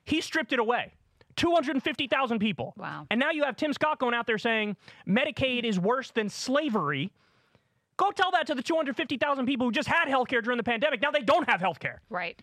he 0.04 0.20
stripped 0.20 0.52
it 0.52 0.60
away. 0.60 0.92
250,000 1.38 2.40
people. 2.40 2.74
Wow. 2.78 3.08
And 3.10 3.20
now 3.20 3.32
you 3.32 3.44
have 3.44 3.56
Tim 3.56 3.74
Scott 3.74 3.98
going 3.98 4.14
out 4.14 4.28
there 4.28 4.38
saying 4.38 4.76
Medicaid 5.08 5.64
is 5.64 5.80
worse 5.80 6.12
than 6.12 6.30
slavery. 6.30 7.12
Go 8.04 8.12
tell 8.12 8.32
that 8.32 8.46
to 8.48 8.56
the 8.56 8.62
250,000 8.62 9.46
people 9.46 9.66
who 9.66 9.72
just 9.72 9.88
had 9.88 10.10
health 10.10 10.28
care 10.28 10.42
during 10.42 10.58
the 10.58 10.64
pandemic. 10.64 11.02
Now 11.02 11.12
they 11.12 11.22
don't 11.22 11.50
have 11.50 11.62
health 11.62 11.80
care. 11.80 12.02
right. 12.10 12.38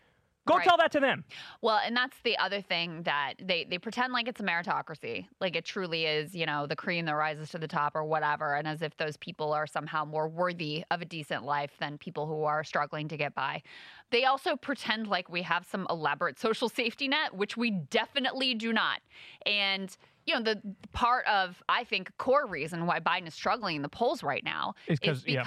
Go 0.47 0.57
Right. 0.57 0.67
tell 0.67 0.79
that 0.79 0.91
to 0.93 1.01
them. 1.01 1.23
Well, 1.61 1.79
and 1.85 1.95
that's 1.95 2.17
the 2.25 2.37
other 2.39 2.63
thing 2.63 3.03
that 3.03 3.35
they 3.41 3.65
they 3.65 3.77
pretend 3.77 4.15
like 4.15 4.27
it's 4.27 4.41
a 4.41 4.43
meritocracy, 4.43 5.27
like 5.39 5.55
it 5.55 5.67
truly 5.67 6.07
is, 6.07 6.35
you 6.35 6.47
know, 6.47 6.67
the 6.67 6.75
cream 6.75 7.05
that 7.05 7.13
rises 7.15 7.51
to 7.51 7.59
the 7.59 7.69
top 7.69 7.95
or 7.95 8.05
whatever, 8.05 8.55
and 8.57 8.67
as 8.67 8.81
if 8.81 8.97
those 8.97 9.19
people 9.19 9.53
are 9.53 9.67
somehow 9.67 10.07
more 10.07 10.29
worthy 10.29 10.83
of 10.91 11.03
a 11.03 11.05
decent 11.05 11.45
life 11.45 11.73
than 11.79 11.99
people 11.99 12.27
who 12.27 12.45
are 12.45 12.65
struggling 12.65 13.07
to 13.09 13.19
get 13.19 13.35
by. 13.35 13.63
They 14.11 14.25
also 14.25 14.57
pretend 14.57 15.09
like 15.09 15.29
we 15.29 15.43
have 15.43 15.67
some 15.67 15.87
elaborate 15.91 16.39
social 16.41 16.71
safety 16.71 17.07
net, 17.07 17.35
which 17.35 17.59
we 17.59 17.71
definitely 17.71 18.55
do 18.55 18.73
not. 18.73 19.03
And 19.45 19.95
you 20.31 20.37
know, 20.37 20.43
the 20.43 20.61
part 20.93 21.27
of 21.27 21.63
I 21.69 21.85
think 21.85 22.17
core 22.17 22.47
reason 22.47 22.87
why 22.87 23.01
Biden 23.01 23.27
is 23.27 23.35
struggling 23.35 23.77
in 23.77 23.83
the 23.83 23.89
polls 23.89 24.23
right 24.23 24.45
now 24.45 24.75
Is 24.87 25.01
because 25.01 25.25
yeah. 25.27 25.43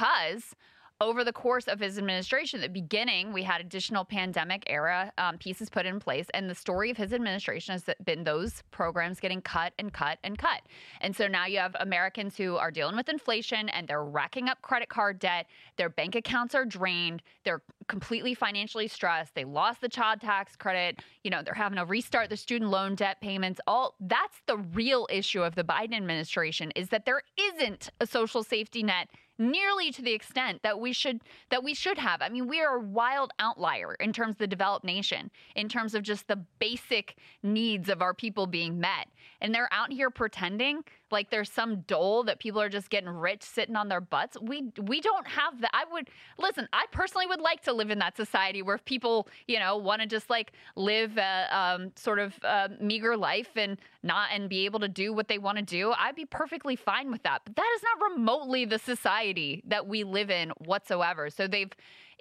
Over 1.03 1.25
the 1.25 1.33
course 1.33 1.67
of 1.67 1.81
his 1.81 1.97
administration, 1.97 2.61
at 2.61 2.63
the 2.63 2.81
beginning, 2.81 3.33
we 3.33 3.43
had 3.43 3.59
additional 3.59 4.05
pandemic 4.05 4.63
era 4.67 5.11
um, 5.17 5.37
pieces 5.37 5.69
put 5.69 5.85
in 5.85 5.99
place. 5.99 6.27
And 6.33 6.49
the 6.49 6.55
story 6.55 6.89
of 6.89 6.95
his 6.95 7.11
administration 7.11 7.73
has 7.73 7.83
been 8.05 8.23
those 8.23 8.63
programs 8.71 9.19
getting 9.19 9.41
cut 9.41 9.73
and 9.77 9.91
cut 9.91 10.17
and 10.23 10.37
cut. 10.37 10.61
And 11.01 11.13
so 11.13 11.27
now 11.27 11.45
you 11.45 11.59
have 11.59 11.75
Americans 11.81 12.37
who 12.37 12.55
are 12.55 12.71
dealing 12.71 12.95
with 12.95 13.09
inflation 13.09 13.67
and 13.69 13.85
they're 13.85 14.05
racking 14.05 14.47
up 14.47 14.61
credit 14.61 14.87
card 14.87 15.19
debt. 15.19 15.47
Their 15.75 15.89
bank 15.89 16.15
accounts 16.15 16.55
are 16.55 16.65
drained. 16.65 17.21
They're 17.43 17.61
completely 17.87 18.33
financially 18.33 18.87
stressed. 18.87 19.35
They 19.35 19.43
lost 19.43 19.81
the 19.81 19.89
child 19.89 20.21
tax 20.21 20.55
credit. 20.55 21.01
You 21.25 21.31
know, 21.31 21.41
they're 21.43 21.53
having 21.53 21.77
to 21.77 21.85
restart 21.85 22.29
their 22.29 22.37
student 22.37 22.71
loan 22.71 22.95
debt 22.95 23.19
payments. 23.19 23.59
All 23.67 23.95
that's 23.99 24.41
the 24.47 24.57
real 24.57 25.05
issue 25.11 25.43
of 25.43 25.55
the 25.55 25.65
Biden 25.65 25.95
administration 25.95 26.71
is 26.77 26.89
that 26.89 27.05
there 27.05 27.23
isn't 27.37 27.89
a 27.99 28.07
social 28.07 28.41
safety 28.41 28.83
net 28.83 29.09
nearly 29.37 29.91
to 29.91 30.01
the 30.01 30.13
extent 30.13 30.61
that 30.63 30.79
we 30.79 30.93
should 30.93 31.21
that 31.49 31.63
we 31.63 31.73
should 31.73 31.97
have. 31.97 32.21
I 32.21 32.29
mean, 32.29 32.47
we 32.47 32.61
are 32.61 32.77
a 32.77 32.81
wild 32.81 33.31
outlier 33.39 33.95
in 33.99 34.13
terms 34.13 34.33
of 34.33 34.37
the 34.39 34.47
developed 34.47 34.85
nation, 34.85 35.31
in 35.55 35.69
terms 35.69 35.95
of 35.95 36.03
just 36.03 36.27
the 36.27 36.37
basic 36.59 37.17
needs 37.41 37.89
of 37.89 38.01
our 38.01 38.13
people 38.13 38.47
being 38.47 38.79
met. 38.79 39.07
And 39.41 39.53
they're 39.53 39.69
out 39.71 39.91
here 39.91 40.09
pretending 40.09 40.83
like 41.13 41.29
there's 41.29 41.49
some 41.49 41.81
dole 41.81 42.23
that 42.23 42.39
people 42.39 42.59
are 42.61 42.67
just 42.67 42.89
getting 42.89 43.09
rich 43.09 43.43
sitting 43.43 43.77
on 43.77 43.87
their 43.87 44.01
butts. 44.01 44.35
We 44.41 44.71
we 44.81 44.99
don't 44.99 45.25
have 45.27 45.61
that. 45.61 45.71
I 45.73 45.85
would 45.91 46.09
listen. 46.37 46.67
I 46.73 46.85
personally 46.91 47.27
would 47.27 47.39
like 47.39 47.63
to 47.63 47.73
live 47.73 47.89
in 47.89 47.99
that 47.99 48.17
society 48.17 48.61
where 48.61 48.77
people, 48.77 49.29
you 49.47 49.59
know, 49.59 49.77
want 49.77 50.01
to 50.01 50.07
just 50.07 50.29
like 50.29 50.51
live 50.75 51.17
a 51.17 51.47
um, 51.57 51.91
sort 51.95 52.19
of 52.19 52.33
uh, 52.43 52.67
meager 52.81 53.15
life 53.15 53.55
and 53.55 53.77
not 54.01 54.29
and 54.33 54.49
be 54.49 54.65
able 54.65 54.81
to 54.81 54.89
do 54.89 55.13
what 55.13 55.29
they 55.29 55.37
want 55.37 55.57
to 55.59 55.63
do. 55.63 55.93
I'd 55.97 56.15
be 56.15 56.25
perfectly 56.25 56.75
fine 56.75 57.09
with 57.11 57.23
that. 57.23 57.41
But 57.45 57.55
that 57.55 57.73
is 57.77 57.83
not 57.83 58.11
remotely 58.11 58.65
the 58.65 58.79
society 58.79 59.63
that 59.67 59.87
we 59.87 60.03
live 60.03 60.29
in 60.29 60.49
whatsoever. 60.57 61.29
So 61.29 61.47
they've 61.47 61.71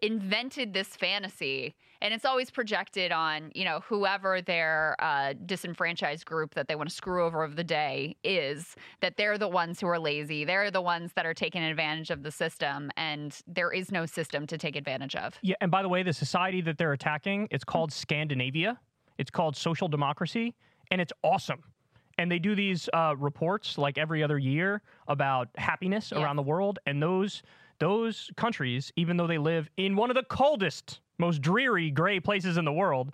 invented 0.03 0.75
this 0.75 0.89
fantasy 0.97 1.75
and 2.03 2.13
it's 2.13 2.25
always 2.25 2.51
projected 2.51 3.13
on 3.13 3.53
you 3.55 3.65
know 3.65 3.81
whoever 3.89 4.43
their 4.43 4.97
uh, 4.99 5.33
disenfranchised 5.47 6.27
group 6.27 6.55
that 6.55 6.67
they 6.67 6.75
want 6.75 6.89
to 6.89 6.95
screw 6.95 7.25
over 7.25 7.45
of 7.45 7.55
the 7.55 7.63
day 7.63 8.17
is 8.25 8.75
that 9.01 9.17
they're 9.17 9.39
the 9.39 9.49
ones 9.49 9.81
who 9.81 9.87
are 9.87 10.01
lazy 10.01 10.45
they're 10.45 10.73
the 10.73 10.81
ones 10.81 11.13
that 11.15 11.25
are 11.25 11.33
taking 11.33 11.63
advantage 11.63 12.11
of 12.11 12.25
the 12.25 12.33
system 12.33 12.91
and 12.97 13.39
there 13.47 13.73
is 13.73 13.93
no 13.93 14.05
system 14.05 14.45
to 14.45 14.59
take 14.59 14.75
advantage 14.75 15.15
of 15.15 15.39
Yeah, 15.43 15.55
and 15.61 15.71
by 15.71 15.83
the 15.83 15.89
way, 15.89 16.03
the 16.03 16.13
society 16.13 16.61
that 16.63 16.77
they're 16.79 16.93
attacking, 16.93 17.47
it's 17.53 17.65
called 17.65 17.93
Scandinavia. 17.93 18.81
It's 19.19 19.31
called 19.31 19.57
social 19.57 19.87
democracy, 19.89 20.55
and 20.91 21.01
it's 21.01 21.13
awesome. 21.23 21.63
And 22.19 22.31
they 22.31 22.39
do 22.39 22.55
these 22.55 22.89
uh, 22.93 23.15
reports 23.17 23.79
like 23.79 23.99
every 23.99 24.23
other 24.23 24.39
year 24.39 24.83
about 25.07 25.49
happiness 25.57 26.13
Yeah. 26.13 26.23
around 26.23 26.37
the 26.37 26.43
world, 26.43 26.79
and 26.87 27.01
those 27.03 27.43
those 27.83 28.31
countries, 28.37 28.93
even 28.95 29.17
though 29.17 29.27
they 29.27 29.39
live 29.39 29.69
in 29.77 29.97
one 29.97 30.09
of 30.09 30.15
the 30.15 30.23
coldest, 30.23 31.01
most 31.19 31.43
dreary, 31.43 31.91
gray 31.91 32.21
places 32.21 32.57
in 32.57 32.65
the 32.65 32.73
world, 32.73 33.13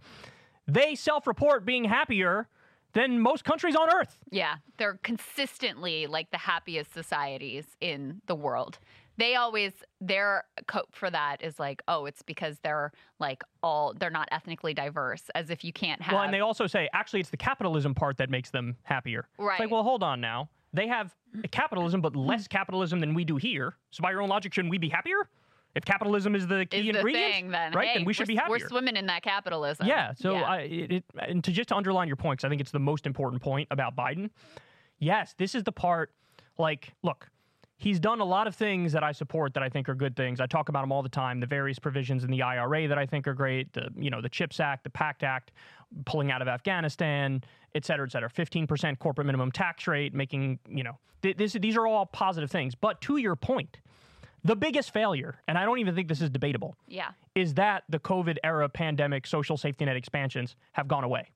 they 0.66 0.94
self-report 0.94 1.64
being 1.64 1.84
happier 1.84 2.48
than 2.92 3.18
most 3.18 3.44
countries 3.44 3.74
on 3.74 3.88
Earth. 3.90 4.18
Yeah, 4.30 4.56
they're 4.76 4.98
consistently 5.02 6.06
like 6.06 6.30
the 6.32 6.36
happiest 6.36 6.92
societies 6.92 7.64
in 7.80 8.20
the 8.26 8.34
world. 8.34 8.78
They 9.16 9.36
always 9.36 9.72
their 10.02 10.44
cope 10.66 10.94
for 10.94 11.08
that 11.10 11.42
is 11.42 11.58
like, 11.58 11.82
oh, 11.88 12.04
it's 12.04 12.20
because 12.20 12.58
they're 12.62 12.92
like 13.18 13.42
all 13.62 13.94
they're 13.98 14.10
not 14.10 14.28
ethnically 14.32 14.74
diverse, 14.74 15.30
as 15.34 15.48
if 15.48 15.64
you 15.64 15.72
can't 15.72 16.02
have. 16.02 16.12
Well, 16.12 16.22
and 16.24 16.32
they 16.34 16.40
also 16.40 16.66
say 16.66 16.90
actually 16.92 17.20
it's 17.20 17.30
the 17.30 17.38
capitalism 17.38 17.94
part 17.94 18.18
that 18.18 18.28
makes 18.28 18.50
them 18.50 18.76
happier. 18.82 19.20
It's 19.30 19.38
Right. 19.38 19.60
like, 19.60 19.70
well, 19.70 19.82
hold 19.82 20.02
on 20.02 20.20
now. 20.20 20.50
They 20.72 20.86
have 20.86 21.14
capitalism, 21.50 22.00
but 22.00 22.14
less 22.16 22.46
capitalism 22.48 23.00
than 23.00 23.14
we 23.14 23.24
do 23.24 23.36
here. 23.36 23.76
So 23.90 24.02
by 24.02 24.10
your 24.10 24.20
own 24.22 24.28
logic, 24.28 24.52
shouldn't 24.52 24.70
we 24.70 24.78
be 24.78 24.88
happier? 24.88 25.28
If 25.74 25.84
capitalism 25.84 26.34
is 26.34 26.46
the 26.46 26.66
key 26.66 26.78
is 26.88 26.92
the 26.92 26.98
ingredient, 26.98 27.32
thing 27.32 27.50
then 27.50 27.72
right? 27.72 27.88
hey, 27.88 27.94
then 27.98 28.04
we 28.04 28.12
should 28.12 28.26
be 28.26 28.34
happier. 28.36 28.58
We're 28.60 28.68
swimming 28.68 28.96
in 28.96 29.06
that 29.06 29.22
capitalism. 29.22 29.86
Yeah. 29.86 30.12
So 30.14 30.32
Yeah. 30.32 30.42
I, 30.42 30.56
it, 30.60 30.92
it, 30.92 31.04
and 31.20 31.44
to 31.44 31.52
just 31.52 31.68
to 31.68 31.76
underline 31.76 32.08
your 32.08 32.16
point, 32.16 32.40
'cause 32.40 32.46
I 32.46 32.48
think 32.48 32.60
it's 32.60 32.70
the 32.70 32.78
most 32.78 33.06
important 33.06 33.42
point 33.42 33.68
about 33.70 33.94
Biden. 33.94 34.30
Yes, 34.98 35.34
this 35.38 35.54
is 35.54 35.62
the 35.64 35.72
part. 35.72 36.12
Like, 36.56 36.94
look, 37.02 37.28
he's 37.76 38.00
done 38.00 38.18
a 38.20 38.24
lot 38.24 38.48
of 38.48 38.56
things 38.56 38.92
that 38.92 39.04
I 39.04 39.12
support 39.12 39.54
that 39.54 39.62
I 39.62 39.68
think 39.68 39.88
are 39.88 39.94
good 39.94 40.16
things. 40.16 40.40
I 40.40 40.46
talk 40.46 40.68
about 40.70 40.80
them 40.80 40.90
all 40.90 41.02
the 41.02 41.08
time. 41.08 41.38
The 41.38 41.46
various 41.46 41.78
provisions 41.78 42.24
in 42.24 42.30
the 42.30 42.42
IRA 42.42 42.88
that 42.88 42.98
I 42.98 43.06
think 43.06 43.28
are 43.28 43.34
great. 43.34 43.72
The 43.74 43.90
you 43.96 44.10
know 44.10 44.20
the 44.20 44.28
Chips 44.30 44.58
Act, 44.60 44.82
the 44.84 44.90
PACT 44.90 45.22
Act, 45.22 45.52
pulling 46.06 46.32
out 46.32 46.42
of 46.42 46.48
Afghanistan, 46.48 47.42
et 47.74 47.84
cetera, 47.84 48.06
et 48.06 48.12
cetera. 48.12 48.30
Fifteen 48.30 48.66
percent 48.66 48.98
corporate 48.98 49.26
minimum 49.26 49.52
tax 49.52 49.86
rate, 49.86 50.14
making 50.14 50.58
you 50.68 50.82
know 50.82 50.98
th- 51.22 51.36
this, 51.36 51.52
these 51.52 51.76
are 51.76 51.86
all 51.86 52.06
positive 52.06 52.50
things. 52.50 52.74
But 52.74 53.00
to 53.02 53.16
your 53.16 53.36
point, 53.36 53.78
the 54.44 54.56
biggest 54.56 54.92
failure, 54.92 55.40
and 55.48 55.58
I 55.58 55.64
don't 55.64 55.78
even 55.78 55.94
think 55.94 56.08
this 56.08 56.20
is 56.20 56.30
debatable, 56.30 56.76
yeah. 56.86 57.10
is 57.34 57.54
that 57.54 57.84
the 57.88 57.98
COVID 57.98 58.36
era 58.44 58.68
pandemic 58.68 59.26
social 59.26 59.56
safety 59.56 59.84
net 59.84 59.96
expansions 59.96 60.56
have 60.72 60.88
gone 60.88 61.04
away. 61.04 61.30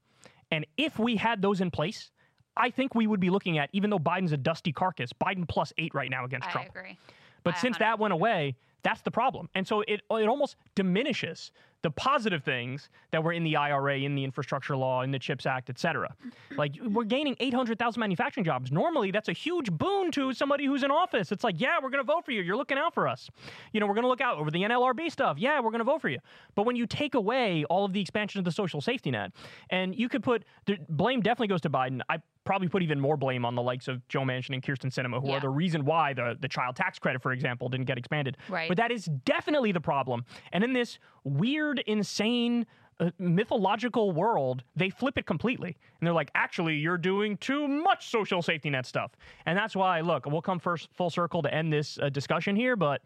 And 0.51 0.66
if 0.76 0.99
we 0.99 1.16
had 1.16 1.43
those 1.43 1.61
in 1.61 1.70
place, 1.70 2.11
I 2.57 2.70
think 2.70 2.95
we 2.95 3.07
would 3.07 3.20
be 3.20 3.30
looking 3.30 3.59
at, 3.59 3.70
even 3.72 3.91
though 3.91 3.99
Biden's 3.99 4.33
a 4.33 4.37
dusty 4.37 4.72
carcass, 4.72 5.11
Biden 5.12 5.49
plus 5.49 5.72
eight 5.78 5.95
right 5.95 6.11
now 6.11 6.24
against 6.24 6.51
Trump. 6.51 6.68
I 6.68 6.72
Trump. 6.72 6.87
agree. 6.87 6.99
But 7.43 7.55
I 7.55 7.59
since 7.59 7.78
that 7.78 7.99
went 7.99 8.12
away, 8.12 8.57
that's 8.83 9.01
the 9.01 9.11
problem. 9.11 9.49
And 9.55 9.66
so 9.66 9.80
it, 9.80 10.03
it 10.11 10.28
almost 10.28 10.57
diminishes 10.74 11.53
the 11.83 11.91
positive 11.91 12.43
things 12.45 12.89
that 13.11 13.22
were 13.22 13.33
in 13.33 13.45
the 13.45 13.57
IRA, 13.57 13.99
in 13.99 14.14
the 14.14 14.24
infrastructure 14.24 14.76
law, 14.76 15.03
in 15.03 15.11
the 15.11 15.18
CHIPS 15.18 15.47
Act, 15.47 15.68
et 15.68 15.78
cetera. 15.78 16.14
Like 16.57 16.76
we're 16.83 17.05
gaining 17.05 17.37
800,000 17.41 18.01
manufacturing 18.01 18.45
jobs. 18.45 18.72
Normally, 18.72 19.11
that's 19.11 19.28
a 19.28 19.33
huge 19.33 19.70
boon 19.70 20.11
to 20.12 20.33
somebody 20.33 20.64
who's 20.66 20.83
in 20.83 20.91
office. 20.91 21.33
It's 21.33 21.45
like, 21.45 21.61
yeah, 21.61 21.78
we're 21.83 21.91
going 21.91 22.05
to 22.05 22.12
vote 22.12 22.24
for 22.24 22.30
you. 22.30 22.43
You're 22.43 22.57
looking 22.57 22.78
out 22.78 22.95
for 22.95 23.09
us. 23.09 23.28
You 23.72 23.80
know, 23.80 23.87
we're 23.87 23.95
going 23.95 24.05
to 24.05 24.09
look 24.09 24.20
out 24.20 24.39
over 24.39 24.51
the 24.51 24.62
NLRB 24.62 25.11
stuff. 25.11 25.39
Yeah, 25.39 25.61
we're 25.61 25.70
going 25.70 25.80
to 25.80 25.85
vote 25.85 26.01
for 26.01 26.09
you. 26.09 26.18
But 26.55 26.66
when 26.66 26.76
you 26.76 26.87
take 26.87 27.14
away 27.14 27.64
all 27.64 27.85
of 27.85 27.93
the 27.93 28.01
expansion 28.01 28.39
of 28.39 28.45
the 28.45 28.53
social 28.53 28.80
safety 28.80 29.11
net, 29.11 29.33
and 29.70 29.95
you 29.95 30.09
could 30.09 30.22
put 30.22 30.45
the 30.66 30.78
blame 30.89 31.20
definitely 31.20 31.49
goes 31.49 31.61
to 31.62 31.70
Biden. 31.70 32.01
I 32.09 32.18
probably 32.45 32.68
put 32.68 32.82
even 32.82 33.01
more 33.01 33.16
blame 33.16 33.45
on 33.45 33.55
the 33.55 33.62
likes 33.62 33.88
of 33.88 34.07
Joe 34.09 34.22
Manchin 34.22 34.55
and 34.55 34.62
Kyrsten 34.62 34.90
Sinema, 34.93 35.20
who 35.20 35.28
Yeah. 35.28 35.36
are 35.36 35.40
the 35.40 35.49
reason 35.49 35.84
why 35.84 36.12
the, 36.12 36.36
the 36.40 36.49
child 36.49 36.76
tax 36.76 36.99
credit, 36.99 37.22
for 37.22 37.32
example, 37.32 37.68
didn't 37.68 37.86
get 37.86 37.99
expanded. 37.99 38.36
Right. 38.49 38.68
But 38.68 38.76
that 38.78 38.90
is 38.90 39.07
definitely 39.24 39.72
the 39.72 39.80
problem. 39.80 40.24
And 40.53 40.64
in 40.64 40.72
this 40.72 40.99
weird, 41.24 41.82
insane, 41.86 42.66
uh, 43.01 43.11
mythological 43.18 44.12
world, 44.12 44.64
they 44.76 44.90
flip 44.90 45.16
it 45.18 45.26
completely. 45.26 45.76
And 46.01 46.07
they're 46.07 46.12
like, 46.14 46.30
actually, 46.34 46.74
you're 46.76 46.99
doing 46.99 47.36
too 47.36 47.66
much 47.68 48.09
social 48.11 48.43
safety 48.43 48.70
net 48.70 48.86
stuff. 48.86 49.12
And 49.47 49.57
that's 49.57 49.76
why, 49.76 50.01
look, 50.01 50.26
we'll 50.26 50.43
come 50.43 50.59
first 50.59 50.88
full 50.93 51.11
circle 51.11 51.43
to 51.43 51.53
end 51.55 51.72
this 51.72 51.99
uh, 52.01 52.09
discussion 52.09 52.57
here, 52.57 52.76
but 52.76 53.03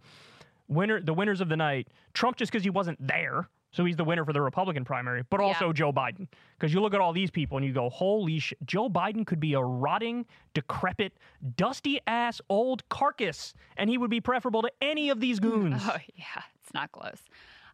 winner 0.68 1.00
the 1.00 1.14
winners 1.14 1.40
of 1.40 1.48
the 1.48 1.56
night, 1.56 1.88
Trump 2.14 2.36
just 2.36 2.50
because 2.50 2.64
he 2.64 2.70
wasn't 2.70 2.98
there. 3.06 3.48
So 3.72 3.84
he's 3.84 3.96
the 3.96 4.04
winner 4.04 4.24
for 4.24 4.32
the 4.32 4.40
Republican 4.40 4.84
primary, 4.84 5.22
but 5.28 5.40
Yeah. 5.40 5.46
also 5.46 5.72
Joe 5.72 5.92
Biden. 5.92 6.28
Because 6.58 6.72
you 6.72 6.80
look 6.80 6.94
at 6.94 7.00
all 7.00 7.12
these 7.12 7.30
people 7.30 7.58
and 7.58 7.66
you 7.66 7.72
go, 7.72 7.90
holy 7.90 8.38
sh! 8.38 8.52
Joe 8.64 8.88
Biden 8.88 9.26
could 9.26 9.40
be 9.40 9.52
a 9.54 9.60
rotting, 9.60 10.24
decrepit, 10.54 11.12
dusty 11.56 12.00
ass 12.06 12.40
old 12.48 12.88
carcass, 12.88 13.52
and 13.76 13.90
he 13.90 13.98
would 13.98 14.10
be 14.10 14.20
preferable 14.20 14.62
to 14.62 14.70
any 14.80 15.10
of 15.10 15.20
these 15.20 15.40
goons. 15.40 15.82
Oh 15.84 15.98
yeah, 16.14 16.42
it's 16.62 16.72
not 16.72 16.92
close. 16.92 17.20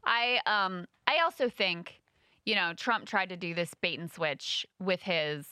I 0.04 0.40
um 0.46 0.86
I 1.06 1.18
also 1.22 1.48
think, 1.48 2.00
you 2.44 2.54
know, 2.56 2.72
Trump 2.74 3.06
tried 3.06 3.28
to 3.28 3.36
do 3.36 3.54
this 3.54 3.72
bait 3.74 3.98
and 4.00 4.10
switch 4.10 4.66
with 4.80 5.02
his 5.02 5.46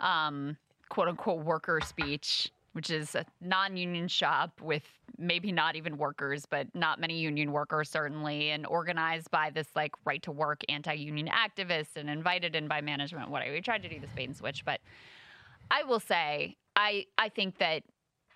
um 0.00 0.56
quote 0.88 1.08
unquote 1.08 1.44
worker 1.44 1.80
speech, 1.80 2.50
which 2.72 2.90
is 2.90 3.14
a 3.14 3.24
non-union 3.40 4.08
shop 4.08 4.60
with 4.60 4.84
maybe 5.22 5.52
not 5.52 5.76
even 5.76 5.96
workers, 5.96 6.44
but 6.44 6.66
not 6.74 7.00
many 7.00 7.18
union 7.18 7.52
workers 7.52 7.88
certainly, 7.88 8.50
and 8.50 8.66
organized 8.66 9.30
by 9.30 9.50
this 9.50 9.68
like 9.76 9.92
right 10.04 10.22
to 10.22 10.32
work 10.32 10.62
anti-union 10.68 11.28
activists 11.28 11.96
and 11.96 12.10
invited 12.10 12.54
in 12.56 12.68
by 12.68 12.80
management, 12.80 13.30
whatever. 13.30 13.54
He 13.54 13.60
tried 13.60 13.82
to 13.82 13.88
do 13.88 14.00
this 14.00 14.10
bait 14.14 14.28
and 14.28 14.36
switch, 14.36 14.64
but 14.64 14.80
I 15.70 15.84
will 15.84 16.00
say, 16.00 16.56
I 16.76 17.06
I 17.16 17.28
think 17.28 17.58
that 17.58 17.84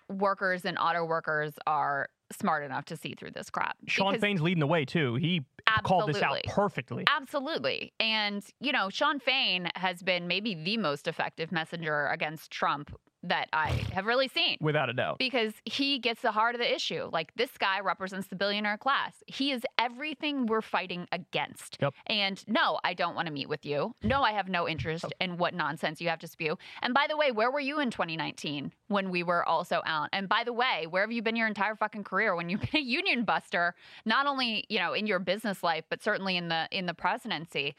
workers 0.09 0.65
and 0.65 0.77
auto 0.79 1.03
workers 1.05 1.53
are 1.67 2.09
smart 2.31 2.63
enough 2.63 2.85
to 2.85 2.97
see 2.97 3.13
through 3.13 3.31
this 3.31 3.49
crap. 3.49 3.77
Shawn 3.87 4.19
Fain's 4.19 4.41
leading 4.41 4.59
the 4.59 4.67
way 4.67 4.85
too. 4.85 5.15
He 5.15 5.43
called 5.83 6.09
this 6.09 6.21
out 6.21 6.41
perfectly. 6.45 7.05
Absolutely. 7.07 7.93
And, 7.99 8.43
you 8.59 8.71
know, 8.71 8.89
Sean 8.89 9.19
Fain 9.19 9.69
has 9.75 10.01
been 10.03 10.27
maybe 10.27 10.53
the 10.55 10.77
most 10.77 11.07
effective 11.07 11.51
messenger 11.51 12.07
against 12.07 12.51
Trump 12.51 12.93
that 13.27 13.49
I 13.53 13.69
have 13.93 14.05
really 14.05 14.27
seen. 14.27 14.57
Without 14.61 14.89
a 14.89 14.93
doubt. 14.93 15.19
Because 15.19 15.53
he 15.65 15.99
gets 15.99 16.21
the 16.21 16.31
heart 16.31 16.55
of 16.55 16.59
the 16.59 16.73
issue. 16.73 17.09
Like 17.11 17.33
this 17.35 17.51
guy 17.57 17.79
represents 17.79 18.27
the 18.27 18.35
billionaire 18.35 18.77
class. 18.77 19.13
He 19.27 19.51
is 19.51 19.63
everything 19.77 20.45
we're 20.45 20.61
fighting 20.61 21.07
against. 21.11 21.77
Yep. 21.81 21.93
And 22.07 22.43
no, 22.47 22.79
I 22.83 22.93
don't 22.93 23.15
want 23.15 23.27
to 23.27 23.33
meet 23.33 23.49
with 23.49 23.65
you. 23.65 23.95
No, 24.03 24.21
I 24.21 24.31
have 24.31 24.49
no 24.49 24.67
interest 24.67 25.05
in 25.19 25.37
what 25.37 25.53
nonsense 25.53 26.01
you 26.01 26.09
have 26.09 26.19
to 26.19 26.27
spew. 26.27 26.57
And 26.81 26.93
by 26.93 27.05
the 27.09 27.17
way, 27.17 27.31
where 27.31 27.51
were 27.51 27.59
you 27.59 27.79
in 27.79 27.91
2019 27.91 28.71
when 28.87 29.09
we 29.09 29.23
were 29.23 29.47
also 29.47 29.81
out? 29.85 30.09
And 30.13 30.27
by 30.29 30.43
the 30.43 30.53
way, 30.53 30.87
where 30.89 31.03
have 31.03 31.11
you 31.11 31.21
been 31.21 31.35
your 31.35 31.47
entire 31.47 31.75
fucking 31.75 32.03
career 32.03 32.35
when 32.35 32.49
you've 32.49 32.61
been 32.61 32.81
a 32.81 32.83
union 32.83 33.23
buster, 33.23 33.75
not 34.05 34.25
only, 34.25 34.65
you 34.69 34.79
know, 34.79 34.93
in 34.93 35.07
your 35.07 35.19
business 35.19 35.63
life, 35.63 35.85
but 35.89 36.01
certainly 36.03 36.37
in 36.37 36.47
the 36.47 36.67
in 36.71 36.85
the 36.85 36.93
presidency? 36.93 37.75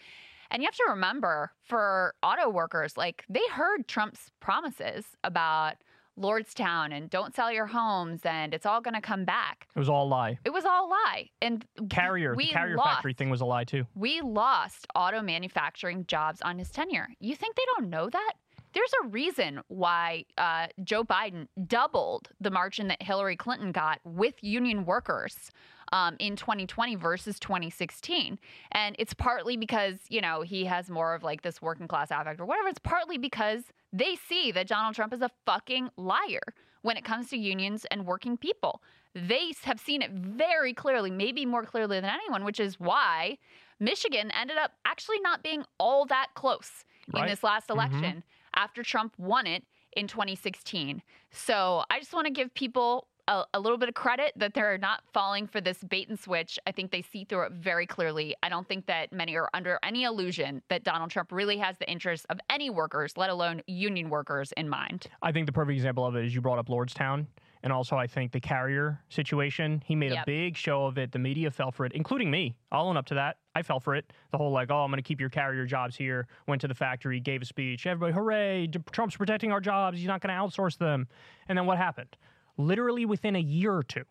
And 0.51 0.63
you 0.63 0.67
have 0.67 0.75
to 0.77 0.87
remember 0.89 1.53
for 1.63 2.15
auto 2.23 2.49
workers, 2.49 2.97
like 2.97 3.25
they 3.29 3.47
heard 3.53 3.87
Trump's 3.87 4.31
promises 4.41 5.05
about 5.23 5.75
Lordstown 6.19 6.93
and 6.93 7.09
don't 7.09 7.35
sell 7.35 7.53
your 7.53 7.67
homes 7.67 8.21
and 8.25 8.53
it's 8.53 8.67
all 8.67 8.81
going 8.81 8.95
to 8.95 9.01
come 9.01 9.25
back. 9.25 9.69
It 9.75 9.79
was 9.79 9.89
all 9.89 10.07
a 10.07 10.09
lie. 10.09 10.39
It 10.45 10.51
was 10.51 10.65
all 10.65 10.89
a 10.89 10.91
lie. 10.91 11.31
And 11.41 11.65
Carrier, 11.91 12.35
we 12.35 12.47
the 12.47 12.53
carrier 12.53 12.77
lost, 12.77 12.89
factory 12.89 13.15
thing 13.15 13.31
was 13.31 13.41
a 13.41 13.45
lie 13.45 13.65
too. 13.65 13.87
We 13.95 14.21
lost 14.21 14.87
auto 14.95 15.23
manufacturing 15.23 16.07
jobs 16.07 16.41
on 16.43 16.59
his 16.59 16.71
tenure. 16.71 17.09
You 17.21 17.37
think 17.37 17.55
they 17.55 17.65
don't 17.77 17.89
know 17.89 18.11
that? 18.11 18.33
There's 18.75 18.93
a 19.05 19.09
reason 19.09 19.61
why 19.69 20.25
uh, 20.37 20.67
Joe 20.85 21.03
Biden 21.03 21.49
doubled 21.67 22.29
the 22.41 22.51
margin 22.51 22.89
that 22.89 23.03
Hillary 23.03 23.37
Clinton 23.37 23.73
got 23.73 23.99
with 24.05 24.35
union 24.43 24.85
workers 24.85 25.51
um, 25.93 26.17
in 26.19 26.37
2020 26.37 26.95
versus 26.97 27.39
2016. 27.41 28.39
And 28.73 28.97
it's 28.99 29.15
partly 29.15 29.57
because, 29.57 29.99
you 30.09 30.21
know, 30.21 30.43
he 30.43 30.65
has 30.67 30.91
more 30.91 31.15
of 31.15 31.23
like 31.23 31.43
this 31.43 31.61
working 31.63 31.89
class 31.89 32.11
affect 32.11 32.41
or 32.41 32.47
whatever. 32.47 32.69
It's 32.69 32.79
partly 32.79 33.19
because 33.19 33.65
they 33.93 34.17
see 34.17 34.53
that 34.53 34.67
Donald 34.69 34.95
Trump 34.95 35.13
is 35.13 35.23
a 35.23 35.31
fucking 35.47 35.91
liar 35.97 36.43
when 36.83 36.97
it 36.97 37.05
comes 37.05 37.29
to 37.31 37.37
unions 37.37 37.85
and 37.91 38.07
working 38.07 38.37
people. 38.37 38.83
they 39.15 39.53
have 39.65 39.81
seen 39.81 40.03
it 40.03 40.13
very 40.13 40.73
clearly, 40.75 41.11
maybe 41.11 41.45
more 41.47 41.65
clearly 41.65 41.99
than 41.99 42.09
anyone, 42.11 42.45
which 42.45 42.61
is 42.61 42.79
why 42.79 43.37
Michigan 43.81 44.31
ended 44.31 44.59
up 44.59 44.73
actually 44.85 45.19
not 45.21 45.43
being 45.43 45.65
all 45.79 46.05
that 46.07 46.29
close 46.35 46.85
Right. 47.13 47.23
in 47.23 47.29
this 47.29 47.43
last 47.43 47.69
Mhm. 47.69 47.75
election 47.75 48.25
after 48.55 48.83
Trump 48.85 49.15
won 49.19 49.47
it 49.47 49.65
in 49.97 50.07
2016. 50.07 51.03
So 51.31 51.85
I 51.91 51.99
just 51.99 52.13
want 52.13 52.27
to 52.27 52.33
give 52.33 52.53
people 52.55 53.09
a, 53.29 53.45
a 53.55 53.61
little 53.61 53.79
bit 53.79 53.89
of 53.89 53.95
credit 53.95 54.33
that 54.37 54.55
they're 54.55 54.79
not 54.79 55.03
falling 55.13 55.47
for 55.47 55.61
this 55.61 55.79
bait 55.85 56.09
and 56.09 56.19
switch. 56.19 56.59
I 56.67 56.73
think 56.73 56.91
they 56.91 57.03
see 57.03 57.25
through 57.25 57.43
it 57.43 57.53
very 57.53 57.87
clearly. 57.87 58.35
I 58.43 58.49
don't 58.49 58.67
think 58.67 58.87
that 58.87 59.13
many 59.13 59.37
are 59.37 59.49
under 59.55 59.79
any 59.85 60.05
illusion 60.05 60.63
that 60.71 60.83
Donald 60.83 61.11
Trump 61.11 61.31
really 61.31 61.59
has 61.59 61.77
the 61.79 61.89
interests 61.89 62.27
of 62.31 62.41
any 62.51 62.71
workers, 62.71 63.17
let 63.17 63.31
alone 63.31 63.63
union 63.67 64.11
workers, 64.11 64.53
in 64.57 64.69
mind. 64.69 65.07
I 65.23 65.31
think 65.31 65.47
the 65.47 65.53
perfect 65.53 65.77
example 65.77 66.05
of 66.07 66.17
it 66.17 66.25
is 66.25 66.35
you 66.35 66.41
brought 66.41 66.59
up 66.59 66.69
Lordstown. 66.69 67.27
And 67.65 67.73
also, 67.73 67.97
I 67.97 68.07
think 68.07 68.31
the 68.31 68.41
carrier 68.41 69.03
situation, 69.09 69.83
he 69.85 69.97
made 69.97 70.13
a 70.13 70.23
big 70.25 70.57
show 70.57 70.87
of 70.87 70.97
it. 70.97 71.11
The 71.11 71.19
media 71.19 71.51
fell 71.51 71.73
for 71.73 71.85
it, 71.85 71.93
including 71.93 72.31
me. 72.31 72.55
I'll 72.71 72.87
own 72.87 72.97
up 72.97 73.07
to 73.07 73.15
that. 73.15 73.39
I 73.57 73.63
fell 73.63 73.81
for 73.81 73.97
it. 73.97 74.13
The 74.31 74.39
whole, 74.39 74.53
like, 74.53 74.71
oh, 74.71 74.85
I'm 74.85 74.91
going 74.93 74.99
to 74.99 75.03
keep 75.03 75.19
your 75.19 75.29
carrier 75.29 75.67
jobs 75.67 75.97
here. 75.97 76.29
Went 76.47 76.61
to 76.61 76.69
the 76.69 76.75
factory, 76.75 77.19
gave 77.19 77.43
a 77.43 77.45
speech. 77.45 77.85
Everybody, 77.85 78.13
hooray. 78.13 78.69
Trump's 78.93 79.17
protecting 79.17 79.51
our 79.51 79.61
jobs. 79.61 79.99
He's 79.99 80.07
not 80.07 80.21
going 80.21 80.33
to 80.33 80.41
outsource 80.41 80.79
them. 80.79 81.09
And 81.49 81.59
then 81.59 81.67
what 81.67 81.79
happened? 81.79 82.17
Literally 82.59 83.07
within 83.07 83.37
a 83.37 83.41
year 83.41 83.73
or 83.73 83.83
two, 83.83 84.05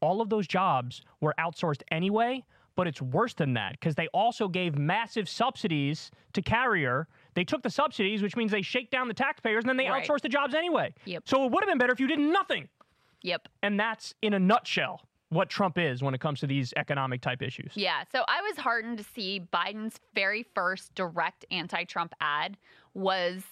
all 0.00 0.20
of 0.20 0.28
those 0.28 0.46
jobs 0.46 1.00
were 1.20 1.34
outsourced 1.38 1.82
anyway. 1.90 2.44
But 2.74 2.86
it's 2.86 3.02
worse 3.02 3.34
than 3.34 3.52
that 3.52 3.72
because 3.72 3.94
they 3.96 4.08
also 4.14 4.48
gave 4.48 4.78
massive 4.78 5.28
subsidies 5.28 6.10
to 6.32 6.40
carrier. 6.40 7.06
They 7.34 7.44
took 7.44 7.62
the 7.62 7.68
subsidies, 7.68 8.22
which 8.22 8.34
means 8.34 8.50
they 8.50 8.62
shake 8.62 8.90
down 8.90 9.08
the 9.08 9.14
taxpayers, 9.14 9.62
and 9.64 9.68
then 9.68 9.76
they 9.76 9.90
Right. 9.90 10.02
outsource 10.02 10.22
the 10.22 10.30
jobs 10.30 10.54
anyway. 10.54 10.94
Yep. 11.04 11.28
So 11.28 11.44
it 11.44 11.52
would 11.52 11.62
have 11.62 11.68
been 11.68 11.76
better 11.76 11.92
if 11.92 12.00
you 12.00 12.06
did 12.06 12.18
nothing. 12.18 12.70
Yep. 13.20 13.48
And 13.62 13.78
that's 13.78 14.14
in 14.22 14.32
a 14.32 14.38
nutshell 14.38 15.02
what 15.28 15.50
Trump 15.50 15.76
is 15.76 16.02
when 16.02 16.14
it 16.14 16.20
comes 16.22 16.40
to 16.40 16.46
these 16.46 16.72
economic 16.76 17.20
type 17.20 17.42
issues. 17.42 17.72
Yeah. 17.74 18.04
So 18.10 18.24
I 18.26 18.40
was 18.40 18.56
heartened 18.56 18.96
to 18.98 19.04
see 19.04 19.46
Biden's 19.52 20.00
very 20.14 20.42
first 20.42 20.94
direct 20.94 21.44
anti 21.50 21.84
Trump 21.84 22.14
ad 22.22 22.56
was 22.94 23.42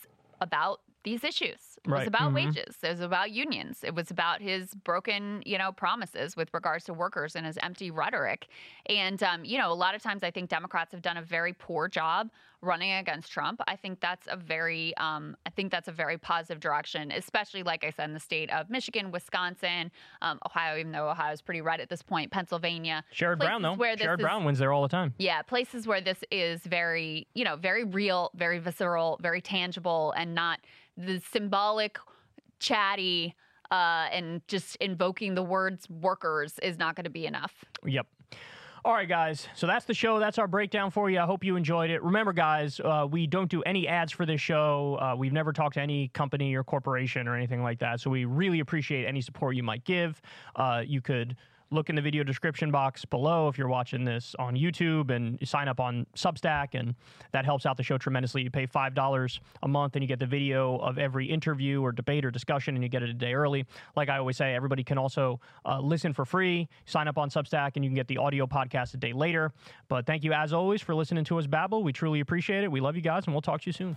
about 0.41 0.81
these 1.05 1.25
issues. 1.25 1.70
It 1.85 1.89
was 1.91 1.99
Right. 2.01 2.09
about 2.09 2.33
Mhm. 2.33 2.35
wages. 2.35 2.77
It 2.83 2.89
was 2.91 3.01
about 3.01 3.31
unions. 3.31 3.83
It 3.83 3.95
was 3.95 4.11
about 4.11 4.43
his 4.43 4.75
broken, 4.75 5.43
you 5.47 5.57
know, 5.57 5.73
promises 5.73 6.37
with 6.37 6.53
regards 6.53 6.85
to 6.85 6.93
workers 6.93 7.35
and 7.35 7.47
his 7.47 7.57
empty 7.63 7.91
rhetoric. 7.91 8.49
And, 8.87 9.23
um, 9.23 9.45
you 9.47 9.57
know, 9.57 9.73
a 9.73 9.75
lot 9.75 9.95
of 9.95 10.03
times 10.03 10.23
I 10.23 10.31
think 10.31 10.51
Democrats 10.51 10.93
have 10.93 11.01
done 11.01 11.17
a 11.17 11.23
very 11.23 11.55
poor 11.55 11.89
job 11.89 12.31
running 12.61 12.93
against 12.93 13.33
Trump. 13.33 13.63
I 13.67 13.77
think 13.77 14.01
that's 14.01 14.27
a 14.31 14.37
very, 14.37 14.95
um, 14.99 15.35
I 15.47 15.51
think 15.51 15.73
that's 15.73 15.89
a 15.89 15.93
very 15.93 16.19
positive 16.19 16.61
direction, 16.61 17.11
especially 17.11 17.63
like 17.63 17.83
I 17.83 17.89
said 17.91 18.05
in 18.05 18.13
the 18.13 18.21
state 18.21 18.51
of 18.51 18.69
Michigan, 18.69 19.11
Wisconsin, 19.11 19.91
um, 20.21 20.39
Ohio, 20.45 20.77
even 20.79 20.93
though 20.93 21.09
Ohio 21.09 21.33
is 21.33 21.41
pretty 21.41 21.63
red 21.63 21.81
at 21.81 21.89
this 21.89 22.03
point, 22.03 22.31
Pennsylvania. 22.31 23.03
Sherrod 23.15 23.39
Brown, 23.39 23.63
though. 23.63 23.73
where 23.75 23.97
Sherrod 23.97 24.19
is- 24.19 24.23
Brown 24.23 24.45
wins 24.45 24.59
there 24.59 24.75
all 24.75 24.83
the 24.83 24.89
time. 24.89 25.15
yeah, 25.17 25.41
places 25.41 25.87
where 25.87 26.03
this 26.03 26.23
is 26.31 26.61
very, 26.67 27.27
you 27.33 27.45
know, 27.45 27.57
very 27.57 27.85
real, 27.85 28.31
very 28.35 28.59
visceral, 28.59 29.17
very 29.23 29.41
tangible, 29.41 30.13
and 30.13 30.35
not 30.35 30.61
the 30.97 31.21
symbolic, 31.33 31.99
chatty, 32.59 33.35
uh, 33.71 34.09
and 34.13 34.47
just 34.49 34.77
invoking 34.77 35.35
the 35.35 35.43
words 35.43 35.89
workers 35.89 36.59
is 36.63 36.79
not 36.79 36.97
going 36.97 37.05
to 37.05 37.11
be 37.11 37.27
enough. 37.27 37.65
Yep. 37.85 38.07
All 38.83 38.95
right, 38.95 39.09
guys. 39.09 39.47
So 39.55 39.67
that's 39.67 39.85
the 39.85 39.93
show. 39.93 40.19
That's 40.19 40.39
our 40.39 40.49
breakdown 40.49 40.91
for 40.91 41.11
you. 41.11 41.19
I 41.19 41.27
hope 41.27 41.45
you 41.45 41.57
enjoyed 41.57 41.91
it. 41.91 42.03
Remember, 42.03 42.33
guys, 42.33 42.81
uh, 42.81 43.07
we 43.11 43.27
don't 43.27 43.51
do 43.51 43.63
any 43.65 43.87
ads 43.87 44.11
for 44.11 44.25
this 44.25 44.41
show. 44.41 44.99
Uh, 44.99 45.15
we've 45.17 45.35
never 45.35 45.53
talked 45.53 45.75
to 45.75 45.83
any 45.83 46.09
company 46.09 46.55
or 46.55 46.65
corporation 46.65 47.29
or 47.29 47.37
anything 47.37 47.63
like 47.63 47.79
that. 47.81 48.01
So 48.01 48.09
we 48.09 48.25
really 48.25 48.61
appreciate 48.61 49.05
any 49.05 49.21
support 49.21 49.55
you 49.55 49.63
might 49.63 49.85
give. 49.85 50.23
Uh, 50.57 50.83
you 50.87 51.03
could 51.03 51.37
look 51.71 51.89
in 51.89 51.95
the 51.95 52.03
video 52.03 52.25
description 52.25 52.71
box 52.71 53.05
below 53.05 53.49
if 53.49 53.57
you're 53.57 53.69
watching 53.69 54.05
this 54.05 54.35
on 54.39 54.57
YouTube 54.57 55.11
and 55.11 55.39
you 55.41 55.47
sign 55.47 55.69
up 55.69 55.79
on 55.79 56.07
Substack, 56.17 56.79
and 56.79 56.95
that 57.33 57.45
helps 57.45 57.65
out 57.65 57.77
the 57.77 57.83
show 57.83 57.97
tremendously. 57.97 58.43
You 58.43 58.51
pay 58.51 58.67
$5 58.67 59.41
a 59.63 59.69
month 59.69 59.95
and 59.95 60.03
you 60.03 60.09
get 60.09 60.19
the 60.19 60.27
video 60.27 60.79
of 60.79 60.99
every 60.99 61.27
interview 61.27 61.81
or 61.81 61.93
debate 61.93 62.25
or 62.25 62.31
discussion, 62.31 62.75
and 62.75 62.83
you 62.83 62.89
get 62.89 63.03
it 63.03 63.11
a 63.11 63.15
day 63.15 63.35
early. 63.35 63.67
Like 63.97 64.09
I 64.09 64.19
always 64.19 64.37
say, 64.37 64.55
everybody 64.55 64.83
can 64.83 64.99
also 64.99 65.41
uh, 65.65 65.81
listen 65.81 66.13
for 66.13 66.25
free, 66.25 66.69
sign 66.87 67.07
up 67.07 67.19
on 67.19 67.31
Substack, 67.31 67.73
and 67.77 67.85
you 67.85 67.91
can 67.91 67.97
get 67.97 68.09
the 68.09 68.19
audio 68.19 68.47
podcast 68.47 68.95
a 68.95 68.97
day 68.97 69.13
later. 69.13 69.53
But 69.89 70.07
thank 70.07 70.25
you, 70.25 70.33
as 70.33 70.53
always, 70.53 70.83
for 70.83 70.95
listening 70.95 71.25
to 71.25 71.39
us 71.39 71.47
babble. 71.47 71.85
We 71.85 71.93
truly 71.93 72.21
appreciate 72.21 72.65
it. 72.65 72.73
We 72.73 72.81
love 72.81 72.97
you 72.97 73.03
guys, 73.03 73.27
and 73.27 73.35
we'll 73.35 73.43
talk 73.43 73.63
to 73.63 73.67
you 73.67 73.73
soon. 73.73 73.97